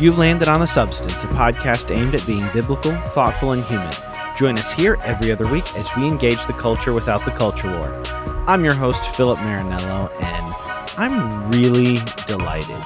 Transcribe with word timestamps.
You've 0.00 0.16
landed 0.16 0.46
on 0.46 0.60
The 0.60 0.66
Substance, 0.66 1.24
a 1.24 1.26
podcast 1.26 1.92
aimed 1.92 2.14
at 2.14 2.24
being 2.24 2.46
biblical, 2.54 2.92
thoughtful, 2.92 3.50
and 3.50 3.64
human. 3.64 3.90
Join 4.36 4.56
us 4.56 4.70
here 4.70 4.96
every 5.02 5.32
other 5.32 5.50
week 5.50 5.64
as 5.76 5.90
we 5.96 6.06
engage 6.06 6.46
the 6.46 6.52
culture 6.52 6.92
without 6.92 7.24
the 7.24 7.32
culture 7.32 7.68
war. 7.68 8.00
I'm 8.46 8.62
your 8.62 8.74
host, 8.74 9.12
Philip 9.16 9.40
Marinello, 9.40 10.08
and 10.22 10.54
I'm 10.96 11.50
really 11.50 11.96
delighted 12.28 12.80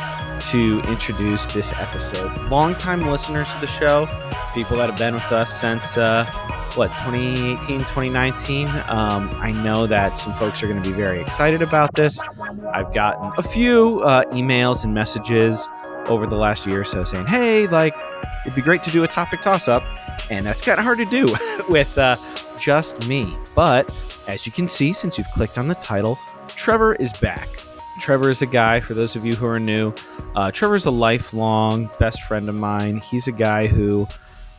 to 0.52 0.80
introduce 0.90 1.44
this 1.44 1.78
episode. 1.78 2.34
Longtime 2.50 3.02
listeners 3.02 3.52
to 3.52 3.60
the 3.60 3.66
show, 3.66 4.06
people 4.54 4.78
that 4.78 4.88
have 4.88 4.98
been 4.98 5.12
with 5.12 5.32
us 5.32 5.60
since, 5.60 5.98
uh, 5.98 6.24
what, 6.76 6.88
2018, 7.04 7.80
2019. 7.80 8.68
Um, 8.88 9.28
I 9.34 9.52
know 9.62 9.86
that 9.86 10.16
some 10.16 10.32
folks 10.32 10.62
are 10.62 10.66
going 10.66 10.82
to 10.82 10.90
be 10.90 10.96
very 10.96 11.20
excited 11.20 11.60
about 11.60 11.92
this. 11.92 12.22
I've 12.72 12.94
gotten 12.94 13.32
a 13.36 13.42
few 13.42 14.00
uh, 14.00 14.24
emails 14.32 14.82
and 14.82 14.94
messages 14.94 15.68
over 16.06 16.26
the 16.26 16.36
last 16.36 16.66
year 16.66 16.80
or 16.80 16.84
so 16.84 17.04
saying, 17.04 17.26
hey, 17.26 17.66
like, 17.68 17.96
it'd 18.44 18.54
be 18.54 18.62
great 18.62 18.82
to 18.84 18.90
do 18.90 19.04
a 19.04 19.08
topic 19.08 19.40
toss 19.40 19.68
up. 19.68 19.82
And 20.30 20.46
that's 20.46 20.60
kind 20.60 20.78
of 20.78 20.84
hard 20.84 20.98
to 20.98 21.04
do 21.04 21.34
with 21.68 21.96
uh, 21.98 22.16
just 22.58 23.08
me. 23.08 23.32
But 23.54 23.86
as 24.28 24.46
you 24.46 24.52
can 24.52 24.68
see, 24.68 24.92
since 24.92 25.18
you've 25.18 25.28
clicked 25.28 25.58
on 25.58 25.68
the 25.68 25.74
title, 25.76 26.18
Trevor 26.48 26.94
is 26.94 27.12
back. 27.14 27.48
Trevor 28.00 28.30
is 28.30 28.42
a 28.42 28.46
guy, 28.46 28.80
for 28.80 28.94
those 28.94 29.16
of 29.16 29.24
you 29.24 29.34
who 29.34 29.46
are 29.46 29.60
new, 29.60 29.92
uh, 30.34 30.50
Trevor's 30.50 30.86
a 30.86 30.90
lifelong 30.90 31.90
best 31.98 32.22
friend 32.22 32.48
of 32.48 32.54
mine. 32.54 32.98
He's 32.98 33.28
a 33.28 33.32
guy 33.32 33.66
who 33.66 34.08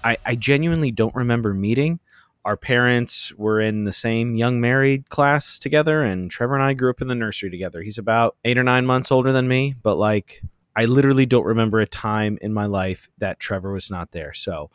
I, 0.04 0.18
I 0.26 0.36
genuinely 0.36 0.92
don't 0.92 1.16
remember 1.16 1.54
meeting. 1.54 2.00
Our 2.46 2.58
parents 2.58 3.34
were 3.36 3.60
in 3.62 3.86
the 3.86 3.94
same 3.94 4.36
young 4.36 4.60
married 4.60 5.10
class 5.10 5.58
together, 5.58 6.04
and 6.04 6.30
Trevor 6.30 6.56
and 6.56 6.64
I 6.64 6.74
grew 6.74 6.90
up 6.90 7.02
in 7.02 7.08
the 7.08 7.16
nursery 7.16 7.50
together. 7.50 7.82
He's 7.82 7.98
about 7.98 8.36
eight 8.44 8.58
or 8.58 8.64
nine 8.64 8.86
months 8.86 9.12
older 9.12 9.32
than 9.32 9.48
me, 9.48 9.76
but 9.82 9.96
like 9.96 10.42
I 10.76 10.86
literally 10.86 11.26
don't 11.26 11.46
remember 11.46 11.80
a 11.80 11.88
time 11.88 12.38
in 12.42 12.54
my 12.54 12.66
life 12.66 13.10
that 13.20 13.40
Trevor 13.40 13.72
was 13.72 13.90
not 13.92 14.12
there. 14.12 14.34
So 14.34 14.70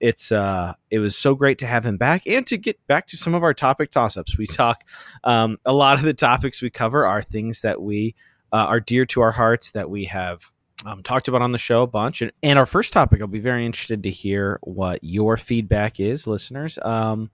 it's 0.00 0.32
uh 0.32 0.74
it 0.90 0.98
was 0.98 1.16
so 1.16 1.34
great 1.34 1.58
to 1.58 1.66
have 1.66 1.86
him 1.86 1.96
back 1.96 2.26
and 2.26 2.44
to 2.48 2.58
get 2.58 2.84
back 2.88 3.06
to 3.06 3.16
some 3.16 3.34
of 3.34 3.42
our 3.44 3.54
topic 3.54 3.90
toss-ups. 3.90 4.36
We 4.36 4.46
talk 4.46 4.82
um, 5.24 5.58
a 5.64 5.72
lot 5.72 5.96
of 5.96 6.04
the 6.04 6.12
topics 6.12 6.60
we 6.60 6.70
cover 6.70 7.06
are 7.06 7.22
things 7.22 7.60
that 7.60 7.80
we 7.80 8.16
uh, 8.52 8.66
are 8.68 8.80
dear 8.80 9.06
to 9.06 9.20
our 9.20 9.30
hearts 9.30 9.70
that 9.70 9.88
we 9.88 10.06
have 10.06 10.50
um, 10.84 11.04
talked 11.04 11.28
about 11.28 11.40
on 11.40 11.52
the 11.52 11.58
show 11.58 11.82
a 11.82 11.86
bunch. 11.86 12.20
And, 12.20 12.32
and 12.42 12.58
our 12.58 12.66
first 12.66 12.92
topic 12.92 13.20
i'll 13.20 13.28
be 13.28 13.38
very 13.38 13.64
interested 13.64 14.02
to 14.02 14.10
hear 14.10 14.58
what 14.62 14.98
your 15.02 15.36
feedback 15.36 16.00
is 16.00 16.26
listeners. 16.26 16.78
Um, 16.82 17.30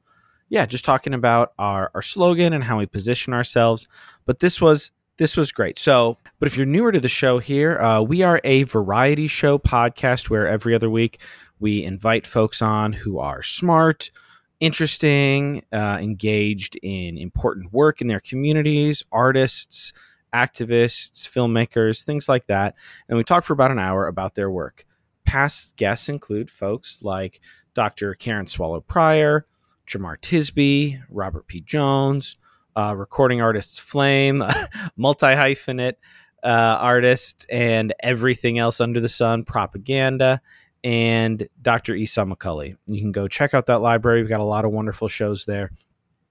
yeah 0.51 0.67
just 0.67 0.85
talking 0.85 1.15
about 1.15 1.53
our, 1.59 1.91
our 1.95 2.03
slogan 2.03 2.53
and 2.53 2.65
how 2.65 2.79
we 2.79 2.87
position 2.87 3.33
ourselves. 3.33 3.89
But 4.27 4.41
this 4.41 4.61
was 4.61 4.91
this 5.19 5.37
was 5.37 5.53
great. 5.53 5.79
So, 5.79 6.17
but 6.39 6.47
if 6.47 6.57
you're 6.57 6.67
newer 6.67 6.93
to 6.93 7.01
the 7.01 7.09
show 7.09 7.39
here, 7.39 7.79
uh, 7.79 8.01
we 8.01 8.23
are 8.23 8.41
a 8.45 8.63
variety 8.63 9.27
show 9.27 9.59
podcast 9.59 10.31
where 10.31 10.47
every 10.47 10.75
other 10.75 10.89
week 10.89 11.21
we 11.59 11.85
invite 11.85 12.27
folks 12.27 12.63
on 12.63 12.93
who 12.93 13.19
are 13.19 13.43
smart, 13.43 14.11
interesting, 14.61 15.65
uh, 15.73 15.99
engaged 16.01 16.79
in 16.83 17.19
important 17.19 17.73
work 17.73 18.01
in 18.01 18.07
their 18.07 18.21
communities, 18.21 19.05
artists, 19.11 19.93
activists, 20.33 21.29
filmmakers, 21.29 22.05
things 22.05 22.29
like 22.29 22.47
that. 22.47 22.75
And 23.09 23.19
we 23.19 23.25
talk 23.25 23.45
for 23.45 23.55
about 23.55 23.73
an 23.73 23.79
hour 23.79 24.07
about 24.07 24.37
their 24.37 24.51
work. 24.51 24.85
Past 25.25 25.77
guests 25.77 26.09
include 26.09 26.49
folks 26.49 27.03
like 27.03 27.41
Dr. 27.75 28.15
Karen 28.15 28.47
Swallow 28.47 28.81
Prior, 28.81 29.47
Jemar 29.87 30.17
Tisby, 30.19 31.03
Robert 31.11 31.49
P. 31.49 31.61
Jones, 31.61 32.37
uh, 32.79 32.95
recording 32.95 33.41
artists 33.41 33.81
Flame, 33.81 34.45
multi 34.97 35.27
hyphenate 35.27 35.95
uh, 36.45 36.47
artist, 36.47 37.45
and 37.51 37.93
everything 38.01 38.59
else 38.59 38.81
under 38.81 39.01
the 39.01 39.09
sun, 39.09 39.43
propaganda, 39.43 40.41
and 40.85 41.49
Dr. 41.61 41.97
Esau 41.97 42.25
McCaulley. 42.25 42.77
You 42.87 43.01
can 43.01 43.11
go 43.11 43.27
check 43.27 43.53
out 43.53 43.67
that 43.67 43.81
library. 43.81 44.21
We've 44.21 44.31
got 44.31 44.39
a 44.39 44.45
lot 44.45 44.65
of 44.65 44.71
wonderful 44.71 45.09
shows 45.09 45.45
there. 45.45 45.73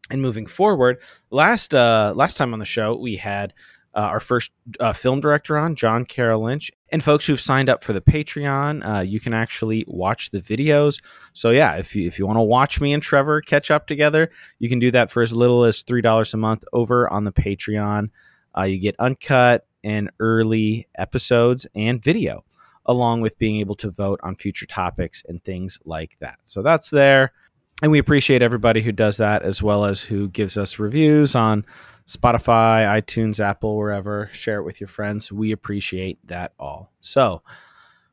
And 0.09 0.21
moving 0.21 0.45
forward, 0.45 1.01
last 1.31 1.75
uh, 1.75 2.13
last 2.15 2.37
time 2.37 2.53
on 2.53 2.59
the 2.59 2.65
show 2.65 2.95
we 2.95 3.17
had 3.17 3.53
uh, 3.97 4.01
our 4.01 4.19
first 4.19 4.51
uh, 4.79 4.93
film 4.93 5.19
director 5.19 5.57
on, 5.57 5.75
John 5.75 6.05
Carroll 6.05 6.43
Lynch. 6.43 6.71
And 6.89 7.03
folks 7.03 7.25
who've 7.25 7.39
signed 7.39 7.67
up 7.67 7.83
for 7.83 7.93
the 7.93 7.99
Patreon, 7.99 8.85
uh, 8.85 9.01
you 9.01 9.19
can 9.19 9.33
actually 9.33 9.83
watch 9.87 10.29
the 10.29 10.39
videos. 10.39 11.01
So 11.33 11.49
yeah, 11.49 11.73
if 11.73 11.95
you 11.95 12.07
if 12.07 12.19
you 12.19 12.27
want 12.27 12.37
to 12.37 12.43
watch 12.43 12.79
me 12.79 12.93
and 12.93 13.01
Trevor 13.01 13.41
catch 13.41 13.71
up 13.71 13.87
together, 13.87 14.29
you 14.59 14.69
can 14.69 14.77
do 14.77 14.91
that 14.91 15.09
for 15.09 15.23
as 15.23 15.35
little 15.35 15.63
as 15.63 15.81
three 15.81 16.01
dollars 16.01 16.33
a 16.33 16.37
month 16.37 16.63
over 16.71 17.11
on 17.11 17.23
the 17.23 17.31
Patreon. 17.31 18.11
Uh, 18.55 18.63
you 18.63 18.77
get 18.77 18.95
uncut 18.99 19.65
and 19.83 20.11
early 20.19 20.87
episodes 20.95 21.65
and 21.75 22.01
video, 22.01 22.45
along 22.85 23.21
with 23.21 23.39
being 23.39 23.59
able 23.59 23.75
to 23.75 23.89
vote 23.89 24.19
on 24.21 24.35
future 24.35 24.67
topics 24.67 25.23
and 25.27 25.43
things 25.43 25.79
like 25.85 26.17
that. 26.19 26.37
So 26.43 26.61
that's 26.61 26.91
there. 26.91 27.33
And 27.81 27.91
we 27.91 27.99
appreciate 27.99 28.41
everybody 28.41 28.81
who 28.81 28.91
does 28.91 29.17
that, 29.17 29.43
as 29.43 29.61
well 29.61 29.85
as 29.85 30.01
who 30.01 30.29
gives 30.29 30.57
us 30.57 30.79
reviews 30.79 31.35
on 31.35 31.65
Spotify, 32.07 32.85
iTunes, 32.88 33.40
Apple, 33.41 33.75
wherever. 33.75 34.29
Share 34.31 34.59
it 34.59 34.63
with 34.63 34.79
your 34.79 34.88
friends. 34.88 35.29
We 35.29 35.51
appreciate 35.51 36.25
that 36.28 36.53
all. 36.57 36.94
So, 37.01 37.41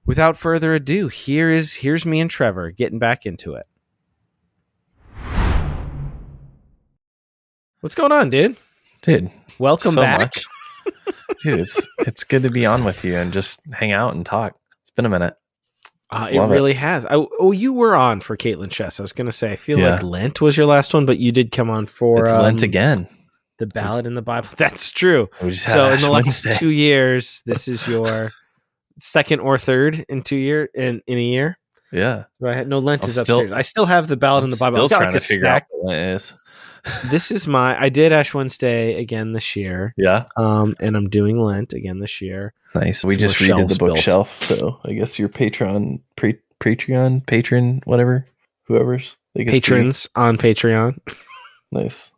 without 0.05 0.37
further 0.37 0.75
ado, 0.75 1.07
here 1.09 1.49
is 1.49 1.75
here's 1.75 2.05
me 2.05 2.21
and 2.21 2.29
Trevor 2.29 2.73
getting 2.73 2.99
back 2.99 3.25
into 3.25 3.55
it. 3.55 3.67
What's 7.81 7.95
going 7.95 8.11
on, 8.11 8.31
dude? 8.31 8.57
Dude, 9.03 9.31
welcome 9.61 9.93
so 9.93 10.01
back. 10.01 10.21
much. 10.21 10.47
dude, 11.43 11.61
it's 11.61 11.89
it's 12.01 12.25
good 12.25 12.43
to 12.43 12.51
be 12.51 12.67
on 12.67 12.83
with 12.83 13.05
you 13.05 13.15
and 13.15 13.33
just 13.33 13.61
hang 13.73 13.93
out 13.93 14.15
and 14.15 14.27
talk. 14.27 14.57
It's 14.81 14.91
been 14.91 15.07
a 15.07 15.11
minute. 15.11 15.37
Uh, 16.11 16.29
it 16.31 16.39
really 16.39 16.73
it. 16.73 16.79
has. 16.79 17.07
I, 17.07 17.13
oh, 17.15 17.53
you 17.53 17.73
were 17.73 17.95
on 17.95 18.21
for 18.21 18.37
Caitlin 18.37 18.71
Chess. 18.71 18.99
I 18.99 19.03
was 19.05 19.13
going 19.13 19.27
to 19.27 19.33
say, 19.33 19.53
I 19.53 19.57
feel 19.57 19.79
yeah. 19.79 19.93
like 19.93 20.03
Lent 20.03 20.41
was 20.41 20.57
your 20.57 20.67
last 20.67 20.95
one, 20.95 21.07
but 21.07 21.19
you 21.19 21.33
did 21.33 21.51
come 21.51 21.71
on 21.71 21.87
for 21.87 22.23
it's 22.23 22.31
um, 22.31 22.43
Lent 22.43 22.63
again 22.63 23.09
the 23.59 23.67
ballad 23.67 24.07
in 24.07 24.15
the 24.15 24.23
Bible. 24.23 24.49
That's 24.57 24.91
true. 24.91 25.29
So 25.53 25.91
in 25.91 26.01
the 26.01 26.11
last 26.11 26.47
two 26.55 26.71
years, 26.71 27.43
this 27.47 27.69
is 27.69 27.87
your 27.87 28.31
second 28.99 29.41
or 29.41 29.59
third 29.59 30.05
in 30.09 30.23
two 30.23 30.37
year 30.37 30.69
in 30.75 31.03
in 31.07 31.19
a 31.19 31.23
year. 31.23 31.59
Yeah. 31.93 32.25
Right. 32.41 32.67
No 32.67 32.79
Lent 32.81 33.05
I'm 33.05 33.11
is 33.11 33.19
upstairs. 33.19 33.53
I 33.53 33.63
still 33.63 33.87
have 33.87 34.09
the 34.09 34.17
ballad 34.17 34.43
I'm 34.43 34.47
in 34.47 34.51
the 34.51 34.57
Bible. 34.57 34.77
Still 34.77 34.89
trying 34.89 35.03
like 35.03 35.11
to 35.11 35.21
figure 35.21 35.47
out 35.47 35.63
what 35.71 35.91
Lent 35.91 36.17
is. 36.17 36.35
this 37.07 37.31
is 37.31 37.47
my. 37.47 37.81
I 37.81 37.89
did 37.89 38.13
Ash 38.13 38.35
Wednesday 38.35 39.01
again 39.01 39.33
this 39.33 39.57
year. 39.57 39.95
Yeah. 39.97 40.25
Um, 40.37 40.75
and 40.81 40.97
I'm 40.97 41.09
doing 41.09 41.39
Lent 41.39 41.73
again 41.73 41.99
this 41.99 42.21
year. 42.21 42.53
Nice. 42.75 43.01
Some 43.01 43.09
we 43.09 43.17
just 43.17 43.37
redid 43.37 43.69
the 43.69 43.79
bookshelf, 43.79 44.43
so 44.43 44.81
I 44.85 44.93
guess 44.93 45.19
your 45.19 45.29
Patreon, 45.29 46.01
pre- 46.17 46.41
Patreon, 46.61 47.27
patron, 47.27 47.81
whatever, 47.85 48.27
whoever's 48.65 49.17
patrons 49.37 50.09
on 50.17 50.37
Patreon. 50.37 50.99
nice. 51.71 52.14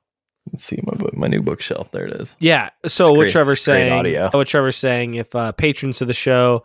Let's 0.53 0.65
see 0.65 0.81
my 0.85 0.95
book, 0.95 1.17
my 1.17 1.27
new 1.27 1.43
bookshelf. 1.43 1.91
There 1.91 2.07
it 2.07 2.21
is. 2.21 2.37
Yeah. 2.39 2.71
So 2.87 3.13
what 3.13 3.31
Trevor's 3.31 3.61
saying, 3.61 3.93
audio. 3.93 4.31
what 4.33 4.47
Trevor's 4.47 4.77
saying, 4.77 5.15
if 5.15 5.35
uh, 5.35 5.53
patrons 5.53 6.01
of 6.01 6.09
the 6.09 6.15
show 6.15 6.63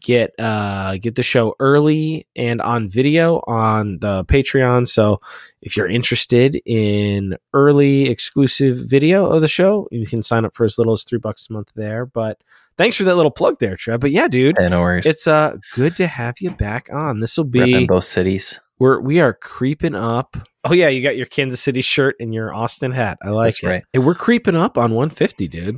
get 0.00 0.34
uh, 0.38 0.96
get 0.98 1.14
the 1.14 1.22
show 1.22 1.54
early 1.60 2.26
and 2.36 2.60
on 2.60 2.88
video 2.88 3.42
on 3.46 3.98
the 3.98 4.24
Patreon. 4.24 4.88
So 4.88 5.20
if 5.62 5.76
you're 5.76 5.88
interested 5.88 6.60
in 6.64 7.36
early 7.52 8.08
exclusive 8.08 8.76
video 8.76 9.26
of 9.26 9.40
the 9.40 9.48
show, 9.48 9.88
you 9.90 10.06
can 10.06 10.22
sign 10.22 10.44
up 10.44 10.54
for 10.54 10.64
as 10.64 10.78
little 10.78 10.92
as 10.92 11.04
three 11.04 11.18
bucks 11.18 11.48
a 11.48 11.52
month 11.52 11.72
there. 11.74 12.06
But 12.06 12.40
thanks 12.76 12.96
for 12.96 13.04
that 13.04 13.16
little 13.16 13.30
plug 13.30 13.56
there, 13.60 13.76
Trev. 13.76 14.00
But 14.00 14.10
yeah, 14.10 14.28
dude, 14.28 14.56
yeah, 14.58 14.68
no 14.68 14.80
worries. 14.80 15.06
It's 15.06 15.26
uh 15.26 15.56
good 15.74 15.96
to 15.96 16.06
have 16.06 16.36
you 16.40 16.50
back 16.50 16.88
on. 16.92 17.20
This 17.20 17.36
will 17.36 17.44
be 17.44 17.72
in 17.72 17.86
both 17.86 18.04
cities. 18.04 18.60
We're 18.78 19.00
we 19.00 19.20
are 19.20 19.32
creeping 19.32 19.94
up. 19.94 20.36
Oh 20.64 20.72
yeah, 20.72 20.88
you 20.88 21.02
got 21.02 21.16
your 21.16 21.26
Kansas 21.26 21.60
City 21.60 21.80
shirt 21.80 22.16
and 22.18 22.34
your 22.34 22.54
Austin 22.54 22.92
hat. 22.92 23.18
I 23.22 23.30
like 23.30 23.46
that's 23.46 23.62
it. 23.62 23.66
Right. 23.66 23.84
And 23.94 24.04
we're 24.04 24.14
creeping 24.14 24.56
up 24.56 24.76
on 24.76 24.92
150, 24.92 25.48
dude. 25.48 25.76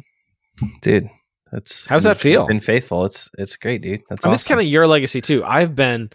Dude, 0.80 1.06
that's 1.52 1.86
how's 1.86 2.04
that 2.04 2.16
feel? 2.16 2.46
Been 2.46 2.60
faithful. 2.60 3.04
It's 3.04 3.30
it's 3.36 3.56
great, 3.56 3.82
dude. 3.82 4.00
That's 4.08 4.22
awesome. 4.22 4.32
this 4.32 4.42
kind 4.42 4.60
of 4.60 4.66
your 4.66 4.86
legacy 4.86 5.20
too. 5.20 5.44
I've 5.44 5.74
been. 5.74 6.10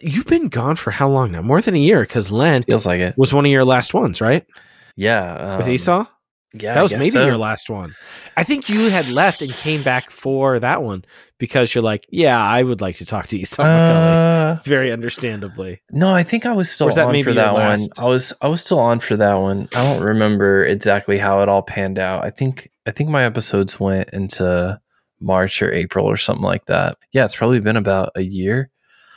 You've 0.00 0.26
been 0.26 0.46
gone 0.46 0.76
for 0.76 0.92
how 0.92 1.08
long 1.08 1.32
now? 1.32 1.42
More 1.42 1.60
than 1.60 1.74
a 1.74 1.78
year, 1.78 2.02
because 2.02 2.30
Lent 2.30 2.66
feels 2.66 2.86
like 2.86 3.00
it 3.00 3.14
was 3.16 3.34
one 3.34 3.44
of 3.44 3.50
your 3.50 3.64
last 3.64 3.92
ones, 3.92 4.20
right? 4.20 4.46
Yeah, 4.94 5.34
um, 5.34 5.58
with 5.58 5.68
Esau. 5.68 6.06
Yeah, 6.52 6.74
that 6.74 6.82
was 6.82 6.92
maybe 6.92 7.10
so. 7.10 7.26
your 7.26 7.36
last 7.36 7.70
one. 7.70 7.94
I 8.36 8.42
think 8.42 8.68
you 8.68 8.90
had 8.90 9.08
left 9.08 9.40
and 9.40 9.52
came 9.52 9.84
back 9.84 10.10
for 10.10 10.58
that 10.58 10.82
one 10.82 11.04
because 11.38 11.74
you're 11.74 11.82
like, 11.82 12.06
yeah, 12.10 12.42
I 12.42 12.62
would 12.62 12.80
like 12.80 12.96
to 12.96 13.06
talk 13.06 13.28
to 13.28 13.38
Esau 13.38 13.62
uh, 13.62 14.58
Very 14.64 14.90
understandably. 14.90 15.80
No, 15.92 16.12
I 16.12 16.24
think 16.24 16.46
I 16.46 16.52
was 16.52 16.68
still 16.68 16.88
that 16.88 17.06
on 17.06 17.22
for 17.22 17.34
that 17.34 17.52
one. 17.52 17.62
I 17.62 18.08
was 18.08 18.32
I 18.40 18.48
was 18.48 18.64
still 18.64 18.80
on 18.80 18.98
for 18.98 19.16
that 19.16 19.34
one. 19.34 19.68
I 19.74 19.82
don't 19.82 20.02
remember 20.02 20.64
exactly 20.64 21.18
how 21.18 21.42
it 21.42 21.48
all 21.48 21.62
panned 21.62 22.00
out. 22.00 22.24
I 22.24 22.30
think 22.30 22.70
I 22.84 22.90
think 22.90 23.10
my 23.10 23.24
episodes 23.24 23.78
went 23.78 24.10
into 24.10 24.80
March 25.20 25.62
or 25.62 25.72
April 25.72 26.06
or 26.06 26.16
something 26.16 26.44
like 26.44 26.66
that. 26.66 26.98
Yeah, 27.12 27.26
it's 27.26 27.36
probably 27.36 27.60
been 27.60 27.76
about 27.76 28.10
a 28.16 28.22
year, 28.22 28.70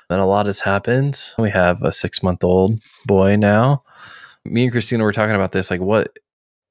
and 0.09 0.21
a 0.21 0.25
lot 0.25 0.45
has 0.45 0.59
happened. 0.59 1.19
We 1.39 1.49
have 1.49 1.81
a 1.81 1.91
six 1.91 2.21
month 2.21 2.43
old 2.43 2.79
boy 3.07 3.37
now. 3.37 3.83
Me 4.45 4.63
and 4.63 4.71
Christina 4.71 5.03
were 5.03 5.13
talking 5.13 5.35
about 5.35 5.53
this. 5.53 5.71
Like, 5.71 5.81
what 5.81 6.17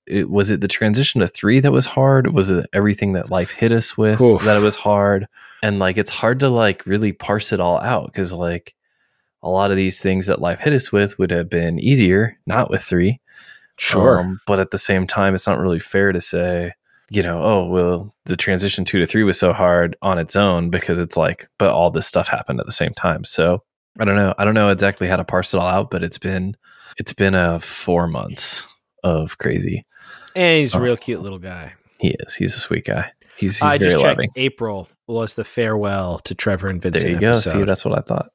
it, 0.07 0.31
was 0.31 0.51
it 0.51 0.61
the 0.61 0.69
transition 0.69 1.21
to 1.21 1.29
three 1.29 1.61
that 1.61 1.73
was 1.73 1.87
hard? 1.87 2.33
Was 2.33 2.51
it 2.51 2.69
everything 2.73 3.13
that 3.13 3.31
life 3.31 3.53
hit 3.53 3.73
us 3.73 3.97
with 3.97 4.21
Oof. 4.21 4.43
that 4.45 4.57
it 4.57 4.63
was 4.63 4.77
hard? 4.77 5.27
And 5.63 5.79
like 5.79 5.97
it's 5.97 6.11
hard 6.11 6.41
to 6.41 6.49
like 6.49 6.85
really 6.87 7.13
parse 7.13 7.53
it 7.53 7.61
all 7.61 7.79
out 7.81 8.07
because 8.07 8.33
like 8.33 8.75
a 9.43 9.49
lot 9.49 9.71
of 9.71 9.77
these 9.77 9.99
things 9.99 10.27
that 10.27 10.41
life 10.41 10.61
hit 10.61 10.73
us 10.73 10.93
with 10.93 11.19
would 11.19 11.31
have 11.31 11.51
been 11.51 11.79
easier, 11.79 12.39
not 12.47 12.71
with 12.71 12.83
three. 12.83 13.21
Sure. 13.77 14.21
Um, 14.21 14.41
but 14.47 14.61
at 14.61 14.71
the 14.71 14.79
same 14.79 15.07
time, 15.07 15.35
it's 15.35 15.47
not 15.47 15.59
really 15.59 15.81
fair 15.81 16.13
to 16.13 16.21
say, 16.21 16.73
you 17.11 17.23
know, 17.23 17.43
oh, 17.43 17.67
well, 17.67 18.15
the 18.25 18.37
transition 18.37 18.85
two 18.85 18.99
to 18.99 19.07
three 19.07 19.25
was 19.25 19.39
so 19.39 19.53
hard 19.53 19.97
on 20.03 20.19
its 20.19 20.37
own 20.37 20.71
because 20.71 20.99
it's 20.99 21.17
like, 21.17 21.47
but 21.59 21.71
all 21.71 21.91
this 21.91 22.07
stuff 22.07 22.29
happened 22.29 22.61
at 22.61 22.67
the 22.67 22.73
same 22.73 22.95
time. 22.95 23.25
So 23.25 23.63
I 23.99 24.05
don't 24.05 24.17
know. 24.17 24.35
I 24.39 24.45
don't 24.45 24.55
know 24.55 24.71
exactly 24.71 25.09
how 25.09 25.17
to 25.17 25.25
parse 25.25 25.53
it 25.53 25.59
all 25.59 25.67
out, 25.67 25.91
but 25.91 26.05
it's 26.05 26.19
been, 26.19 26.57
it's 26.99 27.13
been 27.13 27.35
a 27.35 27.59
four 27.59 28.07
months 28.07 28.73
of 29.03 29.39
crazy. 29.39 29.85
And 30.35 30.61
he's 30.61 30.75
a 30.75 30.81
real 30.81 30.97
cute 30.97 31.23
little 31.23 31.39
guy. 31.39 31.75
He 31.99 32.17
is. 32.21 32.35
He's 32.35 32.57
a 32.57 32.61
sweet 32.61 32.85
guy. 32.85 33.13
He's, 33.37 33.55
he's 33.55 33.63
I 33.63 33.79
very 33.79 33.93
just 33.93 34.05
loving. 34.05 34.31
April 34.37 34.89
was 35.07 35.35
the 35.35 35.45
farewell 35.45 36.19
to 36.21 36.35
Trevor 36.35 36.69
and 36.69 36.81
Vincent. 36.81 37.05
There 37.05 37.13
you 37.13 37.21
go. 37.21 37.35
See, 37.35 37.65
that's 37.65 37.85
what 37.85 37.99
I 37.99 38.03
thought. 38.03 38.31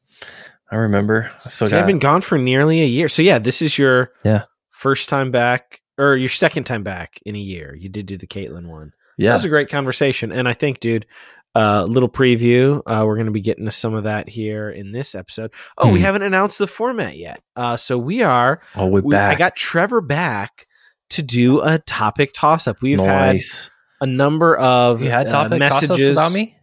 I 0.71 0.77
remember. 0.77 1.29
So 1.37 1.65
I've 1.65 1.87
been 1.87 1.99
gone 1.99 2.21
for 2.21 2.37
nearly 2.37 2.81
a 2.81 2.85
year. 2.85 3.07
So 3.07 3.21
yeah, 3.21 3.39
this 3.39 3.61
is 3.61 3.77
your 3.77 4.11
yeah 4.25 4.43
first 4.69 5.09
time 5.09 5.31
back 5.31 5.81
or 5.97 6.15
your 6.15 6.29
second 6.29 6.65
time 6.65 6.83
back 6.83 7.19
in 7.25 7.35
a 7.35 7.39
year. 7.39 7.75
You 7.75 7.89
did 7.89 8.05
do 8.05 8.17
the 8.17 8.27
Caitlin 8.27 8.67
one. 8.67 8.93
Yeah, 9.17 9.31
that 9.31 9.37
was 9.37 9.45
a 9.45 9.49
great 9.49 9.69
conversation, 9.69 10.31
and 10.31 10.47
I 10.47 10.53
think, 10.53 10.79
dude, 10.79 11.07
a 11.55 11.59
uh, 11.59 11.85
little 11.85 12.09
preview. 12.09 12.81
Uh, 12.85 13.03
we're 13.05 13.15
going 13.15 13.25
to 13.25 13.31
be 13.31 13.41
getting 13.41 13.65
to 13.65 13.71
some 13.71 13.95
of 13.95 14.03
that 14.03 14.29
here 14.29 14.69
in 14.69 14.91
this 14.91 15.15
episode. 15.15 15.51
Oh, 15.77 15.87
hmm. 15.87 15.93
we 15.93 16.01
haven't 16.01 16.21
announced 16.21 16.59
the 16.59 16.67
format 16.67 17.17
yet. 17.17 17.41
Uh, 17.55 17.77
so 17.77 17.97
we 17.97 18.21
are. 18.21 18.61
Oh, 18.75 18.87
we're 18.87 19.01
we, 19.01 19.11
back. 19.11 19.35
I 19.35 19.39
got 19.39 19.55
Trevor 19.55 20.01
back 20.01 20.67
to 21.09 21.23
do 21.23 21.61
a 21.61 21.79
topic 21.79 22.31
toss 22.33 22.67
up. 22.67 22.81
We've 22.81 22.97
nice. 22.97 23.71
had 23.99 24.07
a 24.07 24.11
number 24.11 24.55
of 24.57 25.01
you 25.01 25.09
had 25.09 25.27
uh, 25.33 25.49
messages 25.49 26.17
about 26.17 26.31
me. 26.31 26.55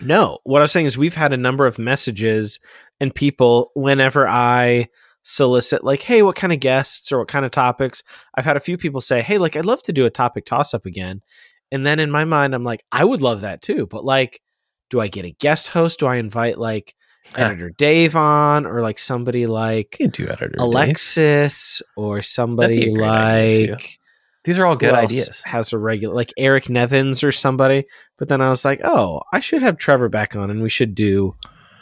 No, 0.00 0.38
what 0.44 0.60
I 0.60 0.62
was 0.62 0.72
saying 0.72 0.86
is 0.86 0.96
we've 0.96 1.14
had 1.14 1.32
a 1.32 1.36
number 1.36 1.66
of 1.66 1.78
messages 1.78 2.58
and 3.00 3.14
people 3.14 3.70
whenever 3.74 4.26
I 4.26 4.88
solicit 5.22 5.84
like, 5.84 6.02
hey, 6.02 6.22
what 6.22 6.36
kind 6.36 6.52
of 6.52 6.60
guests 6.60 7.12
or 7.12 7.18
what 7.18 7.28
kind 7.28 7.44
of 7.44 7.50
topics? 7.50 8.02
I've 8.34 8.44
had 8.44 8.56
a 8.56 8.60
few 8.60 8.78
people 8.78 9.00
say, 9.00 9.20
hey, 9.20 9.38
like 9.38 9.56
I'd 9.56 9.66
love 9.66 9.82
to 9.84 9.92
do 9.92 10.06
a 10.06 10.10
topic 10.10 10.46
toss 10.46 10.72
up 10.72 10.86
again. 10.86 11.22
And 11.70 11.84
then 11.84 11.98
in 12.00 12.10
my 12.10 12.24
mind, 12.24 12.54
I'm 12.54 12.64
like, 12.64 12.84
I 12.90 13.04
would 13.04 13.20
love 13.20 13.42
that 13.42 13.62
too. 13.62 13.86
But 13.86 14.04
like, 14.04 14.40
do 14.88 15.00
I 15.00 15.08
get 15.08 15.24
a 15.24 15.32
guest 15.32 15.68
host? 15.68 16.00
Do 16.00 16.06
I 16.06 16.16
invite 16.16 16.58
like 16.58 16.94
editor 17.36 17.70
Dave 17.70 18.16
on 18.16 18.66
or 18.66 18.80
like 18.80 18.98
somebody 18.98 19.46
like 19.46 19.96
do 20.12 20.28
editor 20.28 20.54
Alexis 20.58 21.78
Dave. 21.78 21.88
or 21.96 22.22
somebody 22.22 22.94
like 22.94 23.98
these 24.44 24.58
are 24.58 24.66
all 24.66 24.76
good 24.76 24.94
ideas. 24.94 25.42
Has 25.44 25.72
a 25.72 25.78
regular 25.78 26.14
like 26.14 26.32
Eric 26.36 26.70
Nevins 26.70 27.22
or 27.22 27.32
somebody. 27.32 27.84
But 28.18 28.28
then 28.28 28.40
I 28.40 28.50
was 28.50 28.64
like, 28.64 28.80
oh, 28.84 29.22
I 29.32 29.40
should 29.40 29.62
have 29.62 29.76
Trevor 29.76 30.08
back 30.08 30.34
on 30.34 30.50
and 30.50 30.62
we 30.62 30.70
should 30.70 30.94
do 30.94 31.34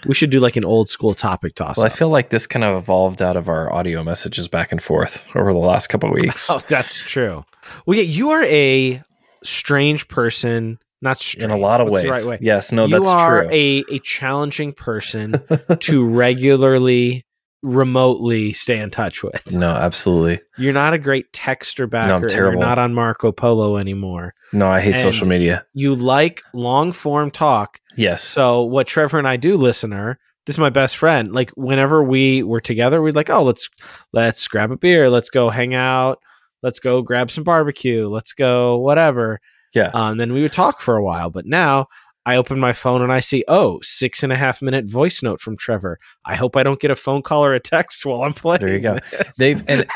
we 0.06 0.14
should 0.14 0.30
do 0.30 0.40
like 0.40 0.56
an 0.56 0.64
old 0.64 0.88
school 0.88 1.14
topic 1.14 1.54
toss. 1.54 1.76
Well, 1.76 1.86
I 1.86 1.88
feel 1.88 2.08
like 2.08 2.30
this 2.30 2.46
kind 2.46 2.64
of 2.64 2.76
evolved 2.76 3.22
out 3.22 3.36
of 3.36 3.48
our 3.48 3.72
audio 3.72 4.04
messages 4.04 4.48
back 4.48 4.70
and 4.70 4.82
forth 4.82 5.34
over 5.34 5.52
the 5.52 5.58
last 5.58 5.88
couple 5.88 6.10
weeks. 6.12 6.48
oh, 6.50 6.58
that's 6.58 7.00
true. 7.00 7.44
Well, 7.86 7.96
yeah, 7.96 8.04
you 8.04 8.30
are 8.30 8.44
a 8.44 9.02
strange 9.42 10.08
person. 10.08 10.78
Not 11.00 11.18
strange. 11.18 11.44
In 11.44 11.50
a 11.50 11.56
lot 11.56 11.80
of 11.80 11.88
ways. 11.88 12.06
Right 12.06 12.24
way? 12.24 12.38
Yes, 12.40 12.72
no, 12.72 12.86
you 12.86 12.92
that's 12.92 13.06
are 13.06 13.42
true. 13.42 13.50
A, 13.52 13.84
a 13.90 13.98
challenging 14.00 14.72
person 14.72 15.40
to 15.80 16.04
regularly 16.04 17.24
remotely 17.62 18.52
stay 18.52 18.78
in 18.78 18.90
touch 18.90 19.22
with. 19.22 19.52
No, 19.52 19.70
absolutely. 19.70 20.40
You're 20.56 20.72
not 20.72 20.94
a 20.94 20.98
great 20.98 21.32
texter 21.32 21.88
backer. 21.88 22.08
No, 22.08 22.16
I'm 22.16 22.28
terrible. 22.28 22.58
You're 22.58 22.68
not 22.68 22.78
on 22.78 22.94
Marco 22.94 23.32
Polo 23.32 23.76
anymore. 23.76 24.34
No, 24.52 24.68
I 24.68 24.80
hate 24.80 24.94
and 24.94 25.02
social 25.02 25.26
media. 25.26 25.64
You 25.72 25.94
like 25.94 26.42
long 26.52 26.92
form 26.92 27.30
talk. 27.30 27.80
Yes. 27.96 28.22
So 28.22 28.62
what 28.62 28.86
Trevor 28.86 29.18
and 29.18 29.26
I 29.26 29.36
do, 29.36 29.56
listener, 29.56 30.18
this 30.46 30.54
is 30.54 30.60
my 30.60 30.70
best 30.70 30.96
friend. 30.96 31.32
Like 31.32 31.50
whenever 31.50 32.02
we 32.02 32.42
were 32.42 32.60
together, 32.60 33.02
we'd 33.02 33.16
like, 33.16 33.30
oh, 33.30 33.42
let's 33.42 33.68
let's 34.12 34.46
grab 34.48 34.70
a 34.70 34.76
beer, 34.76 35.10
let's 35.10 35.30
go 35.30 35.50
hang 35.50 35.74
out, 35.74 36.20
let's 36.62 36.78
go 36.78 37.02
grab 37.02 37.30
some 37.30 37.44
barbecue, 37.44 38.08
let's 38.08 38.32
go 38.32 38.78
whatever. 38.78 39.40
Yeah. 39.74 39.90
Uh, 39.94 40.10
and 40.10 40.20
then 40.20 40.32
we 40.32 40.42
would 40.42 40.52
talk 40.52 40.80
for 40.80 40.96
a 40.96 41.02
while. 41.02 41.30
But 41.30 41.46
now 41.46 41.88
I 42.28 42.36
open 42.36 42.60
my 42.60 42.74
phone 42.74 43.00
and 43.00 43.10
I 43.10 43.20
see, 43.20 43.42
oh, 43.48 43.80
six 43.82 44.22
and 44.22 44.30
a 44.30 44.36
half 44.36 44.60
minute 44.60 44.84
voice 44.84 45.22
note 45.22 45.40
from 45.40 45.56
Trevor. 45.56 45.98
I 46.26 46.36
hope 46.36 46.56
I 46.56 46.62
don't 46.62 46.78
get 46.78 46.90
a 46.90 46.96
phone 46.96 47.22
call 47.22 47.42
or 47.42 47.54
a 47.54 47.60
text 47.60 48.04
while 48.06 48.22
I'm 48.22 48.34
playing. 48.34 48.60
There 48.60 48.68
you 48.68 48.80
go. 48.80 48.98
This. 49.10 49.36
They've 49.36 49.64
and 49.66 49.86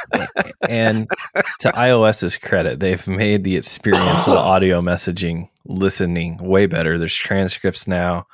and 0.67 1.09
to 1.61 1.71
iOS's 1.71 2.39
credit, 2.39 2.81
they've 2.81 3.07
made 3.07 3.45
the 3.45 3.59
experience 3.59 4.27
of 4.27 4.33
the 4.33 4.39
audio 4.39 4.81
messaging 4.81 5.51
listening 5.67 6.39
way 6.39 6.65
better. 6.65 6.97
There's 6.97 7.15
transcripts 7.15 7.87
now. 7.87 8.27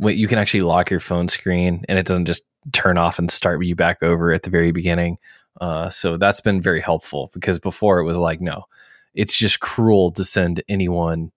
You 0.00 0.26
can 0.26 0.38
actually 0.38 0.62
lock 0.62 0.90
your 0.90 0.98
phone 0.98 1.28
screen 1.28 1.84
and 1.88 1.96
it 1.96 2.06
doesn't 2.06 2.26
just 2.26 2.42
turn 2.72 2.98
off 2.98 3.20
and 3.20 3.30
start 3.30 3.64
you 3.64 3.76
back 3.76 4.02
over 4.02 4.32
at 4.32 4.42
the 4.42 4.50
very 4.50 4.72
beginning. 4.72 5.18
Uh, 5.60 5.88
so 5.90 6.16
that's 6.16 6.40
been 6.40 6.60
very 6.60 6.80
helpful 6.80 7.30
because 7.32 7.60
before 7.60 8.00
it 8.00 8.04
was 8.04 8.16
like, 8.16 8.40
no, 8.40 8.64
it's 9.14 9.34
just 9.34 9.60
cruel 9.60 10.10
to 10.12 10.24
send 10.24 10.62
anyone 10.68 11.32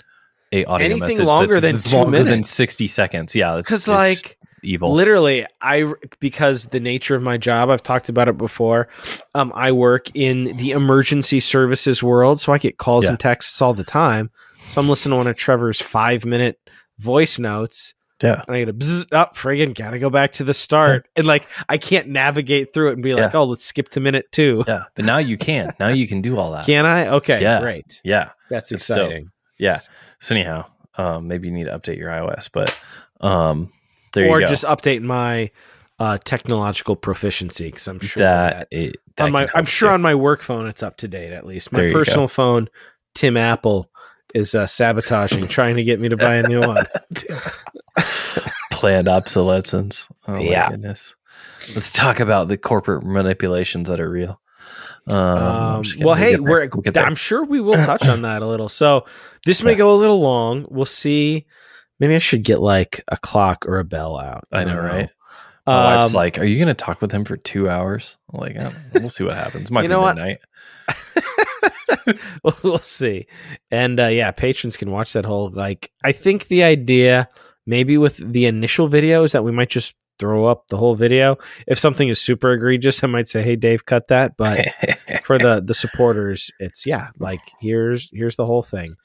a 0.51 0.65
audio 0.65 0.85
anything 0.85 1.09
message 1.09 1.25
longer 1.25 1.59
than 1.59 1.77
two 1.77 1.95
longer 1.95 2.11
minutes. 2.11 2.29
than 2.29 2.43
60 2.43 2.87
seconds. 2.87 3.35
Yeah 3.35 3.57
because 3.57 3.87
like 3.87 4.37
evil. 4.63 4.91
literally 4.93 5.45
i 5.61 5.91
because 6.19 6.67
the 6.67 6.79
nature 6.79 7.15
of 7.15 7.21
my 7.21 7.37
job 7.37 7.69
i've 7.69 7.83
talked 7.83 8.09
about 8.09 8.27
it 8.27 8.37
before 8.37 8.87
um 9.35 9.51
i 9.55 9.71
work 9.71 10.09
in 10.15 10.45
the 10.57 10.71
emergency 10.71 11.39
services 11.39 12.01
world 12.01 12.39
so 12.39 12.51
i 12.51 12.57
get 12.57 12.77
calls 12.77 13.03
yeah. 13.03 13.11
and 13.11 13.19
texts 13.19 13.61
all 13.61 13.73
the 13.73 13.83
time. 13.83 14.29
So 14.69 14.81
i'm 14.81 14.89
listening 14.89 15.11
to 15.11 15.17
one 15.17 15.27
of 15.27 15.37
trevor's 15.37 15.81
five 15.81 16.25
minute 16.25 16.59
voice 16.97 17.39
notes 17.39 17.93
yeah. 18.21 18.41
And 18.47 18.55
I 18.55 18.59
gotta 18.61 18.73
bzz, 18.73 19.13
up, 19.13 19.29
oh, 19.31 19.35
friggin' 19.35 19.75
gotta 19.75 19.99
go 19.99 20.09
back 20.09 20.31
to 20.33 20.43
the 20.43 20.53
start. 20.53 21.07
And 21.15 21.25
like 21.25 21.47
I 21.67 21.77
can't 21.77 22.09
navigate 22.09 22.73
through 22.73 22.89
it 22.89 22.93
and 22.93 23.03
be 23.03 23.13
like, 23.13 23.33
yeah. 23.33 23.39
oh, 23.39 23.45
let's 23.45 23.63
skip 23.63 23.89
to 23.89 23.99
minute 23.99 24.31
two. 24.31 24.63
Yeah. 24.67 24.83
But 24.95 25.05
now 25.05 25.17
you 25.17 25.37
can. 25.37 25.73
now 25.79 25.87
you 25.87 26.07
can 26.07 26.21
do 26.21 26.37
all 26.37 26.51
that. 26.51 26.65
Can 26.65 26.85
I? 26.85 27.07
Okay. 27.07 27.41
Yeah. 27.41 27.61
Great. 27.61 28.01
Yeah. 28.03 28.31
That's 28.49 28.71
it's 28.71 28.89
exciting. 28.89 29.23
Still, 29.23 29.31
yeah. 29.57 29.79
So 30.19 30.35
anyhow, 30.35 30.65
um, 30.97 31.27
maybe 31.27 31.47
you 31.47 31.53
need 31.53 31.65
to 31.65 31.77
update 31.77 31.97
your 31.97 32.09
iOS, 32.09 32.49
but 32.51 32.77
um, 33.21 33.71
there 34.13 34.29
or 34.29 34.39
you 34.39 34.45
go. 34.45 34.49
just 34.49 34.65
update 34.65 35.01
my 35.01 35.51
uh, 35.99 36.17
technological 36.23 36.95
proficiency 36.95 37.65
because 37.65 37.87
I'm 37.87 37.99
sure 37.99 38.21
that, 38.21 38.69
that, 38.71 38.77
it, 38.77 38.97
that 39.15 39.25
on 39.25 39.31
my 39.31 39.49
I'm 39.55 39.65
sure 39.65 39.89
on 39.89 40.01
my 40.01 40.15
work 40.15 40.41
phone 40.41 40.67
it's 40.67 40.83
up 40.83 40.97
to 40.97 41.07
date 41.07 41.33
at 41.33 41.45
least. 41.45 41.71
My 41.71 41.89
personal 41.89 42.27
phone, 42.27 42.69
Tim 43.15 43.37
Apple, 43.37 43.89
is 44.33 44.55
uh, 44.55 44.67
sabotaging, 44.67 45.47
trying 45.47 45.75
to 45.77 45.83
get 45.83 45.99
me 45.99 46.09
to 46.09 46.17
buy 46.17 46.35
a 46.35 46.47
new 46.47 46.61
one. 46.61 46.85
Planned 48.71 49.07
obsolescence. 49.07 50.07
Oh 50.27 50.39
yeah. 50.39 50.65
my 50.65 50.71
goodness. 50.71 51.15
Let's 51.75 51.91
talk 51.91 52.19
about 52.19 52.47
the 52.47 52.57
corporate 52.57 53.03
manipulations 53.03 53.89
that 53.89 53.99
are 53.99 54.09
real. 54.09 54.39
Um, 55.11 55.19
um, 55.19 55.83
well, 55.99 56.15
hey, 56.15 56.37
we're, 56.37 56.69
we'll 56.73 56.97
I'm 56.97 57.15
sure 57.15 57.43
we 57.43 57.61
will 57.61 57.81
touch 57.83 58.07
on 58.07 58.23
that 58.23 58.41
a 58.41 58.45
little. 58.45 58.69
So 58.69 59.05
this 59.45 59.63
may 59.63 59.75
go 59.75 59.93
a 59.93 59.95
little 59.95 60.19
long. 60.19 60.65
We'll 60.69 60.85
see. 60.85 61.45
Maybe 61.99 62.15
I 62.15 62.19
should 62.19 62.43
get 62.43 62.59
like 62.59 63.03
a 63.07 63.17
clock 63.17 63.65
or 63.67 63.79
a 63.79 63.85
bell 63.85 64.19
out. 64.19 64.47
I, 64.51 64.61
I 64.61 64.63
know, 64.65 64.75
know, 64.75 64.81
right? 64.81 65.09
My 65.65 65.93
um, 65.93 65.99
wife's 65.99 66.13
like, 66.13 66.39
"Are 66.39 66.45
you 66.45 66.57
going 66.57 66.67
to 66.67 66.73
talk 66.73 67.01
with 67.01 67.11
him 67.11 67.25
for 67.25 67.37
two 67.37 67.69
hours?" 67.69 68.17
I'm 68.31 68.39
like, 68.39 68.55
oh, 68.59 68.71
"We'll 68.93 69.09
see 69.09 69.23
what 69.23 69.35
happens. 69.35 69.71
Might 69.71 69.83
you 69.83 69.87
know 69.89 70.01
be 70.01 70.07
midnight." 70.07 70.39
well, 72.43 72.57
we'll 72.63 72.77
see. 72.79 73.27
And 73.71 73.99
uh, 73.99 74.07
yeah, 74.07 74.31
patrons 74.31 74.77
can 74.77 74.91
watch 74.91 75.13
that 75.13 75.25
whole 75.25 75.49
like. 75.49 75.91
I 76.03 76.11
think 76.11 76.47
the 76.47 76.63
idea, 76.63 77.29
maybe 77.65 77.97
with 77.97 78.17
the 78.17 78.45
initial 78.45 78.87
video, 78.87 79.23
is 79.23 79.31
that 79.33 79.43
we 79.43 79.51
might 79.51 79.69
just 79.69 79.95
throw 80.19 80.45
up 80.45 80.67
the 80.67 80.77
whole 80.77 80.95
video. 80.95 81.37
If 81.67 81.79
something 81.79 82.09
is 82.09 82.19
super 82.19 82.53
egregious, 82.53 83.03
I 83.03 83.07
might 83.07 83.27
say, 83.27 83.41
"Hey, 83.41 83.55
Dave, 83.55 83.85
cut 83.85 84.07
that." 84.07 84.37
But 84.37 84.67
for 85.23 85.37
the 85.37 85.61
the 85.63 85.73
supporters, 85.73 86.51
it's 86.59 86.85
yeah, 86.85 87.09
like 87.19 87.41
here's 87.59 88.09
here's 88.11 88.35
the 88.35 88.45
whole 88.45 88.63
thing. 88.63 88.95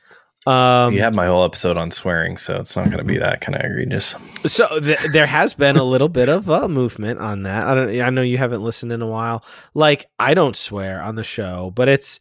Um, 0.45 0.93
you 0.93 1.03
have 1.03 1.15
my 1.15 1.27
whole 1.27 1.45
episode 1.45 1.77
on 1.77 1.93
swearing, 1.93 2.37
so 2.37 2.57
it's 2.57 2.77
not 2.77 2.87
going 2.87 2.99
to 2.99 3.05
be 3.05 3.19
that 3.19 3.41
kind 3.41 3.57
of 3.57 3.65
egregious. 3.65 4.17
So 4.45 4.81
th- 4.81 4.99
there 5.13 5.27
has 5.27 5.55
been 5.55 5.77
a 5.77 5.85
little 5.85 6.09
bit 6.09 6.29
of 6.29 6.49
a 6.49 6.69
movement 6.69 7.21
on 7.21 7.45
that. 7.45 7.67
I 7.67 7.75
don't. 7.75 8.01
I 8.01 8.11
know 8.11 8.23
you 8.23 8.39
haven't 8.39 8.63
listened 8.63 8.91
in 8.91 9.03
a 9.03 9.07
while. 9.07 9.45
Like 9.73 10.07
I 10.19 10.35
don't 10.35 10.57
swear 10.57 11.01
on 11.01 11.15
the 11.15 11.25
show, 11.25 11.73
but 11.75 11.89
it's. 11.89 12.19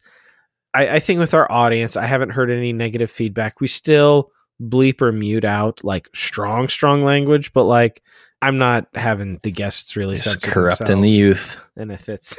I, 0.74 0.96
I 0.96 0.98
think 0.98 1.20
with 1.20 1.34
our 1.34 1.50
audience, 1.50 1.96
I 1.96 2.06
haven't 2.06 2.30
heard 2.30 2.50
any 2.50 2.72
negative 2.72 3.10
feedback. 3.10 3.60
We 3.60 3.66
still 3.66 4.30
bleep 4.60 5.00
or 5.02 5.12
mute 5.12 5.44
out 5.44 5.82
like 5.84 6.08
strong, 6.14 6.68
strong 6.68 7.02
language, 7.04 7.52
but 7.52 7.64
like 7.64 8.02
I'm 8.40 8.58
not 8.58 8.88
having 8.94 9.38
the 9.42 9.50
guests 9.50 9.96
really 9.96 10.18
corrupting 10.42 11.00
the 11.00 11.10
youth. 11.10 11.64
And 11.76 11.92
if 11.92 12.08
it's 12.08 12.36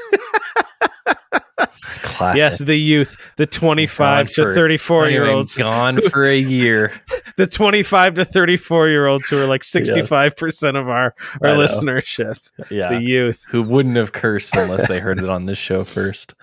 classic. 2.23 2.37
Yes, 2.37 2.57
the 2.59 2.75
youth, 2.75 3.33
the 3.37 3.45
25 3.45 4.31
to 4.33 4.53
34 4.53 5.09
year 5.09 5.25
olds. 5.25 5.57
Gone 5.57 5.99
for 6.09 6.25
a 6.25 6.37
year. 6.37 6.93
the 7.37 7.47
25 7.47 8.15
to 8.15 8.25
34 8.25 8.89
year 8.89 9.07
olds 9.07 9.27
who 9.27 9.41
are 9.41 9.45
like 9.45 9.61
65% 9.61 10.33
yes. 10.33 10.63
of 10.63 10.89
our, 10.89 11.15
our 11.41 11.55
listenership. 11.55 12.39
Yeah. 12.69 12.89
The 12.89 13.01
youth. 13.01 13.45
Who 13.49 13.63
wouldn't 13.63 13.95
have 13.95 14.11
cursed 14.11 14.55
unless 14.55 14.87
they 14.87 14.99
heard 14.99 15.19
it 15.19 15.29
on 15.29 15.45
this 15.45 15.57
show 15.57 15.83
first. 15.83 16.35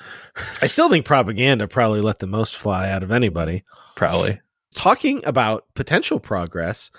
I 0.63 0.67
still 0.67 0.89
think 0.89 1.05
propaganda 1.05 1.67
probably 1.69 2.01
let 2.01 2.19
the 2.19 2.27
most 2.27 2.57
fly 2.57 2.91
out 2.91 3.03
of 3.03 3.11
anybody. 3.11 3.65
Probably. 3.97 4.41
Talking 4.75 5.21
about 5.27 5.65
potential 5.75 6.21
progress, 6.21 6.91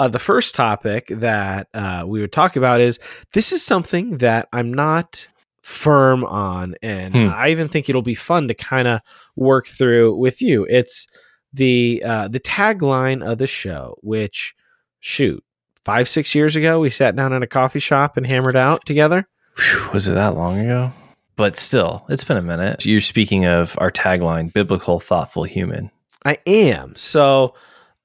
uh, 0.00 0.08
the 0.08 0.18
first 0.18 0.54
topic 0.54 1.06
that 1.08 1.68
uh, 1.74 2.04
we 2.06 2.20
would 2.20 2.32
talk 2.32 2.56
about 2.56 2.80
is 2.80 2.98
this 3.32 3.52
is 3.52 3.62
something 3.62 4.16
that 4.18 4.48
I'm 4.52 4.72
not 4.74 5.28
firm 5.62 6.24
on, 6.24 6.74
and 6.82 7.14
hmm. 7.14 7.28
I 7.28 7.50
even 7.50 7.68
think 7.68 7.88
it'll 7.88 8.02
be 8.02 8.14
fun 8.14 8.48
to 8.48 8.54
kind 8.54 8.88
of 8.88 9.00
work 9.36 9.66
through 9.66 10.16
with 10.16 10.42
you. 10.42 10.66
It's 10.68 11.06
the 11.52 12.02
uh, 12.04 12.28
the 12.28 12.40
tagline 12.40 13.26
of 13.26 13.38
the 13.38 13.46
show, 13.46 13.96
which 14.02 14.54
shoot 15.00 15.42
five 15.84 16.08
six 16.08 16.34
years 16.34 16.56
ago 16.56 16.80
we 16.80 16.90
sat 16.90 17.16
down 17.16 17.32
in 17.32 17.42
a 17.42 17.46
coffee 17.46 17.80
shop 17.80 18.16
and 18.16 18.26
hammered 18.26 18.56
out 18.56 18.84
together. 18.86 19.26
Whew, 19.56 19.90
was 19.92 20.08
it 20.08 20.12
that 20.12 20.34
long 20.34 20.58
ago? 20.58 20.92
But 21.36 21.56
still, 21.56 22.04
it's 22.08 22.24
been 22.24 22.36
a 22.36 22.42
minute. 22.42 22.84
You're 22.84 23.00
speaking 23.00 23.46
of 23.46 23.74
our 23.78 23.90
tagline, 23.90 24.52
biblical, 24.52 25.00
thoughtful 25.00 25.44
human. 25.44 25.90
I 26.24 26.38
am. 26.46 26.94
So 26.96 27.54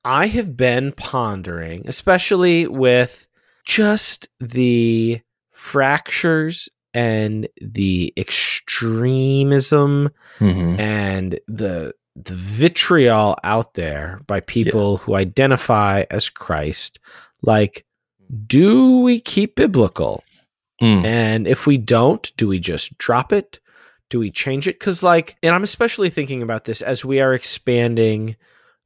I 0.05 0.27
have 0.27 0.55
been 0.55 0.93
pondering, 0.93 1.83
especially 1.87 2.65
with 2.67 3.27
just 3.65 4.29
the 4.39 5.19
fractures 5.51 6.69
and 6.95 7.47
the 7.61 8.13
extremism 8.15 10.09
mm-hmm. 10.39 10.79
and 10.79 11.39
the 11.47 11.93
the 12.15 12.33
vitriol 12.33 13.35
out 13.43 13.73
there 13.73 14.21
by 14.25 14.39
people 14.39 14.93
yeah. 14.93 14.97
who 14.99 15.15
identify 15.15 16.05
as 16.09 16.29
Christ. 16.29 16.97
Like, 17.41 17.85
do 18.47 19.01
we 19.01 19.19
keep 19.19 19.57
biblical? 19.57 20.23
Mm. 20.81 21.03
And 21.05 21.47
if 21.47 21.67
we 21.67 21.77
don't, 21.77 22.31
do 22.37 22.47
we 22.47 22.59
just 22.59 22.97
drop 22.97 23.33
it? 23.33 23.59
Do 24.09 24.19
we 24.19 24.31
change 24.31 24.65
it? 24.65 24.79
Because, 24.79 25.03
like, 25.03 25.35
and 25.43 25.53
I'm 25.53 25.63
especially 25.63 26.09
thinking 26.09 26.41
about 26.41 26.63
this 26.63 26.81
as 26.81 27.03
we 27.03 27.19
are 27.19 27.33
expanding 27.33 28.37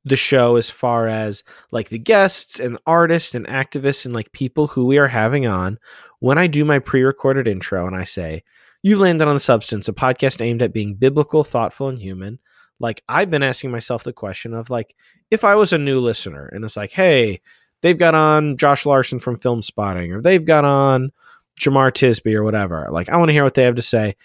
the 0.05 0.15
show 0.15 0.55
as 0.55 0.69
far 0.69 1.07
as 1.07 1.43
like 1.71 1.89
the 1.89 1.99
guests 1.99 2.59
and 2.59 2.77
artists 2.85 3.35
and 3.35 3.45
activists 3.47 4.05
and 4.05 4.15
like 4.15 4.31
people 4.31 4.67
who 4.67 4.85
we 4.85 4.97
are 4.97 5.09
having 5.09 5.45
on 5.45 5.77
when 6.19 6.37
i 6.37 6.47
do 6.47 6.65
my 6.65 6.79
pre-recorded 6.79 7.47
intro 7.47 7.85
and 7.87 7.95
i 7.95 8.03
say 8.03 8.43
you've 8.81 8.99
landed 8.99 9.27
on 9.27 9.33
the 9.33 9.39
substance 9.39 9.87
a 9.87 9.93
podcast 9.93 10.41
aimed 10.41 10.61
at 10.61 10.73
being 10.73 10.95
biblical 10.95 11.43
thoughtful 11.43 11.89
and 11.89 11.99
human 11.99 12.39
like 12.79 13.03
i've 13.09 13.29
been 13.29 13.43
asking 13.43 13.71
myself 13.71 14.03
the 14.03 14.13
question 14.13 14.53
of 14.53 14.69
like 14.69 14.95
if 15.31 15.43
i 15.43 15.55
was 15.55 15.73
a 15.73 15.77
new 15.77 15.99
listener 15.99 16.47
and 16.47 16.63
it's 16.63 16.77
like 16.77 16.91
hey 16.91 17.41
they've 17.81 17.97
got 17.97 18.15
on 18.15 18.57
josh 18.57 18.85
Larson 18.85 19.19
from 19.19 19.37
Filmspotting 19.37 20.13
or 20.13 20.21
they've 20.21 20.45
got 20.45 20.65
on 20.65 21.11
jemar 21.59 21.91
tisby 21.91 22.33
or 22.33 22.43
whatever 22.43 22.87
like 22.91 23.09
i 23.09 23.17
want 23.17 23.29
to 23.29 23.33
hear 23.33 23.43
what 23.43 23.53
they 23.53 23.63
have 23.63 23.75
to 23.75 23.81
say 23.81 24.15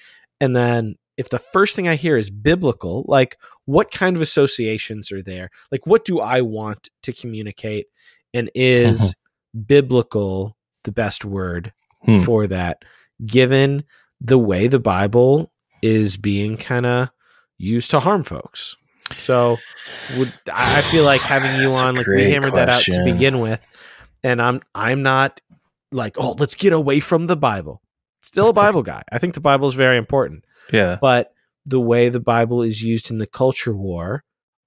and 0.40 0.54
then 0.54 0.96
if 1.16 1.28
the 1.28 1.38
first 1.38 1.76
thing 1.76 1.86
I 1.88 1.94
hear 1.94 2.16
is 2.16 2.30
biblical, 2.30 3.04
like 3.06 3.38
what 3.66 3.90
kind 3.90 4.16
of 4.16 4.22
associations 4.22 5.12
are 5.12 5.22
there? 5.22 5.50
Like 5.70 5.86
what 5.86 6.04
do 6.04 6.20
I 6.20 6.40
want 6.40 6.88
to 7.02 7.12
communicate? 7.12 7.86
And 8.32 8.50
is 8.54 9.14
biblical 9.66 10.56
the 10.82 10.92
best 10.92 11.24
word 11.24 11.72
hmm. 12.04 12.22
for 12.22 12.46
that, 12.46 12.82
given 13.24 13.84
the 14.20 14.38
way 14.38 14.68
the 14.68 14.78
Bible 14.78 15.52
is 15.82 16.16
being 16.16 16.56
kind 16.56 16.86
of 16.86 17.10
used 17.58 17.90
to 17.90 18.00
harm 18.00 18.24
folks? 18.24 18.76
So 19.12 19.58
would 20.18 20.32
I 20.52 20.80
feel 20.82 21.04
like 21.04 21.20
having 21.20 21.60
you 21.60 21.68
on, 21.70 21.96
like 21.96 22.06
we 22.06 22.30
hammered 22.30 22.52
question. 22.52 22.66
that 22.66 23.00
out 23.00 23.04
to 23.04 23.12
begin 23.12 23.40
with. 23.40 23.64
And 24.22 24.40
I'm 24.40 24.62
I'm 24.74 25.02
not 25.02 25.40
like, 25.92 26.16
oh, 26.18 26.32
let's 26.38 26.54
get 26.54 26.72
away 26.72 27.00
from 27.00 27.26
the 27.26 27.36
Bible. 27.36 27.82
Still 28.22 28.48
a 28.48 28.52
Bible 28.64 28.82
guy. 28.82 29.02
I 29.12 29.18
think 29.18 29.34
the 29.34 29.40
Bible 29.40 29.68
is 29.68 29.74
very 29.74 29.98
important. 29.98 30.44
Yeah. 30.72 30.98
But 31.00 31.32
the 31.66 31.80
way 31.80 32.08
the 32.08 32.20
Bible 32.20 32.62
is 32.62 32.82
used 32.82 33.10
in 33.10 33.18
the 33.18 33.26
culture 33.26 33.74
war, 33.74 34.24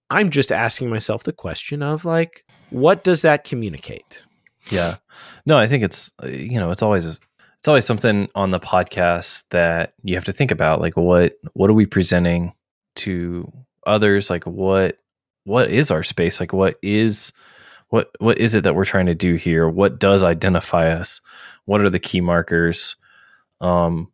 I'm 0.10 0.30
just 0.30 0.52
asking 0.52 0.90
myself 0.90 1.24
the 1.24 1.34
question 1.34 1.82
of 1.82 2.06
like, 2.06 2.46
what 2.70 3.04
does 3.04 3.24
that 3.24 3.44
communicate? 3.44 4.26
Yeah. 4.70 4.98
No, 5.46 5.58
I 5.58 5.68
think 5.68 5.84
it's 5.84 6.12
you 6.24 6.60
know, 6.60 6.70
it's 6.70 6.84
always 6.84 7.20
it's 7.60 7.68
always 7.68 7.86
something 7.86 8.30
on 8.36 8.52
the 8.52 8.60
podcast 8.60 9.46
that 9.50 9.94
you 10.04 10.16
have 10.16 10.26
to 10.26 10.32
think 10.32 10.52
about 10.52 10.80
like 10.80 10.96
what 10.96 11.38
what 11.54 11.70
are 11.70 11.74
we 11.74 11.86
presenting 11.86 12.54
to 12.96 13.52
others? 13.86 14.30
Like 14.30 14.44
what 14.46 15.00
what 15.44 15.72
is 15.72 15.92
our 15.92 16.04
space? 16.04 16.40
Like 16.40 16.54
what 16.54 16.78
is 16.84 17.34
what 17.90 18.12
what 18.20 18.38
is 18.38 18.54
it 18.54 18.64
that 18.64 18.76
we're 18.76 18.86
trying 18.86 19.08
to 19.08 19.16
do 19.16 19.36
here? 19.36 19.68
What 19.68 20.00
does 20.00 20.24
identify 20.24 20.90
us? 20.90 21.22
What 21.66 21.82
are 21.82 21.90
the 21.90 22.00
key 22.00 22.22
markers? 22.22 22.96
Um 23.60 24.12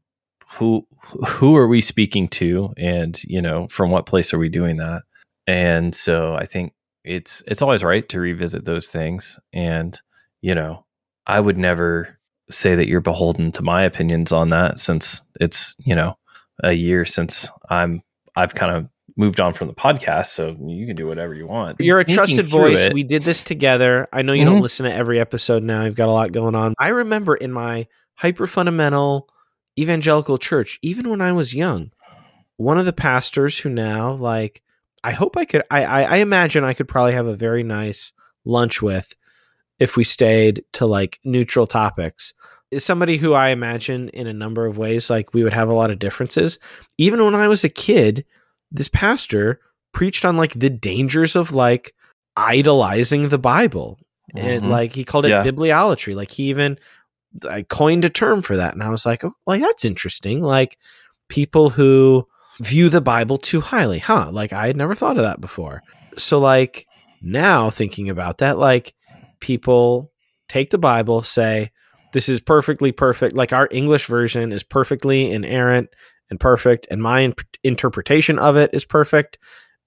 who 0.56 0.88
who 1.28 1.56
are 1.56 1.68
we 1.68 1.82
speaking 1.82 2.30
to? 2.30 2.74
And 2.78 3.22
you 3.26 3.42
know 3.42 3.68
from 3.68 3.92
what 3.92 4.06
place 4.06 4.34
are 4.34 4.40
we 4.40 4.50
doing 4.50 4.78
that? 4.78 5.04
And 5.48 5.94
so 5.94 6.36
i 6.36 6.46
think 6.46 6.74
it's 7.04 7.44
it's 7.46 7.62
always 7.62 7.84
right 7.84 8.08
to 8.10 8.20
revisit 8.20 8.64
those 8.64 8.88
things. 8.88 9.40
And 9.52 10.00
you 10.42 10.56
know 10.56 10.86
i 11.28 11.40
would 11.40 11.58
never 11.58 12.20
say 12.50 12.76
that 12.76 12.88
you're 12.88 13.02
beholden 13.02 13.52
to 13.52 13.62
my 13.62 13.84
opinions 13.84 14.32
on 14.32 14.50
that 14.50 14.80
since 14.80 15.22
it's 15.40 15.76
you 15.86 15.96
know 15.96 16.18
a 16.64 16.74
year 16.74 17.06
since 17.06 17.50
i'm 17.70 18.02
i've 18.36 18.54
kind 18.54 18.76
of 18.76 18.90
moved 19.16 19.40
on 19.40 19.54
from 19.54 19.68
the 19.68 19.74
podcast 19.74 20.28
so 20.28 20.56
you 20.66 20.88
can 20.88 20.96
do 20.96 21.08
whatever 21.08 21.34
you 21.34 21.48
want. 21.48 21.80
You're 21.80 22.00
a 22.00 22.06
trusted 22.06 22.46
voice. 22.46 22.80
it, 22.80 22.94
we 22.94 23.04
did 23.04 23.24
this 23.24 23.42
together. 23.42 24.08
I 24.12 24.22
know 24.22 24.34
you 24.34 24.44
mm-hmm. 24.44 24.54
don't 24.54 24.62
listen 24.62 24.86
to 24.86 24.94
every 24.94 25.20
episode 25.20 25.64
now. 25.64 25.86
You've 25.86 25.96
got 25.96 26.08
a 26.08 26.12
lot 26.12 26.32
going 26.32 26.56
on. 26.56 26.74
I 26.80 26.90
remember 26.90 27.36
in 27.36 27.52
my 27.52 27.88
hyper 28.16 28.48
fundamental 28.48 29.30
evangelical 29.78 30.38
church, 30.38 30.80
even 30.82 31.10
when 31.10 31.22
I 31.22 31.32
was 31.32 31.54
young, 31.54 31.92
one 32.58 32.78
of 32.78 32.86
the 32.86 32.94
pastors 32.94 33.60
who 33.60 33.70
now 33.70 34.14
like 34.14 34.62
I 35.04 35.12
hope 35.12 35.36
I 35.38 35.46
could 35.46 35.64
I, 35.70 35.84
I, 35.84 36.02
I 36.04 36.16
imagine 36.18 36.64
I 36.64 36.74
could 36.74 36.88
probably 36.88 37.14
have 37.14 37.28
a 37.28 37.36
very 37.36 37.64
nice 37.64 38.12
lunch 38.46 38.82
with 38.82 39.16
if 39.84 39.98
we 39.98 40.06
stayed 40.06 40.64
to 40.72 40.86
like 40.86 41.20
neutral 41.26 41.68
topics 41.68 42.34
is 42.72 42.86
somebody 42.86 43.18
who 43.18 43.34
I 43.34 43.50
imagine 43.50 44.08
in 44.10 44.28
a 44.28 44.34
number 44.34 44.66
of 44.66 44.78
ways 44.78 45.10
like 45.10 45.34
we 45.34 45.44
would 45.44 45.54
have 45.54 45.68
a 45.68 45.74
lot 45.74 45.92
of 45.92 46.00
differences. 46.00 46.58
Even 46.98 47.22
when 47.22 47.36
I 47.36 47.50
was 47.50 47.66
a 47.66 47.70
kid, 47.70 48.24
this 48.72 48.88
pastor 48.88 49.60
preached 49.92 50.24
on 50.24 50.38
like 50.38 50.54
the 50.54 50.70
dangers 50.70 51.36
of 51.36 51.52
like 51.52 51.94
idolizing 52.38 53.28
the 53.28 53.38
Bible. 53.38 54.00
Mm-hmm. 54.34 54.48
And 54.48 54.70
like 54.70 54.94
he 54.94 55.04
called 55.04 55.26
it 55.26 55.30
yeah. 55.30 55.44
bibliolatry. 55.44 56.16
Like 56.16 56.32
he 56.32 56.44
even 56.44 56.80
I 57.48 57.64
coined 57.64 58.06
a 58.06 58.10
term 58.10 58.42
for 58.42 58.56
that, 58.56 58.74
and 58.74 58.82
I 58.82 58.90
was 58.90 59.06
like, 59.06 59.26
oh, 59.26 59.34
like 59.46 59.62
that's 59.62 59.84
interesting. 59.84 60.42
Like 60.42 60.78
people 61.28 61.72
who 61.72 62.26
view 62.62 62.88
the 62.88 63.02
Bible 63.02 63.38
too 63.38 63.60
highly, 63.60 64.00
huh? 64.00 64.30
Like 64.32 64.54
I 64.54 64.68
had 64.68 64.78
never 64.78 64.96
thought 64.96 65.18
of 65.18 65.24
that 65.24 65.42
before. 65.42 65.84
So 66.18 66.40
like 66.40 66.86
now 67.22 67.70
thinking 67.70 68.10
about 68.10 68.38
that, 68.38 68.58
like 68.58 68.94
people 69.44 70.12
take 70.48 70.70
the 70.70 70.78
Bible, 70.78 71.22
say 71.22 71.72
this 72.14 72.30
is 72.30 72.40
perfectly 72.40 72.92
perfect. 72.92 73.36
Like 73.36 73.52
our 73.52 73.68
English 73.72 74.06
version 74.06 74.54
is 74.54 74.64
perfectly 74.64 75.32
inerrant 75.32 75.90
and 76.30 76.40
perfect, 76.40 76.88
and 76.90 77.02
my 77.02 77.20
in- 77.20 77.36
interpretation 77.64 78.40
of 78.40 78.56
it 78.56 78.72
is 78.74 78.86
perfect. 78.86 79.38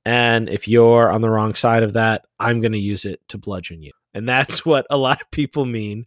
And 0.05 0.49
if 0.49 0.69
you're 0.69 1.11
on 1.11 1.23
the 1.23 1.31
wrong 1.31 1.55
side 1.55 1.83
of 1.83 1.95
that, 1.95 2.27
I'm 2.39 2.61
going 2.61 2.73
to 2.73 2.79
use 2.79 3.05
it 3.05 3.21
to 3.31 3.39
bludgeon 3.39 3.83
you. 3.83 3.93
And 4.15 4.29
that's 4.29 4.65
what 4.67 4.87
a 4.91 4.99
lot 4.99 5.21
of 5.21 5.31
people 5.31 5.65
mean 5.65 6.05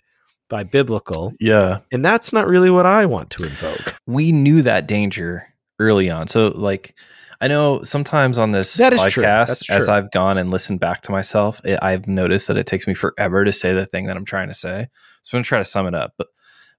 by 0.50 0.64
biblical. 0.64 1.34
Yeah. 1.40 1.80
And 1.92 2.06
that's 2.06 2.32
not 2.32 2.48
really 2.48 2.70
what 2.70 2.86
I 2.86 3.06
want 3.08 3.32
to 3.32 3.44
invoke. 3.44 3.96
We 4.06 4.32
knew 4.32 4.62
that 4.62 4.88
danger 4.88 5.54
early 5.80 6.10
on. 6.10 6.28
So 6.28 6.50
like 6.50 6.96
I 7.42 7.48
know 7.48 7.84
sometimes 7.84 8.38
on 8.38 8.52
this 8.52 8.74
that 8.76 8.92
is 8.92 9.00
podcast, 9.00 9.64
true. 9.66 9.76
as 9.76 9.88
I've 9.88 10.12
gone 10.12 10.38
and 10.38 10.52
listened 10.52 10.80
back 10.82 11.02
to 11.04 11.12
myself, 11.12 11.62
it, 11.64 11.80
I've 11.82 12.08
noticed 12.08 12.48
that 12.48 12.58
it 12.58 12.68
takes 12.68 12.86
me 12.86 12.94
forever 12.94 13.46
to 13.46 13.52
say 13.52 13.74
the 13.74 13.86
thing 13.86 14.08
that 14.08 14.18
I'm 14.18 14.26
trying 14.26 14.50
to 14.50 14.54
say. 14.54 14.88
So 15.22 15.38
I'm 15.38 15.40
gonna 15.40 15.46
try 15.46 15.60
to 15.60 15.66
sum 15.66 15.88
it 15.88 15.96
up. 15.96 16.14
But 16.18 16.28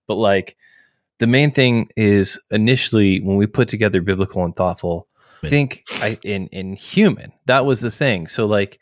but 0.07 0.17
like 0.17 0.57
the 1.19 1.27
main 1.27 1.51
thing 1.51 1.89
is 1.97 2.39
initially 2.51 3.21
when 3.21 3.37
we 3.37 3.47
put 3.47 3.69
together 3.69 4.03
biblical 4.03 4.45
and 4.45 4.55
thoughtful, 4.55 5.09
I 5.43 5.49
think 5.49 5.85
I 5.93 6.19
in 6.25 6.49
in 6.49 6.75
human, 6.75 7.33
that 7.47 7.65
was 7.65 7.81
the 7.81 7.91
thing. 7.91 8.27
So 8.27 8.47
like 8.47 8.81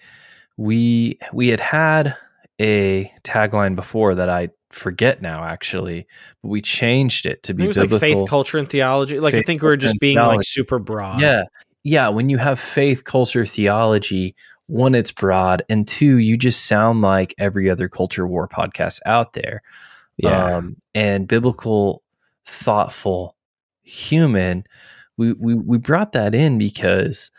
we 0.57 1.19
we 1.33 1.49
had 1.49 1.61
had 1.61 2.17
a 2.61 3.13
tagline 3.23 3.77
before 3.77 4.17
that 4.17 4.29
I 4.29 4.49
forget 4.71 5.23
now 5.23 5.43
actually 5.45 6.07
but 6.43 6.49
we 6.49 6.61
changed 6.61 7.25
it 7.25 7.43
to 7.43 7.55
be 7.55 7.65
it 7.65 7.69
was 7.69 7.79
biblical. 7.79 7.95
like 8.07 8.19
faith 8.19 8.29
culture 8.29 8.59
and 8.59 8.69
theology 8.69 9.19
like 9.19 9.33
faith, 9.33 9.43
i 9.43 9.47
think 9.47 9.63
we 9.63 9.69
are 9.71 9.77
just 9.77 9.99
being 9.99 10.17
theology. 10.17 10.37
like 10.37 10.45
super 10.45 10.79
broad 10.79 11.23
yeah 11.23 11.45
yeah 11.85 12.09
when 12.09 12.29
you 12.29 12.39
have 12.39 12.59
faith 12.61 13.05
culture 13.05 13.47
theology 13.47 14.35
one 14.69 14.95
it's 14.95 15.13
broad 15.13 15.63
and 15.69 15.89
two 15.89 16.19
you 16.19 16.37
just 16.37 16.67
sound 16.67 17.01
like 17.01 17.35
every 17.39 17.69
other 17.71 17.89
culture 17.89 18.27
war 18.27 18.47
podcast 18.47 19.01
out 19.07 19.33
there. 19.33 19.63
Yeah. 20.19 20.57
Um, 20.57 20.77
and 20.95 21.27
biblical 21.27 22.03
thoughtful 22.47 23.37
human 23.83 24.65
we 25.17 25.33
we 25.35 25.55
we 25.55 25.79
brought 25.79 26.13
that 26.13 26.35
in 26.35 26.59
because 26.59 27.31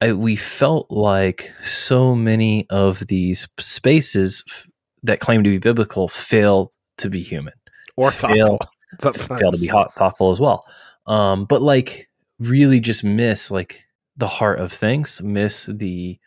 I, 0.00 0.12
we 0.12 0.36
felt 0.36 0.90
like 0.90 1.52
so 1.64 2.14
many 2.14 2.66
of 2.70 3.00
these 3.08 3.48
spaces 3.58 4.44
f- 4.48 4.68
that 5.02 5.20
claim 5.20 5.42
to 5.42 5.50
be 5.50 5.58
biblical 5.58 6.08
fail 6.08 6.70
to 6.98 7.10
be 7.10 7.20
human. 7.20 7.54
Or 7.96 8.12
fail, 8.12 8.58
fail 9.00 9.50
to 9.52 9.58
be 9.58 9.66
hot, 9.66 9.94
thoughtful 9.96 10.30
as 10.30 10.38
well. 10.38 10.64
Um, 11.06 11.46
but 11.46 11.62
like 11.62 12.07
really 12.38 12.80
just 12.80 13.04
miss 13.04 13.50
like 13.50 13.84
the 14.16 14.26
heart 14.26 14.58
of 14.58 14.72
things, 14.72 15.22
miss 15.22 15.66
the 15.66 16.18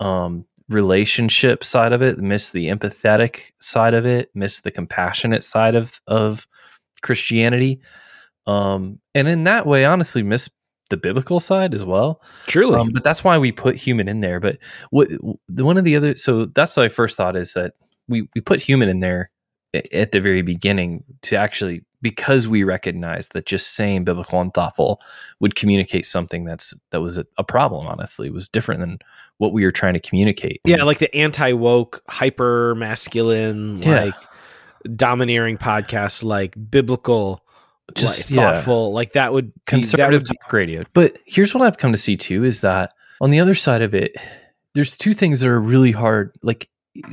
um, 0.00 0.46
relationship 0.68 1.64
side 1.64 1.92
of 1.92 2.02
it, 2.02 2.18
miss 2.18 2.50
the 2.50 2.68
empathetic 2.68 3.52
side 3.60 3.94
of 3.94 4.06
it, 4.06 4.30
miss 4.34 4.60
the 4.60 4.70
compassionate 4.70 5.44
side 5.44 5.74
of 5.74 6.00
of 6.06 6.46
Christianity. 7.02 7.80
Um, 8.46 9.00
and 9.14 9.28
in 9.28 9.44
that 9.44 9.66
way, 9.66 9.84
honestly, 9.84 10.22
miss 10.22 10.50
the 10.90 10.96
biblical 10.96 11.40
side 11.40 11.74
as 11.74 11.84
well. 11.84 12.20
Truly, 12.46 12.78
um, 12.78 12.90
but 12.92 13.04
that's 13.04 13.24
why 13.24 13.38
we 13.38 13.52
put 13.52 13.76
human 13.76 14.08
in 14.08 14.20
there. 14.20 14.40
But 14.40 14.58
what 14.90 15.08
one 15.48 15.76
of 15.76 15.84
the 15.84 15.96
other, 15.96 16.14
so 16.16 16.46
that's 16.46 16.76
my 16.76 16.88
first 16.88 17.16
thought 17.16 17.36
is 17.36 17.54
that 17.54 17.74
we 18.08 18.28
we 18.34 18.40
put 18.40 18.60
human 18.60 18.88
in 18.88 19.00
there 19.00 19.30
at 19.92 20.12
the 20.12 20.20
very 20.20 20.42
beginning 20.42 21.04
to 21.22 21.36
actually 21.36 21.84
because 22.04 22.46
we 22.46 22.62
recognize 22.64 23.30
that 23.30 23.46
just 23.46 23.68
saying 23.68 24.04
biblical 24.04 24.38
and 24.38 24.52
thoughtful 24.52 25.00
would 25.40 25.54
communicate 25.56 26.04
something 26.04 26.44
that's 26.44 26.74
that 26.90 27.00
was 27.00 27.16
a, 27.16 27.24
a 27.38 27.42
problem 27.42 27.86
honestly 27.86 28.26
it 28.26 28.32
was 28.32 28.46
different 28.46 28.78
than 28.78 28.98
what 29.38 29.54
we 29.54 29.64
were 29.64 29.70
trying 29.70 29.94
to 29.94 30.00
communicate 30.00 30.60
yeah 30.66 30.84
like 30.84 30.98
the 30.98 31.12
anti-woke 31.16 32.02
hyper 32.10 32.74
masculine 32.74 33.82
yeah. 33.82 34.04
like 34.04 34.14
domineering 34.94 35.56
podcasts 35.56 36.22
like 36.22 36.54
biblical 36.70 37.42
just 37.94 38.30
like, 38.30 38.38
thoughtful 38.38 38.88
yeah. 38.90 38.94
like 38.94 39.12
that 39.14 39.32
would 39.32 39.50
conservative 39.64 40.24
that 40.24 40.28
would 40.28 40.38
talk 40.42 40.52
radio 40.52 40.84
but 40.92 41.16
here's 41.24 41.54
what 41.54 41.64
i've 41.66 41.78
come 41.78 41.90
to 41.90 41.98
see 41.98 42.18
too 42.18 42.44
is 42.44 42.60
that 42.60 42.92
on 43.22 43.30
the 43.30 43.40
other 43.40 43.54
side 43.54 43.80
of 43.80 43.94
it 43.94 44.14
there's 44.74 44.94
two 44.94 45.14
things 45.14 45.40
that 45.40 45.48
are 45.48 45.60
really 45.60 45.92
hard 45.92 46.36
like 46.42 46.68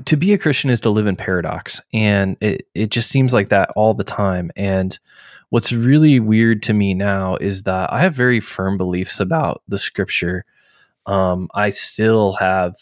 to 0.06 0.16
be 0.16 0.34
a 0.34 0.38
christian 0.38 0.70
is 0.70 0.80
to 0.82 0.90
live 0.90 1.08
in 1.08 1.16
paradox 1.16 1.82
and 1.94 2.38
it, 2.42 2.68
it 2.76 2.92
just 2.92 3.10
seems 3.10 3.34
like 3.34 3.50
that 3.50 3.72
all 3.76 3.94
the 3.94 4.04
time. 4.04 4.52
And 4.56 4.98
what's 5.50 5.72
really 5.72 6.20
weird 6.20 6.64
to 6.64 6.74
me 6.74 6.94
now 6.94 7.36
is 7.38 7.64
that 7.64 7.92
i 7.92 8.00
have 8.00 8.14
very 8.14 8.40
firm 8.40 8.78
beliefs 8.78 9.20
about 9.20 9.62
the 9.68 9.80
scripture. 9.80 10.46
Um, 11.06 11.50
i 11.54 11.70
still 11.70 12.34
have 12.34 12.76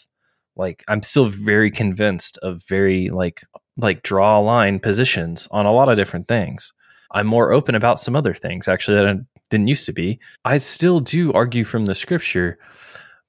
like 0.56 0.84
i'm 0.88 1.02
still 1.02 1.26
very 1.26 1.70
convinced 1.70 2.38
of 2.38 2.62
very 2.66 3.08
like 3.08 3.42
like 3.82 4.02
draw 4.02 4.38
a 4.38 4.42
line 4.42 4.78
positions 4.78 5.48
on 5.50 5.66
a 5.66 5.72
lot 5.72 5.88
of 5.88 5.96
different 5.96 6.28
things. 6.28 6.72
I'm 7.12 7.26
more 7.26 7.52
open 7.52 7.74
about 7.74 7.98
some 7.98 8.14
other 8.14 8.34
things 8.34 8.68
actually 8.68 8.96
that 8.96 9.08
I 9.08 9.16
didn't 9.50 9.68
used 9.68 9.86
to 9.86 9.92
be. 9.92 10.20
I 10.44 10.58
still 10.58 11.00
do 11.00 11.32
argue 11.32 11.64
from 11.64 11.86
the 11.86 11.94
scripture, 11.94 12.58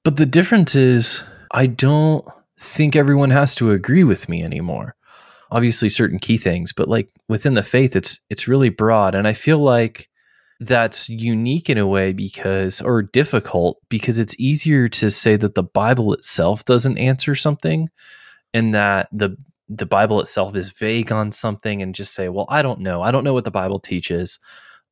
but 0.04 0.16
the 0.16 0.26
difference 0.26 0.74
is 0.74 1.22
I 1.52 1.66
don't 1.66 2.24
think 2.62 2.96
everyone 2.96 3.30
has 3.30 3.54
to 3.56 3.72
agree 3.72 4.04
with 4.04 4.28
me 4.28 4.42
anymore. 4.42 4.94
Obviously 5.50 5.88
certain 5.88 6.18
key 6.18 6.38
things, 6.38 6.72
but 6.72 6.88
like 6.88 7.10
within 7.28 7.54
the 7.54 7.62
faith 7.62 7.94
it's 7.96 8.20
it's 8.30 8.48
really 8.48 8.70
broad 8.70 9.14
and 9.14 9.28
I 9.28 9.32
feel 9.32 9.58
like 9.58 10.08
that's 10.60 11.08
unique 11.08 11.68
in 11.68 11.76
a 11.76 11.86
way 11.86 12.12
because 12.12 12.80
or 12.80 13.02
difficult 13.02 13.78
because 13.88 14.18
it's 14.18 14.38
easier 14.38 14.88
to 14.88 15.10
say 15.10 15.36
that 15.36 15.54
the 15.54 15.62
Bible 15.62 16.12
itself 16.12 16.64
doesn't 16.64 16.98
answer 16.98 17.34
something 17.34 17.88
and 18.54 18.74
that 18.74 19.08
the 19.12 19.36
the 19.68 19.86
Bible 19.86 20.20
itself 20.20 20.54
is 20.54 20.70
vague 20.70 21.10
on 21.10 21.32
something 21.32 21.82
and 21.82 21.94
just 21.94 22.14
say, 22.14 22.28
well, 22.28 22.46
I 22.48 22.62
don't 22.62 22.80
know. 22.80 23.02
I 23.02 23.10
don't 23.10 23.24
know 23.24 23.32
what 23.32 23.44
the 23.44 23.50
Bible 23.50 23.80
teaches. 23.80 24.38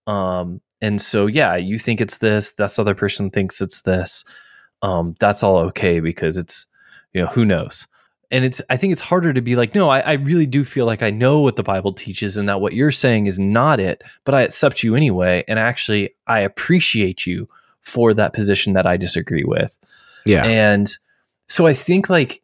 Um, 0.07 0.61
and 0.81 1.01
so, 1.01 1.27
yeah, 1.27 1.57
you 1.57 1.79
think 1.79 2.01
it's 2.01 2.19
this, 2.19 2.55
this 2.55 2.79
other 2.79 2.95
person 2.95 3.31
thinks 3.31 3.61
it's 3.61 3.83
this. 3.83 4.25
Um, 4.83 5.15
that's 5.21 5.43
all 5.43 5.59
okay 5.59 6.01
because 6.01 6.39
it's, 6.39 6.67
you 7.13 7.23
know, 7.23 7.29
who 7.29 7.45
knows? 7.45 7.87
And 8.31 8.45
it's, 8.45 8.63
I 8.71 8.77
think 8.77 8.93
it's 8.93 9.01
harder 9.01 9.33
to 9.33 9.41
be 9.41 9.57
like, 9.57 9.75
no, 9.75 9.89
I, 9.89 10.01
I 10.01 10.13
really 10.13 10.47
do 10.47 10.65
feel 10.65 10.87
like 10.87 11.03
I 11.03 11.11
know 11.11 11.41
what 11.41 11.57
the 11.57 11.65
Bible 11.65 11.93
teaches 11.93 12.37
and 12.37 12.49
that 12.49 12.61
what 12.61 12.75
you're 12.75 12.93
saying 12.93 13.27
is 13.27 13.39
not 13.39 13.81
it, 13.81 14.03
but 14.25 14.35
I 14.35 14.43
accept 14.43 14.85
you 14.85 14.95
anyway. 14.95 15.43
And 15.49 15.59
actually, 15.59 16.15
I 16.29 16.41
appreciate 16.41 17.27
you 17.27 17.49
for 17.81 18.15
that 18.15 18.33
position 18.33 18.75
that 18.75 18.87
I 18.87 18.97
disagree 18.97 19.43
with. 19.43 19.77
Yeah. 20.25 20.45
And 20.45 20.89
so 21.49 21.67
I 21.67 21.75
think 21.75 22.09
like 22.09 22.43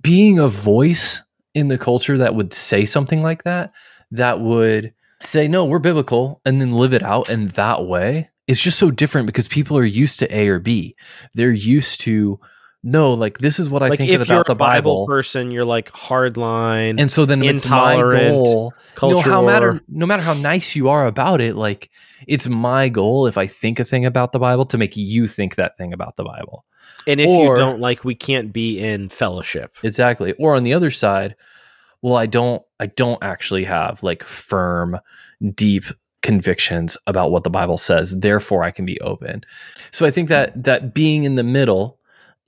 being 0.00 0.38
a 0.38 0.48
voice 0.48 1.22
in 1.52 1.68
the 1.68 1.78
culture 1.78 2.16
that 2.16 2.34
would 2.34 2.54
say 2.54 2.86
something 2.86 3.22
like 3.22 3.42
that, 3.42 3.72
that 4.12 4.40
would 4.40 4.94
say, 5.20 5.48
no, 5.48 5.66
we're 5.66 5.78
biblical, 5.80 6.40
and 6.46 6.60
then 6.60 6.72
live 6.72 6.94
it 6.94 7.02
out 7.02 7.28
in 7.28 7.48
that 7.48 7.84
way, 7.84 8.30
it's 8.46 8.60
just 8.60 8.78
so 8.78 8.90
different 8.90 9.26
because 9.26 9.48
people 9.48 9.76
are 9.76 9.84
used 9.84 10.18
to 10.20 10.36
A 10.36 10.48
or 10.48 10.58
B. 10.58 10.94
They're 11.34 11.52
used 11.52 12.00
to 12.02 12.40
no, 12.82 13.12
like 13.12 13.38
this 13.38 13.58
is 13.58 13.68
what 13.68 13.82
I 13.82 13.88
like 13.88 13.98
think 13.98 14.10
if 14.10 14.22
about 14.22 14.34
you're 14.34 14.44
the 14.44 14.52
a 14.52 14.54
Bible, 14.54 15.02
Bible 15.02 15.06
person. 15.06 15.50
You're 15.50 15.64
like 15.64 15.90
hardline, 15.92 17.00
and 17.00 17.10
so 17.10 17.26
then 17.26 17.42
it's 17.42 17.68
my 17.68 17.96
goal. 17.96 18.74
Culture 18.94 19.28
no, 19.28 19.34
how 19.34 19.44
matter 19.44 19.80
no 19.88 20.06
matter 20.06 20.22
how 20.22 20.34
nice 20.34 20.74
you 20.74 20.88
are 20.88 21.06
about 21.06 21.40
it, 21.40 21.56
like 21.56 21.90
it's 22.26 22.48
my 22.48 22.88
goal 22.88 23.26
if 23.26 23.36
I 23.36 23.46
think 23.46 23.80
a 23.80 23.84
thing 23.84 24.04
about 24.04 24.32
the 24.32 24.38
Bible 24.38 24.64
to 24.66 24.78
make 24.78 24.96
you 24.96 25.26
think 25.26 25.56
that 25.56 25.76
thing 25.76 25.92
about 25.92 26.16
the 26.16 26.24
Bible. 26.24 26.64
And 27.06 27.20
if 27.20 27.28
or, 27.28 27.54
you 27.54 27.56
don't 27.56 27.80
like, 27.80 28.04
we 28.04 28.14
can't 28.14 28.52
be 28.52 28.78
in 28.78 29.08
fellowship. 29.08 29.76
Exactly. 29.82 30.34
Or 30.34 30.54
on 30.56 30.62
the 30.62 30.74
other 30.74 30.90
side, 30.90 31.36
well, 32.02 32.16
I 32.16 32.26
don't, 32.26 32.62
I 32.78 32.86
don't 32.86 33.22
actually 33.22 33.64
have 33.64 34.02
like 34.02 34.22
firm, 34.22 34.98
deep 35.54 35.84
convictions 36.22 36.98
about 37.06 37.30
what 37.30 37.44
the 37.44 37.50
Bible 37.50 37.78
says. 37.78 38.20
Therefore, 38.20 38.62
I 38.62 38.70
can 38.70 38.84
be 38.84 39.00
open. 39.00 39.42
So 39.90 40.04
I 40.04 40.10
think 40.10 40.28
that 40.28 40.62
that 40.62 40.94
being 40.94 41.24
in 41.24 41.36
the 41.36 41.42
middle 41.42 41.98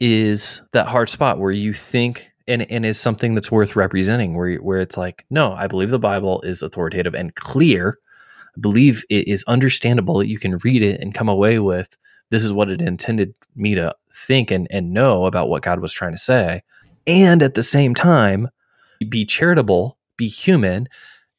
is 0.03 0.61
that 0.73 0.89
hard 0.89 1.09
spot 1.09 1.39
where 1.39 1.53
you 1.53 1.73
think 1.73 2.33
and, 2.49 2.69
and 2.71 2.85
is 2.85 2.99
something 2.99 3.35
that's 3.37 3.53
worth 3.53 3.77
representing 3.77 4.35
where 4.35 4.57
where 4.57 4.81
it's 4.81 4.97
like 4.97 5.25
no 5.31 5.53
i 5.53 5.69
believe 5.69 5.91
the 5.91 5.99
bible 5.99 6.41
is 6.43 6.61
authoritative 6.61 7.15
and 7.15 7.37
clear 7.37 7.99
i 8.57 8.61
believe 8.61 9.05
it 9.11 9.29
is 9.29 9.45
understandable 9.45 10.19
that 10.19 10.27
you 10.27 10.41
can 10.41 10.59
read 10.59 10.83
it 10.83 11.01
and 11.01 11.15
come 11.15 11.29
away 11.29 11.61
with 11.61 11.97
this 12.33 12.43
is 12.43 12.53
what 12.53 12.71
it 12.71 12.81
intended 12.81 13.35
me 13.55 13.75
to 13.75 13.95
think 14.11 14.51
and, 14.51 14.67
and 14.71 14.95
know 14.95 15.27
about 15.27 15.51
what 15.51 15.63
God 15.63 15.81
was 15.81 15.93
trying 15.93 16.13
to 16.13 16.19
say. 16.19 16.63
And 17.07 17.43
at 17.43 17.53
the 17.53 17.63
same 17.63 17.95
time, 17.95 18.49
be 19.07 19.27
charitable, 19.27 19.99
be 20.17 20.29
human, 20.29 20.89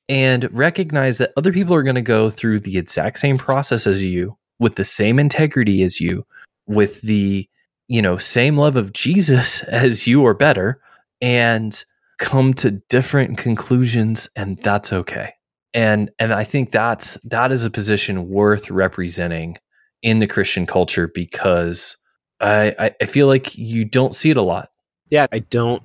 and 0.07 0.47
recognize 0.53 1.17
that 1.17 1.33
other 1.35 1.51
people 1.51 1.73
are 1.73 1.81
going 1.81 1.95
to 1.95 2.03
go 2.03 2.29
through 2.29 2.59
the 2.59 2.77
exact 2.77 3.17
same 3.17 3.39
process 3.39 3.87
as 3.87 4.03
you, 4.03 4.37
with 4.59 4.75
the 4.75 4.85
same 4.85 5.17
integrity 5.17 5.81
as 5.81 5.99
you, 5.99 6.27
with 6.67 7.01
the 7.01 7.49
you 7.87 8.01
know 8.01 8.17
same 8.17 8.57
love 8.57 8.77
of 8.77 8.93
Jesus 8.93 9.63
as 9.63 10.07
you 10.07 10.21
or 10.21 10.33
better, 10.33 10.81
and 11.21 11.83
come 12.19 12.53
to 12.55 12.71
different 12.89 13.37
conclusions, 13.37 14.29
and 14.35 14.57
that's 14.59 14.93
okay. 14.93 15.33
And 15.73 16.11
and 16.19 16.33
I 16.33 16.43
think 16.43 16.71
that's 16.71 17.15
that 17.23 17.51
is 17.51 17.65
a 17.65 17.71
position 17.71 18.29
worth 18.29 18.69
representing 18.69 19.57
in 20.01 20.19
the 20.19 20.27
Christian 20.27 20.65
culture 20.65 21.07
because 21.07 21.97
I, 22.39 22.93
I 22.99 23.05
feel 23.05 23.27
like 23.27 23.57
you 23.57 23.85
don't 23.85 24.13
see 24.13 24.29
it 24.29 24.37
a 24.37 24.41
lot. 24.41 24.69
Yeah, 25.09 25.27
I 25.31 25.39
don't 25.39 25.81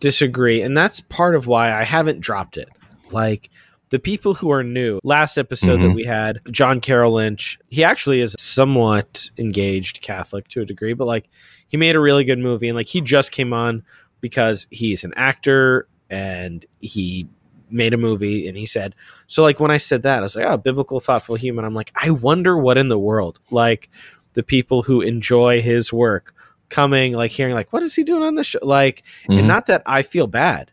disagree. 0.00 0.60
And 0.60 0.76
that's 0.76 1.00
part 1.00 1.34
of 1.34 1.46
why 1.46 1.72
I 1.72 1.84
haven't 1.84 2.20
dropped 2.20 2.56
it. 2.56 2.68
Like 3.12 3.50
the 3.94 4.00
people 4.00 4.34
who 4.34 4.50
are 4.50 4.64
new, 4.64 4.98
last 5.04 5.38
episode 5.38 5.78
mm-hmm. 5.78 5.90
that 5.90 5.94
we 5.94 6.02
had, 6.02 6.40
John 6.50 6.80
Carroll 6.80 7.12
Lynch, 7.12 7.60
he 7.70 7.84
actually 7.84 8.22
is 8.22 8.34
somewhat 8.40 9.30
engaged 9.38 10.02
Catholic 10.02 10.48
to 10.48 10.62
a 10.62 10.64
degree, 10.64 10.94
but 10.94 11.06
like 11.06 11.28
he 11.68 11.76
made 11.76 11.94
a 11.94 12.00
really 12.00 12.24
good 12.24 12.40
movie. 12.40 12.68
And 12.68 12.74
like 12.74 12.88
he 12.88 13.00
just 13.00 13.30
came 13.30 13.52
on 13.52 13.84
because 14.20 14.66
he's 14.72 15.04
an 15.04 15.12
actor 15.14 15.86
and 16.10 16.66
he 16.80 17.28
made 17.70 17.94
a 17.94 17.96
movie 17.96 18.48
and 18.48 18.56
he 18.56 18.66
said 18.66 18.94
so 19.26 19.42
like 19.42 19.58
when 19.58 19.70
i 19.70 19.78
said 19.78 20.02
that 20.02 20.18
i 20.18 20.22
was 20.22 20.36
like 20.36 20.44
oh 20.44 20.56
biblical 20.56 21.00
thoughtful 21.00 21.34
human 21.34 21.64
i'm 21.64 21.74
like 21.74 21.90
i 21.96 22.10
wonder 22.10 22.56
what 22.56 22.76
in 22.78 22.88
the 22.88 22.98
world 22.98 23.40
like 23.50 23.88
the 24.34 24.42
people 24.42 24.82
who 24.82 25.00
enjoy 25.00 25.60
his 25.60 25.92
work 25.92 26.34
coming 26.68 27.14
like 27.14 27.30
hearing 27.30 27.54
like 27.54 27.72
what 27.72 27.82
is 27.82 27.94
he 27.94 28.04
doing 28.04 28.22
on 28.22 28.34
the 28.34 28.44
show 28.44 28.58
like 28.62 29.02
mm-hmm. 29.22 29.38
and 29.38 29.48
not 29.48 29.66
that 29.66 29.82
i 29.86 30.02
feel 30.02 30.26
bad 30.26 30.70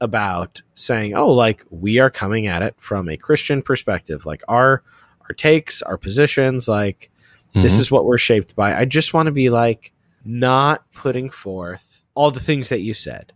about 0.00 0.62
saying 0.74 1.14
oh 1.14 1.28
like 1.28 1.64
we 1.70 1.98
are 1.98 2.10
coming 2.10 2.46
at 2.46 2.62
it 2.62 2.74
from 2.78 3.08
a 3.08 3.16
christian 3.16 3.62
perspective 3.62 4.24
like 4.24 4.42
our 4.48 4.82
our 5.22 5.34
takes 5.34 5.82
our 5.82 5.98
positions 5.98 6.68
like 6.68 7.10
mm-hmm. 7.50 7.62
this 7.62 7.78
is 7.78 7.90
what 7.90 8.04
we're 8.04 8.18
shaped 8.18 8.56
by 8.56 8.76
i 8.76 8.84
just 8.84 9.12
want 9.12 9.26
to 9.26 9.32
be 9.32 9.50
like 9.50 9.92
not 10.24 10.90
putting 10.92 11.28
forth 11.30 12.02
all 12.14 12.30
the 12.30 12.40
things 12.40 12.68
that 12.70 12.80
you 12.80 12.94
said 12.94 13.32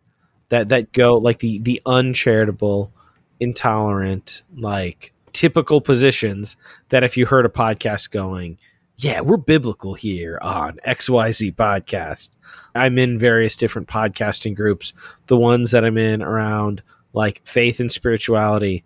that 0.48 0.68
that 0.68 0.92
go 0.92 1.14
like 1.14 1.38
the 1.38 1.58
the 1.58 1.80
uncharitable, 1.86 2.92
intolerant, 3.40 4.42
like 4.56 5.12
typical 5.32 5.80
positions 5.80 6.56
that 6.90 7.04
if 7.04 7.16
you 7.16 7.26
heard 7.26 7.46
a 7.46 7.50
podcast 7.50 8.10
going, 8.10 8.58
yeah, 8.96 9.20
we're 9.20 9.36
biblical 9.36 9.94
here 9.94 10.38
on 10.40 10.78
XYZ 10.86 11.54
podcast. 11.56 12.30
I'm 12.74 12.98
in 12.98 13.18
various 13.18 13.56
different 13.56 13.88
podcasting 13.88 14.54
groups. 14.54 14.92
The 15.26 15.36
ones 15.36 15.72
that 15.72 15.84
I'm 15.84 15.98
in 15.98 16.22
around 16.22 16.82
like 17.12 17.40
faith 17.44 17.80
and 17.80 17.90
spirituality, 17.90 18.84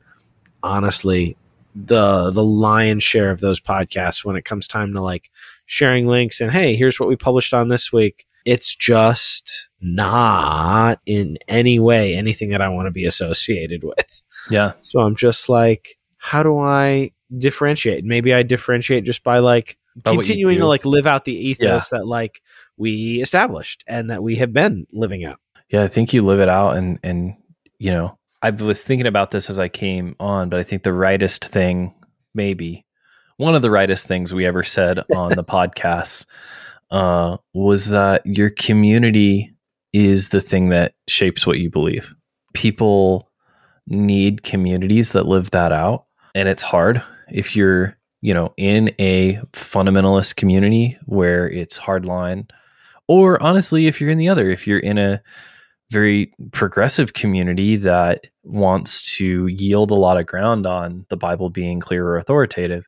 honestly, 0.63 1.37
the 1.75 2.31
the 2.31 2.43
lion's 2.43 3.05
share 3.05 3.31
of 3.31 3.41
those 3.41 3.61
podcasts 3.61 4.25
when 4.25 4.37
it 4.37 4.45
comes 4.45 4.67
time 4.67 4.93
to 4.95 5.01
like 5.01 5.31
sharing 5.67 6.07
links 6.07 6.41
and 6.41 6.51
hey, 6.51 6.75
here's 6.75 6.99
what 6.99 7.09
we 7.09 7.17
published 7.17 7.55
on 7.55 7.69
this 7.69 7.93
week. 7.93 8.27
It's 8.45 8.75
just 8.75 9.69
not 9.81 11.01
in 11.07 11.39
any 11.47 11.79
way 11.79 12.15
anything 12.15 12.51
that 12.51 12.63
I 12.63 12.69
want 12.69 12.87
to 12.87 12.91
be 12.91 13.05
associated 13.05 13.85
with. 13.85 14.23
Yeah. 14.51 14.73
So 14.81 15.01
I'm 15.01 15.15
just 15.15 15.49
like, 15.49 15.99
how 16.17 16.43
do 16.43 16.59
I 16.59 17.13
differentiate? 17.37 18.05
Maybe 18.05 18.33
I 18.33 18.43
differentiate 18.43 19.05
just 19.05 19.23
by 19.23 19.39
like 19.39 19.78
continuing 20.05 20.59
to 20.59 20.67
like 20.67 20.85
live 20.85 21.07
out 21.07 21.25
the 21.25 21.35
ethos 21.35 21.93
yeah. 21.93 21.99
that 21.99 22.07
like 22.07 22.43
we 22.77 23.21
established 23.21 23.85
and 23.87 24.11
that 24.11 24.23
we 24.23 24.37
have 24.37 24.53
been 24.53 24.87
living 24.93 25.25
out. 25.25 25.39
Yeah, 25.71 25.83
I 25.83 25.89
think 25.89 26.13
you 26.13 26.23
live 26.23 26.41
it 26.41 26.49
out 26.49 26.77
and 26.77 26.99
and 27.03 27.37
you 27.79 27.91
know, 27.91 28.19
I 28.43 28.51
was 28.51 28.85
thinking 28.85 29.07
about 29.07 29.31
this 29.31 29.51
as 29.51 29.59
I 29.59 29.69
came 29.69 30.17
on, 30.21 30.49
but 30.49 30.61
I 30.61 30.63
think 30.63 30.83
the 30.83 30.93
rightest 30.93 31.45
thing, 31.45 31.95
maybe 32.35 32.85
one 33.37 33.55
of 33.55 33.63
the 33.63 33.71
rightest 33.71 34.07
things 34.07 34.35
we 34.35 34.47
ever 34.47 34.63
said 34.63 34.99
on 35.15 35.31
the 35.31 35.45
podcast, 35.49 36.27
uh, 36.91 37.39
was 37.55 37.89
that 37.89 38.25
your 38.27 38.51
community 38.51 39.55
is 39.93 40.29
the 40.29 40.41
thing 40.41 40.69
that 40.69 40.95
shapes 41.09 41.47
what 41.47 41.59
you 41.59 41.71
believe. 41.71 42.15
People 42.55 43.31
need 43.87 44.43
communities 44.43 45.13
that 45.13 45.27
live 45.27 45.51
that 45.53 45.73
out, 45.73 46.07
and 46.35 46.49
it's 46.49 46.63
hard 46.63 47.03
if 47.31 47.57
you're, 47.57 47.98
you 48.21 48.35
know, 48.35 48.53
in 48.57 48.91
a 48.99 49.35
fundamentalist 49.53 50.37
community 50.37 50.99
where 51.07 51.49
it's 51.49 51.79
hardline, 51.79 52.51
or 53.07 53.43
honestly, 53.43 53.87
if 53.87 54.01
you're 54.01 54.11
in 54.11 54.19
the 54.19 54.29
other, 54.29 54.51
if 54.51 54.67
you're 54.67 54.79
in 54.79 54.99
a 54.99 55.23
very 55.91 56.33
progressive 56.53 57.15
community 57.15 57.77
that 57.77 58.27
wants 58.43 59.17
to 59.17 59.47
yield 59.47 59.91
a 59.91 59.95
lot 59.95 60.19
of 60.19 60.27
ground 60.27 60.67
on 60.67 61.07
the 61.09 61.17
Bible 61.17 61.49
being 61.49 61.81
clear 61.81 62.07
or 62.07 62.17
authoritative, 62.17 62.87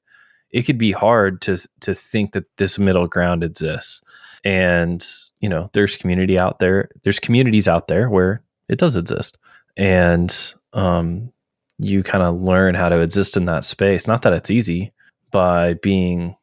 it 0.51 0.63
could 0.63 0.79
be 0.79 0.93
hard 0.93 1.41
to 1.43 1.57
to 1.81 1.95
think 1.95 2.33
that 2.33 2.45
this 2.57 2.79
middle 2.79 3.07
ground 3.07 3.45
exists. 3.45 4.03
And 4.45 5.05
you 5.41 5.49
know, 5.49 5.71
there's 5.73 5.97
community 5.97 6.39
out 6.39 6.59
there. 6.59 6.91
There's 7.05 7.21
communities 7.21 7.69
out 7.69 7.89
there 7.89 8.11
where 8.11 8.43
it 8.69 8.79
does 8.79 8.97
exist, 8.97 9.39
and 9.77 10.55
um, 10.73 11.33
you 11.79 12.03
kind 12.03 12.25
of 12.25 12.41
learn 12.41 12.75
how 12.75 12.89
to 12.89 13.01
exist 13.01 13.37
in 13.37 13.45
that 13.47 13.65
space. 13.65 14.07
Not 14.07 14.23
that 14.23 14.33
it's 14.33 14.51
easy 14.51 14.93
by 15.31 15.75
being 15.75 16.37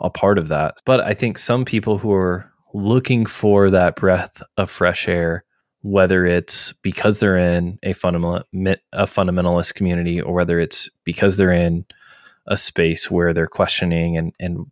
a 0.00 0.10
part 0.10 0.38
of 0.38 0.48
that, 0.48 0.76
but 0.84 1.00
I 1.00 1.14
think 1.14 1.38
some 1.38 1.64
people 1.64 1.98
who 1.98 2.12
are 2.12 2.50
looking 2.72 3.26
for 3.26 3.70
that 3.70 3.96
breath 3.96 4.42
of 4.56 4.70
fresh 4.70 5.08
air 5.08 5.44
whether 5.82 6.26
it's 6.26 6.72
because 6.72 7.20
they're 7.20 7.36
in 7.36 7.78
a 7.82 7.92
fundamental 7.92 8.42
a 8.92 9.04
fundamentalist 9.04 9.74
community 9.74 10.20
or 10.20 10.34
whether 10.34 10.58
it's 10.58 10.90
because 11.04 11.36
they're 11.36 11.52
in 11.52 11.86
a 12.46 12.56
space 12.56 13.10
where 13.10 13.32
they're 13.32 13.46
questioning 13.46 14.16
and 14.16 14.34
and 14.40 14.66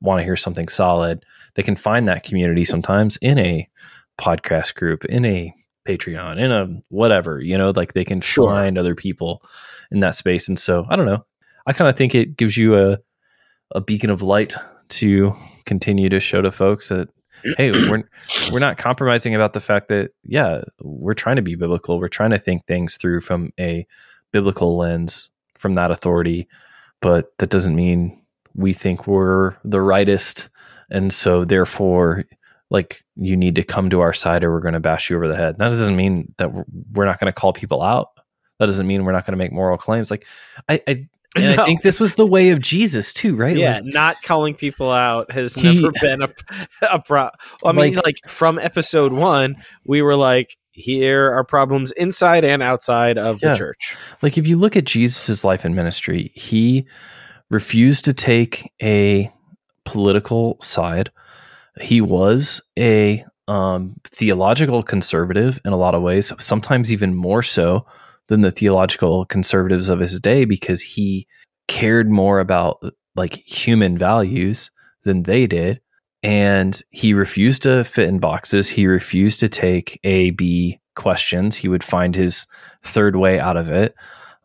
want 0.00 0.20
to 0.20 0.24
hear 0.24 0.36
something 0.36 0.68
solid 0.68 1.24
they 1.54 1.62
can 1.62 1.76
find 1.76 2.06
that 2.06 2.24
community 2.24 2.64
sometimes 2.64 3.16
in 3.18 3.38
a 3.38 3.68
podcast 4.18 4.74
group 4.74 5.04
in 5.06 5.24
a 5.24 5.52
patreon 5.86 6.38
in 6.38 6.52
a 6.52 6.66
whatever 6.88 7.40
you 7.40 7.58
know 7.58 7.70
like 7.74 7.92
they 7.92 8.04
can 8.04 8.20
sure. 8.20 8.48
find 8.48 8.78
other 8.78 8.94
people 8.94 9.42
in 9.90 10.00
that 10.00 10.14
space. 10.14 10.48
And 10.48 10.58
so 10.58 10.86
i 10.88 10.96
don't 10.96 11.06
know. 11.06 11.24
I 11.64 11.72
kind 11.72 11.88
of 11.88 11.96
think 11.96 12.14
it 12.14 12.36
gives 12.36 12.56
you 12.56 12.76
a 12.76 12.98
a 13.74 13.80
beacon 13.80 14.10
of 14.10 14.22
light 14.22 14.54
to 14.88 15.32
continue 15.64 16.08
to 16.08 16.20
show 16.20 16.42
to 16.42 16.52
folks 16.52 16.88
that 16.88 17.08
hey, 17.56 17.72
we're 17.72 18.04
we're 18.52 18.60
not 18.60 18.78
compromising 18.78 19.34
about 19.34 19.52
the 19.52 19.60
fact 19.60 19.88
that 19.88 20.12
yeah, 20.22 20.62
we're 20.80 21.14
trying 21.14 21.36
to 21.36 21.42
be 21.42 21.54
biblical. 21.54 21.98
We're 21.98 22.08
trying 22.08 22.30
to 22.30 22.38
think 22.38 22.66
things 22.66 22.96
through 22.96 23.20
from 23.20 23.52
a 23.58 23.86
biblical 24.32 24.76
lens 24.76 25.30
from 25.58 25.74
that 25.74 25.90
authority, 25.90 26.48
but 27.00 27.32
that 27.38 27.50
doesn't 27.50 27.74
mean 27.74 28.16
we 28.54 28.72
think 28.72 29.06
we're 29.06 29.56
the 29.64 29.80
rightest 29.80 30.50
and 30.90 31.12
so 31.12 31.44
therefore 31.44 32.24
like 32.70 33.02
you 33.16 33.36
need 33.36 33.54
to 33.54 33.62
come 33.62 33.90
to 33.90 34.00
our 34.00 34.12
side 34.12 34.44
or 34.44 34.52
we're 34.52 34.60
going 34.60 34.74
to 34.74 34.80
bash 34.80 35.10
you 35.10 35.16
over 35.16 35.28
the 35.28 35.36
head. 35.36 35.58
That 35.58 35.68
doesn't 35.68 35.96
mean 35.96 36.34
that 36.38 36.50
we're 36.92 37.04
not 37.04 37.20
going 37.20 37.30
to 37.30 37.38
call 37.38 37.52
people 37.52 37.82
out. 37.82 38.08
That 38.58 38.66
doesn't 38.66 38.86
mean 38.86 39.04
we're 39.04 39.12
not 39.12 39.26
going 39.26 39.32
to 39.32 39.38
make 39.38 39.52
moral 39.52 39.76
claims. 39.76 40.10
Like 40.10 40.26
I, 40.68 40.80
I 40.86 41.08
and 41.34 41.56
no. 41.56 41.62
I 41.62 41.66
think 41.66 41.82
this 41.82 41.98
was 41.98 42.14
the 42.14 42.26
way 42.26 42.50
of 42.50 42.60
Jesus 42.60 43.12
too, 43.12 43.36
right? 43.36 43.56
Yeah, 43.56 43.76
like, 43.76 43.84
not 43.86 44.22
calling 44.22 44.54
people 44.54 44.90
out 44.90 45.30
has 45.30 45.54
he, 45.54 45.80
never 45.80 45.92
been 46.00 46.22
a 46.22 46.28
a 46.92 47.00
pro. 47.00 47.28
I 47.64 47.72
mean, 47.72 47.94
like, 47.94 48.04
like 48.04 48.16
from 48.26 48.58
episode 48.58 49.12
one, 49.12 49.56
we 49.84 50.02
were 50.02 50.16
like, 50.16 50.56
here 50.72 51.32
are 51.32 51.44
problems 51.44 51.92
inside 51.92 52.44
and 52.44 52.62
outside 52.62 53.18
of 53.18 53.40
yeah. 53.42 53.50
the 53.50 53.54
church. 53.54 53.96
Like 54.20 54.36
if 54.36 54.46
you 54.46 54.56
look 54.56 54.76
at 54.76 54.84
Jesus's 54.84 55.44
life 55.44 55.64
and 55.64 55.74
ministry, 55.74 56.32
he 56.34 56.86
refused 57.50 58.04
to 58.06 58.14
take 58.14 58.72
a 58.82 59.30
political 59.84 60.56
side. 60.60 61.10
He 61.80 62.00
was 62.00 62.62
a 62.78 63.24
um, 63.48 63.96
theological 64.04 64.82
conservative 64.82 65.60
in 65.64 65.72
a 65.72 65.76
lot 65.76 65.94
of 65.94 66.02
ways, 66.02 66.32
sometimes 66.38 66.92
even 66.92 67.14
more 67.14 67.42
so 67.42 67.86
than 68.28 68.40
the 68.40 68.50
theological 68.50 69.24
conservatives 69.26 69.88
of 69.88 70.00
his 70.00 70.18
day 70.20 70.44
because 70.44 70.80
he 70.80 71.26
cared 71.68 72.10
more 72.10 72.40
about 72.40 72.82
like 73.14 73.34
human 73.34 73.98
values 73.98 74.70
than 75.04 75.24
they 75.24 75.46
did. 75.46 75.80
And 76.22 76.80
he 76.90 77.14
refused 77.14 77.64
to 77.64 77.82
fit 77.82 78.08
in 78.08 78.20
boxes. 78.20 78.68
He 78.68 78.86
refused 78.86 79.40
to 79.40 79.48
take 79.48 79.98
a 80.04 80.30
b 80.30 80.80
questions. 80.94 81.56
He 81.56 81.68
would 81.68 81.82
find 81.82 82.14
his 82.14 82.46
third 82.82 83.16
way 83.16 83.40
out 83.40 83.56
of 83.56 83.68
it 83.70 83.94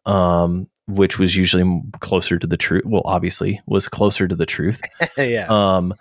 um, 0.08 0.70
which 0.88 1.20
was 1.20 1.36
usually 1.36 1.82
closer 2.00 2.40
to 2.40 2.48
the 2.48 2.58
truth 2.58 2.86
well 2.86 3.04
obviously 3.06 3.62
was 3.68 3.88
closer 3.88 4.28
to 4.28 4.36
the 4.36 4.48
truth. 4.48 4.82
Yeah. 5.18 5.48
Um, 5.50 5.94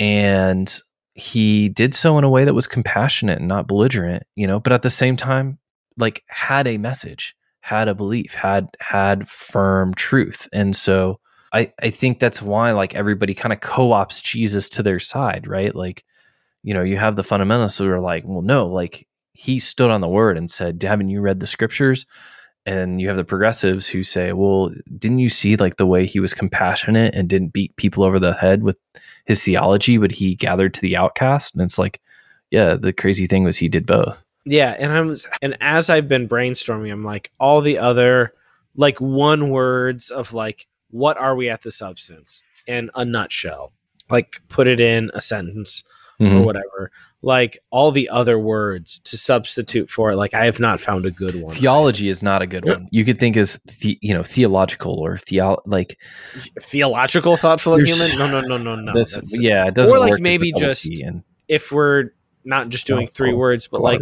and 0.00 0.80
he 1.14 1.68
did 1.68 1.94
so 1.94 2.18
in 2.18 2.24
a 2.24 2.28
way 2.28 2.44
that 2.44 2.54
was 2.54 2.66
compassionate 2.66 3.38
and 3.38 3.46
not 3.46 3.68
belligerent 3.68 4.24
you 4.34 4.48
know 4.48 4.58
but 4.58 4.72
at 4.72 4.82
the 4.82 4.90
same 4.90 5.16
time 5.16 5.58
like 5.96 6.22
had 6.28 6.66
a 6.66 6.78
message, 6.78 7.36
had 7.60 7.88
a 7.88 7.94
belief, 7.94 8.34
had 8.34 8.68
had 8.80 9.28
firm 9.28 9.94
truth. 9.94 10.48
And 10.52 10.74
so 10.74 11.20
I 11.52 11.72
I 11.82 11.90
think 11.90 12.18
that's 12.18 12.42
why 12.42 12.72
like 12.72 12.94
everybody 12.94 13.34
kind 13.34 13.52
of 13.52 13.60
co-ops 13.60 14.20
Jesus 14.20 14.68
to 14.70 14.82
their 14.82 15.00
side, 15.00 15.46
right? 15.46 15.74
Like, 15.74 16.04
you 16.62 16.74
know, 16.74 16.82
you 16.82 16.96
have 16.98 17.16
the 17.16 17.22
fundamentalists 17.22 17.78
who 17.78 17.90
are 17.90 18.00
like, 18.00 18.24
well, 18.26 18.42
no, 18.42 18.66
like 18.66 19.06
he 19.32 19.58
stood 19.58 19.90
on 19.90 20.00
the 20.00 20.08
word 20.08 20.36
and 20.36 20.50
said, 20.50 20.82
haven't 20.82 21.10
you 21.10 21.20
read 21.20 21.40
the 21.40 21.46
scriptures? 21.46 22.06
And 22.66 22.98
you 23.00 23.08
have 23.08 23.16
the 23.18 23.24
progressives 23.24 23.86
who 23.86 24.02
say, 24.02 24.32
well, 24.32 24.70
didn't 24.96 25.18
you 25.18 25.28
see 25.28 25.56
like 25.56 25.76
the 25.76 25.86
way 25.86 26.06
he 26.06 26.18
was 26.18 26.32
compassionate 26.32 27.14
and 27.14 27.28
didn't 27.28 27.52
beat 27.52 27.76
people 27.76 28.04
over 28.04 28.18
the 28.18 28.32
head 28.32 28.62
with 28.62 28.78
his 29.26 29.42
theology, 29.42 29.98
but 29.98 30.12
he 30.12 30.34
gathered 30.34 30.72
to 30.74 30.80
the 30.80 30.96
outcast? 30.96 31.54
And 31.54 31.62
it's 31.62 31.78
like, 31.78 32.00
yeah, 32.50 32.76
the 32.76 32.92
crazy 32.92 33.26
thing 33.26 33.44
was 33.44 33.58
he 33.58 33.68
did 33.68 33.86
both. 33.86 34.24
Yeah, 34.44 34.76
and 34.78 34.92
I 34.92 35.00
was 35.00 35.26
and 35.40 35.56
as 35.60 35.88
I've 35.88 36.08
been 36.08 36.28
brainstorming, 36.28 36.92
I'm 36.92 37.04
like 37.04 37.30
all 37.40 37.60
the 37.60 37.78
other 37.78 38.34
like 38.76 39.00
one 39.00 39.50
words 39.50 40.10
of 40.10 40.32
like 40.32 40.66
what 40.90 41.16
are 41.16 41.34
we 41.34 41.48
at 41.48 41.62
the 41.62 41.70
substance 41.70 42.42
in 42.66 42.90
a 42.94 43.04
nutshell. 43.04 43.72
Like 44.10 44.40
put 44.48 44.66
it 44.66 44.80
in 44.80 45.10
a 45.14 45.20
sentence 45.20 45.82
mm-hmm. 46.20 46.36
or 46.36 46.42
whatever. 46.42 46.90
Like 47.22 47.58
all 47.70 47.90
the 47.90 48.10
other 48.10 48.38
words 48.38 48.98
to 49.00 49.16
substitute 49.16 49.88
for 49.88 50.12
it. 50.12 50.16
Like 50.16 50.34
I 50.34 50.44
have 50.44 50.60
not 50.60 50.78
found 50.78 51.06
a 51.06 51.10
good 51.10 51.40
one. 51.40 51.54
Theology 51.54 52.10
is 52.10 52.22
not 52.22 52.42
a 52.42 52.46
good 52.46 52.66
one. 52.66 52.86
You 52.90 53.02
could 53.04 53.18
think 53.18 53.38
as 53.38 53.58
the, 53.80 53.98
you 54.02 54.12
know 54.12 54.22
theological 54.22 54.98
or 55.00 55.16
theo 55.16 55.56
like 55.64 55.98
theological 56.60 57.38
thoughtful 57.38 57.76
human. 57.78 58.18
No, 58.18 58.30
no, 58.30 58.42
no, 58.42 58.58
no, 58.58 58.76
no. 58.76 58.92
This, 58.92 59.18
yeah, 59.40 59.66
it 59.66 59.74
doesn't. 59.74 59.94
Or 59.94 59.98
like 59.98 60.20
maybe 60.20 60.52
just 60.52 61.02
if 61.48 61.72
we're 61.72 62.10
not 62.44 62.68
just 62.68 62.86
doing 62.86 63.06
three 63.06 63.32
words, 63.32 63.68
but 63.68 63.80
like 63.80 64.00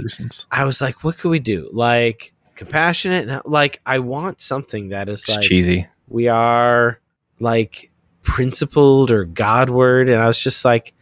I 0.50 0.64
was 0.64 0.80
like, 0.80 1.04
what 1.04 1.16
could 1.16 1.30
we 1.30 1.38
do? 1.38 1.70
Like 1.72 2.32
compassionate, 2.54 3.46
like 3.48 3.80
I 3.86 4.00
want 4.00 4.40
something 4.40 4.90
that 4.90 5.08
is 5.08 5.20
it's 5.20 5.28
like 5.30 5.40
cheesy. 5.40 5.86
We 6.08 6.28
are 6.28 7.00
like 7.38 7.90
principled 8.22 9.10
or 9.10 9.24
Godward, 9.24 10.08
and 10.08 10.20
I 10.20 10.26
was 10.26 10.38
just 10.38 10.64
like, 10.64 10.92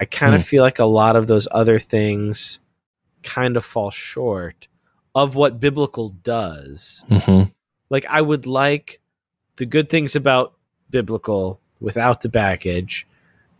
I 0.00 0.04
kind 0.04 0.34
of 0.34 0.42
mm. 0.42 0.46
feel 0.46 0.62
like 0.62 0.78
a 0.78 0.84
lot 0.84 1.16
of 1.16 1.26
those 1.26 1.48
other 1.50 1.78
things 1.78 2.60
kind 3.22 3.56
of 3.56 3.64
fall 3.64 3.90
short 3.90 4.68
of 5.14 5.34
what 5.34 5.60
biblical 5.60 6.10
does. 6.10 7.04
Mm-hmm. 7.10 7.50
Like 7.90 8.06
I 8.08 8.22
would 8.22 8.46
like 8.46 9.00
the 9.56 9.66
good 9.66 9.88
things 9.88 10.14
about 10.14 10.54
biblical 10.90 11.60
without 11.80 12.20
the 12.20 12.28
baggage, 12.28 13.06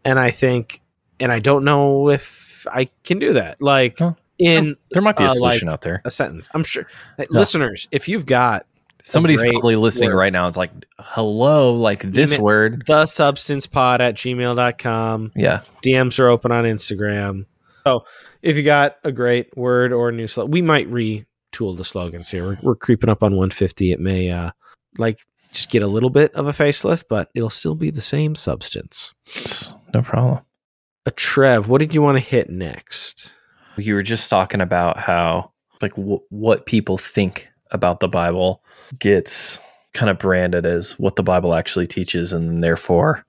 and 0.04 0.18
I 0.18 0.30
think, 0.30 0.80
and 1.18 1.32
I 1.32 1.38
don't 1.38 1.64
know 1.64 2.10
if 2.10 2.47
I 2.66 2.88
can 3.04 3.18
do 3.18 3.34
that. 3.34 3.60
Like 3.62 3.98
huh. 3.98 4.14
in 4.38 4.76
there 4.90 5.02
might 5.02 5.16
be 5.16 5.24
a 5.24 5.28
uh, 5.28 5.34
solution 5.34 5.68
like 5.68 5.74
out 5.74 5.82
there. 5.82 6.02
A 6.04 6.10
sentence. 6.10 6.48
I'm 6.52 6.64
sure. 6.64 6.86
no. 7.18 7.26
Listeners, 7.30 7.88
if 7.90 8.08
you've 8.08 8.26
got 8.26 8.66
somebody's 9.02 9.40
probably 9.40 9.76
listening 9.76 10.10
word. 10.10 10.16
right 10.16 10.32
now, 10.32 10.46
it's 10.48 10.56
like, 10.56 10.70
hello, 10.98 11.74
like 11.74 12.00
this 12.00 12.32
Email, 12.32 12.44
word. 12.44 12.82
The 12.86 13.06
substance 13.06 13.66
pod 13.66 14.00
at 14.00 14.14
gmail.com. 14.14 15.32
Yeah. 15.34 15.62
DMs 15.84 16.18
are 16.18 16.28
open 16.28 16.52
on 16.52 16.64
Instagram. 16.64 17.46
So 17.86 18.04
if 18.42 18.56
you 18.56 18.62
got 18.62 18.96
a 19.04 19.12
great 19.12 19.56
word 19.56 19.92
or 19.92 20.10
a 20.10 20.12
new 20.12 20.26
slogan, 20.26 20.50
we 20.50 20.62
might 20.62 20.90
retool 20.90 21.76
the 21.76 21.84
slogans 21.84 22.30
here. 22.30 22.44
We're, 22.44 22.58
we're 22.62 22.76
creeping 22.76 23.08
up 23.08 23.22
on 23.22 23.32
150. 23.32 23.92
It 23.92 24.00
may 24.00 24.30
uh 24.30 24.50
like 24.98 25.20
just 25.52 25.70
get 25.70 25.82
a 25.82 25.86
little 25.86 26.10
bit 26.10 26.34
of 26.34 26.46
a 26.46 26.52
facelift, 26.52 27.04
but 27.08 27.30
it'll 27.34 27.50
still 27.50 27.74
be 27.74 27.90
the 27.90 28.00
same 28.00 28.34
substance. 28.34 29.14
No 29.94 30.02
problem. 30.02 30.40
A 31.08 31.10
Trev, 31.10 31.70
what 31.70 31.78
did 31.78 31.94
you 31.94 32.02
want 32.02 32.16
to 32.16 32.20
hit 32.22 32.50
next? 32.50 33.34
You 33.78 33.94
were 33.94 34.02
just 34.02 34.28
talking 34.28 34.60
about 34.60 34.98
how 34.98 35.52
like 35.80 35.94
w- 35.94 36.20
what 36.28 36.66
people 36.66 36.98
think 36.98 37.48
about 37.70 38.00
the 38.00 38.08
Bible 38.08 38.62
gets 38.98 39.58
kind 39.94 40.10
of 40.10 40.18
branded 40.18 40.66
as 40.66 40.98
what 40.98 41.16
the 41.16 41.22
Bible 41.22 41.54
actually 41.54 41.86
teaches, 41.86 42.34
and 42.34 42.62
therefore 42.62 43.24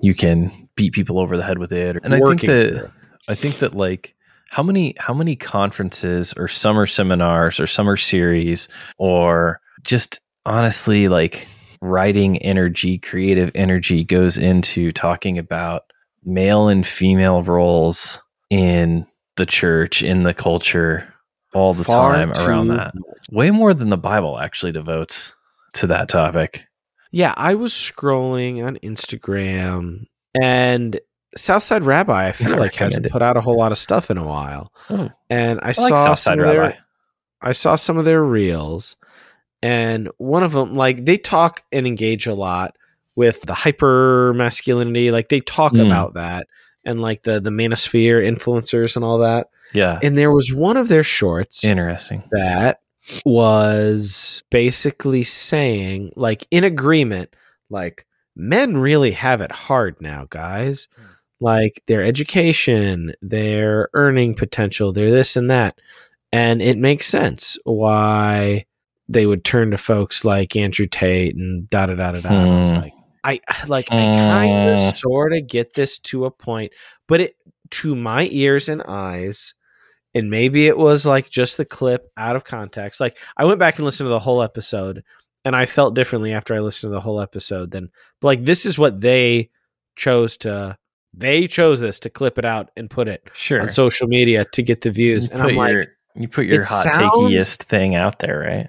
you 0.00 0.14
can 0.14 0.52
beat 0.76 0.92
people 0.92 1.18
over 1.18 1.36
the 1.36 1.42
head 1.42 1.58
with 1.58 1.72
it. 1.72 1.96
And 2.04 2.14
I 2.14 2.20
think 2.20 2.42
that 2.42 2.92
I 3.26 3.34
think 3.34 3.58
that 3.58 3.74
like 3.74 4.14
how 4.50 4.62
many 4.62 4.94
how 4.96 5.12
many 5.12 5.34
conferences 5.34 6.32
or 6.34 6.46
summer 6.46 6.86
seminars 6.86 7.58
or 7.58 7.66
summer 7.66 7.96
series 7.96 8.68
or 8.98 9.60
just 9.82 10.20
honestly 10.44 11.08
like 11.08 11.48
writing 11.82 12.38
energy, 12.38 12.98
creative 12.98 13.50
energy 13.56 14.04
goes 14.04 14.38
into 14.38 14.92
talking 14.92 15.38
about 15.38 15.90
male 16.26 16.68
and 16.68 16.86
female 16.86 17.42
roles 17.42 18.22
in 18.50 19.06
the 19.36 19.46
church, 19.46 20.02
in 20.02 20.24
the 20.24 20.34
culture, 20.34 21.14
all 21.54 21.72
the 21.72 21.84
Far 21.84 22.12
time 22.12 22.32
around 22.32 22.68
that. 22.68 22.92
Way 23.30 23.50
more 23.50 23.72
than 23.72 23.88
the 23.88 23.96
Bible 23.96 24.38
actually 24.38 24.72
devotes 24.72 25.34
to 25.74 25.86
that 25.86 26.08
topic. 26.08 26.66
Yeah, 27.12 27.32
I 27.36 27.54
was 27.54 27.72
scrolling 27.72 28.64
on 28.64 28.76
Instagram 28.82 30.06
and 30.40 31.00
Southside 31.36 31.84
Rabbi, 31.84 32.28
I 32.28 32.32
feel 32.32 32.56
like 32.56 32.74
hasn't 32.74 33.10
put 33.10 33.22
out 33.22 33.36
a 33.36 33.40
whole 33.40 33.56
lot 33.56 33.72
of 33.72 33.78
stuff 33.78 34.10
in 34.10 34.18
a 34.18 34.24
while. 34.24 34.72
Oh, 34.90 35.10
and 35.28 35.60
I, 35.62 35.68
I 35.68 35.72
saw 35.72 36.04
like 36.04 36.18
some 36.18 36.40
of 36.40 36.46
their, 36.46 36.78
I 37.42 37.52
saw 37.52 37.76
some 37.76 37.98
of 37.98 38.04
their 38.04 38.22
reels, 38.22 38.96
and 39.62 40.10
one 40.18 40.42
of 40.42 40.52
them, 40.52 40.72
like 40.72 41.04
they 41.04 41.18
talk 41.18 41.62
and 41.72 41.86
engage 41.86 42.26
a 42.26 42.34
lot 42.34 42.76
with 43.16 43.42
the 43.42 43.54
hyper 43.54 44.32
masculinity. 44.34 45.10
Like 45.10 45.28
they 45.28 45.40
talk 45.40 45.72
mm. 45.72 45.84
about 45.84 46.14
that 46.14 46.46
and 46.84 47.00
like 47.00 47.22
the 47.22 47.40
the 47.40 47.50
manosphere 47.50 48.24
influencers 48.24 48.94
and 48.96 49.04
all 49.04 49.18
that. 49.18 49.48
Yeah. 49.74 49.98
And 50.02 50.16
there 50.16 50.30
was 50.30 50.52
one 50.52 50.76
of 50.76 50.88
their 50.88 51.02
shorts. 51.02 51.64
Interesting. 51.64 52.22
That 52.30 52.80
was 53.24 54.42
basically 54.50 55.22
saying, 55.22 56.12
like, 56.16 56.46
in 56.50 56.64
agreement, 56.64 57.34
like, 57.70 58.06
men 58.34 58.76
really 58.76 59.12
have 59.12 59.40
it 59.40 59.52
hard 59.52 60.00
now, 60.00 60.26
guys. 60.30 60.88
Like, 61.40 61.82
their 61.86 62.02
education, 62.02 63.12
their 63.22 63.88
earning 63.92 64.34
potential, 64.34 64.92
their 64.92 65.10
this 65.10 65.36
and 65.36 65.50
that. 65.50 65.78
And 66.32 66.60
it 66.60 66.78
makes 66.78 67.06
sense 67.06 67.58
why 67.64 68.66
they 69.08 69.26
would 69.26 69.44
turn 69.44 69.70
to 69.70 69.78
folks 69.78 70.24
like 70.24 70.56
Andrew 70.56 70.86
Tate 70.86 71.36
and 71.36 71.68
da 71.70 71.86
da 71.86 71.94
da 71.94 72.12
da 72.12 72.20
da. 72.20 72.64
Hmm. 72.64 72.76
like, 72.76 72.92
I 73.26 73.40
like, 73.68 73.88
I 73.90 73.96
kind 73.96 74.70
of 74.70 74.96
sort 74.96 75.32
of 75.34 75.46
get 75.46 75.74
this 75.74 75.98
to 76.00 76.24
a 76.24 76.30
point, 76.30 76.72
but 77.08 77.20
it, 77.20 77.34
to 77.72 77.96
my 77.96 78.28
ears 78.30 78.68
and 78.68 78.82
eyes, 78.82 79.54
and 80.14 80.30
maybe 80.30 80.66
it 80.66 80.78
was 80.78 81.04
like 81.04 81.28
just 81.28 81.58
the 81.58 81.64
clip 81.64 82.10
out 82.16 82.36
of 82.36 82.44
context. 82.44 83.00
Like 83.00 83.18
I 83.36 83.44
went 83.44 83.58
back 83.58 83.76
and 83.76 83.84
listened 83.84 84.06
to 84.06 84.10
the 84.10 84.18
whole 84.18 84.42
episode 84.42 85.04
and 85.44 85.54
I 85.54 85.66
felt 85.66 85.94
differently 85.94 86.32
after 86.32 86.54
I 86.54 86.60
listened 86.60 86.90
to 86.90 86.94
the 86.94 87.02
whole 87.02 87.20
episode 87.20 87.70
than 87.70 87.90
like 88.22 88.44
this 88.44 88.64
is 88.64 88.78
what 88.78 89.00
they 89.00 89.50
chose 89.94 90.38
to 90.38 90.78
they 91.12 91.46
chose 91.46 91.80
this 91.80 92.00
to 92.00 92.10
clip 92.10 92.38
it 92.38 92.44
out 92.44 92.70
and 92.76 92.88
put 92.88 93.08
it 93.08 93.28
sure. 93.34 93.60
on 93.60 93.68
social 93.68 94.08
media 94.08 94.44
to 94.52 94.62
get 94.62 94.80
the 94.80 94.90
views. 94.90 95.28
And 95.28 95.42
I'm 95.42 95.50
your, 95.54 95.78
like 95.80 95.88
you 96.14 96.28
put 96.28 96.46
your 96.46 96.64
hot 96.64 96.82
sounds, 96.82 97.56
thing 97.56 97.94
out 97.94 98.18
there, 98.18 98.38
right? 98.38 98.68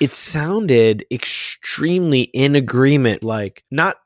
It 0.00 0.12
sounded 0.12 1.04
extremely 1.10 2.22
in 2.22 2.54
agreement, 2.54 3.24
like 3.24 3.64
not 3.70 3.96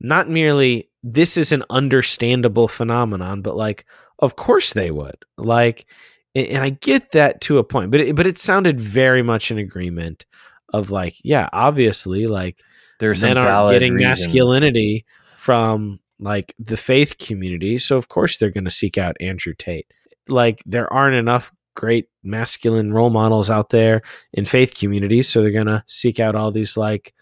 not 0.00 0.28
merely 0.28 0.90
this 1.02 1.36
is 1.36 1.52
an 1.52 1.64
understandable 1.70 2.68
phenomenon, 2.68 3.42
but 3.42 3.56
like 3.56 3.84
of 4.18 4.36
course 4.36 4.72
they 4.72 4.90
would. 4.90 5.16
Like, 5.36 5.86
and 6.34 6.62
I 6.62 6.70
get 6.70 7.10
that 7.10 7.40
to 7.42 7.58
a 7.58 7.64
point, 7.64 7.90
but 7.90 8.00
it, 8.00 8.16
but 8.16 8.26
it 8.26 8.38
sounded 8.38 8.80
very 8.80 9.22
much 9.22 9.50
in 9.50 9.58
agreement 9.58 10.24
of 10.72 10.90
like, 10.90 11.16
yeah, 11.22 11.48
obviously, 11.52 12.26
like 12.26 12.62
there's 13.00 13.22
men 13.22 13.36
aren't 13.36 13.72
getting 13.72 13.94
reasons. 13.94 14.26
masculinity 14.26 15.04
from 15.36 15.98
like 16.18 16.54
the 16.58 16.76
faith 16.76 17.18
community, 17.18 17.78
so 17.78 17.96
of 17.96 18.08
course 18.08 18.36
they're 18.36 18.50
going 18.50 18.64
to 18.64 18.70
seek 18.70 18.96
out 18.96 19.16
Andrew 19.20 19.54
Tate. 19.58 19.86
Like, 20.28 20.62
there 20.64 20.90
aren't 20.92 21.16
enough 21.16 21.52
great 21.74 22.08
masculine 22.22 22.92
role 22.92 23.10
models 23.10 23.50
out 23.50 23.70
there 23.70 24.02
in 24.32 24.44
faith 24.44 24.74
communities, 24.74 25.28
so 25.28 25.42
they're 25.42 25.50
going 25.50 25.66
to 25.66 25.84
seek 25.86 26.20
out 26.20 26.34
all 26.34 26.50
these 26.50 26.76
like 26.76 27.14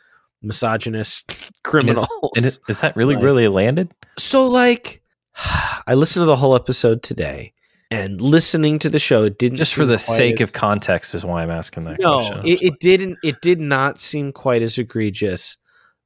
misogynist 0.43 1.33
criminals. 1.63 2.07
And 2.37 2.45
is, 2.45 2.57
and 2.59 2.65
is 2.71 2.81
that 2.81 2.97
really 2.97 3.15
like, 3.15 3.25
really 3.25 3.49
landed? 3.49 3.93
So 4.19 4.47
like 4.47 5.03
I 5.87 5.95
listened 5.95 6.23
to 6.23 6.27
the 6.27 6.37
whole 6.37 6.55
episode 6.55 7.03
today, 7.03 7.53
and 7.91 8.21
listening 8.21 8.79
to 8.81 8.89
the 8.89 8.99
show 8.99 9.29
didn't 9.29 9.59
just 9.59 9.75
for 9.75 9.87
the 9.87 9.99
sake 9.99 10.37
as, 10.37 10.43
of 10.43 10.53
context 10.53 11.15
is 11.15 11.25
why 11.25 11.43
I'm 11.43 11.51
asking 11.51 11.85
that. 11.85 11.99
No, 12.01 12.19
question. 12.19 12.47
It, 12.47 12.63
it 12.63 12.81
didn't. 12.81 13.19
It 13.23 13.41
did 13.41 13.61
not 13.61 14.01
seem 14.01 14.33
quite 14.33 14.63
as 14.63 14.79
egregious 14.79 15.57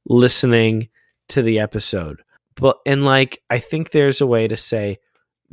listening 0.07 0.89
to 1.29 1.41
the 1.41 1.59
episode, 1.59 2.21
but 2.55 2.77
and 2.85 3.03
like 3.03 3.41
I 3.49 3.59
think 3.59 3.91
there's 3.91 4.21
a 4.21 4.27
way 4.27 4.47
to 4.47 4.57
say 4.57 4.99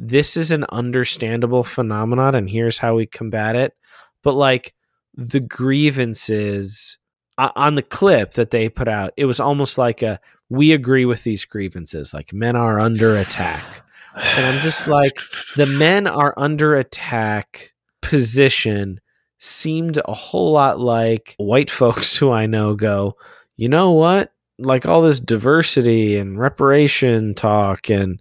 this 0.05 0.37
is 0.37 0.51
an 0.51 0.65
understandable 0.73 1.63
phenomenon, 1.63 2.35
and 2.35 2.51
here's 2.51 2.79
how 2.79 2.97
we 2.97 3.07
combat 3.07 3.55
it. 3.55 3.73
But 4.25 4.35
like 4.35 4.75
the 5.15 5.39
grievances 5.39 6.99
on 7.39 7.77
the 7.77 7.83
clip 7.83 8.35
that 8.35 8.51
they 8.51 8.69
put 8.69 8.89
out, 8.89 9.13
it 9.17 9.27
was 9.27 9.39
almost 9.39 9.79
like 9.79 10.03
a 10.03 10.19
we 10.51 10.73
agree 10.73 11.05
with 11.05 11.23
these 11.23 11.45
grievances. 11.45 12.13
Like 12.13 12.33
men 12.33 12.57
are 12.57 12.81
under 12.81 13.15
attack. 13.17 13.63
And 14.15 14.47
I'm 14.47 14.61
just 14.61 14.89
like, 14.89 15.17
the 15.57 15.67
men 15.67 16.09
are 16.09 16.35
under 16.37 16.75
attack 16.75 17.73
position 18.03 19.01
seemed 19.39 20.01
a 20.05 20.13
whole 20.13 20.53
lot 20.53 20.81
like 20.81 21.35
white 21.39 21.71
folks 21.71 22.17
who 22.17 22.33
I 22.33 22.47
know 22.47 22.75
go, 22.75 23.17
you 23.57 23.69
know 23.69 23.93
what? 23.93 24.33
Like 24.59 24.85
all 24.85 25.01
this 25.01 25.21
diversity 25.21 26.17
and 26.17 26.39
reparation 26.39 27.35
talk 27.35 27.89
and 27.89 28.21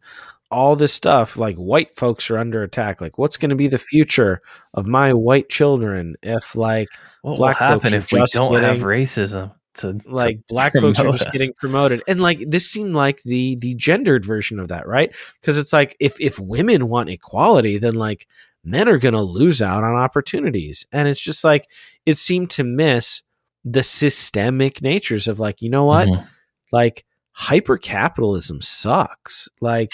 all 0.51 0.75
this 0.75 0.93
stuff, 0.93 1.37
like 1.37 1.55
white 1.55 1.95
folks 1.95 2.29
are 2.29 2.37
under 2.37 2.61
attack. 2.61 3.01
Like, 3.01 3.17
what's 3.17 3.37
going 3.37 3.49
to 3.49 3.55
be 3.55 3.67
the 3.67 3.79
future 3.79 4.41
of 4.73 4.85
my 4.85 5.13
white 5.13 5.49
children 5.49 6.15
if, 6.21 6.55
like, 6.55 6.89
what 7.21 7.37
black 7.37 7.59
will 7.59 7.67
happen 7.67 7.93
if 7.93 8.11
we 8.11 8.23
don't 8.33 8.51
getting, 8.51 8.67
have 8.67 8.79
racism? 8.79 9.53
to 9.73 9.99
like 10.05 10.35
to 10.35 10.43
black 10.49 10.73
folks 10.73 10.99
are 10.99 11.11
just 11.11 11.25
us. 11.25 11.31
getting 11.31 11.53
promoted 11.53 12.03
and 12.05 12.19
like 12.19 12.43
this 12.45 12.69
seemed 12.69 12.93
like 12.93 13.21
the 13.23 13.55
the 13.61 13.73
gendered 13.75 14.25
version 14.25 14.59
of 14.59 14.67
that 14.67 14.85
right 14.85 15.15
because 15.39 15.57
it's 15.57 15.71
like 15.71 15.95
if 15.99 16.19
if 16.19 16.37
women 16.39 16.89
want 16.89 17.09
equality 17.09 17.77
then 17.77 17.93
like 17.93 18.27
men 18.63 18.89
are 18.89 18.97
going 18.97 19.13
to 19.13 19.21
lose 19.21 19.61
out 19.61 19.83
on 19.83 19.95
opportunities 19.95 20.85
and 20.91 21.07
it's 21.07 21.21
just 21.21 21.43
like 21.43 21.67
it 22.05 22.17
seemed 22.17 22.49
to 22.49 22.63
miss 22.63 23.23
the 23.63 23.83
systemic 23.83 24.81
natures 24.81 25.27
of 25.27 25.39
like 25.39 25.61
you 25.61 25.69
know 25.69 25.85
what 25.85 26.07
mm-hmm. 26.07 26.25
like 26.71 27.05
hyper 27.33 27.77
capitalism 27.77 28.59
sucks 28.61 29.47
like 29.61 29.91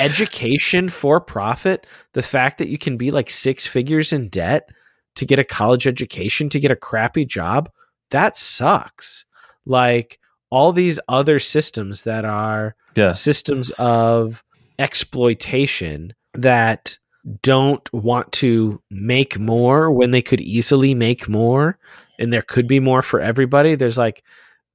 education 0.00 0.88
for 0.88 1.20
profit 1.20 1.86
the 2.12 2.22
fact 2.22 2.58
that 2.58 2.68
you 2.68 2.78
can 2.78 2.96
be 2.96 3.10
like 3.10 3.30
six 3.30 3.66
figures 3.66 4.12
in 4.12 4.28
debt 4.28 4.68
to 5.14 5.24
get 5.24 5.38
a 5.38 5.44
college 5.44 5.86
education 5.86 6.48
to 6.48 6.60
get 6.60 6.70
a 6.70 6.76
crappy 6.76 7.24
job 7.24 7.70
that 8.10 8.36
sucks. 8.36 9.24
Like 9.64 10.18
all 10.50 10.72
these 10.72 11.00
other 11.08 11.38
systems 11.38 12.02
that 12.02 12.24
are 12.24 12.76
yeah. 12.94 13.12
systems 13.12 13.70
of 13.78 14.44
exploitation 14.78 16.14
that 16.34 16.98
don't 17.42 17.92
want 17.92 18.30
to 18.30 18.80
make 18.90 19.38
more 19.38 19.90
when 19.90 20.12
they 20.12 20.22
could 20.22 20.40
easily 20.40 20.94
make 20.94 21.28
more 21.28 21.78
and 22.20 22.32
there 22.32 22.42
could 22.42 22.68
be 22.68 22.78
more 22.78 23.02
for 23.02 23.20
everybody 23.20 23.74
there's 23.74 23.98
like 23.98 24.22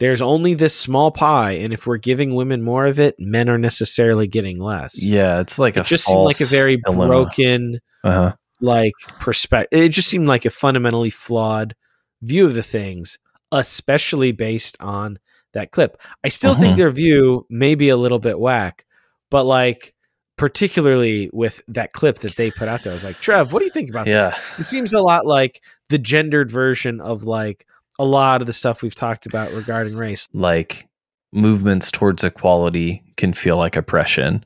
there's 0.02 0.22
only 0.22 0.54
this 0.54 0.78
small 0.78 1.12
pie 1.12 1.52
and 1.54 1.72
if 1.72 1.88
we're 1.88 1.98
giving 1.98 2.36
women 2.36 2.62
more 2.62 2.86
of 2.86 3.00
it 3.00 3.16
men 3.18 3.48
are 3.48 3.58
necessarily 3.58 4.28
getting 4.28 4.60
less 4.60 5.02
yeah 5.02 5.40
it's 5.40 5.58
like 5.58 5.78
it 5.78 5.86
just 5.86 6.06
seemed 6.06 6.26
like 6.26 6.42
a 6.42 6.46
very 6.46 6.78
dilemma. 6.86 7.08
broken 7.08 7.80
uh-huh. 8.04 8.34
like 8.60 8.94
perspective 9.20 9.80
it 9.80 9.90
just 9.90 10.10
seemed 10.10 10.28
like 10.28 10.44
a 10.44 10.50
fundamentally 10.50 11.10
flawed 11.10 11.76
view 12.22 12.46
of 12.46 12.54
the 12.54 12.64
things, 12.64 13.18
especially 13.52 14.32
based 14.32 14.78
on 14.80 15.20
that 15.54 15.72
clip. 15.72 16.02
I 16.24 16.30
still 16.30 16.52
uh-huh. 16.52 16.62
think 16.62 16.78
their 16.78 16.92
view 16.92 17.46
may 17.50 17.76
be 17.76 17.90
a 17.90 17.98
little 17.98 18.20
bit 18.20 18.40
whack, 18.40 18.86
but 19.30 19.44
like 19.44 19.94
particularly 20.38 21.30
with 21.34 21.62
that 21.68 21.94
clip 21.94 22.20
that 22.20 22.36
they 22.36 22.52
put 22.52 22.68
out 22.68 22.84
there, 22.84 22.92
I 22.92 22.96
was 22.96 23.04
like, 23.04 23.18
Trev, 23.18 23.52
what 23.52 23.60
do 23.60 23.66
you 23.66 23.72
think 23.72 23.90
about 23.90 24.08
yeah. 24.08 24.30
this? 24.30 24.60
It 24.60 24.64
seems 24.64 24.94
a 24.94 25.02
lot 25.02 25.26
like 25.26 25.62
the 25.90 26.00
gendered 26.00 26.50
version 26.50 27.02
of 27.02 27.24
like 27.24 27.66
a 28.02 28.06
lot 28.06 28.42
of 28.42 28.48
the 28.48 28.54
stuff 28.54 28.82
we've 28.82 28.96
talked 28.96 29.28
about 29.28 29.52
regarding 29.54 29.96
race. 29.96 30.28
Like 30.34 30.90
movements 31.32 31.92
towards 31.92 32.24
equality 32.24 33.04
can 33.16 33.32
feel 33.32 33.58
like 33.58 33.76
oppression. 33.76 34.44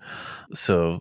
So 0.53 0.99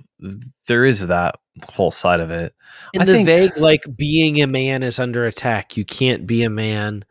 there 0.69 0.85
is 0.85 1.09
that 1.09 1.35
whole 1.69 1.91
side 1.91 2.21
of 2.21 2.31
it. 2.31 2.53
And 2.95 3.03
I 3.03 3.07
the 3.07 3.13
think, 3.13 3.27
vague, 3.27 3.57
like 3.57 3.83
being 3.97 4.41
a 4.41 4.47
man 4.47 4.85
is 4.85 5.01
under 5.01 5.25
attack. 5.25 5.77
You 5.77 5.85
can't 5.85 6.29
be 6.29 6.45
a 6.45 6.51
man. 6.51 7.05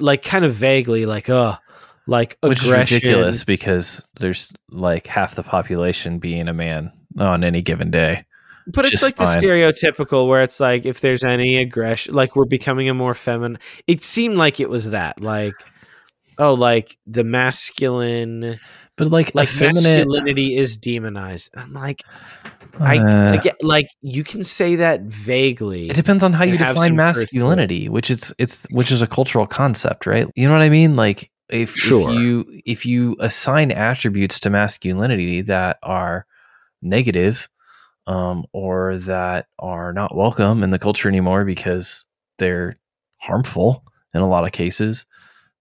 Like 0.00 0.24
kind 0.24 0.44
of 0.44 0.54
vaguely, 0.54 1.06
like, 1.06 1.30
oh, 1.30 1.56
like 2.08 2.36
Which 2.40 2.64
aggression. 2.64 2.96
is 2.96 3.02
ridiculous 3.04 3.44
because 3.44 4.08
there's 4.18 4.52
like 4.68 5.06
half 5.06 5.36
the 5.36 5.44
population 5.44 6.18
being 6.18 6.48
a 6.48 6.52
man 6.52 6.92
on 7.16 7.44
any 7.44 7.62
given 7.62 7.92
day. 7.92 8.24
But 8.70 8.84
it's 8.86 9.02
like 9.02 9.16
fine. 9.16 9.26
the 9.26 9.46
stereotypical 9.46 10.28
where 10.28 10.42
it's 10.42 10.60
like 10.60 10.84
if 10.84 11.00
there's 11.00 11.24
any 11.24 11.56
aggression, 11.56 12.14
like 12.14 12.36
we're 12.36 12.44
becoming 12.44 12.88
a 12.88 12.94
more 12.94 13.14
feminine. 13.14 13.58
It 13.86 14.02
seemed 14.02 14.36
like 14.36 14.60
it 14.60 14.68
was 14.68 14.90
that, 14.90 15.22
like, 15.22 15.54
oh, 16.38 16.54
like 16.54 16.96
the 17.06 17.24
masculine, 17.24 18.58
but 18.96 19.10
like 19.10 19.34
like 19.34 19.48
masculinity 19.58 20.56
is 20.56 20.76
demonized. 20.76 21.50
I'm 21.56 21.72
like, 21.72 22.02
I, 22.78 22.98
uh, 22.98 23.32
I 23.32 23.36
get 23.38 23.56
like 23.62 23.88
you 24.02 24.22
can 24.22 24.42
say 24.42 24.76
that 24.76 25.02
vaguely. 25.02 25.88
It 25.88 25.96
depends 25.96 26.22
on 26.22 26.34
how 26.34 26.44
you 26.44 26.58
define 26.58 26.94
masculinity, 26.94 27.88
which 27.88 28.10
it's 28.10 28.34
it's 28.38 28.66
which 28.70 28.90
is 28.90 29.00
a 29.00 29.06
cultural 29.06 29.46
concept, 29.46 30.06
right? 30.06 30.26
You 30.36 30.46
know 30.46 30.52
what 30.52 30.62
I 30.62 30.68
mean? 30.68 30.94
Like 30.94 31.30
if, 31.48 31.74
sure. 31.74 32.10
if 32.10 32.18
you 32.18 32.60
if 32.66 32.86
you 32.86 33.16
assign 33.20 33.72
attributes 33.72 34.40
to 34.40 34.50
masculinity 34.50 35.40
that 35.42 35.78
are 35.82 36.26
negative 36.82 37.48
um, 38.08 38.46
or 38.52 38.96
that 38.96 39.46
are 39.58 39.92
not 39.92 40.16
welcome 40.16 40.62
in 40.62 40.70
the 40.70 40.78
culture 40.78 41.08
anymore 41.08 41.44
because 41.44 42.06
they're 42.38 42.76
harmful 43.18 43.84
in 44.14 44.22
a 44.22 44.28
lot 44.28 44.44
of 44.44 44.52
cases, 44.52 45.04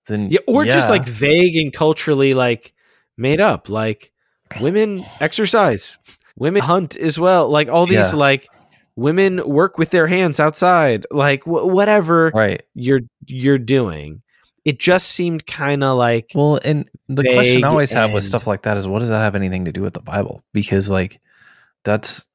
then 0.07 0.27
yeah, 0.29 0.39
or 0.47 0.65
yeah. 0.65 0.73
just 0.73 0.89
like 0.89 1.05
vague 1.05 1.57
and 1.57 1.73
culturally 1.73 2.33
like 2.33 2.73
made 3.17 3.41
up, 3.41 3.67
like 3.67 4.13
women 4.61 5.03
exercise, 5.19 5.97
women 6.37 6.61
hunt 6.61 6.95
as 6.95 7.19
well, 7.19 7.49
like 7.49 7.67
all 7.67 7.85
these 7.85 8.13
yeah. 8.13 8.19
like 8.19 8.47
women 8.95 9.45
work 9.45 9.77
with 9.77 9.89
their 9.89 10.07
hands 10.07 10.39
outside, 10.39 11.05
like 11.11 11.43
wh- 11.43 11.67
whatever 11.67 12.31
right. 12.33 12.63
you're 12.73 13.01
you're 13.25 13.59
doing 13.59 14.21
it 14.63 14.79
just 14.79 15.07
seemed 15.11 15.45
kind 15.45 15.81
of 15.81 15.97
like 15.97 16.31
well 16.35 16.59
and 16.63 16.89
the 17.07 17.23
question 17.23 17.63
i 17.63 17.69
always 17.69 17.89
have 17.89 18.11
with 18.11 18.23
stuff 18.23 18.45
like 18.47 18.63
that 18.63 18.75
is 18.75 18.85
what 18.85 18.99
does 18.99 19.07
that 19.07 19.19
have 19.19 19.33
anything 19.33 19.63
to 19.63 19.71
do 19.71 19.81
with 19.81 19.93
the 19.93 20.01
bible 20.01 20.41
because 20.51 20.89
like 20.89 21.21
that's 21.85 22.25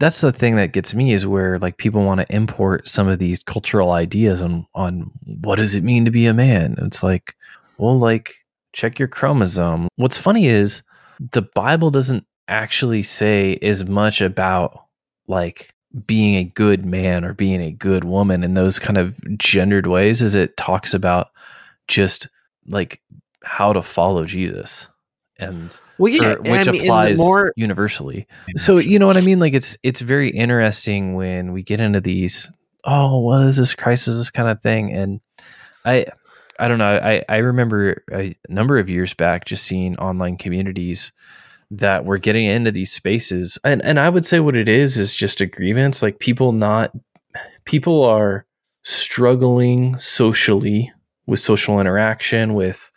that's 0.00 0.20
the 0.20 0.32
thing 0.32 0.56
that 0.56 0.72
gets 0.72 0.94
me 0.94 1.12
is 1.12 1.26
where 1.26 1.58
like 1.58 1.76
people 1.76 2.02
want 2.02 2.20
to 2.20 2.34
import 2.34 2.88
some 2.88 3.08
of 3.08 3.18
these 3.18 3.42
cultural 3.42 3.92
ideas 3.92 4.42
on 4.42 4.66
on 4.74 5.10
what 5.24 5.56
does 5.56 5.74
it 5.74 5.84
mean 5.84 6.04
to 6.04 6.10
be 6.10 6.26
a 6.26 6.34
man? 6.34 6.76
It's 6.78 7.02
like 7.02 7.34
well 7.78 7.98
like 7.98 8.34
check 8.72 8.98
your 8.98 9.08
chromosome. 9.08 9.88
What's 9.96 10.18
funny 10.18 10.46
is 10.46 10.82
the 11.32 11.42
bible 11.42 11.90
doesn't 11.90 12.26
actually 12.48 13.02
say 13.02 13.56
as 13.62 13.84
much 13.84 14.20
about 14.20 14.86
like 15.28 15.72
being 16.06 16.34
a 16.34 16.44
good 16.44 16.84
man 16.84 17.24
or 17.24 17.32
being 17.32 17.62
a 17.62 17.70
good 17.70 18.04
woman 18.04 18.42
in 18.42 18.54
those 18.54 18.78
kind 18.78 18.98
of 18.98 19.16
gendered 19.38 19.86
ways 19.86 20.20
as 20.20 20.34
it 20.34 20.56
talks 20.56 20.92
about 20.92 21.28
just 21.86 22.28
like 22.66 23.00
how 23.44 23.72
to 23.72 23.80
follow 23.80 24.24
Jesus 24.24 24.88
and 25.48 25.80
well, 25.98 26.12
yeah, 26.12 26.34
which 26.34 26.66
and, 26.66 26.76
applies 26.76 27.18
more, 27.18 27.52
universally. 27.56 28.26
So 28.56 28.78
you 28.78 28.98
know 28.98 29.06
what 29.06 29.16
I 29.16 29.20
mean? 29.20 29.38
Like 29.38 29.54
it's 29.54 29.76
it's 29.82 30.00
very 30.00 30.30
interesting 30.30 31.14
when 31.14 31.52
we 31.52 31.62
get 31.62 31.80
into 31.80 32.00
these. 32.00 32.52
Oh, 32.84 33.20
what 33.20 33.42
is 33.42 33.56
this 33.56 33.74
crisis? 33.74 34.16
This 34.16 34.30
kind 34.30 34.48
of 34.48 34.60
thing, 34.60 34.92
and 34.92 35.20
I 35.84 36.06
I 36.58 36.68
don't 36.68 36.78
know. 36.78 36.98
I 37.02 37.24
I 37.28 37.38
remember 37.38 38.02
a 38.12 38.34
number 38.48 38.78
of 38.78 38.88
years 38.90 39.14
back 39.14 39.44
just 39.44 39.64
seeing 39.64 39.96
online 39.98 40.36
communities 40.36 41.12
that 41.70 42.04
were 42.04 42.18
getting 42.18 42.44
into 42.44 42.70
these 42.70 42.92
spaces, 42.92 43.58
and 43.64 43.82
and 43.84 43.98
I 43.98 44.08
would 44.08 44.24
say 44.24 44.40
what 44.40 44.56
it 44.56 44.68
is 44.68 44.98
is 44.98 45.14
just 45.14 45.40
a 45.40 45.46
grievance. 45.46 46.02
Like 46.02 46.18
people 46.18 46.52
not 46.52 46.92
people 47.64 48.04
are 48.04 48.46
struggling 48.82 49.96
socially 49.96 50.92
with 51.26 51.40
social 51.40 51.80
interaction, 51.80 52.54
with 52.54 52.92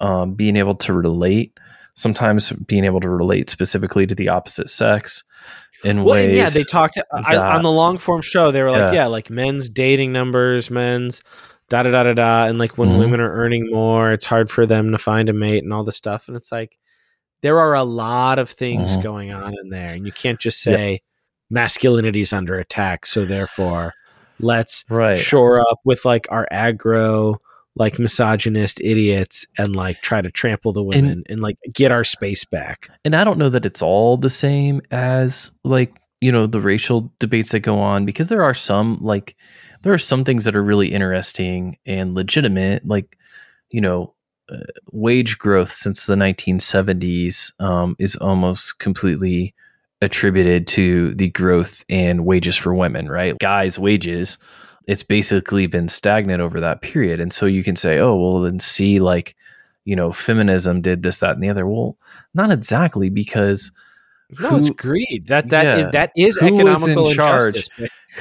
um, 0.00 0.34
being 0.34 0.56
able 0.56 0.74
to 0.74 0.92
relate. 0.92 1.58
Sometimes 1.98 2.52
being 2.52 2.84
able 2.84 3.00
to 3.00 3.08
relate 3.08 3.50
specifically 3.50 4.06
to 4.06 4.14
the 4.14 4.28
opposite 4.28 4.68
sex 4.68 5.24
in 5.82 6.04
well, 6.04 6.14
ways. 6.14 6.36
Yeah, 6.36 6.48
they 6.48 6.62
talked 6.62 6.96
I, 7.12 7.36
on 7.36 7.62
the 7.64 7.72
long 7.72 7.98
form 7.98 8.22
show. 8.22 8.52
They 8.52 8.62
were 8.62 8.70
like, 8.70 8.92
yeah. 8.92 9.00
yeah, 9.00 9.06
like 9.06 9.30
men's 9.30 9.68
dating 9.68 10.12
numbers, 10.12 10.70
men's 10.70 11.22
da 11.68 11.82
da 11.82 11.90
da 11.90 12.04
da 12.04 12.12
da, 12.14 12.46
and 12.46 12.56
like 12.56 12.78
when 12.78 12.90
mm-hmm. 12.90 13.00
women 13.00 13.20
are 13.20 13.34
earning 13.34 13.68
more, 13.70 14.12
it's 14.12 14.26
hard 14.26 14.48
for 14.48 14.64
them 14.64 14.92
to 14.92 14.98
find 14.98 15.28
a 15.28 15.32
mate 15.32 15.64
and 15.64 15.72
all 15.72 15.82
this 15.82 15.96
stuff. 15.96 16.28
And 16.28 16.36
it's 16.36 16.52
like 16.52 16.78
there 17.40 17.58
are 17.58 17.74
a 17.74 17.82
lot 17.82 18.38
of 18.38 18.48
things 18.48 18.92
mm-hmm. 18.92 19.02
going 19.02 19.32
on 19.32 19.54
in 19.60 19.70
there, 19.70 19.90
and 19.90 20.06
you 20.06 20.12
can't 20.12 20.38
just 20.38 20.62
say 20.62 20.92
yep. 20.92 21.00
masculinity 21.50 22.20
is 22.20 22.32
under 22.32 22.60
attack, 22.60 23.06
so 23.06 23.24
therefore 23.24 23.92
let's 24.38 24.84
right. 24.88 25.18
shore 25.18 25.60
up 25.60 25.80
with 25.84 26.04
like 26.04 26.28
our 26.30 26.46
aggro 26.52 27.38
like 27.78 27.98
misogynist 27.98 28.80
idiots 28.80 29.46
and 29.56 29.74
like 29.76 30.00
try 30.00 30.20
to 30.20 30.30
trample 30.30 30.72
the 30.72 30.82
women 30.82 31.10
and, 31.10 31.26
and, 31.28 31.40
like 31.40 31.56
get 31.72 31.92
our 31.92 32.04
space 32.04 32.44
back. 32.44 32.88
And 33.04 33.14
I 33.14 33.24
don't 33.24 33.38
know 33.38 33.48
that 33.50 33.64
it's 33.64 33.82
all 33.82 34.16
the 34.16 34.30
same 34.30 34.82
as 34.90 35.52
like, 35.64 35.94
you 36.20 36.32
know, 36.32 36.46
the 36.46 36.60
racial 36.60 37.12
debates 37.20 37.52
that 37.52 37.60
go 37.60 37.78
on 37.78 38.04
because 38.04 38.28
there 38.28 38.42
are 38.42 38.54
some 38.54 38.98
like 39.00 39.36
there 39.82 39.92
are 39.92 39.98
some 39.98 40.24
things 40.24 40.44
that 40.44 40.56
are 40.56 40.62
really 40.62 40.92
interesting 40.92 41.78
and 41.86 42.14
legitimate 42.14 42.86
like, 42.86 43.16
you 43.70 43.80
know, 43.80 44.14
uh, 44.50 44.58
wage 44.92 45.38
growth 45.38 45.70
since 45.70 46.06
the 46.06 46.16
1970s 46.16 47.52
um, 47.60 47.94
is 47.98 48.16
almost 48.16 48.78
completely 48.78 49.54
attributed 50.00 50.66
to 50.66 51.14
the 51.14 51.28
growth 51.30 51.84
in 51.88 52.24
wages 52.24 52.56
for 52.56 52.74
women, 52.74 53.08
right? 53.08 53.38
Guys' 53.38 53.78
wages 53.78 54.38
it's 54.88 55.02
basically 55.02 55.66
been 55.66 55.86
stagnant 55.86 56.40
over 56.40 56.58
that 56.60 56.80
period. 56.80 57.20
And 57.20 57.30
so 57.30 57.44
you 57.44 57.62
can 57.62 57.76
say, 57.76 57.98
oh, 57.98 58.16
well, 58.16 58.40
then 58.40 58.58
see, 58.58 58.98
like, 58.98 59.36
you 59.84 59.94
know, 59.94 60.10
feminism 60.10 60.80
did 60.80 61.02
this, 61.02 61.20
that, 61.20 61.32
and 61.34 61.42
the 61.42 61.50
other. 61.50 61.66
Well, 61.68 61.98
not 62.34 62.50
exactly 62.50 63.10
because. 63.10 63.70
No, 64.40 64.48
who, 64.50 64.56
it's 64.58 64.70
greed. 64.70 65.26
That 65.28 65.48
that 65.50 65.64
yeah, 65.64 65.86
is, 65.86 65.92
that 65.92 66.12
is 66.14 66.38
economical 66.38 67.14
charge. 67.14 67.68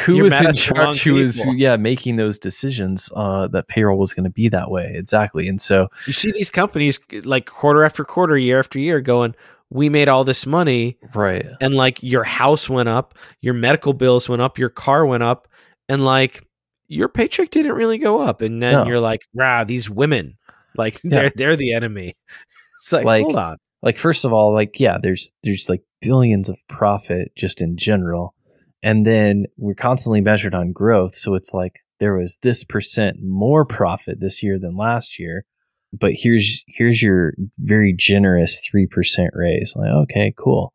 Who 0.06 0.24
was 0.24 0.34
in 0.34 0.54
charge? 0.54 1.02
Who 1.02 1.16
was 1.16 1.46
yeah 1.58 1.76
making 1.76 2.16
those 2.16 2.40
decisions? 2.40 3.12
Uh, 3.14 3.48
that 3.48 3.68
payroll 3.68 3.98
was 3.98 4.14
going 4.14 4.24
to 4.24 4.30
be 4.30 4.48
that 4.48 4.72
way 4.72 4.94
exactly. 4.96 5.50
And 5.50 5.60
so 5.60 5.90
you 6.06 6.14
see 6.14 6.32
these 6.32 6.50
companies 6.50 6.98
like 7.26 7.46
quarter 7.46 7.84
after 7.84 8.06
quarter, 8.06 8.38
year 8.38 8.58
after 8.58 8.80
year, 8.80 9.02
going, 9.02 9.36
"We 9.70 9.90
made 9.90 10.08
all 10.08 10.24
this 10.24 10.46
money, 10.46 10.98
right?" 11.14 11.46
And 11.60 11.74
like 11.74 12.02
your 12.02 12.24
house 12.24 12.70
went 12.70 12.88
up, 12.88 13.14
your 13.42 13.54
medical 13.54 13.92
bills 13.92 14.30
went 14.30 14.42
up, 14.42 14.58
your 14.58 14.70
car 14.70 15.06
went 15.06 15.24
up, 15.24 15.50
and 15.90 16.06
like 16.06 16.48
your 16.88 17.10
paycheck 17.10 17.50
didn't 17.50 17.74
really 17.74 17.98
go 17.98 18.22
up, 18.22 18.42
and 18.42 18.62
then 18.62 18.74
no. 18.74 18.86
you're 18.86 19.00
like, 19.00 19.22
"Rah, 19.34 19.64
these 19.64 19.90
women, 19.90 20.38
like 20.76 20.96
yeah. 21.04 21.10
they're 21.10 21.32
they're 21.36 21.56
the 21.56 21.74
enemy." 21.74 22.16
it's 22.80 22.94
like, 22.94 23.06
like, 23.06 23.24
hold 23.24 23.36
on. 23.36 23.58
Like 23.82 23.98
first 23.98 24.26
of 24.26 24.34
all, 24.34 24.54
like 24.54 24.80
yeah, 24.80 24.98
there's 25.02 25.32
there's 25.44 25.70
like 25.70 25.82
billions 26.02 26.50
of 26.50 26.58
profit 26.68 27.32
just 27.36 27.62
in 27.62 27.78
general, 27.78 28.34
and 28.82 29.06
then 29.06 29.46
we're 29.58 29.76
constantly 29.76 30.22
measured 30.22 30.56
on 30.56 30.72
growth. 30.72 31.16
So 31.16 31.36
it's 31.36 31.54
like 31.54 31.80
there 32.00 32.16
was 32.16 32.38
this 32.42 32.64
percent 32.64 33.18
more 33.22 33.66
profit 33.66 34.20
this 34.20 34.42
year 34.42 34.60
than 34.60 34.78
last 34.78 35.20
year, 35.20 35.46
but 35.94 36.14
here's 36.14 36.64
here's 36.68 37.02
your 37.02 37.34
very 37.58 37.94
generous 37.98 38.62
three 38.70 38.88
percent 38.88 39.32
raise. 39.34 39.74
Like 39.76 39.92
okay, 39.92 40.34
cool. 40.38 40.74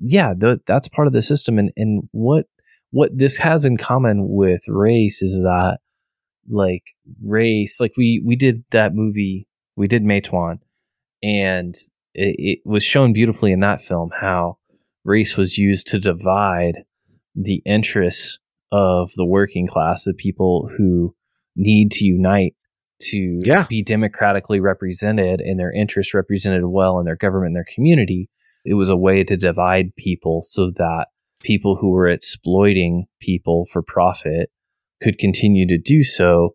Yeah, 0.00 0.32
th- 0.38 0.60
that's 0.66 0.88
part 0.88 1.08
of 1.08 1.12
the 1.12 1.22
system, 1.22 1.58
and 1.58 1.72
and 1.76 2.08
what 2.12 2.46
what 2.90 3.16
this 3.16 3.36
has 3.38 3.64
in 3.64 3.76
common 3.76 4.28
with 4.28 4.62
race 4.68 5.22
is 5.22 5.38
that 5.40 5.78
like 6.48 6.84
race 7.22 7.80
like 7.80 7.92
we 7.96 8.22
we 8.24 8.36
did 8.36 8.64
that 8.70 8.94
movie 8.94 9.46
we 9.76 9.86
did 9.86 10.02
Matewan 10.02 10.58
and 11.22 11.74
it, 12.14 12.36
it 12.38 12.58
was 12.64 12.82
shown 12.82 13.12
beautifully 13.12 13.52
in 13.52 13.60
that 13.60 13.80
film 13.80 14.10
how 14.20 14.58
race 15.04 15.36
was 15.36 15.58
used 15.58 15.86
to 15.88 15.98
divide 15.98 16.84
the 17.34 17.62
interests 17.66 18.38
of 18.72 19.10
the 19.16 19.26
working 19.26 19.66
class 19.66 20.04
the 20.04 20.14
people 20.14 20.70
who 20.76 21.14
need 21.56 21.90
to 21.90 22.04
unite 22.04 22.54
to 23.00 23.40
yeah. 23.44 23.64
be 23.68 23.82
democratically 23.82 24.58
represented 24.58 25.40
and 25.40 25.58
their 25.58 25.72
interests 25.72 26.14
represented 26.14 26.64
well 26.64 26.98
in 26.98 27.04
their 27.04 27.16
government 27.16 27.48
and 27.48 27.56
their 27.56 27.74
community 27.74 28.28
it 28.64 28.74
was 28.74 28.88
a 28.88 28.96
way 28.96 29.22
to 29.22 29.36
divide 29.36 29.94
people 29.96 30.40
so 30.42 30.70
that 30.74 31.06
people 31.42 31.76
who 31.76 31.90
were 31.90 32.08
exploiting 32.08 33.06
people 33.20 33.66
for 33.70 33.82
profit 33.82 34.50
could 35.00 35.18
continue 35.18 35.66
to 35.66 35.78
do 35.78 36.02
so 36.02 36.54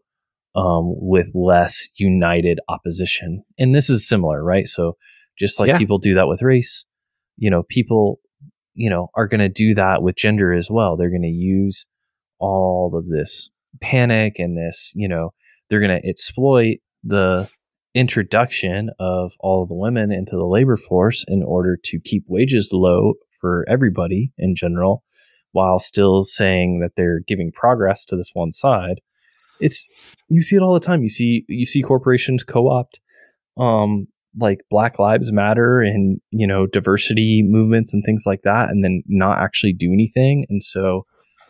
um, 0.55 0.93
with 0.97 1.31
less 1.33 1.89
united 1.95 2.59
opposition. 2.67 3.43
And 3.57 3.73
this 3.73 3.89
is 3.89 4.07
similar, 4.07 4.43
right? 4.43 4.67
So 4.67 4.97
just 5.37 5.59
like 5.59 5.69
yeah. 5.69 5.77
people 5.77 5.97
do 5.97 6.15
that 6.15 6.27
with 6.27 6.41
race, 6.41 6.85
you 7.37 7.49
know, 7.49 7.63
people, 7.63 8.19
you 8.75 8.89
know, 8.89 9.07
are 9.15 9.27
going 9.27 9.39
to 9.39 9.49
do 9.49 9.73
that 9.75 10.03
with 10.03 10.15
gender 10.15 10.53
as 10.53 10.69
well. 10.69 10.95
They're 10.95 11.09
going 11.09 11.21
to 11.23 11.27
use 11.27 11.87
all 12.39 12.95
of 12.95 13.07
this 13.07 13.49
panic 13.81 14.37
and 14.37 14.57
this, 14.57 14.91
you 14.95 15.07
know, 15.07 15.33
they're 15.69 15.79
going 15.79 16.01
to 16.01 16.07
exploit 16.07 16.77
the 17.03 17.49
introduction 17.95 18.89
of 18.99 19.33
all 19.39 19.63
of 19.63 19.69
the 19.69 19.75
women 19.75 20.11
into 20.11 20.35
the 20.35 20.45
labor 20.45 20.75
force 20.75 21.23
in 21.27 21.43
order 21.43 21.77
to 21.83 21.99
keep 21.99 22.25
wages 22.27 22.71
low 22.73 23.13
for 23.43 23.65
everybody 23.67 24.31
in 24.37 24.55
general, 24.55 25.03
while 25.51 25.79
still 25.79 26.23
saying 26.23 26.79
that 26.79 26.91
they're 26.95 27.19
giving 27.27 27.51
progress 27.51 28.05
to 28.05 28.15
this 28.15 28.31
one 28.33 28.53
side. 28.53 29.01
It's 29.59 29.89
you 30.29 30.41
see 30.41 30.55
it 30.55 30.61
all 30.61 30.73
the 30.73 30.79
time. 30.79 31.03
You 31.03 31.09
see 31.09 31.43
you 31.49 31.65
see 31.65 31.81
corporations 31.81 32.43
co-opt 32.43 33.01
um 33.57 34.07
like 34.39 34.61
Black 34.69 34.97
Lives 34.97 35.31
Matter 35.31 35.81
and 35.81 36.21
you 36.31 36.47
know 36.47 36.65
diversity 36.65 37.43
movements 37.45 37.93
and 37.93 38.01
things 38.05 38.23
like 38.25 38.43
that, 38.43 38.69
and 38.69 38.81
then 38.83 39.03
not 39.07 39.39
actually 39.39 39.73
do 39.73 39.91
anything. 39.91 40.45
And 40.49 40.63
so, 40.63 41.05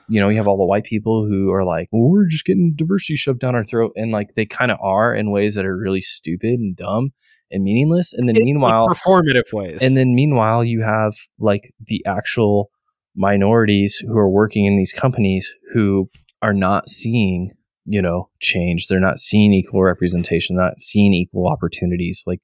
you 0.09 0.19
know, 0.19 0.29
you 0.29 0.37
have 0.37 0.47
all 0.47 0.57
the 0.57 0.65
white 0.65 0.83
people 0.83 1.27
who 1.27 1.51
are 1.51 1.63
like, 1.63 1.89
well, 1.91 2.09
"We're 2.09 2.27
just 2.27 2.45
getting 2.45 2.73
diversity 2.75 3.15
shoved 3.17 3.39
down 3.39 3.55
our 3.55 3.63
throat," 3.63 3.93
and 3.95 4.11
like 4.11 4.33
they 4.35 4.45
kind 4.45 4.71
of 4.71 4.79
are 4.81 5.13
in 5.13 5.31
ways 5.31 5.53
that 5.55 5.65
are 5.65 5.77
really 5.77 6.01
stupid 6.01 6.59
and 6.59 6.75
dumb 6.75 7.13
and 7.53 7.63
meaningless. 7.63 8.13
And 8.13 8.27
then 8.27 8.35
in 8.35 8.43
meanwhile, 8.43 8.87
performative 8.87 9.53
ways. 9.53 9.81
And 9.81 9.95
then 9.95 10.15
meanwhile, 10.15 10.63
you 10.63 10.81
have 10.81 11.13
like 11.39 11.73
the 11.87 12.03
actual 12.05 12.69
minorities 13.15 13.97
who 13.97 14.17
are 14.17 14.29
working 14.29 14.65
in 14.65 14.77
these 14.77 14.91
companies 14.91 15.53
who 15.73 16.09
are 16.41 16.53
not 16.53 16.89
seeing 16.89 17.51
you 17.85 18.01
know 18.01 18.29
change 18.39 18.87
they're 18.87 18.99
not 18.99 19.19
seeing 19.19 19.53
equal 19.53 19.83
representation 19.83 20.55
not 20.55 20.79
seeing 20.79 21.13
equal 21.13 21.47
opportunities 21.47 22.23
like 22.25 22.39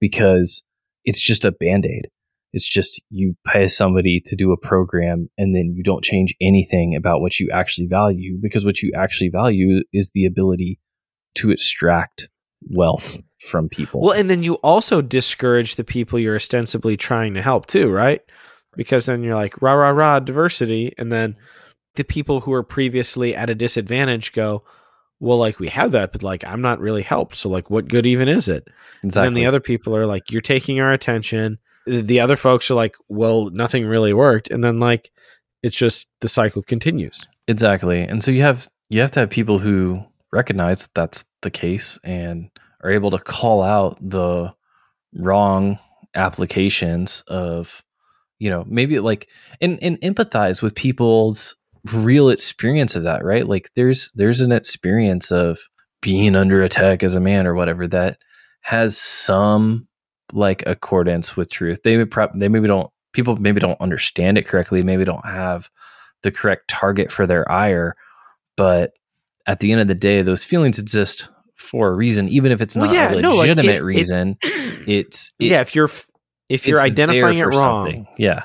because 0.00 0.62
it's 1.04 1.20
just 1.20 1.44
a 1.44 1.52
band-aid 1.52 2.08
it's 2.52 2.68
just 2.68 3.02
you 3.10 3.36
pay 3.46 3.68
somebody 3.68 4.20
to 4.24 4.36
do 4.36 4.52
a 4.52 4.56
program 4.56 5.28
and 5.38 5.54
then 5.54 5.72
you 5.72 5.82
don't 5.82 6.04
change 6.04 6.34
anything 6.40 6.96
about 6.96 7.20
what 7.20 7.38
you 7.38 7.48
actually 7.52 7.86
value 7.86 8.38
because 8.40 8.64
what 8.64 8.82
you 8.82 8.92
actually 8.96 9.28
value 9.28 9.82
is 9.92 10.10
the 10.12 10.24
ability 10.24 10.78
to 11.34 11.50
extract 11.50 12.28
wealth 12.68 13.18
from 13.40 13.68
people. 13.68 14.00
Well, 14.00 14.12
and 14.12 14.30
then 14.30 14.42
you 14.42 14.54
also 14.56 15.00
discourage 15.00 15.76
the 15.76 15.84
people 15.84 16.18
you're 16.18 16.36
ostensibly 16.36 16.96
trying 16.96 17.34
to 17.34 17.42
help 17.42 17.66
too, 17.66 17.88
right? 17.90 18.20
Because 18.76 19.06
then 19.06 19.22
you're 19.22 19.34
like, 19.34 19.60
rah, 19.60 19.72
rah, 19.72 19.90
rah, 19.90 20.20
diversity. 20.20 20.92
And 20.98 21.10
then 21.10 21.36
the 21.96 22.04
people 22.04 22.40
who 22.40 22.52
are 22.52 22.62
previously 22.62 23.34
at 23.34 23.50
a 23.50 23.54
disadvantage 23.54 24.32
go, 24.32 24.62
well, 25.18 25.38
like 25.38 25.58
we 25.58 25.68
have 25.68 25.92
that, 25.92 26.12
but 26.12 26.22
like 26.22 26.44
I'm 26.46 26.62
not 26.62 26.80
really 26.80 27.02
helped. 27.02 27.34
So 27.34 27.48
like, 27.48 27.70
what 27.70 27.88
good 27.88 28.06
even 28.06 28.28
is 28.28 28.48
it? 28.48 28.68
Exactly. 29.02 29.04
And 29.04 29.12
then 29.12 29.34
the 29.34 29.46
other 29.46 29.60
people 29.60 29.96
are 29.96 30.06
like, 30.06 30.30
you're 30.30 30.40
taking 30.40 30.80
our 30.80 30.92
attention. 30.92 31.58
The 31.86 32.20
other 32.20 32.36
folks 32.36 32.70
are 32.70 32.74
like, 32.74 32.94
well, 33.08 33.50
nothing 33.50 33.86
really 33.86 34.12
worked. 34.12 34.50
And 34.50 34.62
then 34.62 34.78
like, 34.78 35.10
it's 35.62 35.76
just 35.76 36.06
the 36.20 36.28
cycle 36.28 36.62
continues. 36.62 37.20
Exactly. 37.48 38.02
And 38.02 38.22
so 38.22 38.30
you 38.30 38.42
have 38.42 38.68
you 38.88 39.00
have 39.00 39.10
to 39.12 39.20
have 39.20 39.30
people 39.30 39.58
who 39.58 40.02
recognize 40.32 40.82
that 40.82 40.94
that's 40.94 41.24
the 41.42 41.50
case 41.50 41.98
and 42.04 42.50
are 42.82 42.90
able 42.90 43.10
to 43.10 43.18
call 43.18 43.62
out 43.62 43.98
the 44.00 44.52
wrong 45.14 45.78
applications 46.14 47.22
of 47.28 47.84
you 48.38 48.50
know 48.50 48.64
maybe 48.66 48.98
like 48.98 49.28
and 49.60 49.78
and 49.82 50.00
empathize 50.00 50.62
with 50.62 50.74
people's 50.74 51.56
real 51.92 52.28
experience 52.28 52.94
of 52.96 53.04
that 53.04 53.24
right? 53.24 53.46
Like 53.46 53.70
there's 53.74 54.12
there's 54.12 54.40
an 54.40 54.52
experience 54.52 55.30
of 55.30 55.58
being 56.02 56.34
under 56.34 56.62
attack 56.62 57.02
as 57.02 57.14
a 57.14 57.20
man 57.20 57.46
or 57.46 57.54
whatever 57.54 57.86
that 57.88 58.18
has 58.62 58.96
some 58.96 59.86
like 60.32 60.62
accordance 60.66 61.36
with 61.36 61.50
truth. 61.50 61.82
They 61.82 62.04
prep 62.04 62.32
they 62.34 62.48
maybe 62.48 62.68
don't 62.68 62.90
people 63.12 63.36
maybe 63.36 63.60
don't 63.60 63.80
understand 63.80 64.38
it 64.38 64.46
correctly 64.46 64.82
maybe 64.82 65.04
don't 65.04 65.24
have 65.24 65.70
the 66.22 66.30
correct 66.30 66.68
target 66.68 67.10
for 67.10 67.26
their 67.26 67.50
ire 67.50 67.96
but 68.56 68.92
at 69.46 69.60
the 69.60 69.72
end 69.72 69.80
of 69.80 69.88
the 69.88 69.94
day 69.94 70.22
those 70.22 70.44
feelings 70.44 70.78
exist 70.78 71.28
for 71.60 71.88
a 71.88 71.94
reason, 71.94 72.28
even 72.28 72.52
if 72.52 72.60
it's 72.60 72.74
well, 72.74 72.86
not 72.86 72.94
yeah, 72.94 73.12
a 73.12 73.14
legitimate 73.14 73.22
no, 73.22 73.36
like 73.36 73.66
it, 73.66 73.84
reason. 73.84 74.36
It, 74.42 74.88
it's 74.88 75.32
it, 75.38 75.46
yeah. 75.46 75.60
If 75.60 75.74
you're 75.74 75.90
if 76.48 76.66
you're 76.66 76.80
identifying 76.80 77.38
it 77.38 77.44
wrong, 77.44 77.86
something. 77.86 78.06
yeah, 78.16 78.44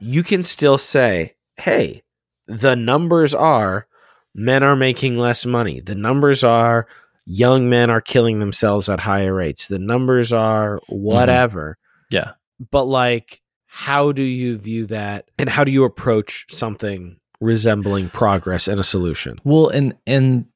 you 0.00 0.22
can 0.22 0.42
still 0.42 0.76
say, 0.76 1.36
"Hey, 1.56 2.02
the 2.46 2.74
numbers 2.76 3.32
are 3.32 3.86
men 4.34 4.62
are 4.62 4.76
making 4.76 5.14
less 5.14 5.46
money. 5.46 5.80
The 5.80 5.94
numbers 5.94 6.44
are 6.44 6.86
young 7.24 7.70
men 7.70 7.88
are 7.88 8.00
killing 8.00 8.40
themselves 8.40 8.88
at 8.88 9.00
higher 9.00 9.34
rates. 9.34 9.68
The 9.68 9.78
numbers 9.78 10.32
are 10.32 10.76
mm-hmm. 10.80 10.96
whatever." 10.96 11.78
Mm-hmm. 11.78 12.16
Yeah, 12.16 12.32
but 12.70 12.84
like, 12.84 13.40
how 13.66 14.12
do 14.12 14.22
you 14.22 14.58
view 14.58 14.86
that, 14.86 15.30
and 15.38 15.48
how 15.48 15.64
do 15.64 15.70
you 15.70 15.84
approach 15.84 16.46
something 16.50 17.18
resembling 17.40 18.10
progress 18.10 18.66
and 18.66 18.80
a 18.80 18.84
solution? 18.84 19.38
Well, 19.44 19.68
and 19.68 19.94
and 20.06 20.46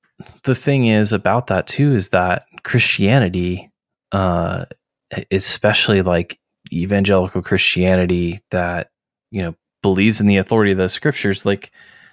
the 0.44 0.54
thing 0.54 0.86
is 0.86 1.12
about 1.12 1.48
that 1.48 1.66
too 1.66 1.94
is 1.94 2.10
that 2.10 2.46
Christianity, 2.62 3.70
uh, 4.12 4.66
especially 5.30 6.02
like 6.02 6.38
evangelical 6.72 7.42
Christianity 7.42 8.40
that 8.50 8.90
you 9.30 9.42
know 9.42 9.54
believes 9.82 10.20
in 10.20 10.26
the 10.26 10.36
authority 10.36 10.72
of 10.72 10.78
the 10.78 10.88
scriptures, 10.88 11.44
like 11.46 11.70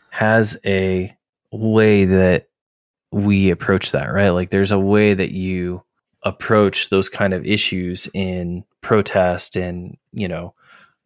has 0.09 0.57
a 0.65 1.15
way 1.51 2.05
that 2.05 2.47
we 3.11 3.49
approach 3.49 3.91
that, 3.91 4.11
right? 4.11 4.29
Like 4.29 4.49
there's 4.49 4.71
a 4.71 4.79
way 4.79 5.13
that 5.13 5.31
you 5.31 5.83
approach 6.23 6.89
those 6.89 7.09
kind 7.09 7.33
of 7.33 7.45
issues 7.45 8.09
in 8.13 8.63
protest 8.81 9.55
and 9.55 9.97
you 10.13 10.27
know 10.27 10.53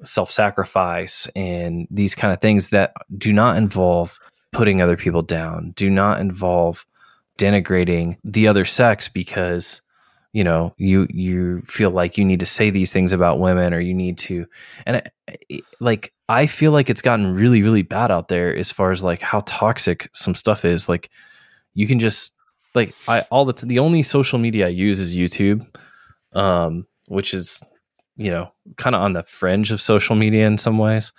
self-sacrifice 0.04 1.28
and 1.36 1.88
these 1.92 2.16
kind 2.16 2.34
of 2.34 2.42
things 2.42 2.70
that 2.70 2.94
do 3.18 3.32
not 3.32 3.56
involve 3.56 4.20
putting 4.52 4.82
other 4.82 4.98
people 4.98 5.22
down 5.22 5.72
do 5.76 5.90
not 5.90 6.20
involve 6.20 6.86
denigrating 7.42 8.18
the 8.24 8.48
other 8.48 8.66
sex 8.66 9.10
because 9.10 9.82
you 10.32 10.44
know 10.44 10.74
you 10.78 11.08
you 11.10 11.62
feel 11.66 11.90
like 11.90 12.18
you 12.18 12.24
need 12.24 12.40
to 12.40 12.46
say 12.46 12.70
these 12.70 12.94
things 12.94 13.12
about 13.12 13.40
women 13.40 13.74
or 13.74 13.80
you 13.80 13.94
need 13.94 14.18
to 14.18 14.46
and 14.86 15.10
it, 15.50 15.64
like 15.80 16.14
i 16.30 16.46
feel 16.46 16.72
like 16.72 16.90
it's 16.90 17.02
gotten 17.02 17.34
really 17.34 17.64
really 17.64 17.82
bad 17.82 18.12
out 18.12 18.28
there 18.28 18.56
as 18.56 18.72
far 18.72 18.92
as 18.92 19.04
like 19.04 19.22
how 19.22 19.42
toxic 19.46 20.08
some 20.14 20.36
stuff 20.36 20.64
is 20.64 20.88
like 20.88 21.10
you 21.74 21.88
can 21.88 22.00
just 22.00 22.34
like 22.76 22.94
i 23.08 23.22
all 23.32 23.44
the 23.44 23.54
t- 23.54 23.68
the 23.68 23.80
only 23.80 24.04
social 24.04 24.38
media 24.38 24.68
i 24.68 24.70
use 24.70 25.00
is 25.00 25.18
youtube 25.18 25.66
um 26.34 26.86
which 27.08 27.34
is 27.34 27.62
you 28.16 28.30
know 28.30 28.52
kind 28.78 28.96
of 28.96 29.02
on 29.02 29.14
the 29.14 29.24
fringe 29.24 29.72
of 29.72 29.82
social 29.82 30.16
media 30.16 30.46
in 30.46 30.58
some 30.58 30.78
ways 30.78 31.12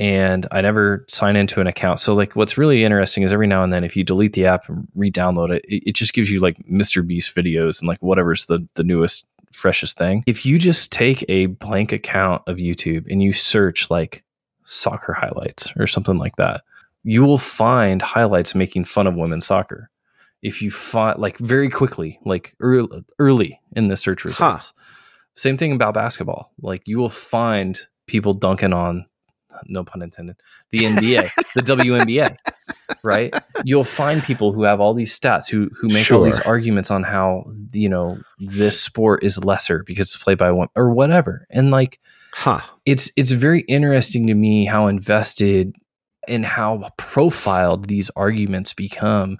and 0.00 0.46
I 0.50 0.62
never 0.62 1.04
sign 1.08 1.36
into 1.36 1.60
an 1.60 1.66
account. 1.66 2.00
So 2.00 2.14
like 2.14 2.34
what's 2.34 2.56
really 2.56 2.84
interesting 2.84 3.22
is 3.22 3.34
every 3.34 3.46
now 3.46 3.62
and 3.62 3.70
then 3.70 3.84
if 3.84 3.94
you 3.96 4.02
delete 4.02 4.32
the 4.32 4.46
app 4.46 4.66
and 4.66 4.88
re-download 4.94 5.54
it, 5.54 5.64
it, 5.68 5.90
it 5.90 5.92
just 5.94 6.14
gives 6.14 6.30
you 6.30 6.40
like 6.40 6.56
Mr. 6.66 7.06
Beast 7.06 7.36
videos 7.36 7.80
and 7.80 7.86
like 7.88 8.00
whatever's 8.00 8.46
the 8.46 8.66
the 8.74 8.82
newest 8.82 9.26
freshest 9.52 9.98
thing. 9.98 10.24
If 10.26 10.46
you 10.46 10.58
just 10.58 10.90
take 10.90 11.22
a 11.28 11.46
blank 11.46 11.92
account 11.92 12.42
of 12.46 12.56
YouTube 12.56 13.06
and 13.10 13.22
you 13.22 13.32
search 13.32 13.90
like 13.90 14.24
soccer 14.64 15.12
highlights 15.12 15.70
or 15.76 15.86
something 15.86 16.16
like 16.16 16.36
that, 16.36 16.62
you 17.04 17.22
will 17.22 17.38
find 17.38 18.00
highlights 18.00 18.54
making 18.54 18.86
fun 18.86 19.06
of 19.06 19.16
women's 19.16 19.46
soccer. 19.46 19.90
If 20.40 20.62
you 20.62 20.70
find 20.70 21.18
like 21.18 21.36
very 21.36 21.68
quickly, 21.68 22.18
like 22.24 22.56
early, 22.60 23.04
early 23.18 23.60
in 23.76 23.88
the 23.88 23.96
search 23.96 24.24
results. 24.24 24.72
Huh. 24.74 24.82
Same 25.34 25.58
thing 25.58 25.72
about 25.72 25.92
basketball. 25.92 26.52
Like 26.62 26.88
you 26.88 26.96
will 26.96 27.10
find 27.10 27.78
people 28.06 28.32
dunking 28.32 28.72
on 28.72 29.06
no 29.66 29.84
pun 29.84 30.02
intended, 30.02 30.36
the 30.70 30.80
NBA, 30.80 31.30
the 31.54 31.60
WNBA, 31.60 32.36
right? 33.02 33.34
You'll 33.64 33.84
find 33.84 34.22
people 34.22 34.52
who 34.52 34.62
have 34.62 34.80
all 34.80 34.94
these 34.94 35.18
stats 35.18 35.48
who 35.48 35.70
who 35.74 35.88
make 35.88 36.04
sure. 36.04 36.18
all 36.18 36.24
these 36.24 36.40
arguments 36.40 36.90
on 36.90 37.02
how 37.02 37.44
you 37.72 37.88
know 37.88 38.18
this 38.38 38.80
sport 38.80 39.22
is 39.22 39.44
lesser 39.44 39.82
because 39.84 40.14
it's 40.14 40.22
played 40.22 40.38
by 40.38 40.50
one 40.50 40.68
or 40.74 40.90
whatever, 40.90 41.46
and 41.50 41.70
like, 41.70 41.98
huh? 42.32 42.60
It's 42.84 43.12
it's 43.16 43.30
very 43.30 43.60
interesting 43.62 44.26
to 44.28 44.34
me 44.34 44.64
how 44.64 44.86
invested 44.86 45.74
and 46.28 46.44
how 46.44 46.90
profiled 46.96 47.86
these 47.88 48.10
arguments 48.10 48.74
become, 48.74 49.38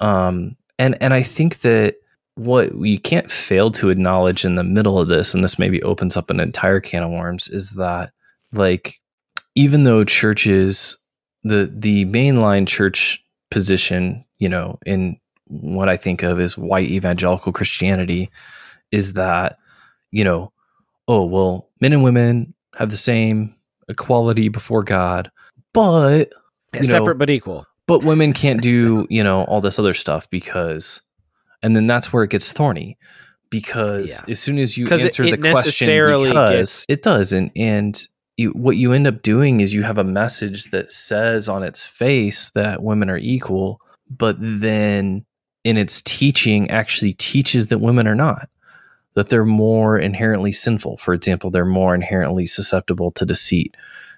um, 0.00 0.56
and 0.78 1.00
and 1.02 1.14
I 1.14 1.22
think 1.22 1.60
that 1.60 1.96
what 2.36 2.74
we 2.74 2.98
can't 2.98 3.30
fail 3.30 3.70
to 3.70 3.90
acknowledge 3.90 4.44
in 4.44 4.56
the 4.56 4.64
middle 4.64 4.98
of 4.98 5.08
this, 5.08 5.34
and 5.34 5.44
this 5.44 5.58
maybe 5.58 5.82
opens 5.82 6.16
up 6.16 6.30
an 6.30 6.40
entire 6.40 6.80
can 6.80 7.02
of 7.02 7.10
worms, 7.10 7.48
is 7.48 7.70
that 7.70 8.12
like 8.52 9.00
even 9.54 9.84
though 9.84 10.04
churches 10.04 10.98
the 11.42 11.70
the 11.72 12.04
mainline 12.06 12.66
church 12.66 13.24
position, 13.50 14.24
you 14.38 14.48
know, 14.48 14.78
in 14.86 15.18
what 15.46 15.88
I 15.88 15.96
think 15.96 16.22
of 16.22 16.40
as 16.40 16.56
white 16.56 16.88
evangelical 16.88 17.52
Christianity 17.52 18.30
is 18.90 19.12
that, 19.14 19.58
you 20.10 20.24
know, 20.24 20.52
oh, 21.06 21.24
well, 21.24 21.68
men 21.80 21.92
and 21.92 22.02
women 22.02 22.54
have 22.74 22.90
the 22.90 22.96
same 22.96 23.54
equality 23.88 24.48
before 24.48 24.82
God, 24.82 25.30
but 25.72 26.32
separate 26.80 27.14
know, 27.14 27.18
but 27.18 27.30
equal. 27.30 27.66
But 27.86 28.02
women 28.02 28.32
can't 28.32 28.62
do, 28.62 29.06
you 29.10 29.22
know, 29.22 29.44
all 29.44 29.60
this 29.60 29.78
other 29.78 29.94
stuff 29.94 30.28
because 30.30 31.02
and 31.62 31.74
then 31.74 31.86
that's 31.86 32.12
where 32.12 32.24
it 32.24 32.30
gets 32.30 32.52
thorny 32.52 32.98
because 33.50 34.10
yeah. 34.10 34.32
as 34.32 34.40
soon 34.40 34.58
as 34.58 34.76
you 34.76 34.84
answer 34.84 35.22
it, 35.24 35.34
it 35.34 35.40
the 35.40 35.50
question 35.50 35.96
because 36.22 36.48
gets... 36.50 36.86
it 36.88 37.02
does 37.02 37.32
and 37.32 37.50
and 37.56 38.06
you, 38.36 38.50
what 38.50 38.76
you 38.76 38.92
end 38.92 39.06
up 39.06 39.22
doing 39.22 39.60
is 39.60 39.72
you 39.72 39.82
have 39.82 39.98
a 39.98 40.04
message 40.04 40.70
that 40.70 40.90
says 40.90 41.48
on 41.48 41.62
its 41.62 41.86
face 41.86 42.50
that 42.50 42.82
women 42.82 43.08
are 43.08 43.18
equal, 43.18 43.80
but 44.10 44.36
then 44.38 45.24
in 45.62 45.76
its 45.76 46.02
teaching 46.02 46.70
actually 46.70 47.12
teaches 47.12 47.68
that 47.68 47.78
women 47.78 48.06
are 48.06 48.14
not, 48.14 48.48
that 49.14 49.28
they're 49.28 49.44
more 49.44 49.98
inherently 49.98 50.52
sinful. 50.52 50.96
For 50.96 51.14
example, 51.14 51.50
they're 51.50 51.64
more 51.64 51.94
inherently 51.94 52.46
susceptible 52.46 53.12
to 53.12 53.24
deceit, 53.24 53.76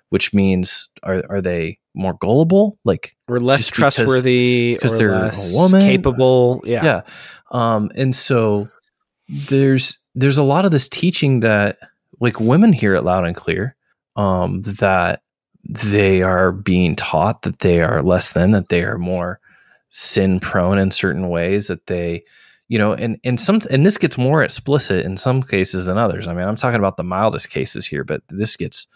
which 0.09 0.33
means 0.33 0.89
are 1.03 1.23
are 1.29 1.41
they 1.41 1.79
more 1.95 2.15
gullible, 2.15 2.79
like 2.85 3.15
or 3.29 3.39
less 3.39 3.69
trustworthy, 3.69 4.75
because 4.75 4.99
they're 4.99 5.11
a 5.11 5.33
woman, 5.53 5.81
capable? 5.83 6.63
Yeah, 6.65 6.85
yeah. 6.85 7.03
Um, 7.53 7.91
and 7.95 8.15
so 8.15 8.69
there's 9.29 9.99
there's 10.15 10.39
a 10.39 10.43
lot 10.43 10.65
of 10.65 10.71
this 10.71 10.89
teaching 10.89 11.41
that 11.41 11.79
like 12.19 12.41
women 12.41 12.73
hear 12.73 12.95
it 12.95 13.03
loud 13.03 13.25
and 13.25 13.37
clear 13.37 13.76
um, 14.17 14.63
that 14.63 15.23
they 15.69 16.23
are 16.23 16.53
being 16.53 16.97
taught 16.97 17.43
that 17.43 17.61
they 17.61 17.83
are 17.83 18.03
less 18.03 18.33
than 18.33 18.53
that 18.53 18.69
they 18.69 18.85
are 18.85 18.99
more 18.99 19.41
sin 19.89 20.41
prone 20.41 20.79
in 20.79 20.91
certain 20.91 21.29
ways 21.29 21.69
that 21.69 21.87
they 21.87 22.23
you 22.69 22.79
know 22.79 22.93
and 22.93 23.19
and 23.25 23.41
some 23.41 23.61
and 23.71 23.85
this 23.85 23.99
gets 23.99 24.19
more 24.19 24.43
explicit 24.43 25.05
in 25.05 25.17
some 25.17 25.43
cases 25.43 25.87
than 25.87 25.99
others. 25.99 26.27
I 26.27 26.35
mean 26.35 26.47
i'm 26.47 26.57
talking 26.57 26.79
about 26.79 26.97
the 26.97 27.05
mildest 27.05 27.51
cases 27.51 27.87
here 27.87 28.05
but 28.05 28.23
this 28.29 28.57
gets 28.57 28.87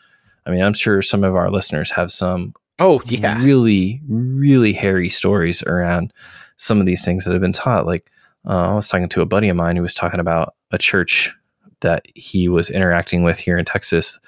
i 0.46 0.50
mean 0.50 0.62
i'm 0.62 0.74
sure 0.74 1.02
some 1.02 1.24
of 1.24 1.34
our 1.34 1.50
listeners 1.50 1.90
have 1.92 2.10
some 2.10 2.54
oh 2.78 3.00
yeah. 3.06 3.42
really 3.42 4.00
really 4.08 4.72
hairy 4.72 5.08
stories 5.08 5.62
around 5.64 6.12
some 6.56 6.80
of 6.80 6.86
these 6.86 7.04
things 7.04 7.24
that 7.24 7.32
have 7.32 7.40
been 7.40 7.52
taught. 7.52 7.86
Like 7.86 8.10
uh, 8.46 8.70
i 8.70 8.74
was 8.74 8.88
talking 8.88 9.08
to 9.08 9.22
a 9.22 9.26
buddy 9.26 9.48
of 9.48 9.56
mine 9.56 9.76
who 9.76 9.82
was 9.82 9.94
talking 9.94 10.20
about 10.20 10.54
a 10.70 10.78
church 10.78 11.34
that 11.80 12.06
he 12.14 12.48
was 12.48 12.68
interacting 12.70 13.22
with 13.22 13.38
here 13.38 13.58
in 13.58 13.64
texas 13.64 14.18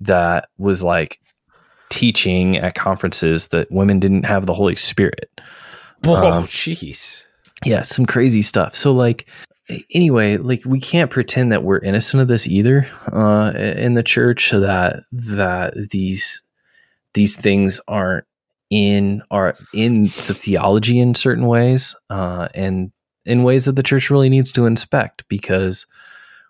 that 0.00 0.48
was 0.58 0.82
like 0.82 1.20
teaching 1.88 2.56
at 2.56 2.74
conferences 2.74 3.48
that 3.48 3.70
women 3.70 3.98
didn't 3.98 4.24
have 4.24 4.46
the 4.46 4.54
holy 4.54 4.76
spirit 4.76 5.30
Oh, 6.04 6.30
um, 6.30 6.46
jeez. 6.46 7.24
yeah, 7.64 7.82
some 7.82 8.06
crazy 8.06 8.40
stuff. 8.42 8.74
So 8.74 8.92
like 8.92 9.26
anyway, 9.94 10.38
like 10.38 10.62
we 10.64 10.80
can't 10.80 11.10
pretend 11.10 11.52
that 11.52 11.62
we're 11.62 11.78
innocent 11.80 12.22
of 12.22 12.28
this 12.28 12.46
either 12.48 12.88
uh, 13.12 13.52
in 13.54 13.94
the 13.94 14.02
church 14.02 14.50
that 14.50 15.02
that 15.12 15.74
these 15.90 16.42
these 17.14 17.36
things 17.36 17.80
aren't 17.86 18.24
in 18.70 19.22
are 19.30 19.56
in 19.74 20.04
the 20.04 20.34
theology 20.34 20.98
in 20.98 21.14
certain 21.14 21.46
ways 21.46 21.94
uh, 22.08 22.48
and 22.54 22.92
in 23.26 23.42
ways 23.42 23.66
that 23.66 23.72
the 23.76 23.82
church 23.82 24.08
really 24.10 24.30
needs 24.30 24.52
to 24.52 24.64
inspect 24.64 25.24
because 25.28 25.86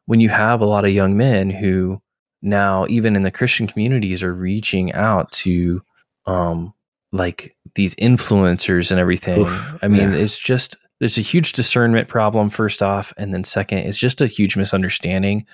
when 0.07 0.21
you 0.21 0.29
have 0.29 0.61
a 0.61 0.67
lot 0.67 0.85
of 0.85 0.93
young 0.93 1.17
men 1.17 1.51
who 1.51 2.01
now 2.43 2.87
even 2.89 3.17
in 3.17 3.23
the 3.23 3.31
christian 3.31 3.67
communities 3.67 4.23
are 4.23 4.35
reaching 4.35 4.93
out 4.93 5.31
to 5.33 5.83
um, 6.27 6.73
like 7.13 7.57
these 7.75 7.95
influencers 7.97 8.91
and 8.91 9.01
everything. 9.01 9.41
Oof, 9.41 9.79
I 9.83 9.89
mean, 9.89 10.13
yeah. 10.13 10.19
it's 10.19 10.39
just 10.39 10.77
there's 10.99 11.19
a 11.19 11.23
huge 11.23 11.53
discernment 11.53 12.09
problem 12.09 12.51
first 12.51 12.83
off, 12.83 13.13
and 13.17 13.33
then 13.33 13.45
second, 13.45 13.79
it's 13.79 13.99
just 13.99 14.21
a 14.21 14.27
huge 14.27 14.57
misunderstanding 14.57 15.47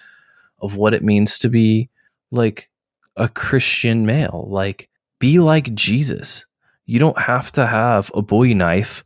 of 0.60 0.76
what 0.76 0.94
it 0.94 1.04
means 1.04 1.38
to 1.38 1.48
be 1.48 1.88
like 2.30 2.70
a 3.16 3.28
Christian 3.28 4.06
male. 4.06 4.46
Like, 4.50 4.88
be 5.18 5.38
like 5.38 5.74
Jesus. 5.74 6.46
You 6.84 6.98
don't 6.98 7.18
have 7.18 7.52
to 7.52 7.66
have 7.66 8.10
a 8.14 8.22
Bowie 8.22 8.54
knife 8.54 9.04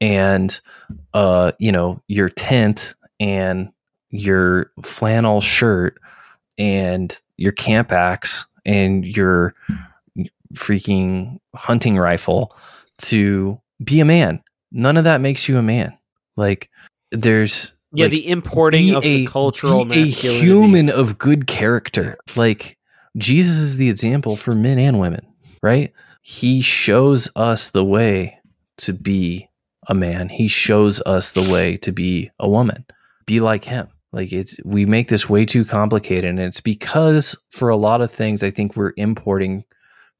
and 0.00 0.58
uh, 1.12 1.52
you 1.58 1.72
know, 1.72 2.02
your 2.08 2.28
tent 2.28 2.94
and 3.18 3.70
your 4.10 4.72
flannel 4.82 5.40
shirt 5.40 5.98
and 6.60 7.18
your 7.38 7.52
camp 7.52 7.90
axe 7.90 8.44
and 8.66 9.04
your 9.04 9.54
freaking 10.54 11.40
hunting 11.54 11.96
rifle 11.96 12.54
to 12.98 13.58
be 13.82 14.00
a 14.00 14.04
man. 14.04 14.42
None 14.70 14.98
of 14.98 15.04
that 15.04 15.22
makes 15.22 15.48
you 15.48 15.56
a 15.56 15.62
man. 15.62 15.96
Like 16.36 16.70
there's 17.10 17.72
yeah, 17.92 18.04
like, 18.04 18.12
the 18.12 18.28
importing 18.28 18.94
of 18.94 19.04
a, 19.04 19.24
the 19.24 19.26
cultural 19.26 19.90
a 19.90 20.04
human 20.04 20.90
of 20.90 21.18
good 21.18 21.46
character. 21.46 22.18
Like 22.36 22.76
Jesus 23.16 23.56
is 23.56 23.78
the 23.78 23.88
example 23.88 24.36
for 24.36 24.54
men 24.54 24.78
and 24.78 25.00
women, 25.00 25.26
right? 25.62 25.92
He 26.20 26.60
shows 26.60 27.30
us 27.34 27.70
the 27.70 27.84
way 27.84 28.38
to 28.76 28.92
be 28.92 29.48
a 29.88 29.94
man. 29.94 30.28
He 30.28 30.46
shows 30.46 31.00
us 31.06 31.32
the 31.32 31.42
way 31.42 31.78
to 31.78 31.90
be 31.90 32.30
a 32.38 32.46
woman. 32.46 32.84
Be 33.24 33.40
like 33.40 33.64
him. 33.64 33.88
Like 34.12 34.32
it's 34.32 34.58
we 34.64 34.86
make 34.86 35.08
this 35.08 35.28
way 35.28 35.44
too 35.44 35.64
complicated 35.64 36.30
and 36.30 36.40
it's 36.40 36.60
because 36.60 37.36
for 37.50 37.68
a 37.68 37.76
lot 37.76 38.00
of 38.00 38.10
things 38.10 38.42
I 38.42 38.50
think 38.50 38.76
we're 38.76 38.92
importing 38.96 39.64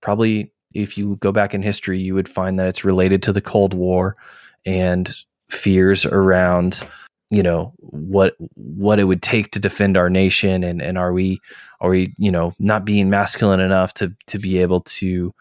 probably 0.00 0.52
if 0.72 0.96
you 0.96 1.16
go 1.16 1.32
back 1.32 1.52
in 1.54 1.62
history, 1.62 1.98
you 1.98 2.14
would 2.14 2.28
find 2.28 2.58
that 2.58 2.68
it's 2.68 2.84
related 2.84 3.22
to 3.24 3.32
the 3.32 3.40
Cold 3.40 3.74
War 3.74 4.16
and 4.64 5.12
fears 5.48 6.06
around 6.06 6.82
you 7.30 7.42
know 7.42 7.72
what 7.78 8.34
what 8.54 8.98
it 8.98 9.04
would 9.04 9.22
take 9.22 9.52
to 9.52 9.60
defend 9.60 9.96
our 9.96 10.10
nation 10.10 10.64
and 10.64 10.82
and 10.82 10.98
are 10.98 11.12
we 11.12 11.40
are 11.80 11.90
we 11.90 12.12
you 12.18 12.30
know 12.30 12.52
not 12.58 12.84
being 12.84 13.08
masculine 13.08 13.60
enough 13.60 13.94
to 13.94 14.12
to 14.26 14.38
be 14.38 14.58
able 14.58 14.80
to 14.80 15.32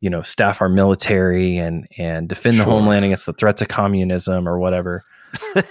you 0.00 0.10
know 0.10 0.22
staff 0.22 0.60
our 0.60 0.68
military 0.68 1.56
and 1.56 1.86
and 1.98 2.28
defend 2.28 2.56
sure. 2.56 2.64
the 2.64 2.70
homeland 2.70 3.04
against 3.04 3.26
the 3.26 3.32
threats 3.32 3.62
of 3.62 3.68
communism 3.68 4.48
or 4.48 4.58
whatever 4.58 5.04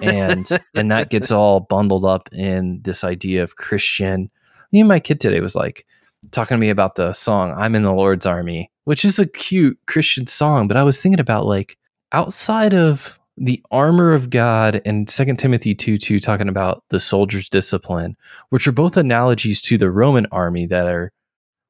and 0.02 0.50
and 0.76 0.92
that 0.92 1.10
gets 1.10 1.32
all 1.32 1.62
bundled 1.62 2.06
up 2.06 2.30
in 2.34 2.82
this 2.84 3.04
idea 3.04 3.44
of 3.44 3.56
christian 3.56 4.30
me 4.72 4.80
and 4.80 4.90
my 4.90 5.00
kid 5.00 5.20
today 5.20 5.40
was 5.40 5.56
like 5.56 5.86
talking 6.32 6.56
to 6.56 6.60
me 6.60 6.70
about 6.70 6.96
the 6.96 7.14
song 7.14 7.54
I'm 7.56 7.76
in 7.76 7.84
the 7.84 7.94
Lord's 7.94 8.26
Army, 8.26 8.72
which 8.86 9.06
is 9.06 9.20
a 9.20 9.28
cute 9.28 9.80
Christian 9.88 10.28
song, 10.28 10.68
but 10.68 10.78
I 10.78 10.84
was 10.84 11.02
thinking 11.02 11.20
about 11.20 11.46
like 11.46 11.78
outside 12.12 12.74
of 12.74 13.20
the 13.38 13.62
armor 13.70 14.14
of 14.14 14.30
God 14.30 14.82
and 14.86 15.10
Second 15.10 15.38
Timothy 15.38 15.76
2 15.76 15.98
2 15.98 16.20
talking 16.20 16.50
about 16.50 16.84
the 16.90 17.00
soldier's 17.00 17.50
discipline, 17.50 18.16
which 18.50 18.68
are 18.68 18.72
both 18.72 18.98
analogies 18.98 19.62
to 19.64 19.78
the 19.78 19.92
Roman 19.92 20.26
army 20.32 20.66
that 20.68 20.88
are 20.88 21.12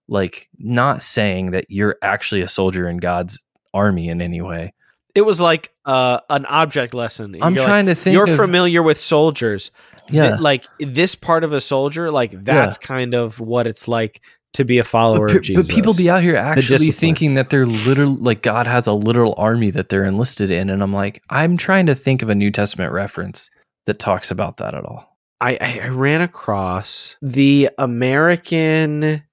like 0.08 0.50
not 0.60 1.02
saying 1.02 1.52
that 1.52 1.66
you're 1.70 1.98
actually 2.04 2.42
a 2.42 2.48
soldier 2.48 2.88
in 2.88 2.98
God's 2.98 3.44
army 3.74 4.10
in 4.10 4.22
any 4.22 4.42
way. 4.42 4.74
It 5.16 5.26
was 5.26 5.42
like 5.42 5.74
uh, 5.86 6.20
an 6.30 6.46
object 6.46 6.94
lesson. 6.94 7.36
I'm 7.42 7.56
you're 7.56 7.66
trying 7.66 7.88
like, 7.88 7.98
to 7.98 8.04
think. 8.04 8.14
You're 8.14 8.30
of, 8.30 8.36
familiar 8.36 8.84
with 8.84 9.00
soldiers. 9.00 9.72
Yeah. 10.10 10.30
Th- 10.30 10.42
like 10.42 10.66
this 10.80 11.16
part 11.16 11.44
of 11.44 11.52
a 11.54 11.62
soldier, 11.62 12.12
like 12.12 12.32
that's 12.44 12.78
yeah. 12.80 12.88
kind 12.88 13.16
of 13.16 13.40
what 13.40 13.66
it's 13.66 13.88
like 13.88 14.22
to 14.54 14.64
be 14.64 14.78
a 14.78 14.84
follower 14.84 15.28
but, 15.28 15.38
of 15.38 15.42
Jesus. 15.42 15.68
But 15.68 15.74
people 15.76 15.94
be 15.94 16.10
out 16.10 16.22
here 16.22 16.36
actually 16.36 16.92
thinking 16.92 17.34
that 17.34 17.50
they're 17.50 17.66
literal, 17.66 18.14
like 18.14 18.42
God 18.42 18.68
has 18.68 18.88
a 18.88 18.94
literal 18.94 19.34
army 19.38 19.72
that 19.72 19.90
they're 19.90 20.06
enlisted 20.06 20.52
in, 20.52 20.70
and 20.70 20.84
I'm 20.84 20.94
like, 20.94 21.24
I'm 21.30 21.58
trying 21.58 21.88
to 21.88 21.96
think 21.96 22.22
of 22.22 22.30
a 22.30 22.36
New 22.36 22.52
Testament 22.52 22.92
reference 22.92 23.50
that 23.86 24.00
talks 24.00 24.32
about 24.32 24.58
that 24.58 24.74
at 24.74 24.86
all. 24.86 25.18
I, 25.42 25.58
I 25.60 25.90
ran 25.90 26.22
across 26.22 27.18
the 27.22 27.70
American 27.78 29.24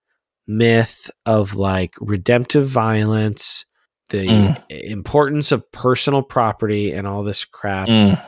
myth 0.47 1.11
of 1.25 1.55
like 1.55 1.95
redemptive 2.01 2.67
violence, 2.67 3.65
the 4.13 4.27
mm. 4.27 4.65
importance 4.71 5.51
of 5.51 5.71
personal 5.73 6.23
property, 6.23 6.93
and 6.93 7.07
all 7.07 7.25
this 7.25 7.45
crap. 7.45 7.89
Mm. 7.89 8.25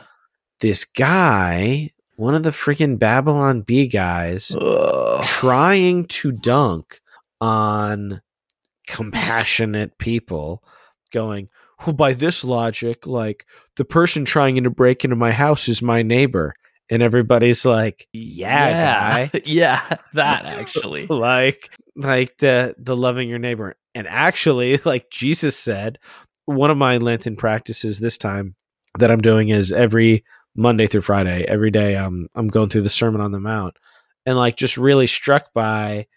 This 0.59 0.83
guy 0.83 1.91
one 2.15 2.33
of 2.33 2.43
the 2.43 2.51
freaking 2.51 2.97
Babylon 2.97 3.61
Bee 3.61 3.87
guys 3.87 4.55
Ugh. 4.59 5.23
trying 5.23 6.05
to 6.05 6.31
dunk 6.31 7.01
on 7.41 8.21
compassionate 8.87 9.97
people, 9.97 10.63
going, 11.11 11.49
well, 11.85 11.93
by 11.93 12.13
this 12.13 12.43
logic, 12.43 13.05
like 13.05 13.45
the 13.75 13.85
person 13.85 14.23
trying 14.25 14.63
to 14.63 14.69
break 14.69 15.03
into 15.03 15.15
my 15.15 15.31
house 15.31 15.67
is 15.67 15.81
my 15.81 16.01
neighbor. 16.01 16.55
And 16.89 17.01
everybody's 17.01 17.65
like, 17.65 18.07
yeah, 18.13 18.69
yeah. 18.69 19.27
guy. 19.27 19.41
yeah, 19.45 19.97
that 20.13 20.45
actually. 20.45 21.07
like, 21.09 21.75
like 21.95 22.37
the 22.37 22.75
the 22.77 22.95
loving 22.95 23.27
your 23.27 23.39
neighbor. 23.39 23.75
And 23.95 24.07
actually, 24.07 24.77
like 24.85 25.09
Jesus 25.09 25.57
said, 25.57 25.97
one 26.45 26.69
of 26.69 26.77
my 26.77 26.97
Lenten 26.97 27.35
practices 27.35 27.99
this 27.99 28.17
time 28.17 28.55
that 28.99 29.09
I'm 29.09 29.21
doing 29.21 29.49
is 29.49 29.71
every 29.71 30.23
Monday 30.55 30.87
through 30.87 31.01
Friday. 31.01 31.43
Every 31.47 31.71
day 31.71 31.97
I'm 31.97 32.29
I'm 32.35 32.47
going 32.47 32.69
through 32.69 32.81
the 32.83 32.89
Sermon 32.89 33.21
on 33.21 33.31
the 33.31 33.39
Mount 33.39 33.77
and 34.25 34.37
like 34.37 34.55
just 34.55 34.77
really 34.77 35.07
struck 35.07 35.53
by 35.53 36.07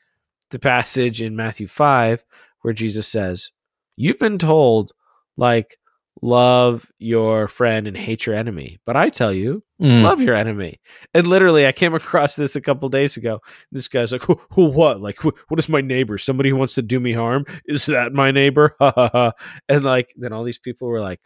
the 0.51 0.59
passage 0.59 1.23
in 1.23 1.35
Matthew 1.35 1.67
5 1.67 2.25
where 2.61 2.75
Jesus 2.75 3.09
says, 3.09 3.51
"You've 3.97 4.19
been 4.19 4.39
told 4.39 4.93
like 5.37 5.79
love 6.23 6.91
your 6.99 7.49
friend 7.49 7.87
and 7.87 7.97
hate 7.97 8.27
your 8.27 8.35
enemy, 8.35 8.79
but 8.85 8.97
I 8.97 9.09
tell 9.09 9.33
you, 9.33 9.63
mm. 9.81 10.03
love 10.03 10.21
your 10.21 10.35
enemy." 10.35 10.81
And 11.15 11.27
literally 11.27 11.67
I 11.67 11.73
came 11.73 11.95
across 11.95 12.35
this 12.35 12.57
a 12.57 12.61
couple 12.61 12.89
days 12.89 13.17
ago. 13.17 13.41
This 13.73 13.89
guy's 13.89 14.13
like, 14.13 14.23
"Who, 14.23 14.41
who 14.53 14.67
what? 14.67 15.01
Like 15.01 15.19
who, 15.19 15.33
what 15.49 15.59
is 15.59 15.69
my 15.69 15.81
neighbor? 15.81 16.19
Somebody 16.19 16.51
who 16.51 16.57
wants 16.57 16.75
to 16.75 16.83
do 16.83 17.01
me 17.01 17.13
harm? 17.13 17.45
Is 17.67 17.87
that 17.87 18.13
my 18.13 18.31
neighbor?" 18.31 18.75
and 18.81 19.85
like 19.85 20.13
then 20.17 20.33
all 20.33 20.45
these 20.45 20.59
people 20.59 20.89
were 20.89 21.01
like, 21.01 21.21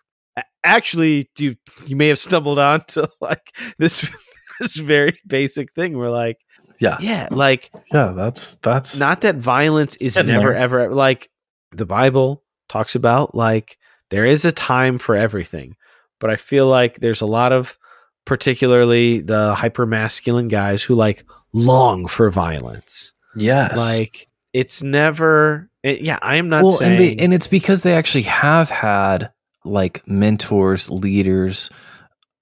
actually 0.65 1.31
you 1.39 1.57
you 1.87 1.97
may 1.97 2.09
have 2.09 2.19
stumbled 2.19 2.59
onto 2.59 3.05
like 3.21 3.55
this 3.79 4.09
this 4.61 4.77
very 4.77 5.19
basic 5.27 5.73
thing 5.73 5.97
we're 5.97 6.11
like 6.11 6.39
yeah 6.79 6.97
yeah 7.01 7.29
like 7.31 7.71
yeah 7.93 8.13
that's 8.13 8.57
that's 8.57 8.99
not 8.99 9.23
that 9.23 9.37
violence 9.37 9.97
is 9.97 10.17
never 10.17 10.55
ever 10.55 10.93
like 10.93 11.29
the 11.73 11.87
bible 11.87 12.43
talks 12.69 12.95
about 12.95 13.35
like 13.35 13.77
there 14.13 14.25
is 14.25 14.45
a 14.45 14.53
time 14.53 14.99
for 14.99 15.17
everything 15.17 15.77
but 16.21 16.31
i 16.31 16.37
feel 16.37 16.67
like 16.67 17.01
there's 17.01 17.21
a 17.21 17.27
lot 17.27 17.53
of 17.53 17.77
particularly 18.25 19.21
the 19.21 19.55
hyper 19.55 19.87
masculine 19.87 20.49
guys 20.49 20.83
who 20.83 20.95
like 20.95 21.25
long 21.53 22.07
for 22.07 22.31
violence. 22.31 23.15
Yes. 23.35 23.77
Like 23.77 24.29
it's 24.53 24.83
never 24.83 25.71
it, 25.83 26.03
yeah 26.03 26.19
i 26.21 26.37
am 26.37 26.51
not 26.51 26.63
well, 26.63 26.73
saying 26.75 27.13
and, 27.13 27.21
and 27.21 27.35
it's 27.35 27.47
because 27.47 27.83
they 27.83 27.95
actually 27.95 28.23
have 28.23 28.69
had 28.69 29.33
like 29.65 30.07
mentors, 30.07 30.91
leaders, 30.91 31.71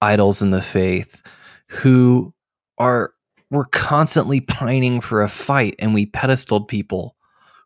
idols 0.01 0.41
in 0.41 0.51
the 0.51 0.61
faith 0.61 1.21
who 1.67 2.33
are 2.77 3.13
we're 3.49 3.65
constantly 3.65 4.41
pining 4.41 4.99
for 5.01 5.21
a 5.21 5.29
fight 5.29 5.75
and 5.79 5.93
we 5.93 6.05
pedestaled 6.05 6.67
people 6.67 7.15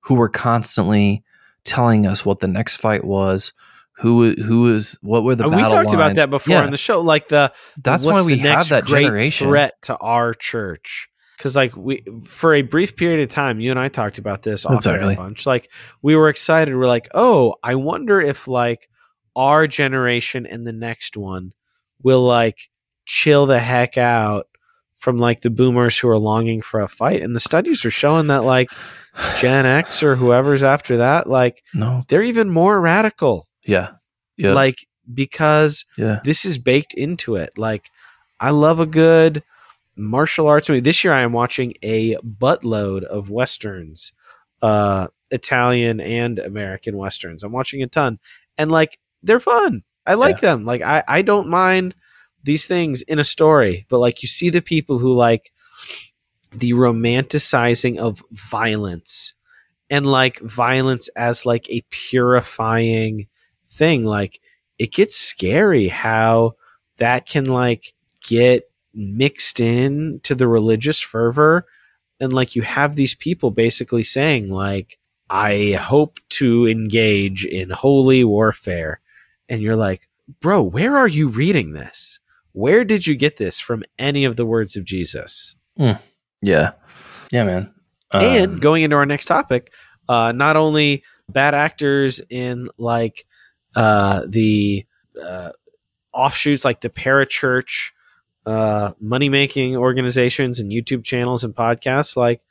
who 0.04 0.16
were 0.16 0.30
constantly 0.30 1.24
telling 1.64 2.06
us 2.06 2.24
what 2.24 2.40
the 2.40 2.48
next 2.48 2.78
fight 2.78 3.04
was 3.04 3.54
who 3.98 4.34
who 4.34 4.74
is 4.74 4.98
what 5.02 5.24
were 5.24 5.36
the 5.36 5.46
uh, 5.46 5.50
we 5.50 5.62
talked 5.62 5.74
lines. 5.74 5.94
about 5.94 6.16
that 6.16 6.30
before 6.30 6.56
yeah. 6.56 6.66
in 6.66 6.72
the 6.72 6.78
show 6.78 7.02
like 7.02 7.30
the 7.30 7.54
that's 7.82 8.04
why 8.04 8.22
we 8.24 8.38
have 8.40 8.68
that 8.70 8.84
great 8.84 9.04
generation. 9.04 9.48
threat 9.48 9.74
to 9.84 9.98
our 9.98 10.34
church? 10.34 11.08
Because 11.38 11.56
like 11.56 11.76
we 11.78 12.04
for 12.26 12.54
a 12.54 12.62
brief 12.62 12.96
period 12.96 13.22
of 13.22 13.30
time 13.30 13.60
you 13.60 13.72
and 13.72 13.80
i 13.80 13.88
talked 13.88 14.18
about 14.18 14.42
this 14.42 14.66
exactly. 14.66 15.14
a 15.14 15.18
bunch. 15.18 15.46
Like 15.46 15.72
we 16.02 16.16
were 16.16 16.30
excited. 16.30 16.76
We're 16.76 16.88
like 16.88 17.08
oh 17.14 17.56
i 17.64 17.76
wonder 17.76 18.20
if 18.20 18.48
like 18.48 18.90
our 19.36 19.68
generation 19.68 20.46
and 20.46 20.66
the 20.68 20.74
next 20.74 21.16
one 21.18 21.54
will 22.04 22.24
like 22.24 22.70
chill 23.06 23.46
the 23.46 23.60
heck 23.60 23.98
out 23.98 24.48
from 24.96 25.18
like 25.18 25.42
the 25.42 25.50
boomers 25.50 25.98
who 25.98 26.08
are 26.10 26.18
longing 26.18 26.62
for 26.62 26.80
a 26.80 26.88
fight. 26.88 27.22
And 27.22 27.36
the 27.36 27.40
studies 27.42 27.86
are 27.86 27.92
showing 27.92 28.28
that 28.28 28.44
like 28.44 28.70
gen 29.38 29.66
x 29.66 30.04
or 30.04 30.16
whoever's 30.16 30.64
after 30.64 30.98
that 30.98 31.26
like 31.26 31.64
no. 31.74 32.04
they're 32.10 32.22
even 32.22 32.50
more 32.50 32.80
radical 32.82 33.45
yeah 33.66 33.92
yeah 34.38 34.54
like 34.54 34.86
because 35.14 35.86
yeah. 35.98 36.20
this 36.24 36.46
is 36.46 36.58
baked 36.58 36.94
into 36.94 37.36
it 37.36 37.58
like 37.58 37.90
i 38.40 38.50
love 38.50 38.80
a 38.80 38.86
good 38.86 39.44
martial 39.96 40.48
arts 40.48 40.70
movie. 40.70 40.82
This 40.82 41.04
year, 41.04 41.14
I 41.14 41.22
am 41.22 41.34
watching 41.34 41.74
a 41.82 42.16
buttload 42.18 43.04
of 43.04 43.30
westerns, 43.30 44.14
uh, 44.62 45.08
Italian 45.32 46.00
and 46.00 46.40
American 46.40 46.98
westerns. 46.98 47.44
I'm 47.44 47.52
watching 47.52 47.82
a 47.82 47.88
ton, 47.88 48.20
and 48.58 48.72
like 48.72 49.00
they're 49.24 49.40
fun. 49.40 49.84
I 50.06 50.16
like 50.16 50.42
yeah. 50.42 50.52
them. 50.52 50.66
Like 50.66 50.82
I, 50.82 51.04
I 51.08 51.22
don't 51.22 51.50
mind 51.50 51.96
these 52.44 52.68
things 52.68 53.02
in 53.02 53.20
a 53.20 53.24
story, 53.24 53.86
but 53.90 54.00
like 54.00 54.22
you 54.22 54.28
see 54.28 54.50
the 54.50 54.62
people 54.62 55.00
who 55.00 55.16
like 55.16 55.52
the 56.52 56.72
romanticizing 56.72 57.98
of 57.98 58.22
violence 58.32 59.34
and 59.90 60.06
like 60.06 60.40
violence 60.40 61.10
as 61.10 61.46
like 61.46 61.70
a 61.70 61.84
purifying 61.90 63.28
thing. 63.76 64.06
Like 64.06 64.40
it 64.78 64.92
gets 64.92 65.16
scary 65.16 65.88
how 65.88 66.56
that 66.98 67.28
can 67.28 67.46
like 67.46 67.94
get 68.26 68.70
mixed 68.94 69.60
in 69.60 70.20
to 70.24 70.36
the 70.36 70.48
religious 70.48 71.00
fervor. 71.00 71.66
And 72.20 72.34
like 72.34 72.56
you 72.56 72.62
have 72.62 72.96
these 72.96 73.16
people 73.16 73.52
basically 73.52 74.04
saying 74.04 74.50
like 74.50 74.98
i 75.28 75.72
hope 75.72 76.20
to 76.30 76.68
engage 76.68 77.46
in 77.46 77.70
holy 77.70 78.24
warfare. 78.24 79.02
And 79.50 79.62
you're 79.62 79.76
like 79.76 80.08
bro 80.42 80.64
where 80.64 80.96
are 80.96 81.08
you 81.08 81.28
reading 81.28 81.74
this? 81.74 82.20
Where 82.54 82.86
did 82.86 83.06
you 83.06 83.16
get 83.16 83.36
this 83.38 83.60
from 83.60 83.84
any 84.00 84.24
of 84.24 84.38
the 84.38 84.46
words 84.46 84.76
of 84.76 84.86
jesus? 84.86 85.56
Mm. 85.78 86.02
yeah. 86.42 86.72
Yeah 87.32 87.44
man. 87.44 87.74
Um, 88.12 88.22
and 88.24 88.62
going 88.62 88.84
into 88.84 88.96
our 88.96 89.06
next 89.06 89.26
topic 89.26 89.72
uh 90.08 90.32
not 90.32 90.56
only 90.56 91.04
bad 91.28 91.54
actors 91.54 92.22
in 92.30 92.70
like 92.78 93.26
uh 93.76 94.22
the 94.28 94.86
uh 95.22 95.52
offshoots 96.14 96.64
like 96.64 96.82
the 96.82 96.90
parachurch 96.90 97.92
uh, 98.46 98.92
money 99.00 99.30
making 99.30 99.76
organizations 99.76 100.60
and 100.60 100.72
YouTube 100.72 101.04
channels 101.04 101.44
and 101.44 101.56
podcasts 101.56 102.16
like 102.16 102.42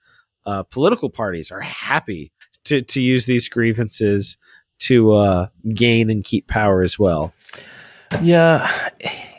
uh, 0.47 0.63
political 0.65 1.09
parties 1.09 1.51
are 1.51 1.61
happy 1.61 2.33
to, 2.65 2.83
to 2.83 3.01
use 3.01 3.27
these 3.27 3.49
grievances 3.49 4.37
to 4.81 5.13
uh, 5.13 5.47
gain 5.73 6.11
and 6.11 6.25
keep 6.25 6.49
power 6.49 6.83
as 6.83 6.99
well. 6.99 7.33
Yeah. 8.21 8.71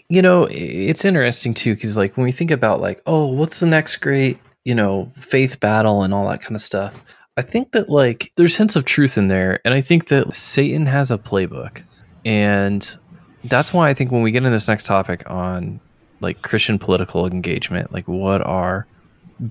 You 0.08 0.22
know, 0.22 0.48
it's 0.50 1.04
interesting 1.04 1.54
too, 1.54 1.76
because 1.76 1.98
like 1.98 2.16
when 2.16 2.24
we 2.24 2.32
think 2.32 2.52
about 2.52 2.80
like, 2.80 3.02
oh, 3.06 3.28
what's 3.34 3.60
the 3.60 3.66
next 3.66 3.98
great, 3.98 4.40
you 4.64 4.74
know, 4.74 5.12
faith 5.14 5.60
battle 5.60 6.04
and 6.04 6.14
all 6.14 6.28
that 6.30 6.42
kind 6.42 6.56
of 6.56 6.62
stuff, 6.62 7.04
I 7.38 7.42
think 7.42 7.72
that 7.72 7.90
like 7.90 8.32
there's 8.36 8.56
hints 8.56 8.76
of 8.76 8.86
truth 8.86 9.18
in 9.18 9.28
there. 9.28 9.60
And 9.66 9.74
I 9.74 9.82
think 9.82 10.08
that 10.08 10.34
Satan 10.34 10.86
has 10.86 11.12
a 11.12 11.18
playbook. 11.18 11.84
And 12.24 12.98
that's 13.44 13.74
why 13.74 13.90
I 13.90 13.94
think 13.94 14.12
when 14.12 14.22
we 14.24 14.32
get 14.32 14.46
in 14.46 14.52
this 14.52 14.68
next 14.68 14.86
topic 14.86 15.30
on 15.30 15.80
like 16.22 16.42
Christian 16.42 16.80
political 16.80 17.26
engagement. 17.28 17.94
Like, 17.94 18.08
what 18.08 18.42
are 18.42 18.88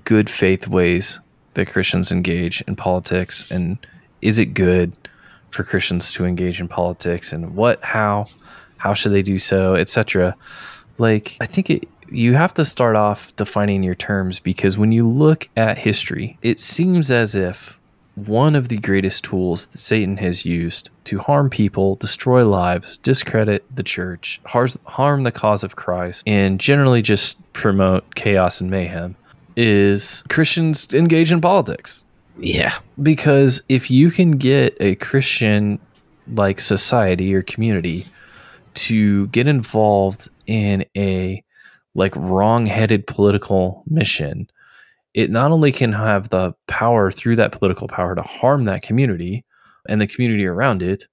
good 0.03 0.29
faith 0.29 0.67
ways 0.67 1.19
that 1.53 1.67
Christians 1.67 2.11
engage 2.11 2.61
in 2.67 2.75
politics, 2.75 3.49
and 3.49 3.77
is 4.21 4.39
it 4.39 4.47
good 4.47 4.93
for 5.49 5.63
Christians 5.63 6.11
to 6.13 6.25
engage 6.25 6.59
in 6.59 6.67
politics, 6.67 7.31
and 7.31 7.55
what, 7.55 7.83
how, 7.83 8.27
how 8.77 8.93
should 8.93 9.13
they 9.13 9.21
do 9.21 9.39
so, 9.39 9.75
etc. 9.75 10.35
Like, 10.97 11.37
I 11.39 11.45
think 11.45 11.69
it. 11.69 11.87
You 12.09 12.33
have 12.33 12.53
to 12.55 12.65
start 12.65 12.95
off 12.95 13.35
defining 13.35 13.83
your 13.83 13.95
terms 13.95 14.39
because 14.39 14.77
when 14.77 14.91
you 14.91 15.07
look 15.07 15.49
at 15.57 15.77
history, 15.77 16.37
it 16.41 16.59
seems 16.59 17.11
as 17.11 17.35
if 17.35 17.79
one 18.15 18.55
of 18.55 18.69
the 18.69 18.77
greatest 18.77 19.23
tools 19.23 19.67
that 19.67 19.77
Satan 19.77 20.17
has 20.17 20.45
used 20.45 20.89
to 21.05 21.19
harm 21.19 21.49
people, 21.49 21.95
destroy 21.95 22.47
lives, 22.47 22.97
discredit 22.97 23.65
the 23.75 23.83
church, 23.83 24.39
harm 24.45 25.23
the 25.23 25.31
cause 25.31 25.63
of 25.63 25.75
Christ, 25.75 26.23
and 26.25 26.59
generally 26.59 27.01
just 27.01 27.37
promote 27.53 28.15
chaos 28.15 28.61
and 28.61 28.69
mayhem 28.69 29.15
is 29.55 30.23
Christians 30.29 30.93
engage 30.93 31.31
in 31.31 31.41
politics. 31.41 32.05
Yeah. 32.37 32.73
Because 33.01 33.63
if 33.69 33.89
you 33.89 34.11
can 34.11 34.31
get 34.31 34.75
a 34.79 34.95
Christian 34.95 35.79
like 36.27 36.59
society 36.59 37.33
or 37.33 37.41
community 37.41 38.07
to 38.73 39.27
get 39.27 39.47
involved 39.47 40.29
in 40.47 40.85
a 40.97 41.43
like 41.95 42.15
wrong-headed 42.15 43.07
political 43.07 43.83
mission 43.87 44.47
it 45.15 45.31
not 45.31 45.51
only 45.51 45.71
can 45.71 45.93
have 45.93 46.29
the 46.29 46.53
power 46.67 47.09
through 47.09 47.37
that 47.37 47.53
political 47.53 47.87
power 47.87 48.13
to 48.13 48.21
harm 48.21 48.65
that 48.65 48.83
community 48.83 49.45
and 49.87 49.99
the 49.99 50.07
community 50.07 50.45
around 50.45 50.83
it 50.83 51.05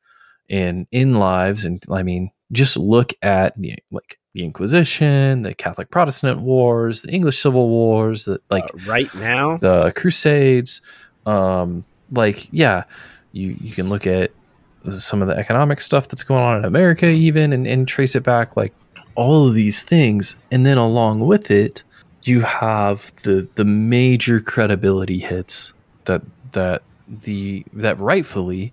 and 0.51 0.87
in 0.91 1.15
lives 1.19 1.65
and 1.65 1.83
i 1.91 2.03
mean 2.03 2.31
just 2.51 2.77
look 2.77 3.15
at 3.23 3.55
the 3.61 3.75
like 3.91 4.19
the 4.35 4.45
inquisition 4.45 5.43
the 5.43 5.55
catholic 5.55 5.91
protestant 5.91 6.41
wars 6.41 7.03
the 7.03 7.11
english 7.11 7.41
civil 7.41 7.69
wars 7.69 8.25
the 8.25 8.41
like 8.51 8.65
uh, 8.65 8.79
right 8.87 9.15
now? 9.15 9.57
the 9.59 9.93
crusades 9.97 10.83
um 11.27 11.85
like 12.11 12.49
yeah 12.53 12.85
you 13.33 13.57
you 13.61 13.73
can 13.73 13.89
look 13.89 14.07
at 14.07 14.33
some 14.91 15.23
of 15.23 15.29
the 15.29 15.37
economic 15.37 15.81
stuff 15.81 16.09
that's 16.09 16.25
going 16.25 16.43
on 16.43 16.59
in 16.59 16.65
america 16.65 17.07
even 17.07 17.53
and, 17.53 17.67
and 17.67 17.87
trace 17.87 18.17
it 18.17 18.25
back 18.25 18.57
like 18.57 18.75
all 19.15 19.49
of 19.49 19.55
these 19.55 19.83
things 19.85 20.37
and 20.51 20.65
then 20.65 20.79
along 20.79 21.21
with 21.21 21.51
it 21.51 21.85
you 22.23 22.41
have 22.41 23.15
the 23.23 23.49
the 23.57 23.65
major 23.65 24.41
credibility 24.41 25.19
hits 25.19 25.75
that 26.05 26.23
that 26.53 26.83
the 27.09 27.65
that 27.73 27.99
rightfully 27.99 28.73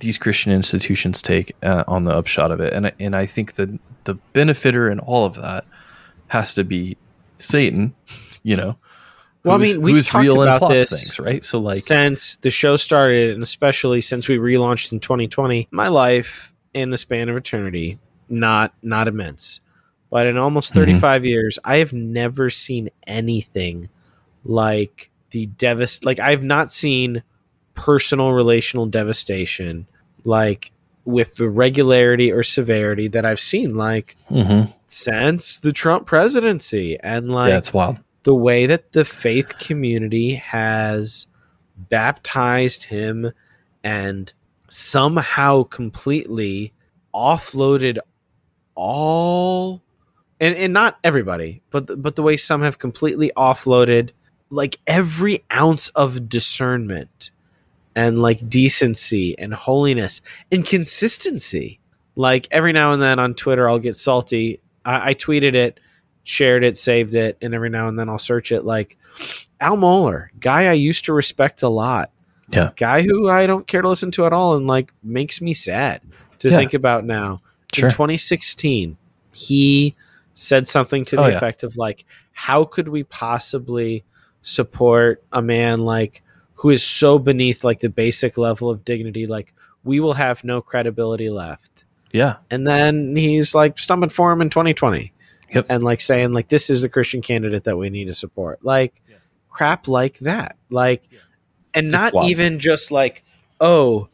these 0.00 0.18
Christian 0.18 0.52
institutions 0.52 1.22
take 1.22 1.56
uh, 1.62 1.84
on 1.88 2.04
the 2.04 2.12
upshot 2.12 2.50
of 2.50 2.60
it, 2.60 2.72
and 2.72 2.92
and 3.00 3.16
I 3.16 3.26
think 3.26 3.54
that 3.54 3.78
the 4.04 4.14
benefiter 4.32 4.90
in 4.90 5.00
all 5.00 5.24
of 5.24 5.34
that 5.36 5.64
has 6.28 6.54
to 6.54 6.64
be 6.64 6.96
Satan, 7.38 7.94
you 8.42 8.56
know. 8.56 8.76
Well, 9.44 9.56
I 9.56 9.58
mean, 9.58 9.82
we've 9.82 10.06
talked 10.06 10.26
about 10.26 10.68
this 10.70 10.90
things, 10.90 11.18
right? 11.18 11.44
So, 11.44 11.58
like, 11.58 11.76
since 11.76 12.36
the 12.36 12.50
show 12.50 12.76
started, 12.76 13.34
and 13.34 13.42
especially 13.42 14.00
since 14.00 14.26
we 14.26 14.38
relaunched 14.38 14.92
in 14.92 15.00
2020, 15.00 15.68
my 15.70 15.88
life 15.88 16.52
in 16.72 16.90
the 16.90 16.96
span 16.96 17.28
of 17.28 17.36
eternity 17.36 17.98
not 18.28 18.74
not 18.82 19.08
immense. 19.08 19.60
But 20.14 20.28
in 20.28 20.38
almost 20.38 20.74
mm-hmm. 20.74 20.92
35 20.92 21.22
mm-hmm. 21.22 21.26
years, 21.26 21.58
I 21.64 21.78
have 21.78 21.92
never 21.92 22.48
seen 22.48 22.88
anything 23.04 23.88
like 24.44 25.10
the 25.30 25.48
devast 25.48 26.04
like 26.04 26.20
I've 26.20 26.44
not 26.44 26.70
seen 26.70 27.24
personal 27.74 28.30
relational 28.30 28.86
devastation 28.86 29.88
like 30.22 30.70
with 31.04 31.34
the 31.34 31.48
regularity 31.48 32.30
or 32.30 32.44
severity 32.44 33.08
that 33.08 33.24
I've 33.24 33.40
seen 33.40 33.74
like 33.74 34.14
mm-hmm. 34.30 34.70
since 34.86 35.58
the 35.58 35.72
Trump 35.72 36.06
presidency 36.06 36.96
and 37.00 37.32
like 37.32 37.50
yeah, 37.50 37.70
wild. 37.74 37.98
the 38.22 38.36
way 38.36 38.66
that 38.66 38.92
the 38.92 39.04
faith 39.04 39.58
community 39.58 40.36
has 40.36 41.26
baptized 41.76 42.84
him 42.84 43.32
and 43.82 44.32
somehow 44.68 45.64
completely 45.64 46.72
offloaded 47.12 47.98
all 48.76 49.82
and 50.44 50.56
and 50.56 50.72
not 50.74 50.98
everybody, 51.02 51.62
but 51.70 51.86
the, 51.86 51.96
but 51.96 52.16
the 52.16 52.22
way 52.22 52.36
some 52.36 52.62
have 52.62 52.78
completely 52.78 53.32
offloaded 53.34 54.10
like 54.50 54.78
every 54.86 55.42
ounce 55.50 55.88
of 55.90 56.28
discernment 56.28 57.30
and 57.96 58.20
like 58.20 58.46
decency 58.48 59.36
and 59.38 59.54
holiness 59.54 60.20
and 60.52 60.66
consistency. 60.66 61.80
Like 62.14 62.46
every 62.50 62.72
now 62.72 62.92
and 62.92 63.00
then 63.00 63.18
on 63.18 63.34
Twitter, 63.34 63.68
I'll 63.68 63.78
get 63.78 63.96
salty. 63.96 64.60
I, 64.84 65.10
I 65.10 65.14
tweeted 65.14 65.54
it, 65.54 65.80
shared 66.24 66.62
it, 66.62 66.76
saved 66.76 67.14
it, 67.14 67.38
and 67.40 67.54
every 67.54 67.70
now 67.70 67.88
and 67.88 67.98
then 67.98 68.10
I'll 68.10 68.18
search 68.18 68.52
it. 68.52 68.66
Like 68.66 68.98
Al 69.60 69.78
Mohler, 69.78 70.28
guy 70.38 70.66
I 70.66 70.74
used 70.74 71.06
to 71.06 71.14
respect 71.14 71.62
a 71.62 71.68
lot, 71.68 72.10
yeah, 72.50 72.70
guy 72.76 73.00
who 73.00 73.30
I 73.30 73.46
don't 73.46 73.66
care 73.66 73.80
to 73.80 73.88
listen 73.88 74.10
to 74.12 74.26
at 74.26 74.34
all, 74.34 74.56
and 74.56 74.66
like 74.66 74.92
makes 75.02 75.40
me 75.40 75.54
sad 75.54 76.02
to 76.40 76.50
yeah. 76.50 76.58
think 76.58 76.74
about 76.74 77.06
now. 77.06 77.40
Sure. 77.72 77.86
In 77.86 77.90
2016, 77.90 78.96
he 79.32 79.96
said 80.34 80.66
something 80.68 81.04
to 81.06 81.16
oh, 81.16 81.24
the 81.24 81.32
oh, 81.32 81.36
effect 81.36 81.62
of 81.62 81.76
like 81.76 82.04
how 82.32 82.64
could 82.64 82.88
we 82.88 83.04
possibly 83.04 84.04
support 84.42 85.24
a 85.32 85.40
man 85.40 85.80
like 85.80 86.22
who 86.54 86.70
is 86.70 86.84
so 86.84 87.18
beneath 87.18 87.64
like 87.64 87.80
the 87.80 87.88
basic 87.88 88.36
level 88.36 88.68
of 88.68 88.84
dignity? 88.84 89.26
Like 89.26 89.54
we 89.84 90.00
will 90.00 90.14
have 90.14 90.44
no 90.44 90.60
credibility 90.60 91.28
left. 91.28 91.84
Yeah. 92.12 92.36
And 92.50 92.66
then 92.66 93.16
he's 93.16 93.54
like 93.54 93.78
stumping 93.78 94.10
for 94.10 94.30
him 94.32 94.40
in 94.40 94.50
2020 94.50 95.12
yep. 95.52 95.66
and 95.68 95.82
like 95.82 96.00
saying 96.00 96.32
like 96.32 96.48
this 96.48 96.70
is 96.70 96.82
the 96.82 96.88
christian 96.88 97.22
candidate 97.22 97.64
that 97.64 97.76
we 97.76 97.90
need 97.90 98.06
to 98.06 98.14
support. 98.14 98.64
Like 98.64 99.00
yeah. 99.08 99.16
crap 99.50 99.88
like 99.88 100.18
that. 100.18 100.56
Like 100.70 101.04
yeah. 101.10 101.18
and 101.74 101.90
not 101.90 102.12
even 102.24 102.58
just 102.58 102.90
like 102.90 103.24
oh 103.60 104.08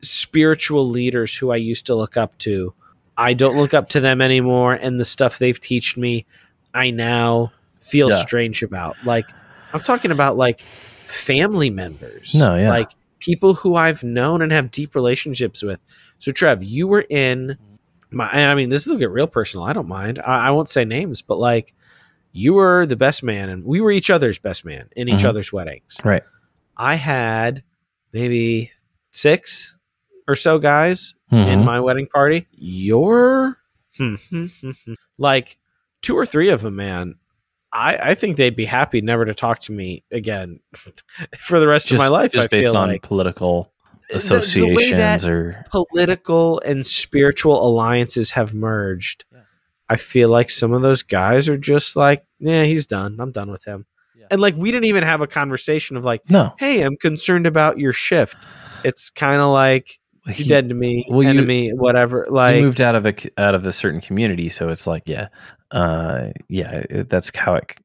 spiritual 0.00 0.88
leaders 0.88 1.36
who 1.36 1.50
i 1.50 1.56
used 1.56 1.86
to 1.86 1.94
look 1.94 2.16
up 2.16 2.38
to 2.38 2.72
i 3.18 3.34
don't 3.34 3.56
look 3.56 3.74
up 3.74 3.90
to 3.90 4.00
them 4.00 4.22
anymore 4.22 4.72
and 4.72 4.98
the 4.98 5.04
stuff 5.04 5.38
they've 5.38 5.60
taught 5.60 5.98
me 5.98 6.24
i 6.72 6.90
now 6.90 7.52
feel 7.80 8.08
yeah. 8.08 8.16
strange 8.16 8.62
about 8.62 8.96
like 9.04 9.28
I'm 9.72 9.80
talking 9.80 10.10
about 10.10 10.36
like 10.36 10.60
family 10.60 11.70
members. 11.70 12.34
No, 12.34 12.54
yeah. 12.54 12.70
Like 12.70 12.90
people 13.18 13.54
who 13.54 13.74
I've 13.74 14.02
known 14.04 14.42
and 14.42 14.52
have 14.52 14.70
deep 14.70 14.94
relationships 14.94 15.62
with. 15.62 15.80
So 16.18 16.32
Trev, 16.32 16.62
you 16.62 16.86
were 16.86 17.04
in 17.08 17.58
my 18.10 18.28
I 18.30 18.54
mean, 18.54 18.68
this 18.68 18.86
is 18.86 18.94
get 18.98 19.10
real 19.10 19.26
personal. 19.26 19.66
I 19.66 19.72
don't 19.72 19.88
mind. 19.88 20.18
I, 20.20 20.48
I, 20.48 20.50
won't 20.50 20.68
say 20.68 20.84
names, 20.84 21.22
but 21.22 21.38
like 21.38 21.74
you 22.32 22.54
were 22.54 22.86
the 22.86 22.96
best 22.96 23.22
man 23.22 23.48
and 23.48 23.64
we 23.64 23.80
were 23.80 23.90
each 23.90 24.10
other's 24.10 24.38
best 24.38 24.64
man 24.64 24.88
in 24.96 25.08
each 25.08 25.16
mm-hmm. 25.16 25.26
other's 25.26 25.52
weddings. 25.52 25.98
Right. 26.02 26.22
I 26.76 26.94
had 26.94 27.62
maybe 28.12 28.70
six 29.12 29.74
or 30.26 30.34
so 30.34 30.58
guys 30.58 31.14
mm-hmm. 31.32 31.48
in 31.48 31.64
my 31.64 31.80
wedding 31.80 32.06
party. 32.06 32.46
You're 32.52 33.58
like 35.18 35.58
two 36.02 36.16
or 36.16 36.26
three 36.26 36.50
of 36.50 36.62
them, 36.62 36.76
man. 36.76 37.16
I, 37.72 37.98
I 38.10 38.14
think 38.14 38.36
they'd 38.36 38.56
be 38.56 38.64
happy 38.64 39.00
never 39.00 39.24
to 39.24 39.34
talk 39.34 39.58
to 39.60 39.72
me 39.72 40.04
again 40.10 40.60
for 41.36 41.60
the 41.60 41.68
rest 41.68 41.88
just, 41.88 41.94
of 41.94 41.98
my 41.98 42.08
life. 42.08 42.32
Just 42.32 42.44
I 42.44 42.48
based 42.48 42.74
on 42.74 42.88
like. 42.88 43.02
political 43.02 43.72
associations 44.10 45.22
the, 45.22 45.28
the 45.28 45.32
or 45.32 45.64
political 45.70 46.60
and 46.60 46.84
spiritual 46.84 47.64
alliances 47.66 48.30
have 48.32 48.54
merged. 48.54 49.24
Yeah. 49.32 49.40
I 49.88 49.96
feel 49.96 50.28
like 50.28 50.50
some 50.50 50.72
of 50.72 50.82
those 50.82 51.02
guys 51.02 51.48
are 51.48 51.58
just 51.58 51.96
like, 51.96 52.24
yeah, 52.38 52.64
he's 52.64 52.86
done. 52.86 53.16
I'm 53.20 53.32
done 53.32 53.50
with 53.50 53.64
him. 53.64 53.86
Yeah. 54.16 54.26
And 54.30 54.40
like, 54.40 54.56
we 54.56 54.70
didn't 54.70 54.86
even 54.86 55.02
have 55.02 55.20
a 55.20 55.26
conversation 55.26 55.96
of 55.96 56.04
like, 56.04 56.28
no, 56.30 56.54
hey, 56.58 56.82
I'm 56.82 56.96
concerned 56.96 57.46
about 57.46 57.78
your 57.78 57.92
shift. 57.92 58.36
It's 58.84 59.10
kind 59.10 59.40
of 59.40 59.50
like, 59.52 59.97
you 60.34 60.44
dead 60.44 60.68
to 60.68 60.74
me, 60.74 61.06
well, 61.08 61.26
enemy, 61.26 61.66
you, 61.66 61.76
whatever. 61.76 62.26
Like 62.28 62.60
moved 62.60 62.80
out 62.80 62.94
of 62.94 63.06
a 63.06 63.14
out 63.38 63.54
of 63.54 63.66
a 63.66 63.72
certain 63.72 64.00
community, 64.00 64.48
so 64.48 64.68
it's 64.68 64.86
like, 64.86 65.04
yeah, 65.06 65.28
uh, 65.70 66.28
yeah, 66.48 66.84
that's 67.08 67.34
how 67.36 67.54
it 67.54 67.76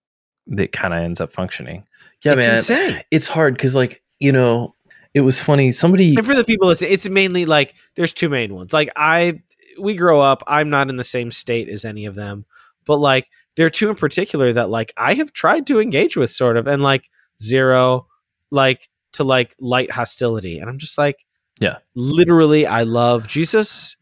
it 0.48 0.72
kind 0.72 0.94
of 0.94 1.02
ends 1.02 1.22
up 1.22 1.32
functioning. 1.32 1.86
Yeah, 2.24 2.34
it's 2.34 2.40
man, 2.40 2.56
insane. 2.56 3.04
it's 3.12 3.28
hard 3.28 3.56
because 3.56 3.76
like 3.76 4.04
you 4.20 4.32
know, 4.32 4.76
it 5.14 5.22
was 5.22 5.42
funny. 5.42 5.72
Somebody 5.72 6.16
and 6.16 6.26
for 6.26 6.36
the 6.36 6.44
people, 6.44 6.70
it's 6.70 6.82
it's 6.82 7.08
mainly 7.10 7.46
like 7.46 7.76
there's 7.96 8.14
two 8.14 8.30
main 8.30 8.54
ones. 8.54 8.74
Like 8.74 8.90
I, 8.96 9.42
we 9.80 9.96
grow 9.96 10.22
up. 10.22 10.44
I'm 10.48 10.70
not 10.70 10.90
in 10.90 10.96
the 10.96 11.04
same 11.04 11.32
state 11.32 11.70
as 11.70 11.86
any 11.86 12.06
of 12.06 12.16
them, 12.16 12.46
but 12.86 12.98
like 12.98 13.28
there 13.56 13.66
are 13.66 13.72
two 13.72 13.90
in 13.90 13.96
particular 13.96 14.54
that 14.54 14.70
like 14.70 14.94
I 14.98 15.14
have 15.16 15.34
tried 15.34 15.68
to 15.68 15.80
engage 15.80 16.18
with, 16.18 16.30
sort 16.30 16.58
of, 16.58 16.68
and 16.68 16.82
like 16.82 17.10
zero, 17.42 18.08
like 18.50 18.90
to 19.14 19.24
like 19.24 19.56
light 19.60 19.92
hostility, 19.92 20.60
and 20.60 20.70
I'm 20.70 20.80
just 20.80 20.98
like, 20.98 21.26
yeah, 21.64 21.78
literally, 21.96 22.68
I 22.68 22.84
love 22.84 23.28
Jesus. 23.28 23.96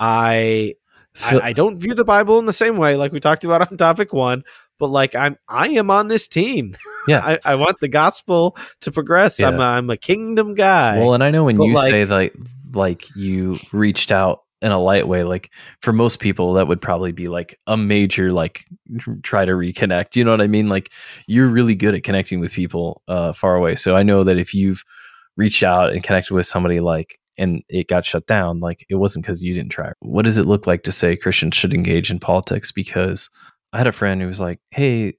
I 0.00 0.74
I, 1.22 1.40
I, 1.40 1.52
don't 1.52 1.76
view 1.76 1.94
the 1.94 2.04
Bible 2.04 2.38
in 2.38 2.46
the 2.46 2.52
same 2.52 2.76
way, 2.76 2.96
like 2.96 3.12
we 3.12 3.20
talked 3.20 3.44
about 3.44 3.70
on 3.70 3.76
topic 3.76 4.12
one. 4.12 4.42
But 4.78 4.88
like 4.88 5.14
I'm, 5.14 5.36
I 5.48 5.68
am 5.68 5.90
on 5.90 6.08
this 6.08 6.28
team. 6.28 6.74
Yeah, 7.06 7.20
I, 7.22 7.38
I, 7.44 7.54
want 7.56 7.80
the 7.80 7.88
gospel 7.88 8.56
to 8.80 8.90
progress. 8.90 9.38
Yeah. 9.38 9.48
I'm, 9.48 9.60
a, 9.60 9.62
I'm 9.62 9.90
a 9.90 9.96
kingdom 9.98 10.54
guy. 10.54 10.98
Well, 10.98 11.12
and 11.12 11.22
I 11.22 11.30
know 11.30 11.44
when 11.44 11.60
you 11.60 11.74
like, 11.74 11.90
say 11.90 12.06
like, 12.06 12.34
like 12.72 13.14
you 13.14 13.58
reached 13.74 14.10
out 14.10 14.44
in 14.62 14.72
a 14.72 14.80
light 14.80 15.06
way, 15.06 15.22
like 15.22 15.50
for 15.82 15.92
most 15.92 16.18
people, 16.18 16.54
that 16.54 16.66
would 16.66 16.80
probably 16.80 17.12
be 17.12 17.28
like 17.28 17.60
a 17.66 17.76
major 17.76 18.32
like 18.32 18.64
try 19.22 19.44
to 19.44 19.52
reconnect. 19.52 20.16
You 20.16 20.24
know 20.24 20.30
what 20.30 20.40
I 20.40 20.46
mean? 20.46 20.70
Like 20.70 20.90
you're 21.26 21.46
really 21.46 21.74
good 21.74 21.94
at 21.94 22.04
connecting 22.04 22.40
with 22.40 22.54
people 22.54 23.02
uh, 23.06 23.34
far 23.34 23.54
away. 23.54 23.74
So 23.74 23.94
I 23.94 24.02
know 24.02 24.24
that 24.24 24.38
if 24.38 24.54
you've 24.54 24.82
reached 25.36 25.62
out 25.62 25.92
and 25.92 26.02
connected 26.02 26.34
with 26.34 26.46
somebody 26.46 26.80
like 26.80 27.18
and 27.36 27.62
it 27.68 27.88
got 27.88 28.04
shut 28.04 28.26
down, 28.26 28.60
like 28.60 28.86
it 28.88 28.94
wasn't 28.94 29.24
because 29.24 29.42
you 29.42 29.54
didn't 29.54 29.72
try. 29.72 29.92
What 30.00 30.24
does 30.24 30.38
it 30.38 30.46
look 30.46 30.66
like 30.66 30.84
to 30.84 30.92
say 30.92 31.16
Christians 31.16 31.56
should 31.56 31.74
engage 31.74 32.10
in 32.10 32.20
politics? 32.20 32.70
Because 32.70 33.28
I 33.72 33.78
had 33.78 33.88
a 33.88 33.92
friend 33.92 34.20
who 34.20 34.28
was 34.28 34.40
like, 34.40 34.60
hey, 34.70 35.14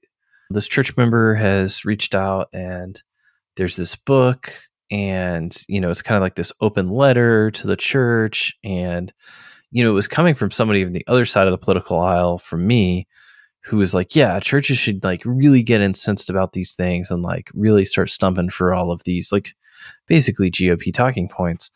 this 0.50 0.66
church 0.66 0.96
member 0.96 1.34
has 1.34 1.84
reached 1.84 2.14
out 2.14 2.48
and 2.52 3.00
there's 3.56 3.76
this 3.76 3.96
book 3.96 4.52
and 4.90 5.64
you 5.68 5.80
know 5.80 5.90
it's 5.90 6.02
kind 6.02 6.16
of 6.16 6.22
like 6.22 6.36
this 6.36 6.52
open 6.60 6.88
letter 6.88 7.50
to 7.50 7.66
the 7.66 7.76
church 7.76 8.56
and 8.62 9.12
you 9.72 9.82
know 9.82 9.90
it 9.90 9.94
was 9.94 10.06
coming 10.06 10.34
from 10.34 10.50
somebody 10.50 10.84
on 10.84 10.92
the 10.92 11.04
other 11.08 11.24
side 11.24 11.48
of 11.48 11.50
the 11.50 11.58
political 11.58 11.98
aisle 11.98 12.38
from 12.38 12.66
me 12.66 13.06
who 13.64 13.78
was 13.78 13.92
like 13.92 14.14
yeah 14.14 14.38
churches 14.38 14.78
should 14.78 15.02
like 15.02 15.22
really 15.24 15.62
get 15.62 15.80
incensed 15.80 16.30
about 16.30 16.52
these 16.52 16.74
things 16.74 17.10
and 17.10 17.22
like 17.22 17.50
really 17.52 17.84
start 17.84 18.08
stumping 18.08 18.48
for 18.48 18.72
all 18.72 18.92
of 18.92 19.02
these 19.04 19.32
like 19.32 19.54
basically 20.06 20.50
gop 20.50 20.92
talking 20.92 21.28
points 21.28 21.70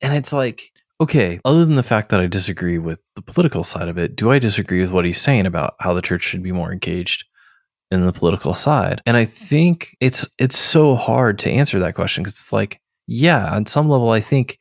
and 0.00 0.14
it's 0.14 0.32
like, 0.32 0.72
okay, 1.00 1.40
other 1.44 1.64
than 1.64 1.76
the 1.76 1.82
fact 1.82 2.10
that 2.10 2.20
I 2.20 2.26
disagree 2.26 2.78
with 2.78 3.00
the 3.16 3.22
political 3.22 3.64
side 3.64 3.88
of 3.88 3.98
it, 3.98 4.16
do 4.16 4.30
I 4.30 4.38
disagree 4.38 4.80
with 4.80 4.92
what 4.92 5.04
he's 5.04 5.20
saying 5.20 5.46
about 5.46 5.74
how 5.80 5.94
the 5.94 6.02
church 6.02 6.22
should 6.22 6.42
be 6.42 6.52
more 6.52 6.72
engaged 6.72 7.24
in 7.90 8.04
the 8.04 8.12
political 8.12 8.54
side? 8.54 9.00
And 9.06 9.16
I 9.16 9.24
think 9.24 9.96
it's 10.00 10.26
it's 10.38 10.58
so 10.58 10.94
hard 10.94 11.38
to 11.40 11.50
answer 11.50 11.78
that 11.80 11.94
question 11.94 12.22
because 12.22 12.34
it's 12.34 12.52
like, 12.52 12.80
yeah, 13.06 13.52
on 13.52 13.66
some 13.66 13.88
level 13.88 14.10
I 14.10 14.20
think 14.20 14.58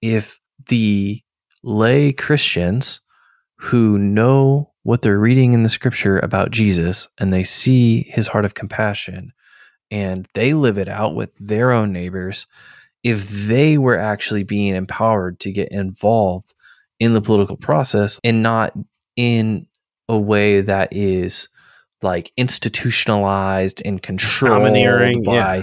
if 0.00 0.38
the 0.68 1.22
lay 1.62 2.12
Christians 2.12 3.00
who 3.56 3.98
know 3.98 4.72
what 4.82 5.02
they're 5.02 5.18
reading 5.18 5.52
in 5.52 5.62
the 5.62 5.68
scripture 5.68 6.18
about 6.18 6.50
Jesus 6.50 7.08
and 7.18 7.32
they 7.32 7.42
see 7.42 8.04
his 8.04 8.28
heart 8.28 8.46
of 8.46 8.54
compassion 8.54 9.32
and 9.90 10.26
they 10.34 10.54
live 10.54 10.78
it 10.78 10.88
out 10.88 11.14
with 11.14 11.34
their 11.38 11.72
own 11.72 11.92
neighbors 11.92 12.46
if 13.02 13.28
they 13.28 13.78
were 13.78 13.98
actually 13.98 14.42
being 14.42 14.74
empowered 14.74 15.40
to 15.40 15.52
get 15.52 15.72
involved 15.72 16.54
in 16.98 17.14
the 17.14 17.22
political 17.22 17.56
process 17.56 18.20
and 18.22 18.42
not 18.42 18.74
in 19.16 19.66
a 20.08 20.18
way 20.18 20.60
that 20.60 20.88
is 20.92 21.48
like 22.02 22.32
institutionalized 22.36 23.82
and 23.84 24.02
controlled 24.02 24.62
by 25.24 25.56
yeah. 25.56 25.62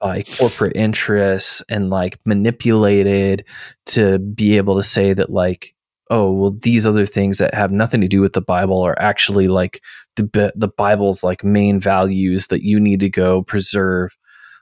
by 0.00 0.22
corporate 0.22 0.76
interests 0.76 1.62
and 1.68 1.90
like 1.90 2.18
manipulated 2.24 3.44
to 3.84 4.18
be 4.18 4.56
able 4.56 4.76
to 4.76 4.82
say 4.82 5.12
that 5.12 5.30
like 5.30 5.74
oh 6.10 6.30
well 6.30 6.50
these 6.62 6.86
other 6.86 7.04
things 7.04 7.38
that 7.38 7.52
have 7.54 7.72
nothing 7.72 8.00
to 8.00 8.08
do 8.08 8.20
with 8.20 8.32
the 8.32 8.40
bible 8.40 8.80
are 8.80 8.98
actually 8.98 9.48
like 9.48 9.82
the 10.16 10.52
the 10.56 10.68
bible's 10.68 11.22
like 11.22 11.44
main 11.44 11.78
values 11.78 12.48
that 12.48 12.62
you 12.62 12.80
need 12.80 13.00
to 13.00 13.10
go 13.10 13.42
preserve 13.42 14.16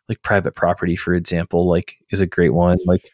like 0.09 0.23
private 0.23 0.55
property, 0.55 0.97
for 0.97 1.15
example, 1.15 1.69
like 1.69 1.97
is 2.11 2.21
a 2.21 2.27
great 2.27 2.55
one. 2.55 2.79
Like 2.87 3.11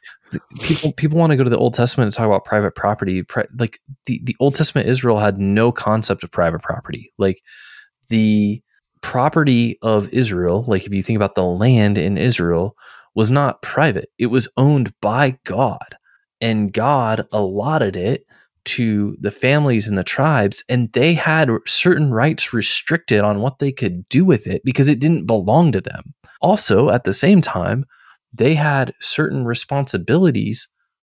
people 0.62 0.92
people 0.92 1.18
want 1.18 1.30
to 1.30 1.36
go 1.36 1.44
to 1.44 1.50
the 1.50 1.58
Old 1.58 1.74
Testament 1.74 2.06
and 2.06 2.14
talk 2.14 2.26
about 2.26 2.44
private 2.44 2.74
property. 2.74 3.22
Pri- 3.22 3.46
like 3.58 3.78
the 4.06 4.20
the 4.24 4.36
Old 4.40 4.54
Testament 4.54 4.88
Israel 4.88 5.18
had 5.18 5.38
no 5.38 5.70
concept 5.72 6.24
of 6.24 6.30
private 6.30 6.62
property. 6.62 7.12
Like 7.18 7.42
the 8.08 8.62
property 9.02 9.78
of 9.82 10.08
Israel, 10.10 10.64
like 10.66 10.84
if 10.86 10.92
you 10.92 11.02
think 11.02 11.16
about 11.16 11.34
the 11.34 11.44
land 11.44 11.96
in 11.96 12.18
Israel, 12.18 12.76
was 13.14 13.30
not 13.30 13.62
private. 13.62 14.10
It 14.18 14.26
was 14.26 14.48
owned 14.56 14.92
by 15.00 15.38
God, 15.44 15.96
and 16.40 16.72
God 16.72 17.26
allotted 17.32 17.96
it 17.96 18.24
to 18.64 19.16
the 19.20 19.30
families 19.30 19.88
and 19.88 19.96
the 19.96 20.04
tribes, 20.04 20.62
and 20.68 20.92
they 20.92 21.14
had 21.14 21.50
certain 21.66 22.12
rights 22.12 22.52
restricted 22.52 23.20
on 23.20 23.40
what 23.40 23.58
they 23.58 23.72
could 23.72 24.08
do 24.08 24.24
with 24.24 24.46
it 24.46 24.62
because 24.64 24.88
it 24.88 25.00
didn't 25.00 25.26
belong 25.26 25.72
to 25.72 25.80
them. 25.80 26.14
Also, 26.40 26.90
at 26.90 27.04
the 27.04 27.14
same 27.14 27.40
time, 27.40 27.84
they 28.32 28.54
had 28.54 28.94
certain 29.00 29.44
responsibilities. 29.44 30.68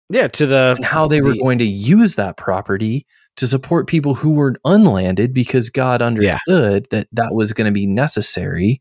Yeah, 0.08 0.28
to 0.28 0.46
the 0.46 0.78
how 0.82 1.06
they 1.06 1.20
were 1.20 1.34
going 1.34 1.58
to 1.58 1.64
use 1.64 2.16
that 2.16 2.36
property 2.36 3.06
to 3.36 3.46
support 3.46 3.86
people 3.86 4.14
who 4.14 4.32
were 4.32 4.56
unlanded 4.64 5.32
because 5.32 5.70
God 5.70 6.02
understood 6.02 6.88
yeah. 6.90 6.98
that 6.98 7.08
that 7.12 7.34
was 7.34 7.52
going 7.52 7.66
to 7.66 7.72
be 7.72 7.86
necessary 7.86 8.80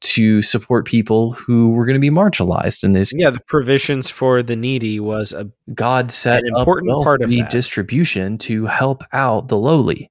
to 0.00 0.42
support 0.42 0.86
people 0.86 1.32
who 1.32 1.70
were 1.70 1.86
going 1.86 1.94
to 1.94 2.00
be 2.00 2.10
marginalized 2.10 2.84
in 2.84 2.92
this. 2.92 3.12
Yeah, 3.14 3.30
the 3.30 3.40
provisions 3.40 4.10
for 4.10 4.42
the 4.42 4.56
needy 4.56 5.00
was 5.00 5.32
a 5.32 5.50
God 5.74 6.10
set 6.10 6.42
an 6.42 6.56
important 6.56 7.02
part 7.02 7.22
of 7.22 7.30
the 7.30 7.42
distribution 7.44 8.38
to 8.38 8.66
help 8.66 9.02
out 9.12 9.48
the 9.48 9.56
lowly. 9.56 10.10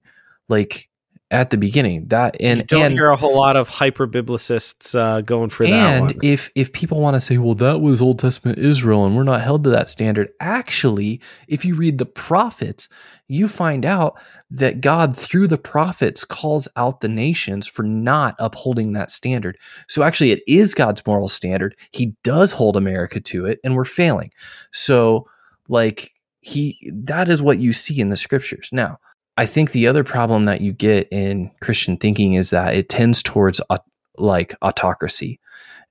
Like 0.49 0.89
at 1.31 1.49
the 1.49 1.57
beginning. 1.57 2.07
That 2.07 2.37
and 2.39 2.59
you 2.59 2.65
don't 2.65 2.85
and, 2.85 2.93
hear 2.93 3.09
a 3.09 3.15
whole 3.15 3.35
lot 3.35 3.55
of 3.55 3.67
hyper 3.67 4.07
biblicists 4.07 4.97
uh, 4.97 5.21
going 5.21 5.49
for 5.49 5.65
that. 5.65 5.71
And 6.11 6.23
if 6.23 6.51
if 6.55 6.71
people 6.71 7.01
want 7.01 7.15
to 7.15 7.21
say, 7.21 7.37
well, 7.37 7.55
that 7.55 7.79
was 7.79 8.01
Old 8.01 8.19
Testament 8.19 8.59
Israel, 8.59 9.05
and 9.05 9.15
we're 9.15 9.23
not 9.23 9.41
held 9.41 9.63
to 9.63 9.69
that 9.71 9.89
standard. 9.89 10.29
Actually, 10.39 11.19
if 11.47 11.65
you 11.65 11.75
read 11.75 11.97
the 11.97 12.05
prophets, 12.05 12.87
you 13.27 13.47
find 13.47 13.85
out 13.85 14.19
that 14.51 14.81
God, 14.81 15.17
through 15.17 15.47
the 15.47 15.57
prophets, 15.57 16.23
calls 16.23 16.67
out 16.75 17.01
the 17.01 17.09
nations 17.09 17.65
for 17.65 17.83
not 17.83 18.35
upholding 18.37 18.93
that 18.93 19.09
standard. 19.09 19.57
So 19.87 20.03
actually, 20.03 20.31
it 20.31 20.43
is 20.47 20.73
God's 20.73 21.05
moral 21.05 21.27
standard. 21.27 21.75
He 21.91 22.15
does 22.23 22.51
hold 22.51 22.77
America 22.77 23.19
to 23.19 23.45
it, 23.47 23.59
and 23.63 23.75
we're 23.75 23.85
failing. 23.85 24.31
So, 24.71 25.27
like 25.67 26.13
he, 26.39 26.77
that 26.93 27.27
is 27.27 27.41
what 27.41 27.57
you 27.57 27.73
see 27.73 27.99
in 27.99 28.09
the 28.09 28.17
scriptures. 28.17 28.69
Now, 28.71 28.99
I 29.37 29.45
think 29.45 29.71
the 29.71 29.87
other 29.87 30.03
problem 30.03 30.43
that 30.43 30.61
you 30.61 30.71
get 30.71 31.07
in 31.11 31.51
Christian 31.61 31.97
thinking 31.97 32.33
is 32.33 32.51
that 32.51 32.75
it 32.75 32.89
tends 32.89 33.21
towards 33.21 33.61
uh, 33.69 33.79
like 34.17 34.55
autocracy. 34.61 35.39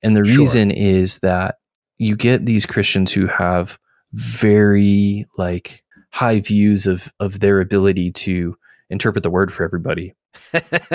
And 0.03 0.16
the 0.16 0.24
sure. 0.24 0.38
reason 0.38 0.70
is 0.70 1.18
that 1.18 1.57
you 1.99 2.16
get 2.16 2.47
these 2.47 2.66
Christians 2.66 3.12
who 3.12 3.26
have 3.26 3.78
very 4.12 5.26
like 5.36 5.82
high 6.11 6.40
views 6.40 6.86
of 6.86 7.12
of 7.20 7.40
their 7.40 7.61
ability 7.61 8.12
to 8.12 8.57
interpret 8.88 9.22
the 9.22 9.30
word 9.30 9.53
for 9.53 9.64
everybody 9.64 10.14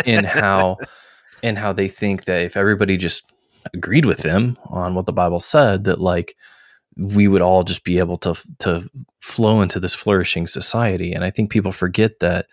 and 0.05 0.25
how 0.25 0.77
and 1.43 1.57
how 1.57 1.73
they 1.73 1.87
think 1.87 2.25
that 2.25 2.41
if 2.43 2.55
everybody 2.55 2.97
just 2.97 3.25
agreed 3.73 4.05
with 4.05 4.19
them 4.19 4.57
on 4.65 4.95
what 4.95 5.05
the 5.05 5.13
Bible 5.13 5.39
said 5.39 5.83
that 5.83 5.99
like 5.99 6.35
we 6.99 7.27
would 7.27 7.41
all 7.41 7.63
just 7.63 7.83
be 7.83 7.99
able 7.99 8.17
to 8.17 8.35
to 8.59 8.89
flow 9.19 9.61
into 9.61 9.79
this 9.79 9.93
flourishing 9.93 10.47
society. 10.47 11.13
And 11.13 11.23
I 11.23 11.29
think 11.29 11.51
people 11.51 11.71
forget 11.71 12.19
that 12.19 12.47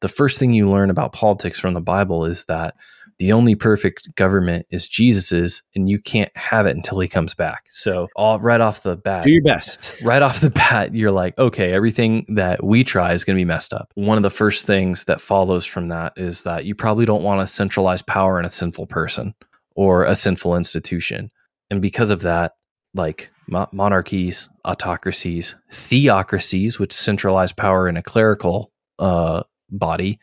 the 0.00 0.08
first 0.08 0.38
thing 0.38 0.52
you 0.52 0.68
learn 0.68 0.90
about 0.90 1.12
politics 1.12 1.58
from 1.58 1.74
the 1.74 1.80
Bible 1.80 2.24
is 2.24 2.44
that 2.46 2.74
the 3.18 3.32
only 3.32 3.54
perfect 3.54 4.14
government 4.16 4.66
is 4.70 4.88
Jesus's, 4.88 5.62
and 5.74 5.88
you 5.88 6.00
can't 6.00 6.36
have 6.36 6.66
it 6.66 6.76
until 6.76 6.98
he 6.98 7.06
comes 7.08 7.32
back. 7.32 7.64
So, 7.68 8.08
all 8.16 8.40
right 8.40 8.60
off 8.60 8.82
the 8.82 8.96
bat, 8.96 9.22
do 9.22 9.30
your 9.30 9.42
best. 9.42 10.02
Right 10.02 10.20
off 10.20 10.40
the 10.40 10.50
bat, 10.50 10.94
you're 10.94 11.12
like, 11.12 11.38
okay, 11.38 11.72
everything 11.72 12.26
that 12.30 12.64
we 12.64 12.82
try 12.82 13.12
is 13.12 13.22
going 13.22 13.36
to 13.36 13.40
be 13.40 13.44
messed 13.44 13.72
up. 13.72 13.92
One 13.94 14.16
of 14.16 14.24
the 14.24 14.30
first 14.30 14.66
things 14.66 15.04
that 15.04 15.20
follows 15.20 15.64
from 15.64 15.88
that 15.88 16.14
is 16.16 16.42
that 16.42 16.64
you 16.64 16.74
probably 16.74 17.06
don't 17.06 17.22
want 17.22 17.40
to 17.40 17.46
centralize 17.46 18.02
power 18.02 18.40
in 18.40 18.46
a 18.46 18.50
sinful 18.50 18.86
person 18.88 19.34
or 19.76 20.04
a 20.04 20.16
sinful 20.16 20.56
institution. 20.56 21.30
And 21.70 21.80
because 21.80 22.10
of 22.10 22.22
that, 22.22 22.56
like 22.94 23.30
mo- 23.46 23.68
monarchies, 23.72 24.48
autocracies, 24.64 25.56
theocracies, 25.72 26.78
which 26.78 26.92
centralize 26.92 27.52
power 27.52 27.88
in 27.88 27.96
a 27.96 28.02
clerical 28.02 28.72
uh, 28.98 29.42
body, 29.70 30.18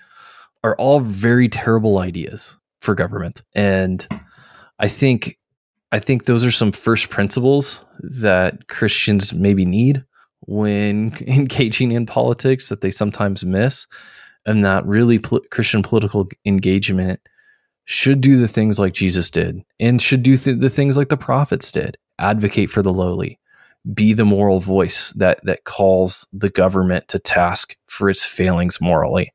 are 0.63 0.76
all 0.76 0.99
very 0.99 1.49
terrible 1.49 1.97
ideas 1.97 2.57
for 2.82 2.95
government. 2.95 3.41
And 3.55 4.07
I 4.80 4.88
think 4.88 5.38
I 5.91 5.99
think 5.99 6.26
those 6.26 6.45
are 6.45 6.51
some 6.51 6.72
first 6.72 7.09
principles 7.09 7.86
that 7.99 8.67
Christians 8.67 9.34
maybe 9.34 9.65
need 9.65 10.05
when 10.41 11.13
engaging 11.28 11.91
in 11.91 12.05
politics 12.05 12.69
that 12.69 12.82
they 12.82 12.91
sometimes 12.91 13.43
miss, 13.43 13.88
and 14.45 14.63
that 14.65 14.86
really 14.86 15.19
Christian 15.19 15.84
political 15.84 16.28
engagement 16.45 17.19
should 17.86 18.22
do 18.22 18.38
the 18.38 18.47
things 18.47 18.80
like 18.80 18.93
Jesus 18.93 19.30
did 19.30 19.61
and 19.80 20.01
should 20.01 20.24
do 20.24 20.38
th- 20.38 20.59
the 20.59 20.69
things 20.69 20.95
like 20.95 21.09
the 21.09 21.17
prophets 21.17 21.72
did 21.72 21.97
advocate 22.22 22.69
for 22.69 22.82
the 22.82 22.93
lowly 22.93 23.39
be 23.93 24.13
the 24.13 24.26
moral 24.26 24.59
voice 24.59 25.11
that 25.13 25.39
that 25.43 25.63
calls 25.63 26.28
the 26.32 26.49
government 26.49 27.07
to 27.07 27.17
task 27.17 27.76
for 27.88 28.09
its 28.09 28.24
failings 28.24 28.80
morally 28.80 29.34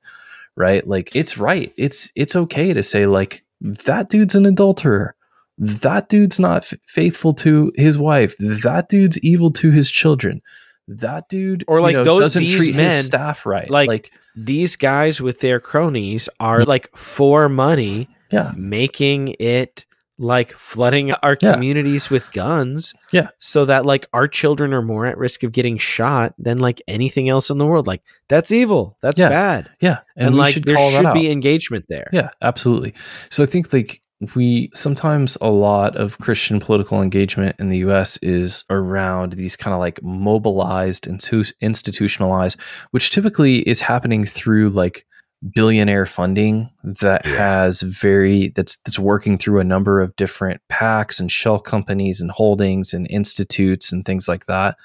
right? 0.56 0.86
Like 0.86 1.14
it's 1.14 1.38
right. 1.38 1.72
It's 1.76 2.10
it's 2.16 2.34
okay 2.34 2.72
to 2.72 2.82
say 2.82 3.06
like 3.06 3.44
that 3.60 4.08
dude's 4.08 4.34
an 4.34 4.46
adulterer. 4.46 5.14
That 5.58 6.08
dude's 6.08 6.40
not 6.40 6.64
f- 6.64 6.78
faithful 6.86 7.32
to 7.34 7.72
his 7.76 7.98
wife. 7.98 8.36
That 8.38 8.88
dude's 8.88 9.18
evil 9.20 9.50
to 9.52 9.70
his 9.70 9.90
children. 9.90 10.42
That 10.88 11.28
dude 11.28 11.64
or 11.68 11.80
like 11.80 11.92
you 11.92 11.98
know, 11.98 12.20
those 12.20 12.34
these 12.34 12.56
treat 12.56 12.76
men, 12.76 13.04
staff 13.04 13.46
right. 13.46 13.68
like, 13.68 13.88
like 13.88 14.12
these 14.36 14.76
guys 14.76 15.20
with 15.20 15.40
their 15.40 15.60
cronies 15.60 16.28
are 16.38 16.64
like 16.64 16.90
for 16.94 17.48
money 17.48 18.08
yeah. 18.30 18.52
making 18.56 19.34
it 19.40 19.84
like 20.18 20.52
flooding 20.52 21.12
our 21.12 21.36
yeah. 21.40 21.52
communities 21.52 22.10
with 22.10 22.30
guns. 22.32 22.94
Yeah. 23.12 23.28
So 23.38 23.64
that 23.66 23.84
like 23.84 24.06
our 24.12 24.28
children 24.28 24.72
are 24.72 24.82
more 24.82 25.06
at 25.06 25.18
risk 25.18 25.42
of 25.42 25.52
getting 25.52 25.78
shot 25.78 26.34
than 26.38 26.58
like 26.58 26.80
anything 26.88 27.28
else 27.28 27.50
in 27.50 27.58
the 27.58 27.66
world. 27.66 27.86
Like 27.86 28.02
that's 28.28 28.50
evil. 28.50 28.96
That's 29.00 29.20
yeah. 29.20 29.28
bad. 29.28 29.70
Yeah. 29.80 29.98
And, 30.16 30.28
and 30.28 30.36
like 30.36 30.54
should 30.54 30.64
there 30.64 30.76
should 30.90 31.12
be 31.12 31.30
engagement 31.30 31.86
there. 31.88 32.08
Yeah, 32.12 32.30
absolutely. 32.40 32.94
So 33.30 33.42
I 33.42 33.46
think 33.46 33.72
like 33.72 34.00
we 34.34 34.70
sometimes 34.74 35.36
a 35.40 35.50
lot 35.50 35.96
of 35.96 36.18
Christian 36.18 36.58
political 36.58 37.02
engagement 37.02 37.56
in 37.58 37.68
the 37.68 37.78
US 37.78 38.16
is 38.18 38.64
around 38.70 39.34
these 39.34 39.56
kind 39.56 39.74
of 39.74 39.80
like 39.80 40.02
mobilized 40.02 41.06
and 41.06 41.22
institutionalized, 41.60 42.58
which 42.92 43.10
typically 43.10 43.58
is 43.68 43.82
happening 43.82 44.24
through 44.24 44.70
like 44.70 45.06
billionaire 45.54 46.06
funding 46.06 46.70
that 46.82 47.24
yeah. 47.24 47.32
has 47.32 47.82
very 47.82 48.48
that's 48.48 48.78
that's 48.78 48.98
working 48.98 49.38
through 49.38 49.60
a 49.60 49.64
number 49.64 50.00
of 50.00 50.14
different 50.16 50.60
PACs 50.70 51.20
and 51.20 51.30
shell 51.30 51.58
companies 51.58 52.20
and 52.20 52.30
holdings 52.30 52.92
and 52.92 53.06
institutes 53.10 53.92
and 53.92 54.04
things 54.04 54.28
like 54.28 54.46
that 54.46 54.76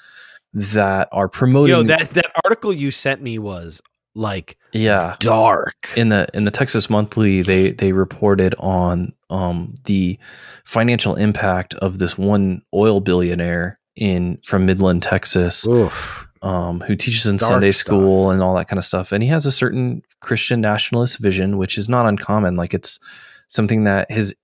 that 0.54 1.08
are 1.12 1.28
promoting 1.28 1.74
Yo, 1.74 1.82
that 1.84 2.10
that 2.10 2.30
article 2.44 2.72
you 2.72 2.90
sent 2.90 3.22
me 3.22 3.38
was 3.38 3.80
like 4.14 4.58
yeah. 4.72 5.16
dark. 5.20 5.88
In 5.96 6.10
the 6.10 6.26
in 6.34 6.44
the 6.44 6.50
Texas 6.50 6.90
Monthly 6.90 7.42
they 7.42 7.70
they 7.70 7.92
reported 7.92 8.54
on 8.58 9.12
um 9.30 9.74
the 9.84 10.18
financial 10.64 11.16
impact 11.16 11.74
of 11.74 11.98
this 11.98 12.18
one 12.18 12.62
oil 12.74 13.00
billionaire 13.00 13.78
in 13.96 14.38
from 14.44 14.66
Midland 14.66 15.02
Texas. 15.02 15.66
Oof 15.66 16.28
um, 16.42 16.80
who 16.80 16.96
teaches 16.96 17.26
in 17.26 17.36
Dark 17.36 17.50
Sunday 17.50 17.70
school 17.70 18.26
stuff. 18.26 18.32
and 18.34 18.42
all 18.42 18.54
that 18.56 18.68
kind 18.68 18.78
of 18.78 18.84
stuff. 18.84 19.12
And 19.12 19.22
he 19.22 19.28
has 19.28 19.46
a 19.46 19.52
certain 19.52 20.02
Christian 20.20 20.60
nationalist 20.60 21.18
vision, 21.18 21.56
which 21.56 21.78
is 21.78 21.88
not 21.88 22.06
uncommon. 22.06 22.56
Like 22.56 22.74
it's 22.74 22.98
something 23.46 23.84
that 23.84 24.10
has 24.10 24.34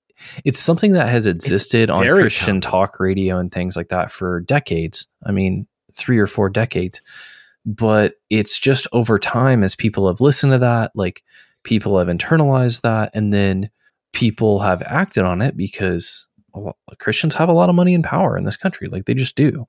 it's 0.44 0.60
something 0.60 0.92
that 0.92 1.08
has 1.08 1.26
existed 1.26 1.90
on 1.90 2.04
Christian 2.04 2.46
common. 2.46 2.60
talk 2.60 3.00
radio 3.00 3.38
and 3.38 3.52
things 3.52 3.76
like 3.76 3.88
that 3.88 4.10
for 4.10 4.40
decades. 4.40 5.08
I 5.24 5.32
mean, 5.32 5.66
three 5.92 6.18
or 6.18 6.26
four 6.26 6.48
decades. 6.48 7.02
But 7.66 8.14
it's 8.30 8.58
just 8.58 8.86
over 8.92 9.18
time 9.18 9.62
as 9.62 9.74
people 9.74 10.06
have 10.06 10.20
listened 10.20 10.52
to 10.52 10.58
that, 10.58 10.92
like 10.94 11.22
people 11.64 11.98
have 11.98 12.08
internalized 12.08 12.80
that, 12.80 13.10
and 13.14 13.32
then 13.32 13.70
people 14.12 14.60
have 14.60 14.82
acted 14.82 15.24
on 15.24 15.42
it 15.42 15.56
because 15.56 16.26
Christians 16.98 17.34
have 17.34 17.48
a 17.48 17.52
lot 17.52 17.68
of 17.68 17.74
money 17.74 17.94
and 17.94 18.02
power 18.02 18.36
in 18.36 18.44
this 18.44 18.56
country. 18.56 18.88
Like 18.88 19.04
they 19.04 19.14
just 19.14 19.36
do. 19.36 19.66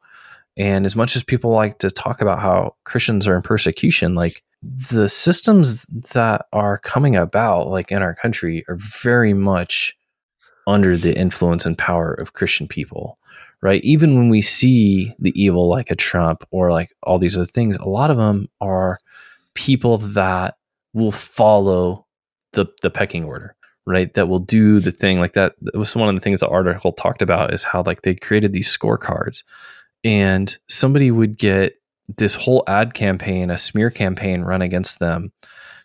And 0.59 0.85
as 0.85 0.95
much 0.95 1.15
as 1.15 1.23
people 1.23 1.51
like 1.51 1.79
to 1.79 1.89
talk 1.89 2.21
about 2.21 2.39
how 2.39 2.75
Christians 2.83 3.27
are 3.27 3.35
in 3.35 3.41
persecution, 3.41 4.13
like 4.13 4.43
the 4.61 5.07
systems 5.07 5.85
that 6.13 6.47
are 6.51 6.77
coming 6.79 7.15
about, 7.15 7.69
like 7.69 7.93
in 7.93 8.01
our 8.01 8.13
country, 8.13 8.65
are 8.67 8.75
very 8.75 9.33
much 9.33 9.95
under 10.67 10.97
the 10.97 11.17
influence 11.17 11.65
and 11.65 11.77
power 11.77 12.13
of 12.13 12.33
Christian 12.33 12.67
people, 12.67 13.17
right? 13.61 13.81
Even 13.85 14.17
when 14.17 14.27
we 14.27 14.41
see 14.41 15.13
the 15.17 15.31
evil 15.41 15.69
like 15.69 15.89
a 15.91 15.95
Trump 15.95 16.43
or 16.51 16.71
like 16.71 16.89
all 17.03 17.19
these 17.19 17.37
other 17.37 17.45
things, 17.45 17.77
a 17.77 17.87
lot 17.87 18.11
of 18.11 18.17
them 18.17 18.49
are 18.59 18.99
people 19.53 19.97
that 19.97 20.55
will 20.93 21.13
follow 21.13 22.05
the 22.51 22.65
the 22.81 22.89
pecking 22.89 23.23
order, 23.23 23.55
right? 23.87 24.13
That 24.13 24.27
will 24.27 24.39
do 24.39 24.81
the 24.81 24.91
thing 24.91 25.21
like 25.21 25.33
that. 25.33 25.55
That 25.61 25.77
was 25.77 25.95
one 25.95 26.09
of 26.09 26.15
the 26.15 26.21
things 26.21 26.41
the 26.41 26.49
article 26.49 26.91
talked 26.91 27.21
about 27.21 27.53
is 27.53 27.63
how 27.63 27.81
like 27.85 28.01
they 28.01 28.13
created 28.13 28.51
these 28.51 28.75
scorecards 28.75 29.43
and 30.03 30.57
somebody 30.67 31.11
would 31.11 31.37
get 31.37 31.75
this 32.17 32.35
whole 32.35 32.63
ad 32.67 32.93
campaign, 32.93 33.49
a 33.49 33.57
smear 33.57 33.89
campaign 33.89 34.41
run 34.41 34.61
against 34.61 34.99
them 34.99 35.31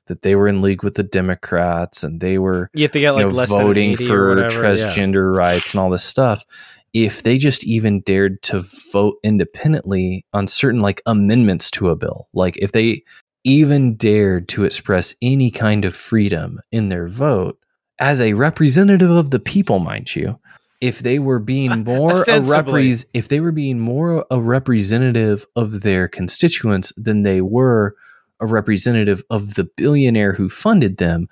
that 0.06 0.22
they 0.22 0.34
were 0.34 0.48
in 0.48 0.62
league 0.62 0.82
with 0.82 0.94
the 0.94 1.02
Democrats 1.02 2.02
and 2.02 2.20
they 2.20 2.38
were 2.38 2.70
you 2.74 2.82
have 2.82 2.92
to 2.92 3.00
get 3.00 3.12
like 3.12 3.30
know, 3.30 3.46
voting 3.46 3.96
for 3.96 4.36
transgender 4.48 5.34
yeah. 5.34 5.38
rights 5.38 5.72
and 5.72 5.80
all 5.80 5.90
this 5.90 6.04
stuff. 6.04 6.44
If 6.92 7.22
they 7.22 7.38
just 7.38 7.64
even 7.64 8.02
dared 8.02 8.42
to 8.44 8.64
vote 8.92 9.16
independently 9.24 10.24
on 10.32 10.46
certain 10.46 10.80
like 10.80 11.02
amendments 11.06 11.70
to 11.72 11.90
a 11.90 11.96
bill, 11.96 12.28
like 12.32 12.56
if 12.58 12.72
they 12.72 13.02
even 13.42 13.96
dared 13.96 14.48
to 14.48 14.64
express 14.64 15.14
any 15.20 15.50
kind 15.50 15.84
of 15.84 15.94
freedom 15.94 16.60
in 16.70 16.88
their 16.88 17.08
vote 17.08 17.58
as 17.98 18.20
a 18.20 18.34
representative 18.34 19.10
of 19.10 19.30
the 19.30 19.38
people, 19.38 19.78
mind 19.78 20.14
you, 20.14 20.38
if 20.84 20.98
they 20.98 21.18
were 21.18 21.38
being 21.38 21.82
more 21.84 22.12
a 22.12 22.40
repres- 22.40 23.06
if 23.14 23.28
they 23.28 23.40
were 23.40 23.52
being 23.52 23.80
more 23.80 24.26
a 24.30 24.38
representative 24.38 25.46
of 25.56 25.80
their 25.80 26.08
constituents 26.08 26.92
than 26.96 27.22
they 27.22 27.40
were 27.40 27.96
a 28.38 28.46
representative 28.46 29.22
of 29.30 29.54
the 29.54 29.64
billionaire 29.64 30.34
who 30.34 30.50
funded 30.50 30.98
them, 30.98 31.28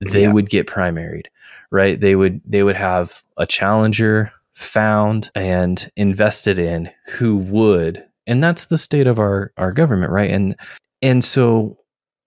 they 0.00 0.22
yeah. 0.22 0.32
would 0.32 0.50
get 0.50 0.66
primaried, 0.66 1.26
right? 1.70 2.00
They 2.00 2.16
would 2.16 2.40
they 2.44 2.64
would 2.64 2.76
have 2.76 3.22
a 3.36 3.46
challenger 3.46 4.32
found 4.54 5.30
and 5.36 5.88
invested 5.96 6.58
in 6.58 6.90
who 7.06 7.36
would, 7.36 8.04
and 8.26 8.42
that's 8.42 8.66
the 8.66 8.78
state 8.78 9.06
of 9.06 9.20
our 9.20 9.52
our 9.56 9.70
government, 9.70 10.10
right? 10.10 10.30
And 10.32 10.56
and 11.00 11.22
so 11.22 11.78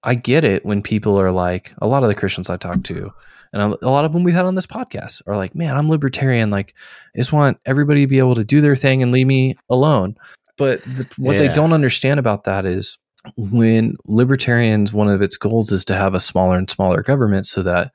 I 0.02 0.16
get 0.16 0.46
it 0.46 0.66
when 0.66 0.82
people 0.82 1.20
are 1.20 1.32
like, 1.32 1.74
a 1.80 1.88
lot 1.88 2.04
of 2.04 2.10
the 2.10 2.16
Christians 2.16 2.50
I 2.50 2.56
talk 2.56 2.84
to, 2.84 3.12
and 3.54 3.78
a 3.82 3.90
lot 3.90 4.04
of 4.04 4.14
them 4.14 4.24
we've 4.24 4.34
had 4.34 4.46
on 4.46 4.56
this 4.56 4.66
podcast 4.66 5.22
are 5.28 5.38
like, 5.38 5.54
man, 5.54 5.78
I'm 5.78 5.88
libertarian. 5.88 6.50
Like, 6.50 6.74
I 7.16 7.20
just 7.20 7.32
want 7.32 7.60
everybody 7.66 8.02
to 8.02 8.08
be 8.08 8.18
able 8.18 8.34
to 8.36 8.44
do 8.44 8.62
their 8.62 8.76
thing 8.76 9.04
and 9.04 9.12
leave 9.12 9.28
me 9.28 9.56
alone. 9.70 10.18
But 10.58 10.84
the, 10.84 11.08
what 11.18 11.34
yeah. 11.34 11.44
they 11.44 11.48
don't 11.50 11.72
understand 11.72 12.20
about 12.20 12.46
that 12.46 12.66
is 12.66 12.98
when 13.38 13.96
libertarians, 14.06 14.92
one 14.92 15.08
of 15.08 15.22
its 15.22 15.38
goals 15.38 15.72
is 15.72 15.86
to 15.86 15.96
have 15.96 16.16
a 16.16 16.20
smaller 16.20 16.58
and 16.58 16.68
smaller 16.68 17.04
government 17.04 17.46
so 17.46 17.62
that, 17.62 17.92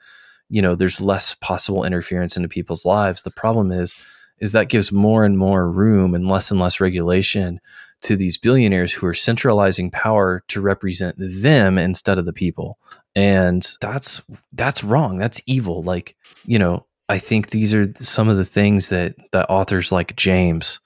you 0.49 0.63
know, 0.63 0.77
there's 0.77 1.01
less 1.01 1.35
possible 1.35 1.85
interference 1.85 2.37
into 2.37 2.49
people's 2.49 2.85
lives. 2.85 3.25
The 3.25 3.31
problem 3.33 3.73
is, 3.73 3.97
is 4.39 4.53
that 4.53 4.69
gives 4.69 4.93
more 4.93 5.25
and 5.25 5.37
more 5.37 5.69
room 5.69 6.15
and 6.15 6.29
less 6.29 6.53
and 6.53 6.61
less 6.61 6.81
regulation 6.81 7.61
to 8.03 8.15
these 8.15 8.39
billionaires 8.39 8.93
who 8.93 9.07
are 9.09 9.15
centralizing 9.15 9.91
power 9.91 10.45
to 10.47 10.61
represent 10.61 11.17
them 11.19 11.79
instead 11.79 12.17
of 12.17 12.27
the 12.27 12.33
people 12.33 12.79
and 13.19 13.67
that's 13.81 14.23
that's 14.53 14.85
wrong. 14.85 15.17
That's 15.17 15.43
evil. 15.47 15.83
Like 15.83 16.17
you 16.45 16.59
know 16.59 16.87
i 17.09 17.19
think 17.19 17.51
these 17.51 17.75
are 17.75 17.93
some 17.95 18.29
of 18.29 18.37
the 18.37 18.45
things 18.45 18.89
that 18.89 19.15
that 19.33 19.49
authors 19.49 19.93
like 19.93 20.17
james 20.17 20.81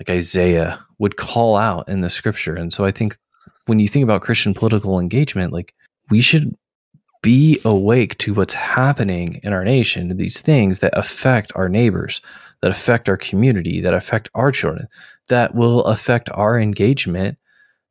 like 0.00 0.10
isaiah 0.10 0.78
would 0.98 1.16
call 1.16 1.56
out 1.56 1.88
in 1.88 2.00
the 2.00 2.10
scripture. 2.10 2.54
And 2.54 2.72
so 2.72 2.84
i 2.84 2.90
think 2.90 3.16
when 3.66 3.78
you 3.78 3.88
think 3.88 4.02
about 4.02 4.22
christian 4.22 4.54
political 4.54 4.98
engagement 4.98 5.52
like 5.52 5.74
we 6.10 6.20
should 6.20 6.56
be 7.22 7.60
awake 7.64 8.18
to 8.18 8.34
what's 8.34 8.54
happening 8.54 9.40
in 9.44 9.52
our 9.52 9.64
nation 9.64 10.16
these 10.16 10.40
things 10.40 10.80
that 10.80 10.96
affect 10.98 11.52
our 11.54 11.68
neighbors 11.68 12.20
that 12.60 12.70
affect 12.70 13.08
our 13.08 13.16
community 13.16 13.80
that 13.80 13.94
affect 13.94 14.28
our 14.34 14.50
children 14.50 14.88
that 15.28 15.54
will 15.54 15.84
affect 15.84 16.28
our 16.30 16.58
engagement 16.58 17.38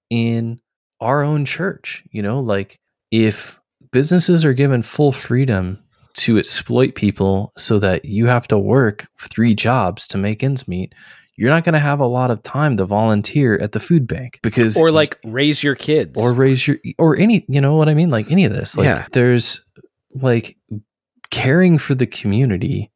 in 0.10 0.60
our 1.00 1.24
own 1.24 1.46
church. 1.46 2.04
You 2.12 2.22
know 2.22 2.42
like 2.42 2.80
if 3.12 3.61
businesses 3.92 4.46
are 4.46 4.54
given 4.54 4.82
full 4.82 5.12
freedom 5.12 5.84
to 6.14 6.38
exploit 6.38 6.96
people 6.96 7.54
so 7.58 7.80
that 7.80 8.06
you 8.06 8.26
have 8.28 8.48
to 8.50 8.58
work 8.58 9.08
three 9.18 9.56
jobs 9.56 10.08
to 10.08 10.18
make 10.18 10.44
ends 10.44 10.68
meet. 10.68 10.94
You're 11.38 11.50
not 11.50 11.64
going 11.64 11.74
to 11.74 11.80
have 11.80 12.00
a 12.00 12.06
lot 12.06 12.30
of 12.30 12.44
time 12.44 12.78
to 12.78 12.86
volunteer 12.86 13.56
at 13.56 13.72
the 13.72 13.80
food 13.80 14.08
bank 14.08 14.39
because 14.44 14.78
or 14.78 14.92
like 14.92 15.18
raise 15.24 15.64
your 15.64 15.76
kids. 15.76 16.20
Or 16.20 16.34
raise 16.34 16.68
your 16.68 16.78
or 17.00 17.16
any 17.16 17.46
you 17.48 17.62
know 17.62 17.76
what 17.76 17.89
i 17.89 17.94
mean? 17.94 18.10
Like 18.10 18.30
any 18.32 18.46
of 18.46 18.52
this. 18.52 18.78
Like 18.78 18.86
yeah. 18.86 19.08
there's 19.14 19.66
like 20.14 20.58
caring 21.30 21.78
for 21.78 21.96
the 21.96 22.06
community 22.06 22.92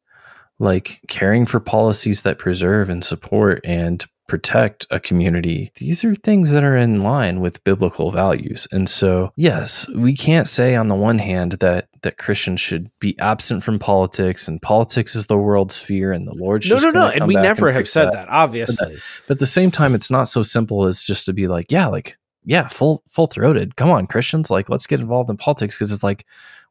like 0.58 1.00
caring 1.08 1.46
for 1.46 1.60
policies 1.60 2.22
that 2.22 2.38
preserve 2.38 2.88
and 2.88 3.04
support 3.04 3.60
and 3.64 4.04
protect 4.26 4.86
a 4.90 4.98
community. 4.98 5.70
These 5.76 6.04
are 6.04 6.14
things 6.14 6.50
that 6.50 6.64
are 6.64 6.76
in 6.76 7.00
line 7.00 7.40
with 7.40 7.62
biblical 7.64 8.10
values. 8.10 8.66
And 8.72 8.88
so, 8.88 9.32
yes, 9.36 9.88
we 9.88 10.16
can't 10.16 10.48
say 10.48 10.74
on 10.74 10.88
the 10.88 10.94
one 10.94 11.18
hand 11.18 11.52
that 11.52 11.88
that 12.02 12.18
Christians 12.18 12.60
should 12.60 12.90
be 13.00 13.18
absent 13.18 13.64
from 13.64 13.78
politics 13.78 14.46
and 14.46 14.62
politics 14.62 15.16
is 15.16 15.26
the 15.26 15.36
world's 15.36 15.74
sphere 15.74 16.12
and 16.12 16.26
the 16.26 16.34
Lord's 16.34 16.68
No, 16.68 16.78
no, 16.78 16.90
no, 16.90 17.08
and 17.08 17.26
we 17.26 17.34
never 17.34 17.72
have 17.72 17.88
said 17.88 18.06
that, 18.06 18.12
that 18.12 18.28
obviously. 18.28 18.94
But, 18.94 19.02
but 19.26 19.34
at 19.34 19.38
the 19.40 19.46
same 19.46 19.70
time 19.70 19.94
it's 19.94 20.10
not 20.10 20.28
so 20.28 20.42
simple 20.42 20.86
as 20.86 21.02
just 21.02 21.26
to 21.26 21.32
be 21.32 21.48
like, 21.48 21.72
yeah, 21.72 21.86
like 21.86 22.16
yeah, 22.44 22.68
full 22.68 23.02
full 23.08 23.26
throated. 23.26 23.76
Come 23.76 23.90
on, 23.90 24.06
Christians, 24.06 24.50
like 24.50 24.68
let's 24.68 24.86
get 24.86 25.00
involved 25.00 25.30
in 25.30 25.36
politics 25.36 25.76
because 25.76 25.90
it's 25.90 26.04
like 26.04 26.24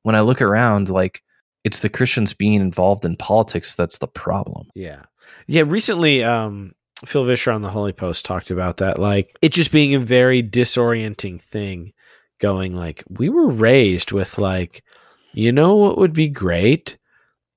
when 0.03 0.15
I 0.15 0.21
look 0.21 0.41
around 0.41 0.89
like 0.89 1.21
it's 1.63 1.79
the 1.79 1.89
Christians 1.89 2.33
being 2.33 2.61
involved 2.61 3.05
in 3.05 3.17
politics 3.17 3.75
that's 3.75 3.97
the 3.97 4.07
problem. 4.07 4.69
Yeah. 4.73 5.03
Yeah, 5.47 5.63
recently 5.65 6.23
um 6.23 6.74
Phil 7.03 7.25
Vischer 7.25 7.51
on 7.51 7.61
the 7.61 7.69
Holy 7.69 7.93
Post 7.93 8.25
talked 8.25 8.51
about 8.51 8.77
that, 8.77 8.99
like 8.99 9.35
it 9.41 9.51
just 9.51 9.71
being 9.71 9.93
a 9.95 9.99
very 9.99 10.41
disorienting 10.41 11.41
thing. 11.41 11.93
Going 12.39 12.75
like, 12.75 13.01
we 13.09 13.29
were 13.29 13.49
raised 13.49 14.11
with 14.11 14.37
like, 14.37 14.83
you 15.33 15.53
know 15.53 15.75
what 15.75 15.97
would 15.97 16.13
be 16.13 16.27
great 16.27 16.97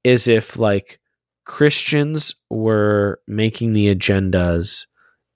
is 0.05 0.29
if 0.29 0.57
like 0.57 1.01
Christians 1.45 2.35
were 2.49 3.21
making 3.27 3.73
the 3.73 3.93
agendas 3.93 4.87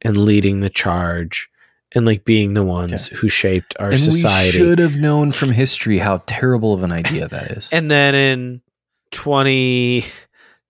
and 0.01 0.17
leading 0.17 0.61
the 0.61 0.71
charge 0.71 1.49
and 1.95 2.07
like 2.07 2.25
being 2.25 2.55
the 2.55 2.65
ones 2.65 3.09
who 3.09 3.29
shaped 3.29 3.75
our 3.79 3.91
and 3.91 4.01
society. 4.01 4.61
We 4.61 4.67
should 4.67 4.79
have 4.79 4.97
known 4.97 5.33
from 5.33 5.51
history 5.51 5.99
how 5.99 6.23
terrible 6.27 6.73
of 6.75 6.83
an 6.83 6.93
idea 6.93 7.29
that 7.29 7.51
is. 7.53 7.69
and 7.73 7.91
then 7.91 8.15
in 8.15 8.63
20, 9.11 10.03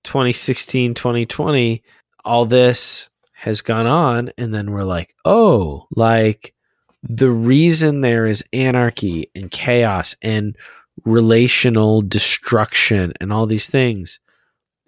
2016, 0.05 0.95
2020, 0.95 1.83
all 2.25 2.47
this 2.47 3.09
has 3.43 3.61
gone 3.61 3.89
on 3.89 4.31
and 4.39 4.55
then 4.55 4.71
we're 4.71 4.85
like 4.85 5.17
oh 5.25 5.85
like 5.97 6.55
the 7.03 7.29
reason 7.29 8.01
there 8.01 8.25
is 8.25 8.45
anarchy 8.53 9.29
and 9.35 9.51
chaos 9.51 10.15
and 10.23 10.57
relational 11.05 12.03
destruction 12.03 13.13
and 13.21 13.33
all 13.33 13.47
these 13.47 13.67
things 13.67 14.21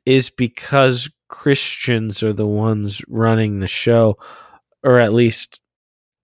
is 0.07 0.31
because 0.31 1.11
Christians 1.27 2.23
are 2.23 2.33
the 2.33 2.47
ones 2.47 3.03
running 3.09 3.59
the 3.59 3.67
show 3.67 4.19
or 4.85 5.01
at 5.01 5.13
least 5.13 5.61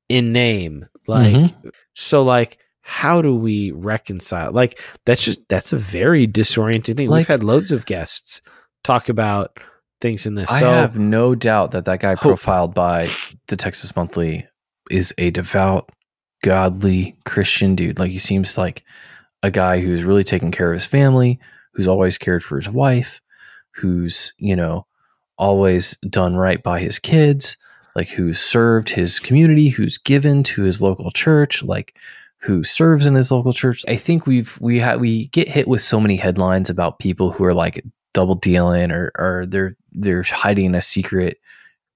in 0.09 0.33
name. 0.33 0.87
Like 1.09 1.35
mm-hmm. 1.35 1.69
so 1.95 2.23
like 2.23 2.59
how 2.83 3.23
do 3.23 3.35
we 3.35 3.73
reconcile? 3.73 4.53
Like 4.53 4.81
that's 5.05 5.25
just 5.25 5.41
that's 5.49 5.73
a 5.73 5.79
very 5.79 6.29
disorienting 6.29 6.97
thing. 6.97 7.09
Like, 7.09 7.23
we've 7.23 7.27
had 7.27 7.43
loads 7.43 7.73
of 7.73 7.87
guests 7.87 8.41
talk 8.85 9.09
about 9.09 9.59
things 10.01 10.27
in 10.27 10.35
this. 10.35 10.51
I 10.51 10.61
so, 10.61 10.71
have 10.71 10.99
no 10.99 11.35
doubt 11.35 11.73
that 11.73 11.85
that 11.85 12.01
guy 12.01 12.15
hope. 12.15 12.21
profiled 12.21 12.75
by 12.75 13.09
the 13.49 13.57
Texas 13.57 13.95
Monthly 13.95 14.47
is 14.91 15.15
a 15.19 15.31
devout, 15.31 15.91
godly 16.43 17.17
Christian 17.25 17.75
dude. 17.75 17.99
Like 17.99 18.11
he 18.11 18.19
seems 18.19 18.59
like 18.59 18.85
a 19.43 19.51
guy 19.51 19.81
who's 19.81 20.05
really 20.05 20.25
taking 20.25 20.51
care 20.51 20.73
of 20.73 20.75
his 20.75 20.87
family, 20.87 21.39
who's 21.75 21.89
always 21.89 22.19
cared 22.19 22.43
for 22.43 22.57
his 22.57 22.69
wife, 22.69 23.21
who's, 23.77 24.33
you 24.39 24.57
know, 24.57 24.87
always 25.39 25.97
done 26.09 26.37
right 26.37 26.63
by 26.63 26.81
his 26.81 26.99
kids, 26.99 27.57
like 27.97 28.09
who's 28.09 28.39
served 28.39 28.91
his 28.91 29.19
community, 29.19 29.69
who's 29.69 29.99
given 29.99 30.43
to 30.43 30.63
his 30.63 30.83
local 30.83 31.11
church, 31.11 31.63
like 31.63 31.97
who 32.43 32.65
serves 32.65 33.07
in 33.07 33.15
his 33.15 33.31
local 33.31 33.53
church. 33.53 33.85
I 33.89 33.97
think 33.97 34.27
we've 34.27 34.59
we 34.61 34.81
have 34.81 35.01
we 35.01 35.29
get 35.29 35.49
hit 35.49 35.69
with 35.69 35.81
so 35.81 36.01
many 36.01 36.17
headlines 36.17 36.71
about 36.71 36.99
people 36.99 37.33
who 37.33 37.45
are 37.45 37.55
like 37.55 37.85
double 38.13 38.35
dealing 38.35 38.91
or 38.91 39.13
or 39.17 39.45
they're 39.47 39.77
they're 39.93 40.23
hiding 40.23 40.75
a 40.75 40.81
secret. 40.81 41.39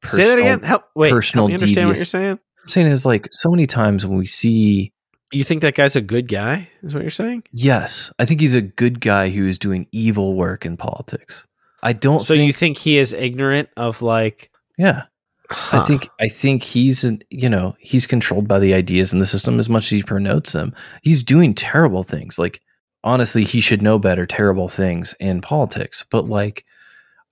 Personal, 0.01 0.27
Say 0.27 0.35
that 0.35 0.41
again. 0.41 0.63
Help. 0.63 0.85
Wait. 0.95 1.11
Personal. 1.11 1.45
Help 1.47 1.49
me 1.51 1.55
understand 1.55 1.89
devious. 1.89 1.89
what 1.89 1.99
you're 1.99 2.07
saying. 2.07 2.39
I'm 2.63 2.69
saying 2.69 2.87
is 2.89 3.07
like 3.07 3.29
so 3.31 3.51
many 3.51 3.67
times 3.67 4.07
when 4.07 4.19
we 4.19 4.27
see. 4.27 4.93
You 5.33 5.45
think 5.45 5.63
that 5.63 5.75
guy's 5.75 5.97
a 5.97 6.01
good 6.01 6.29
guy? 6.29 6.69
Is 6.83 6.95
what 6.95 7.03
you're 7.03 7.11
saying? 7.11 7.45
Yes, 7.51 8.13
I 8.19 8.25
think 8.25 8.41
he's 8.41 8.55
a 8.55 8.61
good 8.61 9.01
guy 9.01 9.31
who 9.31 9.47
is 9.47 9.59
doing 9.59 9.89
evil 9.91 10.35
work 10.35 10.65
in 10.65 10.77
politics. 10.77 11.47
I 11.83 11.93
don't. 11.93 12.21
So 12.21 12.35
think, 12.35 12.47
you 12.47 12.53
think 12.53 12.79
he 12.79 12.99
is 12.99 13.13
ignorant 13.13 13.69
of 13.77 14.01
like? 14.01 14.51
Yeah, 14.79 15.05
Huh. 15.51 15.83
I 15.83 15.85
think 15.85 16.09
I 16.21 16.29
think 16.29 16.63
he's 16.63 17.05
you 17.31 17.49
know 17.49 17.77
he's 17.79 18.07
controlled 18.07 18.49
by 18.49 18.59
the 18.59 18.73
ideas 18.73 19.13
in 19.13 19.19
the 19.19 19.27
system 19.27 19.59
as 19.59 19.69
much 19.69 19.85
as 19.85 19.91
he 19.91 20.03
promotes 20.03 20.53
them. 20.53 20.75
He's 21.03 21.23
doing 21.23 21.55
terrible 21.55 22.03
things. 22.03 22.39
Like 22.39 22.63
honestly, 23.05 23.45
he 23.45 23.61
should 23.61 23.83
know 23.83 24.01
better. 24.01 24.27
Terrible 24.27 24.69
things 24.69 25.15
in 25.21 25.41
politics, 25.41 26.05
but 26.11 26.29
like 26.29 26.65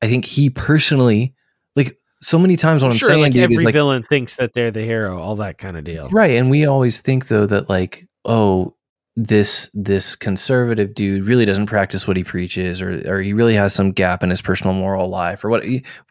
I 0.01 0.07
think 0.07 0.25
he 0.25 0.51
personally, 0.51 1.35
like 1.75 1.99
so 2.20 2.39
many 2.39 2.57
times 2.57 2.83
when 2.83 2.93
I'm 2.93 2.99
saying, 2.99 3.23
like 3.23 3.35
every 3.35 3.64
like, 3.64 3.73
villain 3.73 4.05
thinks 4.05 4.37
that 4.37 4.53
they're 4.53 4.70
the 4.70 4.83
hero, 4.83 5.20
all 5.20 5.37
that 5.37 5.59
kind 5.59 5.77
of 5.77 5.83
deal, 5.83 6.09
right? 6.11 6.33
And 6.33 6.51
we 6.51 6.66
always 6.66 7.01
think 7.01 7.27
though 7.27 7.47
that 7.47 7.68
like, 7.68 8.07
oh, 8.25 8.77
this 9.14 9.70
this 9.75 10.16
conservative 10.16 10.95
dude 10.95 11.25
really 11.25 11.45
doesn't 11.45 11.66
practice 11.66 12.09
what 12.09 12.16
he 12.16 12.25
preaches, 12.25 12.81
or 12.81 13.03
or 13.07 13.20
he 13.20 13.33
really 13.33 13.55
has 13.55 13.75
some 13.75 13.93
gap 13.93 14.23
in 14.23 14.31
his 14.31 14.41
personal 14.41 14.75
moral 14.75 15.09
life, 15.09 15.45
or 15.45 15.51
what? 15.51 15.64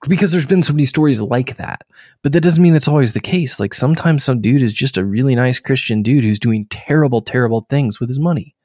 Because 0.08 0.32
there's 0.32 0.46
been 0.46 0.64
so 0.64 0.74
many 0.74 0.86
stories 0.86 1.20
like 1.20 1.58
that, 1.58 1.82
but 2.22 2.32
that 2.34 2.42
doesn't 2.42 2.62
mean 2.62 2.76
it's 2.76 2.88
always 2.88 3.14
the 3.14 3.20
case. 3.20 3.60
Like 3.60 3.74
sometimes 3.74 4.24
some 4.24 4.40
dude 4.40 4.62
is 4.62 4.74
just 4.74 4.98
a 4.98 5.06
really 5.06 5.36
nice 5.36 5.60
Christian 5.60 6.04
dude 6.04 6.24
who's 6.24 6.40
doing 6.40 6.68
terrible, 6.70 7.22
terrible 7.22 7.66
things 7.70 8.00
with 8.00 8.10
his 8.10 8.20
money, 8.20 8.56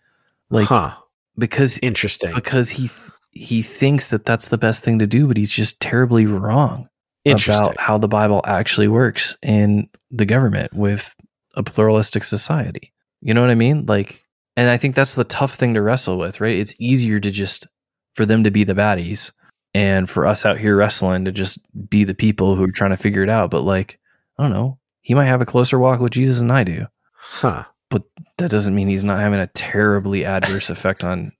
like 0.50 0.68
huh. 0.68 0.94
because 1.36 1.78
interesting 1.78 2.34
because 2.34 2.70
he 2.70 2.88
he 3.30 3.62
thinks 3.62 4.10
that 4.10 4.24
that's 4.24 4.48
the 4.48 4.58
best 4.58 4.82
thing 4.82 4.98
to 4.98 5.06
do, 5.06 5.26
but 5.26 5.36
he's 5.36 5.50
just 5.50 5.80
terribly 5.80 6.26
wrong 6.26 6.88
about 7.26 7.78
how 7.78 7.98
the 7.98 8.08
Bible 8.08 8.40
actually 8.44 8.88
works 8.88 9.36
in 9.42 9.88
the 10.10 10.24
government 10.24 10.72
with 10.72 11.14
a 11.54 11.62
pluralistic 11.62 12.24
society. 12.24 12.92
You 13.20 13.34
know 13.34 13.40
what 13.40 13.50
I 13.50 13.54
mean? 13.54 13.86
Like, 13.86 14.22
and 14.56 14.70
I 14.70 14.76
think 14.76 14.94
that's 14.94 15.14
the 15.14 15.24
tough 15.24 15.54
thing 15.54 15.74
to 15.74 15.82
wrestle 15.82 16.18
with, 16.18 16.40
right? 16.40 16.56
It's 16.56 16.74
easier 16.78 17.20
to 17.20 17.30
just 17.30 17.66
for 18.14 18.24
them 18.24 18.44
to 18.44 18.50
be 18.50 18.64
the 18.64 18.74
baddies 18.74 19.32
and 19.74 20.08
for 20.08 20.26
us 20.26 20.46
out 20.46 20.58
here 20.58 20.76
wrestling 20.76 21.24
to 21.26 21.32
just 21.32 21.58
be 21.90 22.04
the 22.04 22.14
people 22.14 22.54
who 22.54 22.64
are 22.64 22.72
trying 22.72 22.92
to 22.92 22.96
figure 22.96 23.22
it 23.22 23.28
out. 23.28 23.50
But 23.50 23.62
like, 23.62 23.98
I 24.38 24.44
don't 24.44 24.52
know, 24.52 24.78
he 25.02 25.14
might 25.14 25.26
have 25.26 25.42
a 25.42 25.46
closer 25.46 25.78
walk 25.78 26.00
with 26.00 26.12
Jesus 26.12 26.38
than 26.38 26.50
I 26.50 26.64
do. 26.64 26.86
Huh. 27.12 27.64
But 27.90 28.02
that 28.38 28.50
doesn't 28.50 28.74
mean 28.74 28.88
he's 28.88 29.04
not 29.04 29.20
having 29.20 29.40
a 29.40 29.46
terribly 29.48 30.24
adverse 30.24 30.70
effect 30.70 31.04
on 31.04 31.32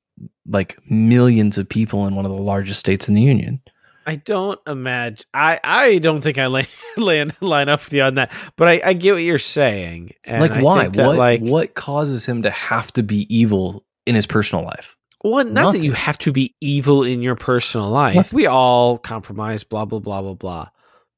like 0.47 0.79
millions 0.89 1.59
of 1.59 1.69
people 1.69 2.07
in 2.07 2.15
one 2.15 2.25
of 2.25 2.31
the 2.31 2.37
largest 2.37 2.81
states 2.81 3.09
in 3.09 3.15
the 3.15 3.23
union. 3.23 3.61
I 4.07 4.17
don't 4.17 4.61
imagine. 4.69 5.27
I 5.35 5.59
I 5.65 5.99
don't 5.99 6.21
think 6.21 6.39
I 6.39 6.47
land, 6.47 6.69
land 6.97 7.35
line 7.41 7.69
up 7.69 7.85
with 7.85 7.93
you 7.93 8.03
on 8.03 8.15
that, 8.15 8.33
but 8.57 8.69
I, 8.69 8.81
I 8.85 8.93
get 8.93 9.15
what 9.15 9.23
you're 9.23 9.39
saying. 9.39 10.13
like 10.29 10.63
why? 10.63 10.89
That, 10.89 11.07
what 11.07 11.17
like 11.17 11.41
what 11.41 11.75
causes 11.75 12.25
him 12.25 12.43
to 12.43 12.51
have 12.51 12.93
to 12.93 13.03
be 13.03 13.27
evil 13.35 13.85
in 14.07 14.15
his 14.15 14.27
personal 14.27 14.65
life? 14.65 14.97
Well, 15.25 15.45
not 15.45 15.55
Nothing. 15.55 15.81
that 15.81 15.87
you 15.87 15.93
have 15.93 16.19
to 16.19 16.31
be 16.31 16.55
evil 16.61 17.03
in 17.03 17.21
your 17.21 17.35
personal 17.35 17.89
life. 17.89 18.15
Nothing. 18.15 18.37
We 18.37 18.47
all 18.47 18.97
compromise, 18.97 19.65
blah 19.65 19.85
blah 19.85 19.99
blah 19.99 20.23
blah 20.23 20.35
blah. 20.35 20.69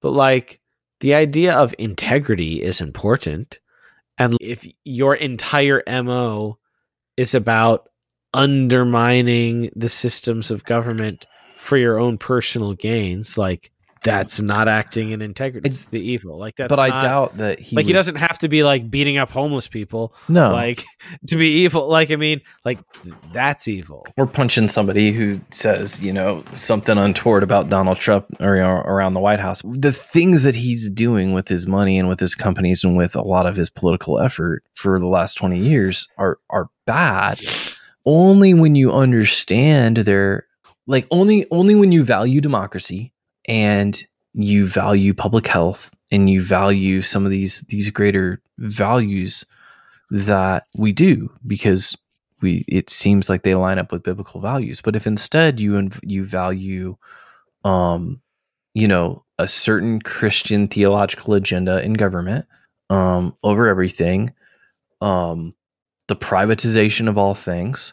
But 0.00 0.12
like 0.12 0.60
the 1.00 1.14
idea 1.14 1.54
of 1.54 1.74
integrity 1.78 2.62
is 2.62 2.80
important, 2.80 3.58
and 4.18 4.36
if 4.40 4.66
your 4.84 5.14
entire 5.14 5.82
mo 5.86 6.58
is 7.16 7.34
about 7.34 7.88
undermining 8.34 9.70
the 9.74 9.88
systems 9.88 10.50
of 10.50 10.64
government 10.64 11.26
for 11.56 11.76
your 11.76 11.98
own 11.98 12.18
personal 12.18 12.74
gains, 12.74 13.38
like 13.38 13.72
that's 14.02 14.40
not 14.40 14.68
acting 14.68 15.10
in 15.10 15.22
integrity. 15.22 15.66
It's 15.66 15.86
the 15.86 16.00
evil. 16.00 16.38
Like 16.38 16.56
that's. 16.56 16.68
But 16.68 16.78
I 16.78 17.00
doubt 17.00 17.36
that 17.38 17.58
he. 17.58 17.76
Like 17.76 17.84
would... 17.84 17.86
he 17.88 17.92
doesn't 17.92 18.16
have 18.16 18.38
to 18.38 18.48
be 18.48 18.62
like 18.62 18.90
beating 18.90 19.18
up 19.18 19.30
homeless 19.30 19.68
people. 19.68 20.14
No. 20.28 20.52
Like 20.52 20.84
to 21.28 21.36
be 21.36 21.64
evil. 21.64 21.88
Like 21.88 22.10
I 22.10 22.16
mean, 22.16 22.40
like 22.64 22.78
that's 23.32 23.68
evil. 23.68 24.06
We're 24.16 24.26
punching 24.26 24.68
somebody 24.68 25.12
who 25.12 25.40
says 25.50 26.02
you 26.02 26.12
know 26.12 26.44
something 26.52 26.96
untoward 26.96 27.42
about 27.42 27.68
Donald 27.68 27.98
Trump 27.98 28.26
or 28.40 28.56
you 28.56 28.62
know, 28.62 28.76
around 28.76 29.14
the 29.14 29.20
White 29.20 29.40
House. 29.40 29.62
The 29.64 29.92
things 29.92 30.42
that 30.42 30.54
he's 30.54 30.90
doing 30.90 31.32
with 31.32 31.48
his 31.48 31.66
money 31.66 31.98
and 31.98 32.08
with 32.08 32.20
his 32.20 32.34
companies 32.34 32.84
and 32.84 32.96
with 32.96 33.16
a 33.16 33.22
lot 33.22 33.46
of 33.46 33.56
his 33.56 33.70
political 33.70 34.18
effort 34.18 34.62
for 34.72 34.98
the 34.98 35.08
last 35.08 35.34
twenty 35.34 35.60
years 35.60 36.08
are 36.18 36.38
are 36.50 36.68
bad. 36.86 37.40
Only 38.06 38.54
when 38.54 38.74
you 38.74 38.90
understand 38.92 39.98
their 39.98 40.46
like 40.86 41.06
only 41.10 41.46
only 41.50 41.74
when 41.74 41.92
you 41.92 42.02
value 42.02 42.40
democracy 42.40 43.12
and 43.48 44.06
you 44.34 44.66
value 44.66 45.14
public 45.14 45.46
health 45.46 45.90
and 46.10 46.30
you 46.30 46.40
value 46.40 47.00
some 47.00 47.24
of 47.24 47.30
these 47.30 47.62
these 47.62 47.90
greater 47.90 48.40
values 48.58 49.44
that 50.10 50.64
we 50.78 50.92
do 50.92 51.30
because 51.46 51.96
we 52.42 52.64
it 52.68 52.88
seems 52.88 53.28
like 53.28 53.42
they 53.42 53.54
line 53.54 53.78
up 53.78 53.90
with 53.90 54.02
biblical 54.02 54.40
values 54.40 54.80
but 54.80 54.94
if 54.94 55.06
instead 55.06 55.58
you 55.60 55.90
you 56.02 56.24
value 56.24 56.96
um 57.64 58.20
you 58.74 58.86
know 58.86 59.24
a 59.38 59.48
certain 59.48 60.00
christian 60.00 60.68
theological 60.68 61.34
agenda 61.34 61.82
in 61.82 61.94
government 61.94 62.46
um 62.90 63.36
over 63.42 63.66
everything 63.66 64.30
um 65.00 65.54
the 66.06 66.16
privatization 66.16 67.08
of 67.08 67.18
all 67.18 67.34
things 67.34 67.92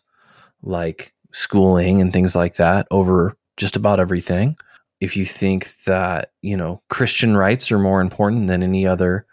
like 0.62 1.14
schooling 1.32 2.02
and 2.02 2.14
things 2.14 2.36
like 2.36 2.56
that 2.56 2.88
over 2.92 3.38
just 3.58 3.76
about 3.76 4.00
everything. 4.00 4.58
If 5.00 5.18
you 5.18 5.26
think 5.26 5.76
that, 5.84 6.32
you 6.42 6.56
know, 6.56 6.82
Christian 6.90 7.36
rights 7.36 7.72
are 7.72 7.80
more 7.80 8.02
important 8.02 8.48
than 8.48 8.64
any 8.64 8.88
other 8.88 9.26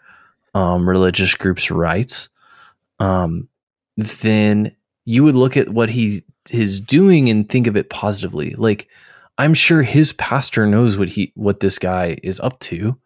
um, 0.53 0.87
religious 0.87 1.33
group's 1.35 1.71
rights, 1.71 2.29
um, 2.99 3.47
then 3.97 4.75
you 5.05 5.23
would 5.23 5.35
look 5.35 5.57
at 5.57 5.69
what 5.69 5.89
he 5.89 6.23
is 6.51 6.79
doing 6.79 7.29
and 7.29 7.47
think 7.47 7.67
of 7.67 7.77
it 7.77 7.89
positively. 7.89 8.51
Like, 8.51 8.89
I'm 9.37 9.53
sure 9.53 9.81
his 9.81 10.13
pastor 10.13 10.65
knows 10.65 10.97
what 10.97 11.09
he 11.09 11.31
what 11.35 11.59
this 11.59 11.79
guy 11.79 12.17
is 12.23 12.39
up 12.39 12.59
to 12.61 12.97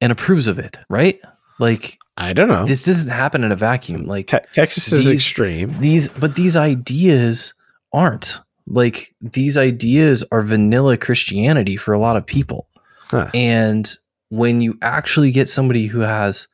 and 0.00 0.10
approves 0.10 0.48
of 0.48 0.58
it, 0.58 0.78
right? 0.88 1.20
Like 1.58 1.98
I 2.16 2.32
don't 2.32 2.48
know. 2.48 2.66
This 2.66 2.84
doesn't 2.84 3.10
happen 3.10 3.44
in 3.44 3.52
a 3.52 3.56
vacuum. 3.56 4.04
Like 4.04 4.26
Te- 4.26 4.38
Texas 4.52 4.92
is 4.92 5.10
extreme. 5.10 5.78
These 5.78 6.08
but 6.08 6.34
these 6.34 6.56
ideas 6.56 7.54
aren't. 7.92 8.40
Like 8.70 9.14
these 9.20 9.58
ideas 9.58 10.24
are 10.30 10.42
vanilla 10.42 10.96
Christianity 10.96 11.76
for 11.76 11.92
a 11.92 11.98
lot 11.98 12.16
of 12.16 12.24
people. 12.24 12.68
Huh. 13.10 13.28
And 13.34 13.92
when 14.28 14.60
you 14.60 14.78
actually 14.80 15.32
get 15.32 15.48
somebody 15.48 15.86
who 15.86 16.00
has 16.00 16.46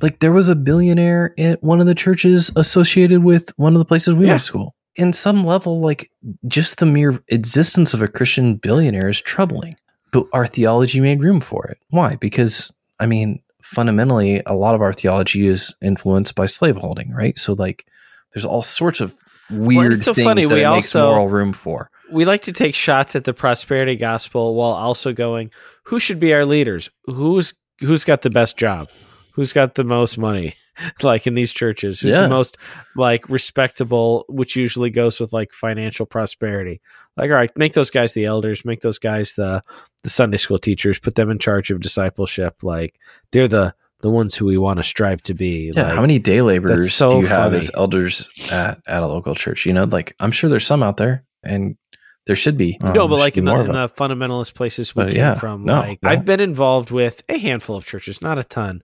like 0.00 0.20
there 0.20 0.32
was 0.32 0.48
a 0.48 0.56
billionaire 0.56 1.34
at 1.38 1.62
one 1.62 1.80
of 1.80 1.86
the 1.86 1.94
churches 1.94 2.50
associated 2.56 3.22
with 3.22 3.52
one 3.56 3.74
of 3.74 3.78
the 3.78 3.84
places 3.84 4.14
we 4.14 4.24
yeah. 4.24 4.32
went 4.32 4.40
to 4.40 4.46
school. 4.46 4.74
In 4.96 5.12
some 5.12 5.44
level, 5.44 5.80
like 5.80 6.10
just 6.46 6.78
the 6.78 6.86
mere 6.86 7.22
existence 7.28 7.94
of 7.94 8.02
a 8.02 8.08
Christian 8.08 8.56
billionaire 8.56 9.08
is 9.08 9.20
troubling. 9.20 9.76
But 10.12 10.26
our 10.32 10.46
theology 10.46 11.00
made 11.00 11.22
room 11.22 11.40
for 11.40 11.66
it. 11.66 11.78
Why? 11.90 12.16
Because 12.16 12.72
I 12.98 13.06
mean, 13.06 13.42
fundamentally, 13.62 14.42
a 14.46 14.54
lot 14.54 14.74
of 14.74 14.82
our 14.82 14.92
theology 14.92 15.46
is 15.46 15.74
influenced 15.82 16.34
by 16.34 16.46
slaveholding, 16.46 17.12
right? 17.12 17.38
So 17.38 17.52
like 17.52 17.86
there's 18.32 18.44
all 18.46 18.62
sorts 18.62 19.00
of 19.00 19.16
weird 19.50 19.92
well, 19.92 20.00
so 20.00 20.14
things 20.14 20.24
funny. 20.24 20.44
that 20.44 20.54
we 20.54 20.64
also, 20.64 21.00
have 21.00 21.08
moral 21.10 21.28
room 21.28 21.52
for. 21.52 21.90
We 22.12 22.24
like 22.24 22.42
to 22.42 22.52
take 22.52 22.74
shots 22.74 23.14
at 23.14 23.24
the 23.24 23.34
prosperity 23.34 23.96
gospel 23.96 24.54
while 24.54 24.72
also 24.72 25.12
going, 25.12 25.50
who 25.84 26.00
should 26.00 26.18
be 26.18 26.34
our 26.34 26.44
leaders? 26.44 26.90
Who's 27.04 27.54
who's 27.80 28.04
got 28.04 28.22
the 28.22 28.30
best 28.30 28.56
job? 28.56 28.88
Who's 29.34 29.52
got 29.52 29.74
the 29.74 29.84
most 29.84 30.18
money? 30.18 30.54
like 31.02 31.26
in 31.26 31.34
these 31.34 31.52
churches, 31.52 32.00
who's 32.00 32.12
yeah. 32.12 32.22
the 32.22 32.28
most 32.28 32.56
like 32.96 33.28
respectable, 33.28 34.24
which 34.28 34.56
usually 34.56 34.90
goes 34.90 35.20
with 35.20 35.32
like 35.32 35.52
financial 35.52 36.06
prosperity. 36.06 36.80
Like, 37.16 37.30
all 37.30 37.36
right, 37.36 37.50
make 37.56 37.74
those 37.74 37.90
guys 37.90 38.12
the 38.12 38.24
elders, 38.24 38.64
make 38.64 38.80
those 38.80 38.98
guys 38.98 39.34
the 39.34 39.62
the 40.02 40.10
Sunday 40.10 40.36
school 40.36 40.58
teachers, 40.58 40.98
put 40.98 41.14
them 41.14 41.30
in 41.30 41.38
charge 41.38 41.70
of 41.70 41.80
discipleship. 41.80 42.62
Like 42.62 42.98
they're 43.32 43.48
the 43.48 43.74
the 44.02 44.10
ones 44.10 44.34
who 44.34 44.46
we 44.46 44.58
want 44.58 44.78
to 44.78 44.82
strive 44.82 45.22
to 45.22 45.34
be. 45.34 45.72
Yeah, 45.74 45.84
like, 45.84 45.94
how 45.94 46.00
many 46.00 46.18
day 46.18 46.42
laborers 46.42 46.92
so 46.92 47.10
do 47.10 47.16
you 47.18 47.28
funny. 47.28 47.42
have 47.42 47.54
as 47.54 47.70
elders 47.74 48.28
at, 48.50 48.80
at 48.86 49.02
a 49.02 49.06
local 49.06 49.34
church? 49.34 49.66
You 49.66 49.72
know, 49.72 49.84
like 49.84 50.14
I'm 50.20 50.32
sure 50.32 50.50
there's 50.50 50.66
some 50.66 50.82
out 50.82 50.96
there, 50.96 51.24
and 51.42 51.76
there 52.26 52.36
should 52.36 52.56
be. 52.56 52.78
Um, 52.82 52.92
no, 52.92 53.08
but 53.08 53.18
like 53.18 53.36
in 53.36 53.44
the, 53.44 53.54
in 53.60 53.72
the 53.72 53.88
fundamentalist 53.88 54.54
places 54.54 54.94
we 54.94 55.04
but, 55.04 55.12
came 55.12 55.18
yeah, 55.18 55.34
from, 55.34 55.64
no, 55.64 55.80
like 55.80 56.02
no. 56.02 56.10
I've 56.10 56.24
been 56.24 56.40
involved 56.40 56.90
with 56.90 57.22
a 57.28 57.38
handful 57.38 57.76
of 57.76 57.86
churches, 57.86 58.22
not 58.22 58.38
a 58.38 58.44
ton, 58.44 58.82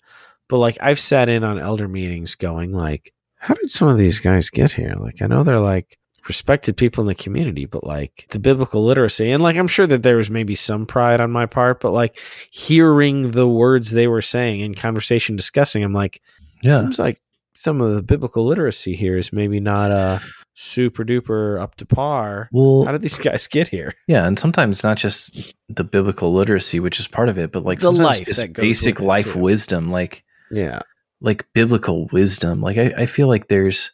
but 0.48 0.58
like 0.58 0.78
I've 0.80 1.00
sat 1.00 1.28
in 1.28 1.44
on 1.44 1.58
elder 1.58 1.88
meetings, 1.88 2.34
going 2.34 2.72
like, 2.72 3.12
how 3.36 3.54
did 3.54 3.70
some 3.70 3.88
of 3.88 3.98
these 3.98 4.20
guys 4.20 4.50
get 4.50 4.72
here? 4.72 4.94
Like 4.96 5.22
I 5.22 5.26
know 5.26 5.42
they're 5.42 5.60
like 5.60 5.98
respected 6.28 6.76
people 6.76 7.02
in 7.02 7.06
the 7.06 7.14
community, 7.14 7.66
but 7.66 7.84
like 7.84 8.26
the 8.30 8.38
biblical 8.38 8.84
literacy, 8.84 9.30
and 9.30 9.42
like 9.42 9.56
I'm 9.56 9.66
sure 9.66 9.86
that 9.86 10.02
there 10.02 10.16
was 10.16 10.30
maybe 10.30 10.54
some 10.54 10.86
pride 10.86 11.20
on 11.20 11.30
my 11.30 11.46
part, 11.46 11.80
but 11.80 11.92
like 11.92 12.18
hearing 12.50 13.32
the 13.32 13.48
words 13.48 13.90
they 13.90 14.08
were 14.08 14.22
saying 14.22 14.60
in 14.60 14.74
conversation 14.74 15.36
discussing, 15.36 15.82
I'm 15.82 15.92
like, 15.92 16.20
yeah, 16.62 16.80
seems 16.80 16.98
like 16.98 17.20
some 17.52 17.80
of 17.80 17.94
the 17.94 18.02
biblical 18.02 18.44
literacy 18.44 18.94
here 18.94 19.16
is 19.16 19.32
maybe 19.32 19.60
not 19.60 19.90
uh 19.90 20.18
super 20.54 21.04
duper 21.04 21.60
up 21.60 21.76
to 21.76 21.86
par. 21.86 22.48
Well, 22.50 22.84
how 22.84 22.92
did 22.92 23.02
these 23.02 23.18
guys 23.18 23.46
get 23.46 23.68
here? 23.68 23.94
Yeah, 24.08 24.26
and 24.26 24.38
sometimes 24.38 24.82
not 24.82 24.96
just 24.96 25.54
the 25.68 25.84
biblical 25.84 26.32
literacy, 26.32 26.80
which 26.80 26.98
is 26.98 27.06
part 27.06 27.28
of 27.28 27.38
it, 27.38 27.52
but 27.52 27.64
like 27.64 27.78
the 27.78 27.92
life 27.92 28.26
just 28.26 28.52
basic 28.54 29.00
life 29.00 29.36
wisdom, 29.36 29.90
like 29.90 30.24
yeah, 30.50 30.80
like 31.20 31.46
biblical 31.52 32.06
wisdom. 32.06 32.60
Like 32.60 32.78
I, 32.78 32.92
I 32.96 33.06
feel 33.06 33.28
like 33.28 33.48
there's 33.48 33.92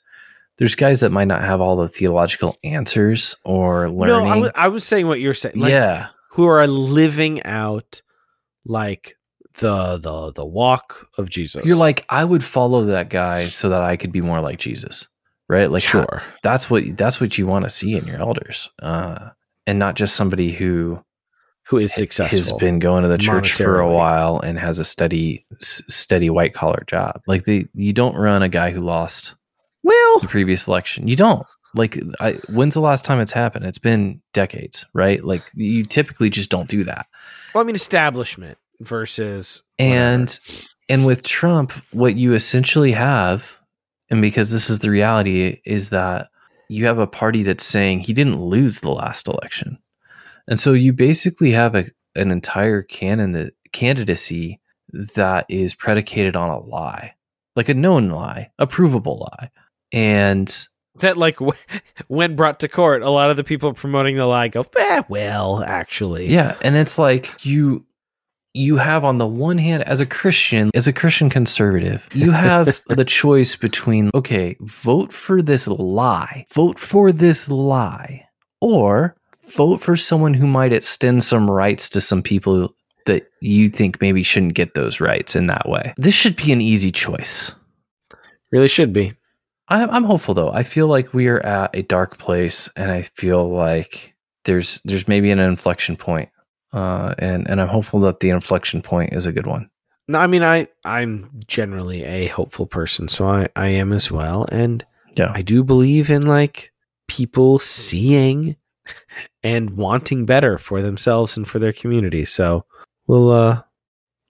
there's 0.62 0.76
guys 0.76 1.00
that 1.00 1.10
might 1.10 1.26
not 1.26 1.42
have 1.42 1.60
all 1.60 1.74
the 1.74 1.88
theological 1.88 2.56
answers 2.62 3.34
or 3.44 3.90
learning. 3.90 4.28
No, 4.28 4.52
I 4.54 4.68
was, 4.68 4.72
was 4.74 4.84
saying 4.84 5.08
what 5.08 5.18
you're 5.18 5.34
saying. 5.34 5.56
Like, 5.56 5.72
yeah, 5.72 6.06
who 6.30 6.44
are 6.44 6.64
living 6.68 7.42
out 7.42 8.00
like 8.64 9.16
the 9.58 9.98
the 9.98 10.30
the 10.30 10.46
walk 10.46 11.08
of 11.18 11.28
Jesus. 11.28 11.66
You're 11.66 11.74
like, 11.74 12.04
I 12.08 12.24
would 12.24 12.44
follow 12.44 12.84
that 12.84 13.08
guy 13.08 13.46
so 13.46 13.70
that 13.70 13.82
I 13.82 13.96
could 13.96 14.12
be 14.12 14.20
more 14.20 14.40
like 14.40 14.60
Jesus, 14.60 15.08
right? 15.48 15.68
Like, 15.68 15.82
sure, 15.82 16.22
that's 16.44 16.70
what 16.70 16.96
that's 16.96 17.20
what 17.20 17.36
you 17.36 17.48
want 17.48 17.64
to 17.64 17.68
see 17.68 17.96
in 17.96 18.06
your 18.06 18.20
elders, 18.20 18.70
uh, 18.80 19.30
and 19.66 19.80
not 19.80 19.96
just 19.96 20.14
somebody 20.14 20.52
who 20.52 21.02
who 21.66 21.78
is 21.78 21.92
successful 21.92 22.38
has 22.38 22.52
been 22.52 22.78
going 22.78 23.02
to 23.02 23.08
the 23.08 23.18
church 23.18 23.54
for 23.54 23.80
a 23.80 23.92
while 23.92 24.38
and 24.38 24.60
has 24.60 24.78
a 24.78 24.84
steady 24.84 25.44
steady 25.58 26.30
white 26.30 26.54
collar 26.54 26.84
job. 26.86 27.20
Like 27.26 27.46
the 27.46 27.66
you 27.74 27.92
don't 27.92 28.14
run 28.14 28.44
a 28.44 28.48
guy 28.48 28.70
who 28.70 28.80
lost 28.80 29.34
well, 29.82 30.18
the 30.20 30.28
previous 30.28 30.68
election. 30.68 31.08
You 31.08 31.16
don't. 31.16 31.46
Like, 31.74 31.98
I, 32.20 32.32
when's 32.48 32.74
the 32.74 32.80
last 32.80 33.04
time 33.04 33.20
it's 33.20 33.32
happened? 33.32 33.64
It's 33.64 33.78
been 33.78 34.20
decades, 34.32 34.84
right? 34.92 35.24
Like, 35.24 35.42
you 35.54 35.84
typically 35.84 36.28
just 36.28 36.50
don't 36.50 36.68
do 36.68 36.84
that. 36.84 37.06
Well, 37.54 37.62
I 37.62 37.66
mean, 37.66 37.74
establishment 37.74 38.58
versus 38.80 39.62
and 39.78 40.28
whatever. 40.28 40.66
and 40.88 41.06
with 41.06 41.26
Trump, 41.26 41.72
what 41.92 42.16
you 42.16 42.34
essentially 42.34 42.92
have, 42.92 43.58
and 44.10 44.20
because 44.20 44.50
this 44.50 44.68
is 44.68 44.80
the 44.80 44.90
reality, 44.90 45.60
is 45.64 45.90
that 45.90 46.28
you 46.68 46.86
have 46.86 46.98
a 46.98 47.06
party 47.06 47.42
that's 47.42 47.64
saying 47.64 48.00
he 48.00 48.12
didn't 48.12 48.40
lose 48.40 48.80
the 48.80 48.92
last 48.92 49.26
election, 49.26 49.78
and 50.46 50.60
so 50.60 50.72
you 50.72 50.92
basically 50.92 51.52
have 51.52 51.74
a 51.74 51.84
an 52.14 52.30
entire 52.30 52.82
canon 52.82 53.32
that 53.32 53.54
candidacy 53.72 54.60
that 55.14 55.46
is 55.48 55.74
predicated 55.74 56.36
on 56.36 56.50
a 56.50 56.58
lie, 56.58 57.14
like 57.56 57.70
a 57.70 57.74
known 57.74 58.10
lie, 58.10 58.50
a 58.58 58.66
provable 58.66 59.26
lie 59.32 59.50
and 59.92 60.66
that 61.00 61.16
like 61.16 61.38
when 62.08 62.36
brought 62.36 62.60
to 62.60 62.68
court 62.68 63.02
a 63.02 63.10
lot 63.10 63.30
of 63.30 63.36
the 63.36 63.44
people 63.44 63.72
promoting 63.72 64.16
the 64.16 64.26
lie 64.26 64.48
go 64.48 64.64
eh, 64.78 65.02
well 65.08 65.62
actually 65.64 66.28
yeah 66.28 66.56
and 66.62 66.76
it's 66.76 66.98
like 66.98 67.44
you 67.44 67.84
you 68.54 68.76
have 68.76 69.02
on 69.02 69.16
the 69.16 69.26
one 69.26 69.58
hand 69.58 69.82
as 69.84 70.00
a 70.00 70.06
christian 70.06 70.70
as 70.74 70.86
a 70.86 70.92
christian 70.92 71.30
conservative 71.30 72.06
you 72.12 72.30
have 72.32 72.80
the 72.88 73.04
choice 73.04 73.56
between 73.56 74.10
okay 74.14 74.56
vote 74.60 75.12
for 75.12 75.40
this 75.40 75.66
lie 75.66 76.44
vote 76.52 76.78
for 76.78 77.12
this 77.12 77.48
lie 77.48 78.26
or 78.60 79.16
vote 79.48 79.80
for 79.80 79.96
someone 79.96 80.34
who 80.34 80.46
might 80.46 80.72
extend 80.72 81.22
some 81.22 81.50
rights 81.50 81.88
to 81.90 82.00
some 82.00 82.22
people 82.22 82.74
that 83.06 83.30
you 83.40 83.68
think 83.68 84.00
maybe 84.00 84.22
shouldn't 84.22 84.54
get 84.54 84.74
those 84.74 85.00
rights 85.00 85.34
in 85.36 85.46
that 85.48 85.68
way. 85.68 85.92
This 85.96 86.14
should 86.14 86.36
be 86.36 86.52
an 86.52 86.60
easy 86.60 86.92
choice. 86.92 87.54
Really 88.50 88.68
should 88.68 88.92
be. 88.92 89.14
I'm, 89.68 89.90
I'm 89.90 90.04
hopeful 90.04 90.34
though. 90.34 90.50
I 90.50 90.62
feel 90.62 90.86
like 90.86 91.14
we 91.14 91.28
are 91.28 91.40
at 91.40 91.74
a 91.74 91.82
dark 91.82 92.18
place, 92.18 92.68
and 92.76 92.90
I 92.90 93.02
feel 93.02 93.48
like 93.48 94.14
there's 94.44 94.80
there's 94.84 95.08
maybe 95.08 95.30
an 95.30 95.38
inflection 95.38 95.96
point, 95.96 96.28
uh, 96.72 97.14
and 97.18 97.48
and 97.48 97.60
I'm 97.60 97.68
hopeful 97.68 98.00
that 98.00 98.20
the 98.20 98.30
inflection 98.30 98.82
point 98.82 99.12
is 99.12 99.26
a 99.26 99.32
good 99.32 99.46
one. 99.46 99.70
No, 100.08 100.18
I 100.18 100.26
mean 100.26 100.42
I 100.42 100.66
I'm 100.84 101.30
generally 101.46 102.04
a 102.04 102.26
hopeful 102.26 102.66
person, 102.66 103.08
so 103.08 103.28
I 103.28 103.48
I 103.56 103.68
am 103.68 103.92
as 103.92 104.10
well, 104.10 104.46
and 104.50 104.84
yeah, 105.16 105.32
I 105.34 105.42
do 105.42 105.62
believe 105.62 106.10
in 106.10 106.26
like 106.26 106.72
people 107.08 107.58
seeing 107.58 108.56
and 109.42 109.70
wanting 109.70 110.26
better 110.26 110.58
for 110.58 110.82
themselves 110.82 111.36
and 111.36 111.46
for 111.46 111.58
their 111.58 111.72
community. 111.72 112.24
So 112.24 112.64
we'll 113.06 113.30
uh 113.30 113.62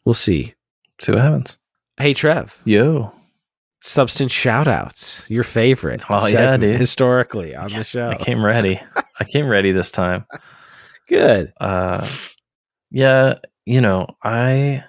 we'll 0.04 0.14
see. 0.14 0.54
See 1.00 1.12
what 1.12 1.22
happens. 1.22 1.59
Hey 1.96 2.14
Trev. 2.14 2.60
Yo. 2.64 3.12
Substance 3.82 4.32
shoutouts. 4.32 5.28
Your 5.28 5.42
favorite. 5.42 6.04
Oh 6.09 6.24
yeah, 6.28 6.56
dude. 6.56 6.76
Historically 6.76 7.56
on 7.56 7.68
the 7.68 7.82
show. 7.82 8.10
I 8.10 8.16
came 8.16 8.44
ready. 8.44 8.80
I 9.18 9.24
came 9.24 9.48
ready 9.48 9.72
this 9.72 9.90
time. 9.90 10.24
Good. 11.09 11.52
Uh 11.60 12.09
yeah, 12.92 13.38
you 13.66 13.80
know, 13.80 14.06
I 14.22 14.84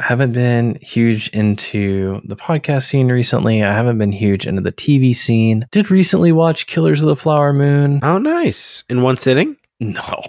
haven't 0.00 0.32
been 0.32 0.78
huge 0.80 1.28
into 1.28 2.22
the 2.24 2.34
podcast 2.34 2.84
scene 2.84 3.12
recently. 3.12 3.62
I 3.62 3.74
haven't 3.74 3.98
been 3.98 4.12
huge 4.12 4.46
into 4.46 4.62
the 4.62 4.72
TV 4.72 5.14
scene. 5.14 5.66
Did 5.70 5.90
recently 5.90 6.32
watch 6.32 6.66
Killers 6.66 7.02
of 7.02 7.08
the 7.08 7.16
Flower 7.16 7.52
Moon. 7.52 8.00
Oh, 8.02 8.16
nice. 8.16 8.84
In 8.88 9.02
one 9.02 9.18
sitting? 9.18 9.56
No. 9.80 10.22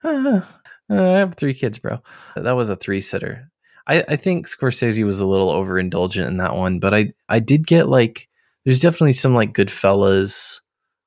uh, 0.03 0.41
I 0.89 0.95
have 0.95 1.35
three 1.35 1.53
kids, 1.53 1.77
bro. 1.77 2.01
That 2.35 2.53
was 2.53 2.71
a 2.71 2.75
three 2.75 3.01
sitter. 3.01 3.51
I, 3.87 4.03
I 4.07 4.15
think 4.17 4.47
Scorsese 4.47 5.03
was 5.05 5.19
a 5.19 5.25
little 5.25 5.51
overindulgent 5.51 6.27
in 6.27 6.37
that 6.37 6.55
one, 6.55 6.79
but 6.79 6.93
I, 6.93 7.07
I 7.29 7.39
did 7.39 7.65
get 7.65 7.87
like, 7.87 8.27
there's 8.65 8.81
definitely 8.81 9.13
some 9.13 9.33
like 9.33 9.53
Goodfellas 9.53 10.59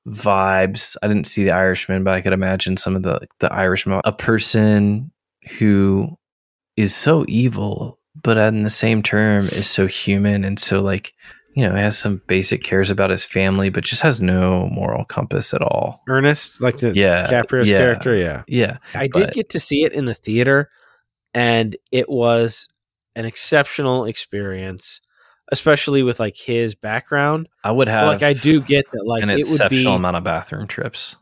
vibes. 0.07 0.95
I 1.01 1.07
didn't 1.07 1.27
see 1.27 1.43
the 1.43 1.51
Irishman, 1.51 2.03
but 2.03 2.13
I 2.13 2.21
could 2.21 2.33
imagine 2.33 2.77
some 2.77 2.95
of 2.95 3.03
the 3.03 3.27
the 3.39 3.51
Irishman. 3.53 4.01
A 4.03 4.11
person 4.11 5.11
who 5.59 6.17
is 6.77 6.95
so 6.95 7.25
evil, 7.27 7.99
but 8.21 8.37
in 8.37 8.63
the 8.63 8.69
same 8.69 9.03
term 9.03 9.47
is 9.47 9.69
so 9.69 9.87
human 9.87 10.43
and 10.43 10.59
so 10.59 10.81
like 10.81 11.13
you 11.55 11.67
know 11.67 11.75
has 11.75 11.97
some 11.97 12.21
basic 12.27 12.63
cares 12.63 12.89
about 12.89 13.09
his 13.09 13.25
family, 13.25 13.69
but 13.69 13.83
just 13.83 14.01
has 14.01 14.21
no 14.21 14.67
moral 14.71 15.05
compass 15.05 15.53
at 15.53 15.61
all. 15.61 16.01
Ernest, 16.07 16.61
like 16.61 16.77
the 16.77 16.93
yeah, 16.93 17.27
DiCaprio's 17.27 17.69
yeah, 17.69 17.77
character, 17.77 18.15
yeah, 18.15 18.43
yeah. 18.47 18.77
I 18.95 19.07
but, 19.07 19.27
did 19.27 19.33
get 19.33 19.49
to 19.51 19.59
see 19.59 19.83
it 19.83 19.93
in 19.93 20.05
the 20.05 20.15
theater, 20.15 20.69
and 21.33 21.75
it 21.91 22.09
was 22.09 22.67
an 23.15 23.25
exceptional 23.25 24.05
experience 24.05 25.01
especially 25.51 26.01
with 26.01 26.19
like 26.19 26.37
his 26.37 26.75
background. 26.75 27.47
I 27.63 27.71
would 27.71 27.87
have 27.87 28.07
like 28.07 28.23
I 28.23 28.33
do 28.33 28.61
get 28.61 28.89
that 28.91 29.05
like 29.05 29.21
an 29.21 29.29
it 29.29 29.39
exceptional 29.39 29.93
would 29.93 29.97
be, 29.97 29.99
amount 29.99 30.17
of 30.17 30.23
bathroom 30.23 30.67
trips. 30.67 31.17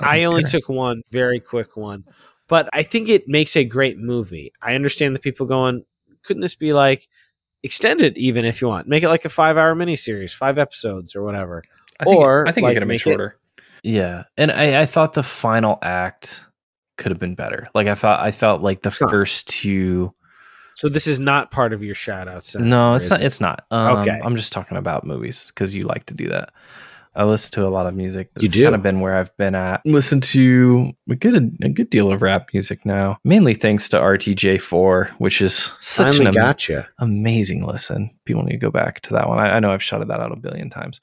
I 0.00 0.24
only 0.24 0.44
took 0.44 0.68
one 0.68 1.02
very 1.10 1.40
quick 1.40 1.76
one, 1.76 2.04
but 2.48 2.68
I 2.72 2.82
think 2.82 3.08
it 3.08 3.28
makes 3.28 3.56
a 3.56 3.64
great 3.64 3.98
movie. 3.98 4.52
I 4.62 4.74
understand 4.74 5.14
the 5.14 5.20
people 5.20 5.46
going, 5.46 5.84
couldn't 6.22 6.42
this 6.42 6.54
be 6.54 6.72
like 6.72 7.08
extended 7.62 8.16
even 8.16 8.44
if 8.44 8.62
you 8.62 8.68
want, 8.68 8.88
make 8.88 9.02
it 9.02 9.08
like 9.08 9.24
a 9.24 9.28
five 9.28 9.56
hour 9.56 9.74
miniseries, 9.74 10.32
five 10.32 10.58
episodes 10.58 11.16
or 11.16 11.22
whatever, 11.22 11.64
I 11.98 12.04
or 12.04 12.46
I 12.46 12.52
think 12.52 12.64
like, 12.64 12.72
it 12.72 12.74
could 12.76 12.82
have 12.82 12.88
been 12.88 12.98
shorter. 12.98 13.36
It, 13.82 13.90
yeah, 13.92 14.24
and 14.36 14.52
I, 14.52 14.82
I 14.82 14.86
thought 14.86 15.14
the 15.14 15.22
final 15.22 15.78
act 15.82 16.46
could 16.98 17.10
have 17.12 17.18
been 17.18 17.34
better. 17.34 17.66
Like 17.74 17.86
I 17.86 17.94
thought, 17.94 18.20
I 18.20 18.30
felt 18.30 18.60
like 18.60 18.82
the 18.82 18.90
huh. 18.90 19.08
first 19.08 19.48
two 19.48 20.14
so 20.74 20.88
this 20.88 21.06
is 21.06 21.20
not 21.20 21.50
part 21.50 21.72
of 21.72 21.82
your 21.82 21.94
shout 21.94 22.28
outs. 22.28 22.54
No, 22.54 22.94
it's 22.94 23.10
not. 23.10 23.20
It? 23.20 23.24
It's 23.26 23.40
not. 23.40 23.66
Um, 23.70 23.98
okay. 23.98 24.20
I'm 24.22 24.36
just 24.36 24.52
talking 24.52 24.76
about 24.76 25.04
movies 25.04 25.50
because 25.54 25.74
you 25.74 25.84
like 25.84 26.06
to 26.06 26.14
do 26.14 26.28
that. 26.28 26.50
I 27.14 27.24
listen 27.24 27.50
to 27.52 27.66
a 27.66 27.68
lot 27.70 27.86
of 27.86 27.94
music. 27.94 28.30
That's 28.34 28.44
you 28.44 28.48
do. 28.48 28.64
kind 28.64 28.74
of 28.74 28.82
been 28.82 29.00
where 29.00 29.16
I've 29.16 29.36
been 29.36 29.56
at. 29.56 29.84
Listen 29.84 30.20
to 30.20 30.92
a 31.08 31.16
good 31.16 31.58
a 31.62 31.68
good 31.68 31.90
deal 31.90 32.12
of 32.12 32.22
rap 32.22 32.50
music 32.52 32.86
now, 32.86 33.18
mainly 33.24 33.54
thanks 33.54 33.88
to 33.90 33.98
RTJ4, 33.98 35.10
which 35.18 35.42
is 35.42 35.72
such 35.80 36.14
Finally 36.14 36.26
an 36.26 36.32
gotcha. 36.32 36.88
amazing 36.98 37.66
listen. 37.66 38.10
People 38.26 38.44
need 38.44 38.52
to 38.52 38.58
go 38.58 38.70
back 38.70 39.00
to 39.02 39.14
that 39.14 39.28
one. 39.28 39.38
I, 39.38 39.56
I, 39.56 39.60
know 39.60 39.72
I've 39.72 39.82
shouted 39.82 40.08
that 40.08 40.20
out 40.20 40.30
a 40.30 40.36
billion 40.36 40.70
times, 40.70 41.00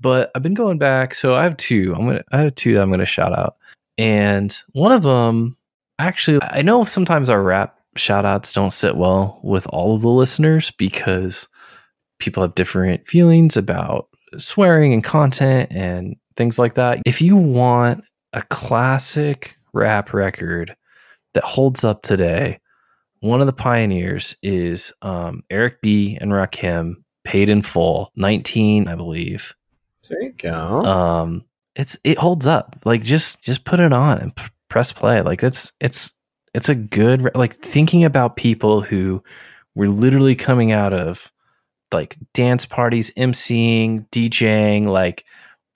but 0.00 0.30
I've 0.34 0.42
been 0.42 0.54
going 0.54 0.78
back. 0.78 1.14
So 1.14 1.34
I 1.34 1.42
have 1.42 1.58
two. 1.58 1.94
I'm 1.94 2.06
gonna 2.06 2.24
I 2.32 2.40
have 2.40 2.54
two 2.54 2.74
that 2.74 2.80
I'm 2.80 2.90
gonna 2.90 3.04
shout 3.04 3.38
out, 3.38 3.56
and 3.98 4.56
one 4.72 4.92
of 4.92 5.02
them 5.02 5.56
actually 5.98 6.38
I 6.42 6.62
know 6.62 6.86
sometimes 6.86 7.28
our 7.28 7.42
rap 7.42 7.79
shout 7.96 8.24
outs 8.24 8.52
don't 8.52 8.72
sit 8.72 8.96
well 8.96 9.40
with 9.42 9.66
all 9.68 9.94
of 9.94 10.02
the 10.02 10.08
listeners 10.08 10.70
because 10.72 11.48
people 12.18 12.42
have 12.42 12.54
different 12.54 13.06
feelings 13.06 13.56
about 13.56 14.08
swearing 14.38 14.92
and 14.92 15.02
content 15.02 15.72
and 15.72 16.16
things 16.36 16.58
like 16.58 16.74
that. 16.74 17.00
If 17.04 17.20
you 17.20 17.36
want 17.36 18.04
a 18.32 18.42
classic 18.42 19.56
rap 19.72 20.12
record 20.12 20.76
that 21.34 21.44
holds 21.44 21.84
up 21.84 22.02
today, 22.02 22.60
one 23.20 23.40
of 23.40 23.46
the 23.46 23.52
pioneers 23.52 24.36
is 24.42 24.92
um, 25.02 25.42
Eric 25.50 25.82
B. 25.82 26.16
and 26.20 26.32
Rakim, 26.32 26.96
paid 27.24 27.50
in 27.50 27.62
full, 27.62 28.12
19, 28.16 28.88
I 28.88 28.94
believe. 28.94 29.54
There 30.08 30.22
you 30.22 30.32
go. 30.32 30.84
Um, 30.84 31.44
it's 31.76 31.98
it 32.02 32.18
holds 32.18 32.46
up. 32.46 32.76
Like 32.84 33.02
just 33.02 33.42
just 33.42 33.64
put 33.64 33.80
it 33.80 33.92
on 33.92 34.18
and 34.18 34.34
p- 34.34 34.48
press 34.68 34.92
play. 34.92 35.22
Like 35.22 35.42
it's 35.42 35.72
it's 35.80 36.19
it's 36.54 36.68
a 36.68 36.74
good 36.74 37.30
like 37.34 37.54
thinking 37.54 38.04
about 38.04 38.36
people 38.36 38.80
who 38.80 39.22
were 39.74 39.88
literally 39.88 40.34
coming 40.34 40.72
out 40.72 40.92
of 40.92 41.30
like 41.92 42.16
dance 42.34 42.66
parties, 42.66 43.12
emceeing, 43.16 44.08
DJing, 44.10 44.86
like 44.86 45.24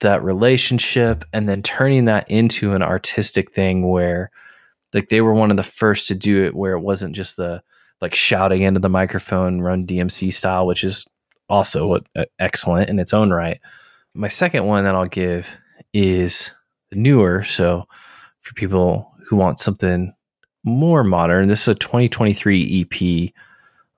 that 0.01 0.23
relationship, 0.23 1.23
and 1.33 1.47
then 1.47 1.61
turning 1.61 2.05
that 2.05 2.29
into 2.29 2.73
an 2.73 2.81
artistic 2.81 3.51
thing 3.51 3.89
where 3.89 4.31
like 4.93 5.09
they 5.09 5.21
were 5.21 5.33
one 5.33 5.51
of 5.51 5.57
the 5.57 5.63
first 5.63 6.07
to 6.07 6.15
do 6.15 6.45
it 6.45 6.55
where 6.55 6.73
it 6.73 6.81
wasn't 6.81 7.15
just 7.15 7.37
the 7.37 7.61
like 8.01 8.15
shouting 8.15 8.61
into 8.61 8.79
the 8.79 8.89
microphone, 8.89 9.61
run 9.61 9.85
DMC 9.85 10.31
style, 10.33 10.67
which 10.67 10.83
is 10.83 11.05
also 11.49 11.99
uh, 12.15 12.25
excellent 12.39 12.89
in 12.89 12.99
its 12.99 13.13
own 13.13 13.31
right. 13.31 13.59
My 14.13 14.27
second 14.27 14.65
one 14.65 14.83
that 14.83 14.95
I'll 14.95 15.05
give 15.05 15.57
is 15.93 16.51
newer. 16.91 17.43
So 17.43 17.87
for 18.41 18.53
people 18.53 19.11
who 19.27 19.35
want 19.35 19.59
something 19.59 20.13
more 20.65 21.03
modern. 21.03 21.47
This 21.47 21.61
is 21.61 21.67
a 21.69 21.75
2023 21.75 22.81
EP. 22.81 23.31
I 23.31 23.33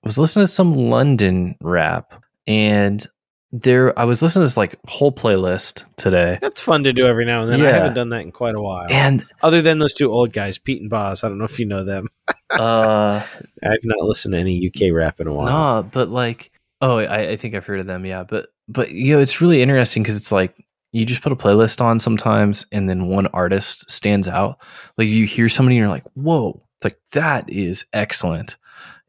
was 0.04 0.18
listening 0.18 0.46
to 0.46 0.52
some 0.52 0.74
London 0.74 1.56
rap 1.62 2.24
and 2.46 3.06
there 3.52 3.98
I 3.98 4.04
was 4.04 4.22
listening 4.22 4.42
to 4.42 4.48
this 4.48 4.58
like 4.58 4.76
whole 4.88 5.12
playlist 5.12 5.86
today. 5.96 6.38
That's 6.42 6.60
fun 6.60 6.84
to 6.84 6.94
do 6.94 7.06
every 7.06 7.26
now 7.26 7.44
and 7.44 7.52
then. 7.52 7.60
Yeah. 7.62 7.70
I 7.70 7.72
haven't 7.72 7.94
done 7.94 8.10
that 8.10 8.22
in 8.22 8.32
quite 8.32 8.56
a 8.56 8.62
while. 8.62 8.88
And 8.90 9.26
other 9.42 9.62
than 9.62 9.80
those 9.80 9.94
two 9.94 10.12
old 10.12 10.34
guys, 10.34 10.58
Pete 10.58 10.82
and 10.82 10.90
Bas, 10.90 11.24
I 11.24 11.30
don't 11.30 11.38
know 11.38 11.46
if 11.46 11.60
you 11.60 11.66
know 11.66 11.84
them. 11.84 12.10
uh 12.50 13.26
I've 13.64 13.86
not 13.86 14.00
listened 14.00 14.34
to 14.34 14.38
any 14.40 14.68
UK 14.68 14.94
rap 14.94 15.20
in 15.20 15.28
a 15.28 15.34
while. 15.34 15.46
Nah, 15.46 15.82
but 15.82 16.10
like 16.10 16.52
oh 16.82 16.98
I, 16.98 17.30
I 17.32 17.38
think 17.38 17.56
I've 17.56 17.66
heard 17.66 17.80
of 17.80 17.88
them, 17.88 18.06
yeah. 18.06 18.24
But 18.24 18.50
but 18.68 18.92
you 18.92 19.16
know, 19.16 19.22
it's 19.22 19.40
really 19.40 19.62
interesting 19.62 20.04
because 20.04 20.18
it's 20.18 20.32
like 20.32 20.54
you 20.98 21.06
just 21.06 21.22
put 21.22 21.32
a 21.32 21.36
playlist 21.36 21.80
on 21.80 22.00
sometimes 22.00 22.66
and 22.72 22.90
then 22.90 23.08
one 23.08 23.28
artist 23.28 23.90
stands 23.90 24.28
out. 24.28 24.60
Like 24.98 25.08
you 25.08 25.26
hear 25.26 25.48
somebody 25.48 25.76
and 25.76 25.82
you're 25.82 25.90
like, 25.90 26.06
whoa, 26.16 26.64
like 26.84 26.98
that 27.14 27.48
is 27.48 27.86
excellent. 27.94 28.58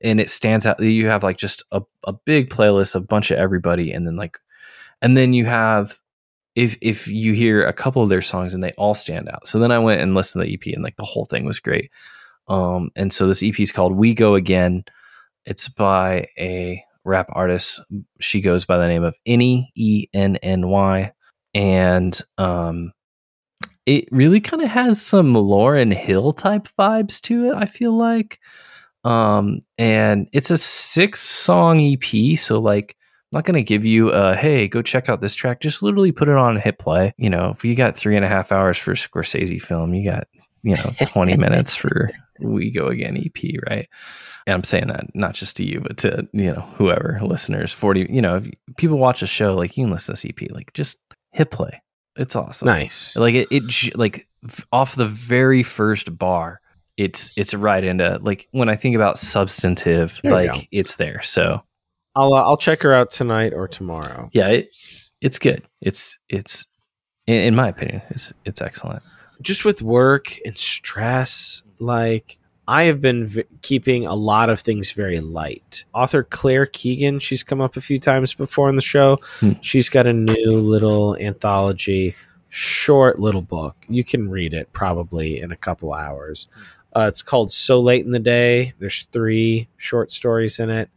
And 0.03 0.21
it 0.21 0.29
stands 0.29 0.67
out. 0.67 0.81
You 0.81 1.07
have 1.09 1.23
like 1.23 1.39
just 1.39 1.65
a, 1.73 1.81
a 2.05 2.13
big 2.13 2.51
playlist 2.51 2.95
a 2.95 3.01
bunch 3.01 3.31
of 3.31 3.39
everybody. 3.39 3.91
And 3.91 4.07
then 4.07 4.17
like, 4.17 4.39
and 5.01 5.17
then 5.17 5.33
you 5.33 5.47
have, 5.47 5.99
if, 6.55 6.77
if 6.83 7.09
you 7.09 7.33
hear 7.33 7.67
a 7.67 7.73
couple 7.73 8.03
of 8.03 8.11
their 8.11 8.21
songs 8.21 8.53
and 8.53 8.63
they 8.63 8.73
all 8.73 8.95
stand 8.95 9.31
out. 9.31 9.47
So 9.47 9.59
then 9.59 9.73
I 9.73 9.79
went 9.79 10.03
and 10.03 10.15
listened 10.15 10.45
to 10.45 10.47
the 10.47 10.55
EP 10.55 10.75
and 10.75 10.85
like 10.85 10.97
the 10.97 11.05
whole 11.05 11.25
thing 11.25 11.47
was 11.47 11.59
great. 11.59 11.91
Um, 12.49 12.91
and 12.97 13.11
so 13.11 13.27
this 13.27 13.43
EP 13.43 13.59
is 13.59 13.73
called 13.73 13.97
We 13.97 14.13
Go 14.13 14.35
Again. 14.35 14.85
It's 15.47 15.69
by 15.69 16.29
a 16.39 16.85
rap 17.05 17.29
artist. 17.33 17.81
She 18.21 18.43
goes 18.43 18.67
by 18.67 18.77
the 18.77 18.89
name 18.89 19.05
of 19.05 19.17
Enny 19.25 19.73
E 19.75 20.09
N 20.13 20.37
N 20.37 20.69
Y 20.69 21.13
and 21.59 22.21
um, 22.39 22.93
it 23.85 24.09
really 24.13 24.41
kind 24.41 24.63
of 24.63 24.71
has 24.71 25.03
some 25.03 25.35
Lauryn 25.35 25.93
Hill 25.93 26.33
type 26.33 26.69
vibes 26.79 27.21
to 27.23 27.47
it. 27.49 27.55
I 27.57 27.67
feel 27.67 27.97
like, 27.97 28.39
um, 29.03 29.63
and 29.77 30.29
it's 30.33 30.53
a 30.53 30.59
six 30.59 31.21
song 31.21 31.81
EP, 31.81 32.39
so 32.39 32.61
like. 32.61 32.95
I'm 33.31 33.37
not 33.37 33.45
going 33.45 33.57
to 33.57 33.63
give 33.63 33.85
you 33.85 34.09
a 34.09 34.35
hey, 34.35 34.69
go 34.69 34.81
check 34.81 35.11
out 35.11 35.21
this 35.21 35.35
track. 35.35 35.61
Just 35.61 35.83
literally 35.83 36.13
put 36.13 36.31
it 36.31 36.37
on 36.37 36.55
and 36.55 36.65
hit 36.65 36.79
play. 36.79 37.13
You 37.19 37.29
know, 37.29 37.51
if 37.51 37.63
you 37.63 37.75
got 37.75 37.95
three 37.95 38.17
and 38.17 38.25
a 38.25 38.29
half 38.29 38.53
hours 38.53 38.79
for 38.79 38.93
a 38.93 38.95
Scorsese 38.95 39.61
film, 39.61 39.93
you 39.93 40.11
got, 40.11 40.29
you 40.63 40.77
know, 40.77 40.91
20 41.05 41.37
minutes 41.37 41.77
for 41.77 42.11
We 42.41 42.71
Go 42.71 42.87
Again 42.87 43.19
EP, 43.19 43.61
right? 43.71 43.87
And 44.47 44.55
I'm 44.55 44.65
saying 44.65 44.87
that 44.87 45.15
not 45.15 45.35
just 45.35 45.59
to 45.59 45.63
you, 45.63 45.81
but 45.81 45.99
to, 45.99 46.27
you 46.33 46.55
know, 46.55 46.63
whoever 46.79 47.21
listeners, 47.23 47.71
40, 47.71 48.07
you 48.09 48.23
know, 48.23 48.37
if 48.37 48.77
people 48.79 48.97
watch 48.97 49.21
a 49.21 49.27
show, 49.27 49.55
like 49.55 49.77
you 49.77 49.85
can 49.85 49.93
listen 49.93 50.15
to 50.15 50.23
this 50.23 50.33
EP, 50.43 50.51
like 50.51 50.73
just 50.73 50.99
hit 51.39 51.51
play. 51.51 51.81
It's 52.17 52.35
awesome. 52.35 52.67
Nice. 52.67 53.17
Like 53.17 53.35
it, 53.35 53.49
it 53.51 53.97
like 53.97 54.29
off 54.73 54.97
the 54.97 55.07
very 55.07 55.63
first 55.63 56.19
bar, 56.19 56.61
it's 56.97 57.31
it's 57.37 57.55
right 57.55 57.83
into 57.83 58.19
like 58.21 58.49
when 58.51 58.69
I 58.69 58.75
think 58.75 58.97
about 58.97 59.17
substantive, 59.17 60.21
there 60.23 60.33
like 60.33 60.69
it's 60.73 60.97
there. 60.97 61.23
So 61.23 61.63
I'll 62.17 62.35
uh, 62.35 62.43
I'll 62.43 62.57
check 62.57 62.83
her 62.83 62.93
out 62.93 63.13
tonight 63.13 63.55
or 63.55 63.69
tomorrow. 63.69 64.29
Yeah, 64.33 64.49
it, 64.49 64.69
it's 65.21 65.39
good. 65.39 65.63
It's 65.81 66.19
it's 66.29 66.67
in, 67.29 67.37
in 67.37 67.55
my 67.55 67.69
opinion, 67.69 68.03
it's 68.11 68.33
it's 68.45 68.61
excellent. 68.61 69.05
Just 69.41 69.65
with 69.65 69.81
work 69.81 70.37
and 70.45 70.59
stress, 70.59 71.63
like 71.79 72.37
I 72.69 72.85
have 72.85 73.01
been 73.01 73.27
v- 73.27 73.45
keeping 73.63 74.07
a 74.07 74.15
lot 74.15 74.51
of 74.51 74.61
things 74.61 74.93
very 74.93 75.21
light. 75.21 75.87
Author 75.95 76.23
Claire 76.23 76.67
Keegan, 76.67 77.19
she's 77.19 77.43
come 77.43 77.63
up 77.63 77.79
a 77.79 77.81
few 77.81 77.99
times 77.99 78.35
before 78.35 78.69
in 78.69 78.77
the 78.77 78.83
show. 78.83 79.17
Hmm. 79.41 79.53
She's 79.63 79.89
got 79.89 80.07
a 80.07 80.13
new 80.13 80.53
little 80.53 81.17
anthology, 81.17 82.15
short 82.51 83.19
little 83.19 83.41
book. 83.41 83.75
You 83.89 84.05
can 84.05 84.29
read 84.29 84.53
it 84.53 84.71
probably 84.75 85.41
in 85.41 85.51
a 85.51 85.57
couple 85.57 85.95
hours. 85.95 86.47
Uh, 86.95 87.07
it's 87.09 87.23
called 87.23 87.51
So 87.51 87.81
Late 87.81 88.05
in 88.05 88.11
the 88.11 88.19
Day. 88.19 88.75
There's 88.79 89.05
three 89.13 89.69
short 89.79 90.13
stories 90.13 90.59
in 90.59 90.69
it. 90.69 90.91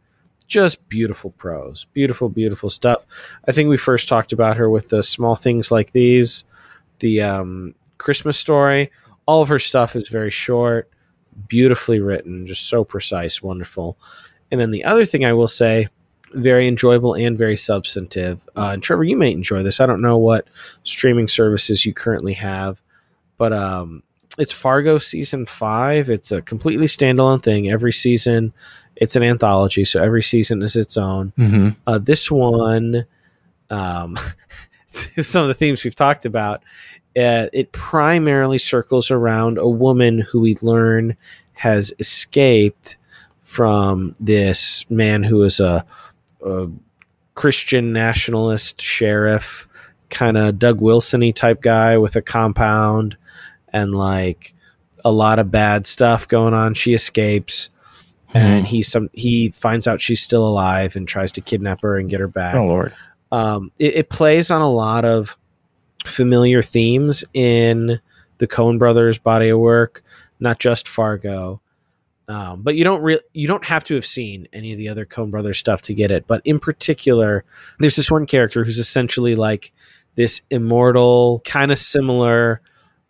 Just 0.46 0.86
beautiful 0.90 1.30
prose, 1.30 1.86
beautiful, 1.94 2.28
beautiful 2.28 2.68
stuff. 2.68 3.06
I 3.48 3.52
think 3.52 3.70
we 3.70 3.78
first 3.78 4.08
talked 4.08 4.34
about 4.34 4.58
her 4.58 4.68
with 4.68 4.90
the 4.90 5.02
small 5.02 5.36
things 5.36 5.70
like 5.70 5.92
these, 5.92 6.44
the 6.98 7.22
um, 7.22 7.74
Christmas 7.96 8.36
story. 8.36 8.90
All 9.24 9.40
of 9.40 9.48
her 9.48 9.58
stuff 9.58 9.96
is 9.96 10.08
very 10.08 10.30
short 10.30 10.91
beautifully 11.48 12.00
written, 12.00 12.46
just 12.46 12.68
so 12.68 12.84
precise, 12.84 13.42
wonderful. 13.42 13.98
And 14.50 14.60
then 14.60 14.70
the 14.70 14.84
other 14.84 15.04
thing 15.04 15.24
I 15.24 15.32
will 15.32 15.48
say, 15.48 15.88
very 16.34 16.66
enjoyable 16.66 17.14
and 17.14 17.36
very 17.36 17.56
substantive. 17.56 18.48
Uh, 18.56 18.70
and 18.72 18.82
Trevor, 18.82 19.04
you 19.04 19.16
may 19.16 19.32
enjoy 19.32 19.62
this. 19.62 19.80
I 19.80 19.86
don't 19.86 20.00
know 20.00 20.16
what 20.16 20.48
streaming 20.82 21.28
services 21.28 21.84
you 21.84 21.92
currently 21.92 22.34
have, 22.34 22.80
but 23.36 23.52
um, 23.52 24.02
it's 24.38 24.52
Fargo 24.52 24.98
season 24.98 25.46
five. 25.46 26.08
It's 26.08 26.32
a 26.32 26.42
completely 26.42 26.86
standalone 26.86 27.42
thing. 27.42 27.70
Every 27.70 27.92
season, 27.92 28.52
it's 28.96 29.16
an 29.16 29.22
anthology, 29.22 29.84
so 29.84 30.02
every 30.02 30.22
season 30.22 30.62
is 30.62 30.76
its 30.76 30.96
own. 30.96 31.32
Mm-hmm. 31.38 31.68
Uh, 31.86 31.98
this 31.98 32.30
one, 32.30 33.06
um, 33.70 34.16
some 34.86 35.42
of 35.42 35.48
the 35.48 35.54
themes 35.54 35.84
we've 35.84 35.94
talked 35.94 36.24
about 36.24 36.62
uh, 37.16 37.48
it 37.52 37.72
primarily 37.72 38.58
circles 38.58 39.10
around 39.10 39.58
a 39.58 39.68
woman 39.68 40.18
who 40.18 40.40
we 40.40 40.56
learn 40.62 41.16
has 41.54 41.92
escaped 41.98 42.96
from 43.42 44.14
this 44.18 44.88
man 44.90 45.22
who 45.22 45.42
is 45.42 45.60
a, 45.60 45.84
a 46.44 46.68
Christian 47.34 47.92
nationalist 47.92 48.80
sheriff, 48.80 49.68
kind 50.10 50.36
of 50.36 50.58
Doug 50.58 50.80
Wilsony 50.80 51.34
type 51.34 51.60
guy 51.60 51.98
with 51.98 52.16
a 52.16 52.22
compound 52.22 53.16
and 53.72 53.94
like 53.94 54.54
a 55.04 55.12
lot 55.12 55.38
of 55.38 55.50
bad 55.50 55.86
stuff 55.86 56.26
going 56.28 56.54
on. 56.54 56.74
She 56.74 56.94
escapes. 56.94 57.68
Hmm. 58.28 58.38
And 58.38 58.66
he 58.66 58.82
some 58.82 59.10
he 59.12 59.50
finds 59.50 59.86
out 59.86 60.00
she's 60.00 60.22
still 60.22 60.46
alive 60.46 60.96
and 60.96 61.06
tries 61.06 61.32
to 61.32 61.42
kidnap 61.42 61.82
her 61.82 61.98
and 61.98 62.08
get 62.08 62.20
her 62.20 62.28
back. 62.28 62.54
Oh 62.54 62.64
Lord! 62.64 62.94
Um, 63.30 63.70
it, 63.78 63.94
it 63.96 64.08
plays 64.08 64.50
on 64.50 64.62
a 64.62 64.70
lot 64.70 65.04
of 65.04 65.36
familiar 66.04 66.62
themes 66.62 67.24
in 67.34 68.00
the 68.38 68.48
Coen 68.48 68.78
brothers 68.78 69.18
body 69.18 69.50
of 69.50 69.58
work, 69.58 70.02
not 70.40 70.58
just 70.58 70.88
Fargo. 70.88 71.60
Um, 72.28 72.62
but 72.62 72.76
you 72.76 72.84
don't 72.84 73.20
you 73.34 73.46
don't 73.46 73.64
have 73.64 73.84
to 73.84 73.94
have 73.94 74.06
seen 74.06 74.48
any 74.52 74.72
of 74.72 74.78
the 74.78 74.88
other 74.88 75.04
Coen 75.04 75.30
brothers 75.30 75.58
stuff 75.58 75.82
to 75.82 75.94
get 75.94 76.10
it. 76.10 76.26
But 76.26 76.40
in 76.44 76.58
particular, 76.60 77.44
there's 77.78 77.96
this 77.96 78.10
one 78.10 78.26
character 78.26 78.64
who's 78.64 78.78
essentially 78.78 79.34
like 79.34 79.72
this 80.14 80.42
immortal, 80.50 81.42
kind 81.44 81.72
of 81.72 81.78
similar 81.78 82.60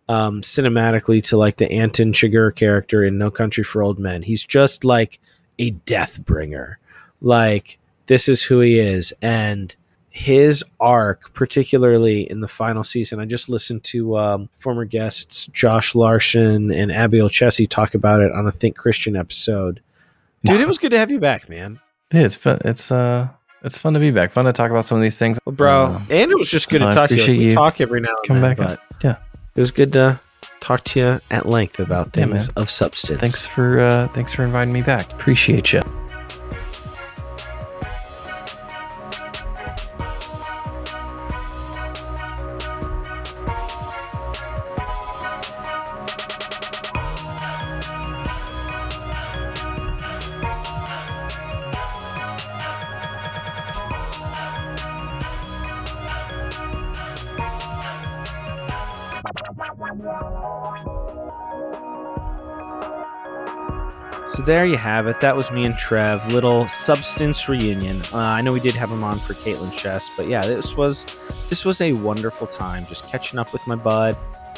um, 0.09 0.41
cinematically 0.43 1.23
to 1.29 1.37
like 1.37 1.57
the 1.57 1.71
Anton 1.71 2.13
Chigurh 2.13 2.55
character 2.55 3.05
in 3.05 3.19
No 3.19 3.31
Country 3.31 3.65
for 3.65 3.83
Old 3.83 3.99
Men. 3.99 4.23
He's 4.23 4.45
just 4.45 4.85
like 4.85 5.21
a 5.59 5.71
death 5.71 6.23
bringer. 6.25 6.79
Like 7.21 7.79
this 8.07 8.29
is 8.29 8.43
who 8.43 8.61
he 8.61 8.79
is, 8.79 9.13
and 9.23 9.75
his 10.13 10.63
arc, 10.79 11.33
particularly 11.33 12.31
in 12.31 12.41
the 12.41 12.49
final 12.49 12.85
season. 12.85 13.19
I 13.19 13.25
just 13.25 13.49
listened 13.49 13.83
to 13.85 14.19
um, 14.19 14.49
former 14.53 14.85
guests 14.85 15.47
Josh 15.49 15.95
Larsen 15.95 16.71
and 16.71 16.93
Abby 16.93 17.21
Olcese 17.21 17.67
talk 17.67 17.95
about 17.95 18.21
it 18.21 18.31
on 18.31 18.47
a 18.47 18.53
Think 18.53 18.77
Christian 18.77 19.17
episode. 19.17 19.81
Dude, 20.45 20.61
it 20.61 20.69
was 20.69 20.79
good 20.79 20.91
to 20.91 20.99
have 20.99 21.11
you 21.11 21.19
back, 21.19 21.49
man. 21.49 21.81
Yeah, 22.13 22.23
it's 22.23 22.37
fun. 22.37 22.59
It's 22.65 22.93
uh, 22.93 23.29
it's 23.65 23.79
fun 23.79 23.95
to 23.95 24.01
be 24.01 24.11
back. 24.11 24.31
Fun 24.33 24.45
to 24.45 24.53
talk 24.53 24.71
about 24.71 24.85
some 24.85 24.99
of 24.99 25.03
these 25.03 25.19
things, 25.19 25.39
well, 25.47 25.55
bro. 25.55 25.85
Uh, 25.85 26.01
and 26.11 26.31
it 26.31 26.37
was 26.37 26.51
just 26.51 26.69
good 26.69 26.81
so 26.81 26.89
to 26.89 26.95
talk 26.95 27.09
to 27.09 27.33
you. 27.33 27.49
We 27.49 27.55
talk 27.55 27.81
every 27.81 28.01
now 28.01 28.11
and 28.11 28.27
Come 28.27 28.41
then, 28.41 28.57
back 28.57 28.59
but 28.59 28.81
yeah, 29.03 29.17
it 29.55 29.61
was 29.61 29.71
good 29.71 29.95
to 29.95 30.21
talk 30.61 30.85
to 30.85 31.01
you 31.01 31.21
at 31.31 31.47
length 31.47 31.81
about 31.81 32.11
things 32.11 32.49
yeah, 32.49 32.63
of 32.63 32.69
substance. 32.69 33.21
Thanks 33.21 33.47
for 33.47 33.81
uh, 33.81 34.09
thanks 34.09 34.33
for 34.35 34.45
inviting 34.45 34.75
me 34.75 34.83
back. 34.83 35.11
Appreciate 35.13 35.73
you. 35.73 35.83
So 64.33 64.43
there 64.43 64.65
you 64.65 64.79
have 64.79 65.07
it. 65.09 65.21
That 65.21 65.37
was 65.37 65.51
me 65.51 65.67
and 65.67 65.77
Trev. 65.77 66.33
Little 66.33 66.67
substance 66.67 67.51
reunion. 67.51 68.01
Uh, 68.15 68.17
I 68.17 68.41
know 68.41 68.51
we 68.51 68.61
did 68.61 68.75
have 68.75 68.91
him 68.91 69.05
on 69.05 69.19
for 69.19 69.35
Caitlin 69.35 69.71
Chess, 69.77 70.11
but 70.17 70.27
yeah, 70.27 70.41
this 70.41 70.75
was 70.75 71.05
this 71.51 71.67
was 71.67 71.83
a 71.83 71.93
wonderful 71.93 72.47
time 72.47 72.83
just 72.87 73.13
catching 73.13 73.39
up 73.39 73.53
with 73.53 73.61
my 73.67 73.75
bud. 73.75 74.17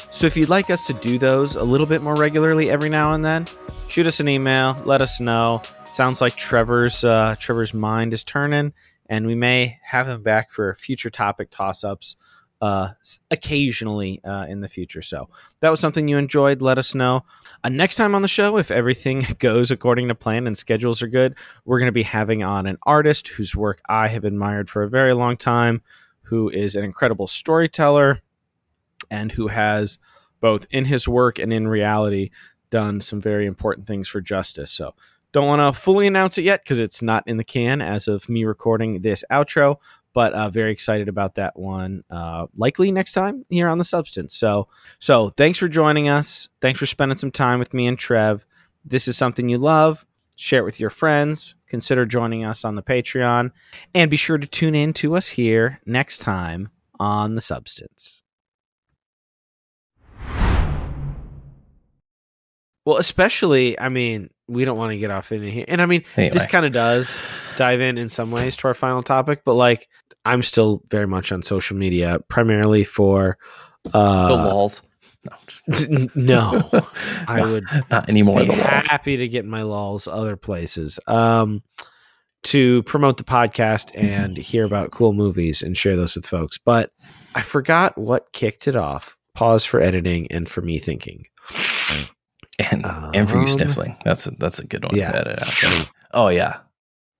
So 0.09 0.27
if 0.27 0.37
you'd 0.37 0.47
like 0.47 0.69
us 0.69 0.87
to 0.87 0.93
do 0.93 1.17
those 1.17 1.57
a 1.57 1.63
little 1.63 1.85
bit 1.85 2.01
more 2.01 2.15
regularly 2.15 2.69
every 2.69 2.87
now 2.87 3.11
and 3.11 3.25
then, 3.25 3.47
shoot 3.89 4.07
us 4.07 4.21
an 4.21 4.29
email. 4.29 4.77
Let 4.85 5.01
us 5.01 5.19
know. 5.19 5.61
Sounds 5.89 6.21
like 6.21 6.37
Trevor's 6.37 7.03
uh, 7.03 7.35
Trevor's 7.37 7.73
mind 7.73 8.13
is 8.13 8.23
turning, 8.23 8.71
and 9.09 9.27
we 9.27 9.35
may 9.35 9.77
have 9.83 10.07
him 10.07 10.23
back 10.23 10.53
for 10.53 10.73
future 10.75 11.09
topic 11.09 11.49
toss 11.51 11.83
ups 11.83 12.15
uh, 12.61 12.89
occasionally 13.31 14.21
uh, 14.23 14.45
in 14.47 14.61
the 14.61 14.67
future. 14.67 15.01
So 15.01 15.29
that 15.59 15.69
was 15.69 15.79
something 15.79 16.07
you 16.07 16.17
enjoyed. 16.17 16.61
Let 16.61 16.77
us 16.77 16.95
know. 16.95 17.23
Uh, 17.63 17.69
next 17.69 17.95
time 17.95 18.15
on 18.15 18.21
the 18.21 18.27
show, 18.27 18.57
if 18.57 18.71
everything 18.71 19.25
goes 19.39 19.71
according 19.71 20.07
to 20.07 20.15
plan 20.15 20.47
and 20.47 20.57
schedules 20.57 21.01
are 21.01 21.07
good, 21.07 21.35
we're 21.65 21.79
going 21.79 21.87
to 21.87 21.93
be 21.93 22.03
having 22.03 22.43
on 22.43 22.65
an 22.65 22.77
artist 22.83 23.27
whose 23.29 23.55
work 23.55 23.81
I 23.87 24.07
have 24.07 24.25
admired 24.25 24.69
for 24.69 24.83
a 24.83 24.89
very 24.89 25.13
long 25.13 25.37
time, 25.37 25.81
who 26.23 26.49
is 26.49 26.75
an 26.75 26.83
incredible 26.83 27.27
storyteller 27.27 28.21
and 29.11 29.31
who 29.33 29.47
has 29.47 29.97
both 30.39 30.67
in 30.71 30.85
his 30.85 31.07
work 31.07 31.39
and 31.39 31.51
in 31.51 31.67
reality 31.67 32.29
done 32.69 33.01
some 33.01 33.21
very 33.21 33.45
important 33.45 33.87
things 33.87 34.07
for 34.07 34.21
justice. 34.21 34.71
So 34.71 34.95
don't 35.31 35.47
want 35.47 35.59
to 35.59 35.79
fully 35.79 36.07
announce 36.07 36.37
it 36.37 36.43
yet 36.43 36.63
because 36.63 36.79
it's 36.79 37.01
not 37.01 37.27
in 37.27 37.37
the 37.37 37.43
can 37.43 37.81
as 37.81 38.07
of 38.07 38.29
me 38.29 38.45
recording 38.45 39.01
this 39.01 39.23
outro, 39.29 39.77
but 40.15 40.33
uh, 40.33 40.49
very 40.49 40.71
excited 40.71 41.09
about 41.09 41.35
that 41.35 41.59
one. 41.59 42.03
Uh, 42.09 42.47
likely 42.55 42.89
next 42.91 43.11
time 43.11 43.45
here 43.49 43.67
on 43.67 43.77
the 43.77 43.83
Substance. 43.83 44.33
So, 44.33 44.69
so 44.97 45.29
thanks 45.29 45.59
for 45.59 45.67
joining 45.67 46.07
us. 46.07 46.47
Thanks 46.61 46.79
for 46.79 46.85
spending 46.85 47.17
some 47.17 47.31
time 47.31 47.59
with 47.59 47.73
me 47.73 47.85
and 47.85 47.99
Trev. 47.99 48.45
This 48.85 49.07
is 49.09 49.17
something 49.17 49.49
you 49.49 49.57
love. 49.57 50.05
Share 50.37 50.61
it 50.61 50.65
with 50.65 50.79
your 50.79 50.89
friends. 50.89 51.55
Consider 51.67 52.05
joining 52.05 52.45
us 52.45 52.63
on 52.63 52.75
the 52.75 52.81
Patreon, 52.81 53.51
and 53.93 54.09
be 54.09 54.17
sure 54.17 54.37
to 54.37 54.47
tune 54.47 54.73
in 54.73 54.93
to 54.93 55.15
us 55.15 55.29
here 55.29 55.81
next 55.85 56.19
time 56.19 56.69
on 56.99 57.35
the 57.35 57.41
Substance. 57.41 58.23
Well, 62.85 62.97
especially, 62.97 63.79
I 63.79 63.89
mean, 63.89 64.29
we 64.47 64.63
don't 64.63 64.77
want 64.77 64.91
to 64.91 64.97
get 64.97 65.09
off 65.09 65.31
in 65.31 65.41
here. 65.41 65.65
And 65.67 65.81
I 65.81 65.87
mean, 65.87 66.03
anyway. 66.15 66.31
this 66.31 66.45
kind 66.45 66.65
of 66.65 66.71
does 66.71 67.19
dive 67.55 67.81
in 67.81 67.97
in 67.97 68.09
some 68.09 68.29
ways 68.29 68.55
to 68.57 68.67
our 68.67 68.75
final 68.75 69.01
topic, 69.01 69.41
but 69.43 69.55
like, 69.55 69.89
I'm 70.25 70.41
still 70.41 70.83
very 70.89 71.07
much 71.07 71.31
on 71.31 71.41
social 71.43 71.77
media, 71.77 72.19
primarily 72.27 72.83
for 72.83 73.37
uh, 73.93 74.27
the 74.27 74.35
walls. 74.35 74.81
No, 75.23 76.07
no 76.15 76.69
I 77.27 77.41
would 77.41 77.65
not 77.89 78.09
anymore. 78.09 78.41
Be 78.41 78.53
happy 78.53 79.17
to 79.17 79.27
get 79.27 79.45
my 79.45 79.63
lulls 79.63 80.07
other 80.07 80.35
places. 80.35 80.99
Um, 81.07 81.63
to 82.43 82.83
promote 82.83 83.17
the 83.17 83.23
podcast 83.23 83.89
and 83.95 84.37
hear 84.51 84.65
about 84.65 84.91
cool 84.91 85.13
movies 85.13 85.63
and 85.63 85.75
share 85.75 85.95
those 85.95 86.15
with 86.15 86.27
folks. 86.27 86.59
But 86.59 86.91
I 87.33 87.41
forgot 87.41 87.97
what 87.97 88.31
kicked 88.33 88.67
it 88.67 88.75
off. 88.75 89.17
Pause 89.33 89.65
for 89.65 89.81
editing 89.81 90.27
and 90.31 90.47
for 90.47 90.61
me 90.61 90.77
thinking 90.77 91.25
and 92.71 92.85
um, 92.85 93.11
and 93.13 93.29
for 93.29 93.35
you 93.35 93.43
um, 93.43 93.47
sniffling. 93.47 93.97
That's 94.03 94.27
a, 94.27 94.31
that's 94.31 94.59
a 94.59 94.67
good 94.67 94.83
one. 94.85 94.95
Yeah. 94.95 95.11
To 95.11 95.17
edit 95.17 95.41
out. 95.41 95.91
oh 96.13 96.27
yeah, 96.29 96.59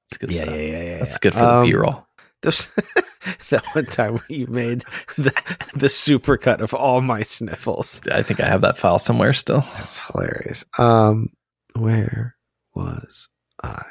that's 0.09 0.17
good. 0.17 0.31
Yeah, 0.31 0.41
stuff. 0.43 0.55
yeah, 0.55 0.61
yeah, 0.61 0.83
yeah. 0.83 0.97
That's 0.99 1.17
good 1.17 1.33
for 1.33 1.43
um, 1.43 1.65
the 1.65 1.71
B 1.71 1.77
roll. 1.77 2.07
That 3.49 3.65
one 3.73 3.85
time 3.87 4.19
you 4.29 4.45
made 4.47 4.83
the 5.17 5.31
the 5.73 5.87
supercut 5.87 6.61
of 6.61 6.73
all 6.75 7.01
my 7.01 7.23
sniffles. 7.23 8.01
I 8.11 8.21
think 8.21 8.39
I 8.39 8.47
have 8.47 8.61
that 8.61 8.77
file 8.77 8.99
somewhere 8.99 9.33
still. 9.33 9.61
That's 9.77 10.07
hilarious. 10.07 10.63
Um, 10.77 11.29
where 11.73 12.35
was 12.75 13.29
I? 13.63 13.83